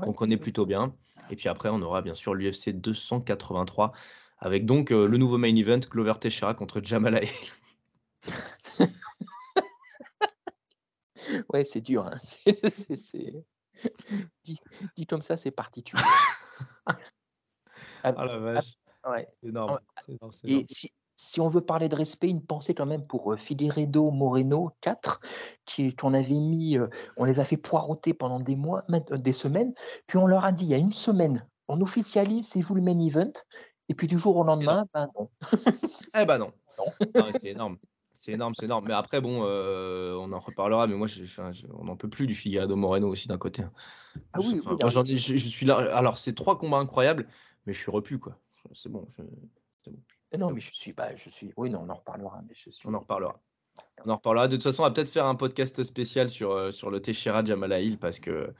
qu'on 0.00 0.12
connaît 0.12 0.36
plutôt 0.36 0.66
bien. 0.66 0.92
Et 1.30 1.36
puis 1.36 1.48
après, 1.48 1.68
on 1.68 1.80
aura 1.82 2.02
bien 2.02 2.14
sûr 2.14 2.34
l'UFC 2.34 2.70
283 2.70 3.92
avec 4.38 4.66
donc 4.66 4.90
euh, 4.90 5.06
le 5.06 5.18
nouveau 5.18 5.38
main 5.38 5.54
event, 5.54 5.80
Glover 5.80 6.14
Teixeira 6.20 6.54
contre 6.54 6.80
Jamal 6.82 7.22
Hill. 7.22 7.30
Ouais, 11.52 11.64
c'est 11.64 11.80
dur. 11.80 12.06
Hein. 12.06 12.18
C'est, 12.98 13.44
Dit, 14.44 14.58
dit 14.96 15.06
comme 15.06 15.22
ça, 15.22 15.36
c'est 15.36 15.50
particulier. 15.50 16.02
Ah, 18.02 18.14
Ah 18.16 18.24
la 18.24 18.38
vache, 18.38 18.74
ouais. 19.06 19.28
c'est 19.40 19.48
énorme. 19.48 19.78
Et 20.44 20.64
si, 20.66 20.90
si 21.20 21.38
on 21.40 21.48
veut 21.48 21.60
parler 21.60 21.90
de 21.90 21.94
respect, 21.96 22.28
une 22.28 22.42
pensée 22.42 22.74
quand 22.74 22.86
même 22.86 23.06
pour 23.06 23.32
euh, 23.32 23.36
Figueiredo 23.36 24.10
Moreno 24.10 24.70
4, 24.80 25.20
qui, 25.66 25.94
qu'on 25.94 26.14
avait 26.14 26.30
mis, 26.30 26.78
euh, 26.78 26.88
on 27.18 27.24
les 27.24 27.40
a 27.40 27.44
fait 27.44 27.58
poireauter 27.58 28.14
pendant 28.14 28.40
des 28.40 28.56
mois, 28.56 28.84
euh, 28.90 29.18
des 29.18 29.34
semaines, 29.34 29.74
puis 30.06 30.16
on 30.16 30.26
leur 30.26 30.44
a 30.46 30.52
dit 30.52 30.64
il 30.64 30.70
y 30.70 30.74
a 30.74 30.78
une 30.78 30.94
semaine, 30.94 31.46
on 31.68 31.82
officialise, 31.82 32.48
c'est 32.48 32.62
vous 32.62 32.74
le 32.74 32.80
main 32.80 32.98
event, 32.98 33.32
et 33.90 33.94
puis 33.94 34.06
du 34.06 34.16
jour 34.16 34.36
au 34.38 34.44
lendemain, 34.44 34.86
ben 34.94 35.08
non. 35.18 35.28
Eh 36.14 36.24
ben 36.24 36.38
non. 36.38 36.52
Non. 37.14 37.30
C'est 37.32 37.50
énorme. 37.50 37.76
C'est 38.14 38.32
énorme, 38.32 38.54
c'est 38.54 38.64
énorme. 38.64 38.86
Mais 38.86 38.94
après, 38.94 39.20
bon, 39.20 39.42
euh, 39.44 40.14
on 40.14 40.32
en 40.32 40.38
reparlera. 40.38 40.86
Mais 40.86 40.94
moi, 40.94 41.06
enfin, 41.22 41.52
je- 41.52 41.66
on 41.72 41.84
n'en 41.84 41.96
peut 41.96 42.08
plus 42.08 42.26
du 42.26 42.34
Figueiredo 42.34 42.76
Moreno 42.76 43.08
aussi 43.08 43.28
d'un 43.28 43.38
côté. 43.38 43.62
hein. 43.62 43.72
Ah 44.32 44.40
Je- 44.40 44.48
oui, 44.48 44.58
enfin, 44.58 44.70
oui, 44.70 44.76
moi, 44.76 44.84
là, 44.84 44.88
j'en 44.88 45.04
ai- 45.04 45.16
je, 45.16 45.36
suis 45.36 45.64
là. 45.66 45.76
Alors, 45.96 46.18
c'est 46.18 46.34
trois 46.34 46.58
combats 46.58 46.78
incroyables, 46.78 47.28
mais 47.66 47.72
je 47.72 47.78
suis 47.78 47.90
repu, 47.90 48.18
quoi. 48.18 48.38
C'est 48.74 48.90
bon. 48.90 49.06
je- 49.16 49.90
non, 50.38 50.50
mais 50.50 50.60
je 50.60 50.70
suis, 50.72 50.92
bah, 50.92 51.14
je 51.16 51.28
suis, 51.30 51.52
oui, 51.56 51.70
non, 51.70 51.80
on 51.86 51.90
en 51.90 51.94
reparlera, 51.94 52.40
mais 52.48 52.54
je 52.54 52.70
suis. 52.70 52.86
On 52.88 52.94
en 52.94 53.00
reparlera. 53.00 53.40
On 54.04 54.10
en 54.10 54.16
reparlera. 54.16 54.48
De 54.48 54.56
toute 54.56 54.62
façon, 54.62 54.82
on 54.82 54.86
va 54.86 54.90
peut-être 54.92 55.08
faire 55.10 55.26
un 55.26 55.34
podcast 55.34 55.82
spécial 55.84 56.30
sur, 56.30 56.52
euh, 56.52 56.70
sur 56.70 56.90
le 56.90 57.00
Teixeira 57.00 57.44
Jamal 57.44 57.72
Hill 57.82 57.98
parce 57.98 58.18
que 58.20 58.52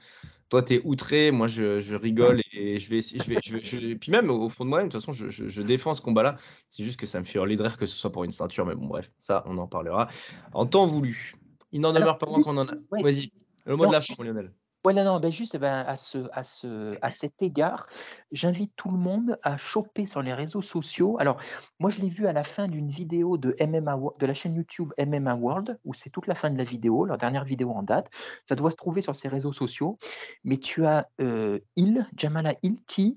toi, 0.49 0.61
tu 0.63 0.75
es 0.75 0.81
outré, 0.83 1.31
moi, 1.31 1.47
je, 1.47 1.79
je 1.79 1.95
rigole 1.95 2.41
et 2.53 2.77
je 2.77 2.89
vais 2.89 2.97
essayer. 2.97 3.21
Je 3.23 3.29
vais, 3.29 3.37
je 3.43 3.53
vais- 3.57 3.63
je- 3.63 3.93
puis 3.95 4.11
même, 4.11 4.29
au 4.29 4.49
fond 4.49 4.65
de 4.65 4.69
moi-même, 4.69 4.87
de 4.87 4.91
toute 4.91 5.01
façon, 5.05 5.11
je, 5.11 5.61
défends 5.61 5.93
ce 5.93 6.01
combat-là. 6.01 6.37
C'est 6.69 6.83
juste 6.83 6.99
que 6.99 7.05
ça 7.05 7.19
me 7.19 7.25
fait 7.25 7.37
hurler 7.39 7.55
de 7.55 7.63
rire 7.63 7.77
que 7.77 7.85
ce 7.85 7.95
soit 7.95 8.11
pour 8.11 8.23
une 8.23 8.31
ceinture. 8.31 8.65
Mais 8.65 8.75
bon, 8.75 8.87
bref, 8.87 9.11
ça, 9.17 9.43
on 9.47 9.57
en 9.57 9.67
parlera 9.67 10.07
en 10.53 10.65
temps 10.65 10.85
voulu. 10.87 11.33
Il 11.71 11.79
n'en 11.81 11.93
demeure 11.93 12.17
pas 12.17 12.25
moins 12.27 12.41
qu'on 12.41 12.57
en 12.57 12.67
a. 12.67 12.73
ouais. 12.91 13.01
Vas-y, 13.03 13.31
le 13.65 13.75
mot 13.77 13.83
Non, 13.85 13.89
de 13.89 13.93
la 13.95 14.01
fin, 14.01 14.23
Lionel. 14.23 14.51
Ouais, 14.83 14.93
non, 14.93 15.03
non, 15.03 15.19
ben 15.19 15.31
juste 15.31 15.57
ben, 15.57 15.83
à, 15.85 15.95
ce, 15.95 16.27
à, 16.33 16.43
ce, 16.43 16.97
à 17.03 17.11
cet 17.11 17.39
égard, 17.43 17.87
j'invite 18.31 18.73
tout 18.75 18.89
le 18.89 18.97
monde 18.97 19.37
à 19.43 19.55
choper 19.55 20.07
sur 20.07 20.23
les 20.23 20.33
réseaux 20.33 20.63
sociaux. 20.63 21.17
Alors, 21.19 21.37
moi, 21.79 21.91
je 21.91 22.01
l'ai 22.01 22.09
vu 22.09 22.25
à 22.25 22.33
la 22.33 22.43
fin 22.43 22.67
d'une 22.67 22.89
vidéo 22.89 23.37
de, 23.37 23.55
MMA, 23.59 23.99
de 24.17 24.25
la 24.25 24.33
chaîne 24.33 24.55
YouTube 24.55 24.91
MMA 24.97 25.35
World, 25.35 25.79
où 25.85 25.93
c'est 25.93 26.09
toute 26.09 26.25
la 26.25 26.33
fin 26.33 26.49
de 26.49 26.57
la 26.57 26.63
vidéo, 26.63 27.05
leur 27.05 27.19
dernière 27.19 27.43
vidéo 27.45 27.69
en 27.71 27.83
date. 27.83 28.09
Ça 28.49 28.55
doit 28.55 28.71
se 28.71 28.75
trouver 28.75 29.03
sur 29.03 29.15
ces 29.15 29.27
réseaux 29.27 29.53
sociaux. 29.53 29.99
Mais 30.43 30.57
tu 30.57 30.83
as 30.87 31.07
euh, 31.21 31.59
Hill, 31.75 32.07
Jamala 32.17 32.55
Hill, 32.63 32.77
qui 32.87 33.15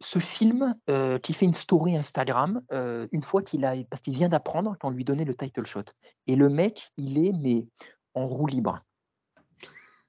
se 0.00 0.18
filme, 0.18 0.74
euh, 0.90 1.18
qui 1.18 1.32
fait 1.34 1.44
une 1.44 1.54
story 1.54 1.96
Instagram, 1.96 2.62
euh, 2.72 3.08
une 3.12 3.22
fois 3.22 3.42
qu'il 3.42 3.64
a, 3.64 3.74
parce 3.90 4.00
qu'il 4.00 4.14
vient 4.14 4.28
d'apprendre 4.28 4.76
qu'on 4.78 4.90
lui 4.90 5.04
donnait 5.04 5.24
le 5.24 5.34
title 5.34 5.66
shot. 5.66 5.84
Et 6.26 6.36
le 6.36 6.48
mec, 6.48 6.90
il 6.96 7.18
est, 7.46 7.66
en 8.14 8.26
roue 8.26 8.46
libre. 8.46 8.80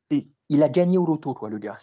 Et 0.09 0.27
il 0.49 0.63
a 0.63 0.69
gagné 0.69 0.97
au 0.97 1.05
loto, 1.05 1.33
quoi, 1.33 1.49
le 1.49 1.57
gars. 1.59 1.77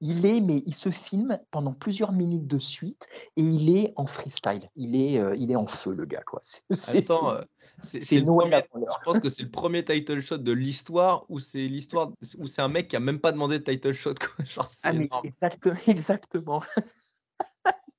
Il 0.00 0.26
est, 0.26 0.40
mais 0.40 0.62
il 0.66 0.74
se 0.74 0.90
filme 0.90 1.38
pendant 1.52 1.72
plusieurs 1.72 2.10
minutes 2.12 2.46
de 2.48 2.58
suite 2.58 3.06
et 3.36 3.42
il 3.42 3.76
est 3.76 3.92
en 3.94 4.06
freestyle. 4.06 4.68
Il 4.74 4.96
est, 4.96 5.18
euh, 5.20 5.36
il 5.36 5.52
est 5.52 5.56
en 5.56 5.68
feu, 5.68 5.92
le 5.94 6.06
gale 6.06 6.24
quoi. 6.24 6.40
C'est- 6.42 8.20
Noël. 8.22 8.66
Je 8.74 9.04
pense 9.04 9.20
que 9.20 9.28
c'est 9.28 9.44
le 9.44 9.50
premier 9.50 9.84
title 9.84 10.20
shot 10.20 10.38
de 10.38 10.52
l'histoire 10.52 11.24
où 11.28 11.38
c'est 11.38 11.66
l'histoire 11.68 12.10
où 12.38 12.46
c'est 12.46 12.62
un 12.62 12.68
mec 12.68 12.88
qui 12.88 12.96
a 12.96 13.00
même 13.00 13.20
pas 13.20 13.30
demandé 13.32 13.58
de 13.60 13.64
title 13.64 13.92
shot. 13.92 14.14
Quoi. 14.14 14.44
Genre, 14.44 14.68
Ah, 14.82 14.92
mais 14.92 15.04
énorme. 15.04 15.26
exact- 15.26 15.68
exactement. 15.86 16.62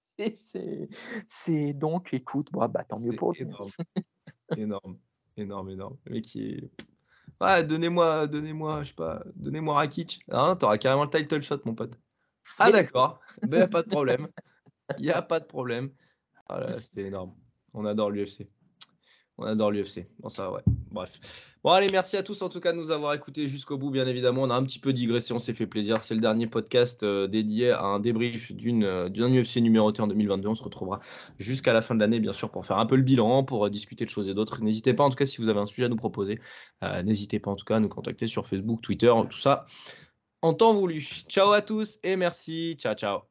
C'est- 1.28 1.74
donc, 1.74 2.14
écoute, 2.14 2.50
bon, 2.52 2.68
bah, 2.68 2.84
tant 2.84 3.00
mieux 3.00 3.16
pour 3.16 3.34
énorme. 3.36 3.70
énorme, 4.56 4.98
énorme, 5.38 5.70
énorme. 5.70 5.98
Le 6.06 6.12
mec 6.14 6.26
qui 6.26 6.44
est. 6.44 6.70
Ouais, 7.42 7.64
donnez-moi, 7.64 8.28
donnez-moi, 8.28 8.84
je 8.84 8.90
sais 8.90 8.94
pas, 8.94 9.24
donnez-moi 9.36 9.74
Rakic. 9.74 10.24
Ah, 10.30 10.56
t'auras 10.58 10.78
carrément 10.78 11.06
le 11.06 11.10
title 11.10 11.42
shot, 11.42 11.60
mon 11.66 11.74
pote. 11.74 11.98
Ah, 12.60 12.72
d'accord. 12.72 13.20
Ben, 13.42 13.68
pas 13.68 13.82
de 13.82 13.90
problème. 13.90 14.28
Il 15.00 15.06
n'y 15.06 15.10
a 15.10 15.24
pas 15.24 15.40
de 15.40 15.46
problème. 15.46 15.90
Voilà, 16.50 16.82
c'est 16.82 17.04
énorme. 17.04 17.34
On 17.74 17.86
adore 17.86 18.12
l'UFC. 18.12 18.46
On 19.38 19.46
adore 19.46 19.72
l'UFC. 19.72 20.06
Bon, 20.20 20.28
ça, 20.28 20.52
ouais. 20.52 20.62
Bref. 20.92 21.52
Bon, 21.64 21.72
allez, 21.72 21.88
merci 21.92 22.18
à 22.18 22.24
tous 22.24 22.42
en 22.42 22.50
tout 22.50 22.60
cas 22.60 22.74
de 22.74 22.78
nous 22.78 22.92
avoir 22.92 23.14
écoutés 23.14 23.48
jusqu'au 23.48 23.78
bout, 23.78 23.92
bien 23.92 24.08
évidemment. 24.08 24.42
On 24.44 24.50
a 24.50 24.56
un 24.56 24.64
petit 24.64 24.80
peu 24.80 24.94
digressé, 24.94 25.34
on 25.34 25.40
s'est 25.40 25.54
fait 25.54 25.68
plaisir. 25.68 26.02
C'est 26.02 26.16
le 26.16 26.22
dernier 26.22 26.48
podcast 26.48 27.04
euh, 27.04 27.28
dédié 27.28 27.72
à 27.72 27.84
un 27.84 28.00
débrief 28.00 28.52
euh, 28.52 29.10
d'un 29.10 29.30
UFC 29.30 29.58
numéroté 29.58 30.02
en 30.02 30.08
2022. 30.08 30.50
On 30.50 30.56
se 30.56 30.64
retrouvera 30.64 31.00
jusqu'à 31.38 31.72
la 31.72 31.82
fin 31.82 31.96
de 31.96 32.00
l'année, 32.00 32.20
bien 32.20 32.34
sûr, 32.34 32.50
pour 32.50 32.66
faire 32.66 32.80
un 32.80 32.86
peu 32.86 32.96
le 32.96 33.04
bilan, 33.04 33.44
pour 33.44 33.66
euh, 33.66 33.70
discuter 33.70 34.06
de 34.06 34.10
choses 34.10 34.28
et 34.28 34.34
d'autres. 34.34 34.62
N'hésitez 34.62 34.94
pas, 34.94 35.04
en 35.04 35.10
tout 35.10 35.16
cas, 35.16 35.26
si 35.26 35.38
vous 35.42 35.50
avez 35.50 35.60
un 35.60 35.68
sujet 35.68 35.86
à 35.86 35.90
nous 35.90 35.96
proposer, 35.96 36.40
n'hésitez 37.04 37.40
pas, 37.40 37.52
en 37.52 37.56
tout 37.56 37.66
cas, 37.66 37.78
à 37.78 37.80
nous 37.80 37.90
contacter 37.90 38.28
sur 38.28 38.48
Facebook, 38.48 38.82
Twitter, 38.82 39.14
tout 39.30 39.38
ça 39.38 39.66
en 40.42 40.54
temps 40.54 40.74
voulu. 40.74 41.02
Ciao 41.02 41.52
à 41.52 41.62
tous 41.62 42.00
et 42.04 42.16
merci. 42.16 42.76
Ciao, 42.80 42.96
ciao. 42.96 43.31